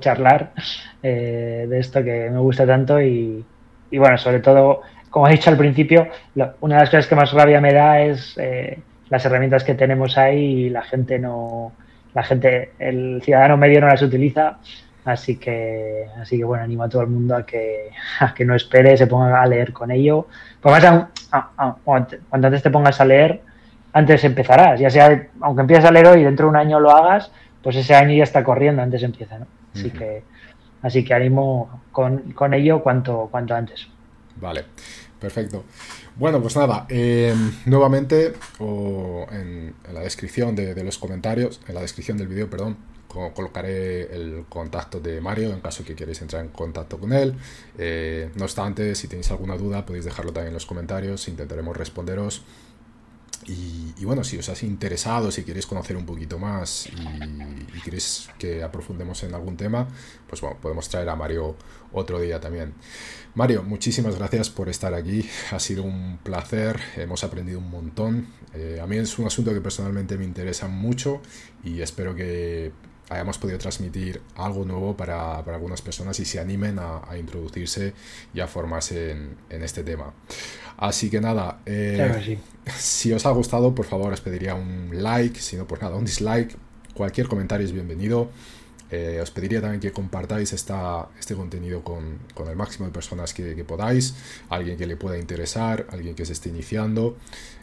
charlar 0.01 0.53
eh, 1.03 1.67
de 1.69 1.79
esto 1.79 2.03
que 2.03 2.29
me 2.31 2.39
gusta 2.39 2.67
tanto 2.67 3.01
y, 3.01 3.45
bueno, 3.93 4.19
sobre 4.19 4.41
todo, 4.41 4.83
como 5.09 5.29
he 5.29 5.33
dicho 5.33 5.49
al 5.49 5.57
principio, 5.57 6.09
una 6.61 6.77
de 6.77 6.81
las 6.83 6.91
cosas 6.91 7.07
que 7.07 7.15
más 7.15 7.33
rabia 7.33 7.61
me 7.61 7.73
da 7.73 8.01
es... 8.01 8.37
Eh, 8.37 8.79
las 9.09 9.25
herramientas 9.25 9.65
que 9.65 9.75
tenemos 9.75 10.19
ahí 10.19 10.67
y 10.67 10.71
la 10.71 10.83
gente 10.83 11.19
no, 11.19 11.73
la 12.15 12.23
gente, 12.23 12.73
el 12.79 13.21
ciudadano 13.23 13.57
medio 13.57 13.81
no 13.81 13.89
las 13.89 14.03
utiliza, 14.03 14.59
así 15.05 15.37
que, 15.37 16.07
así 16.21 16.39
que 16.39 16.45
bueno, 16.45 16.65
animo 16.65 16.85
a 16.85 16.89
todo 16.89 17.03
el 17.03 17.09
mundo 17.09 17.37
a 17.37 17.45
que, 17.45 17.91
a 18.21 18.35
que 18.35 18.45
no 18.45 18.55
espere, 18.55 18.97
se 18.97 19.07
ponga 19.07 19.41
a 19.41 19.47
leer 19.47 19.73
con 19.73 19.91
ello. 19.91 20.27
Pues 20.61 20.85
cuando 21.85 22.47
antes 22.47 22.63
te 22.63 22.71
pongas 22.71 23.01
a 23.01 23.05
leer, 23.05 23.43
antes 23.93 24.25
empezarás, 24.25 24.81
ya 24.81 24.91
sea, 24.91 25.29
aunque 25.41 25.63
empieces 25.63 25.85
a 25.85 25.91
leer 25.91 26.07
hoy 26.07 26.21
y 26.21 26.25
dentro 26.25 26.47
de 26.47 26.51
un 26.51 26.57
año 26.57 26.81
lo 26.81 26.91
hagas, 26.91 27.31
pues 27.63 27.77
ese 27.77 27.95
año 27.95 28.15
ya 28.15 28.25
está 28.25 28.45
corriendo, 28.45 28.83
antes 28.83 29.03
empieza, 29.03 29.39
¿no? 29.39 29.47
Así 29.75 29.91
que, 29.91 30.23
así 30.83 31.05
que 31.05 31.13
animo 31.15 31.83
con, 31.93 32.33
con 32.33 32.55
ello 32.55 32.83
cuanto, 32.83 33.29
cuanto 33.31 33.55
antes. 33.55 33.89
Vale, 34.37 34.65
perfecto. 35.21 35.65
Bueno, 36.19 36.41
pues 36.41 36.57
nada, 36.57 36.87
em, 36.89 37.53
nuevamente 37.67 38.33
o 38.59 39.27
en, 39.31 39.75
la 39.93 40.01
descripción 40.01 40.57
de, 40.57 40.83
los 40.83 40.97
comentarios, 40.97 41.61
en 41.69 41.75
la 41.75 41.83
descripción 41.83 42.17
del 42.17 42.27
vídeo, 42.27 42.49
perdón, 42.49 42.79
colocaré 43.35 44.15
el 44.15 44.47
contacto 44.49 44.99
de 44.99 45.21
Mario 45.21 45.53
en 45.53 45.61
caso 45.61 45.85
que 45.85 45.95
queráis 45.95 46.23
entrar 46.23 46.43
en 46.43 46.49
contacto 46.49 46.99
con 46.99 47.13
él. 47.13 47.35
Eh, 47.77 48.31
no 48.35 48.45
obstante, 48.45 48.95
si 48.95 49.09
tenéis 49.09 49.31
alguna 49.31 49.59
duda 49.59 49.85
podéis 49.85 50.07
dejarlo 50.07 50.33
también 50.33 50.49
en 50.49 50.55
los 50.55 50.65
comentarios, 50.65 51.29
intentaremos 51.29 51.77
responderos. 51.77 52.43
Y, 53.49 54.05
bueno, 54.05 54.25
si 54.25 54.37
os 54.39 54.49
has 54.49 54.65
interesado, 54.65 55.31
si 55.31 55.45
queréis 55.45 55.67
conocer 55.67 55.97
un 55.97 56.05
poquito 56.05 56.39
más 56.39 56.89
y, 56.89 57.81
queréis 57.81 58.29
que 58.39 58.65
aprofundemos 58.65 59.23
en 59.23 59.35
algún 59.35 59.57
tema, 59.57 59.87
pues 60.29 60.41
bueno, 60.41 60.57
podemos 60.61 60.89
traer 60.89 61.09
a 61.09 61.17
Mario 61.17 61.55
otro 61.93 62.21
día 62.21 62.41
también. 62.41 62.75
Mario, 63.37 63.63
muchísimas 63.63 64.17
gracias 64.17 64.51
por 64.51 64.69
estar 64.69 64.95
aquí. 64.95 65.29
Ha 65.53 65.61
sido 65.61 65.85
un 65.85 66.19
placer, 66.23 66.81
hemos 66.97 67.23
aprendido 67.23 67.61
un 67.61 67.71
montón. 67.71 68.27
Eh, 68.53 68.81
a 68.83 68.87
mí 68.87 68.97
es 68.97 69.17
un 69.19 69.27
asunto 69.27 69.53
que 69.55 69.61
personalmente 69.61 70.19
me 70.19 70.25
interesa 70.25 70.67
mucho 70.67 71.21
y 71.63 71.83
espero 71.83 72.17
que 72.17 72.73
hayamos 73.09 73.39
podido 73.39 73.59
transmitir 73.59 74.21
algo 74.35 74.65
nuevo 74.65 74.97
para, 74.97 75.39
algunas 75.39 75.83
personas 75.83 76.19
y 76.21 76.25
se 76.25 76.41
animen 76.41 76.79
a, 76.79 77.17
introducirse 77.19 77.95
y 78.35 78.41
a 78.41 78.47
formarse 78.47 79.13
en, 79.13 79.63
este 79.63 79.83
tema. 79.83 80.13
Así 80.77 81.09
que 81.09 81.21
nada, 81.21 81.61
eh, 81.67 82.39
si 82.77 83.13
os 83.13 83.25
ha 83.27 83.31
gustado, 83.31 83.75
por 83.75 83.87
favor 83.87 84.13
os 84.13 84.21
pediría 84.21 84.55
un 84.55 84.91
like, 84.93 85.41
si 85.41 85.57
no, 85.57 85.67
pues 85.67 85.81
nada, 85.81 85.97
un 85.97 86.05
dislike. 86.05 86.57
Cualquier 86.95 87.29
comentario 87.29 87.67
es 87.67 87.73
bienvenido. 87.73 88.31
Eh, 88.91 89.19
os 89.21 89.33
pediría 89.33 89.61
también 89.61 89.81
que 89.81 89.91
compartáis 89.91 90.53
esta, 90.53 91.09
este 91.19 91.35
contenido 91.35 91.83
con, 91.83 92.21
el 92.49 92.57
máximo 92.57 92.87
de 92.87 92.93
personas 92.93 93.35
que, 93.35 93.65
podáis, 93.65 94.15
alguien 94.49 94.77
que 94.77 94.87
le 94.87 94.97
pueda 94.97 95.19
interesar, 95.19 95.87
alguien 95.91 96.15
que 96.15 96.25
se 96.25 96.33
esté 96.33 96.51
iniciando, 96.51 97.17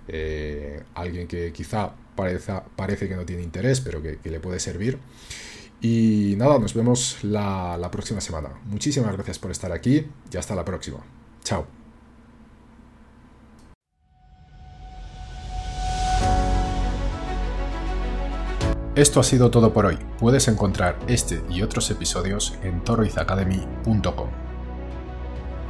eh, 0.07 0.84
alguien 0.95 1.27
que 1.27 1.51
quizá 1.51 1.93
parece 2.15 3.07
que 3.07 3.15
no 3.15 3.25
tiene 3.25 3.43
interés, 3.43 3.81
pero 3.81 4.01
que, 4.01 4.19
le 4.23 4.39
puede 4.39 4.59
servir. 4.59 4.99
Y 5.81 6.35
nada, 6.38 6.59
nos 6.59 6.73
vemos 6.73 7.17
la, 7.23 7.77
la 7.77 7.91
próxima 7.91 8.21
semana. 8.21 8.49
Muchísimas 8.65 9.13
gracias 9.13 9.39
por 9.39 9.51
estar 9.51 9.71
aquí 9.71 10.05
y 10.31 10.38
hasta 10.38 10.55
la 10.55 10.63
próxima. 10.63 10.99
Chao. 11.43 11.67
Esto 18.95 19.19
ha 19.19 19.23
sido 19.23 19.49
todo 19.49 19.73
por 19.73 19.88
hoy. 19.88 19.97
Puedes 20.19 20.47
encontrar 20.47 20.99
este 21.07 21.41
y 21.49 21.63
otros 21.63 21.89
episodios 21.89 22.53
en 22.61 22.84
toroizacademy.com. 22.84 24.52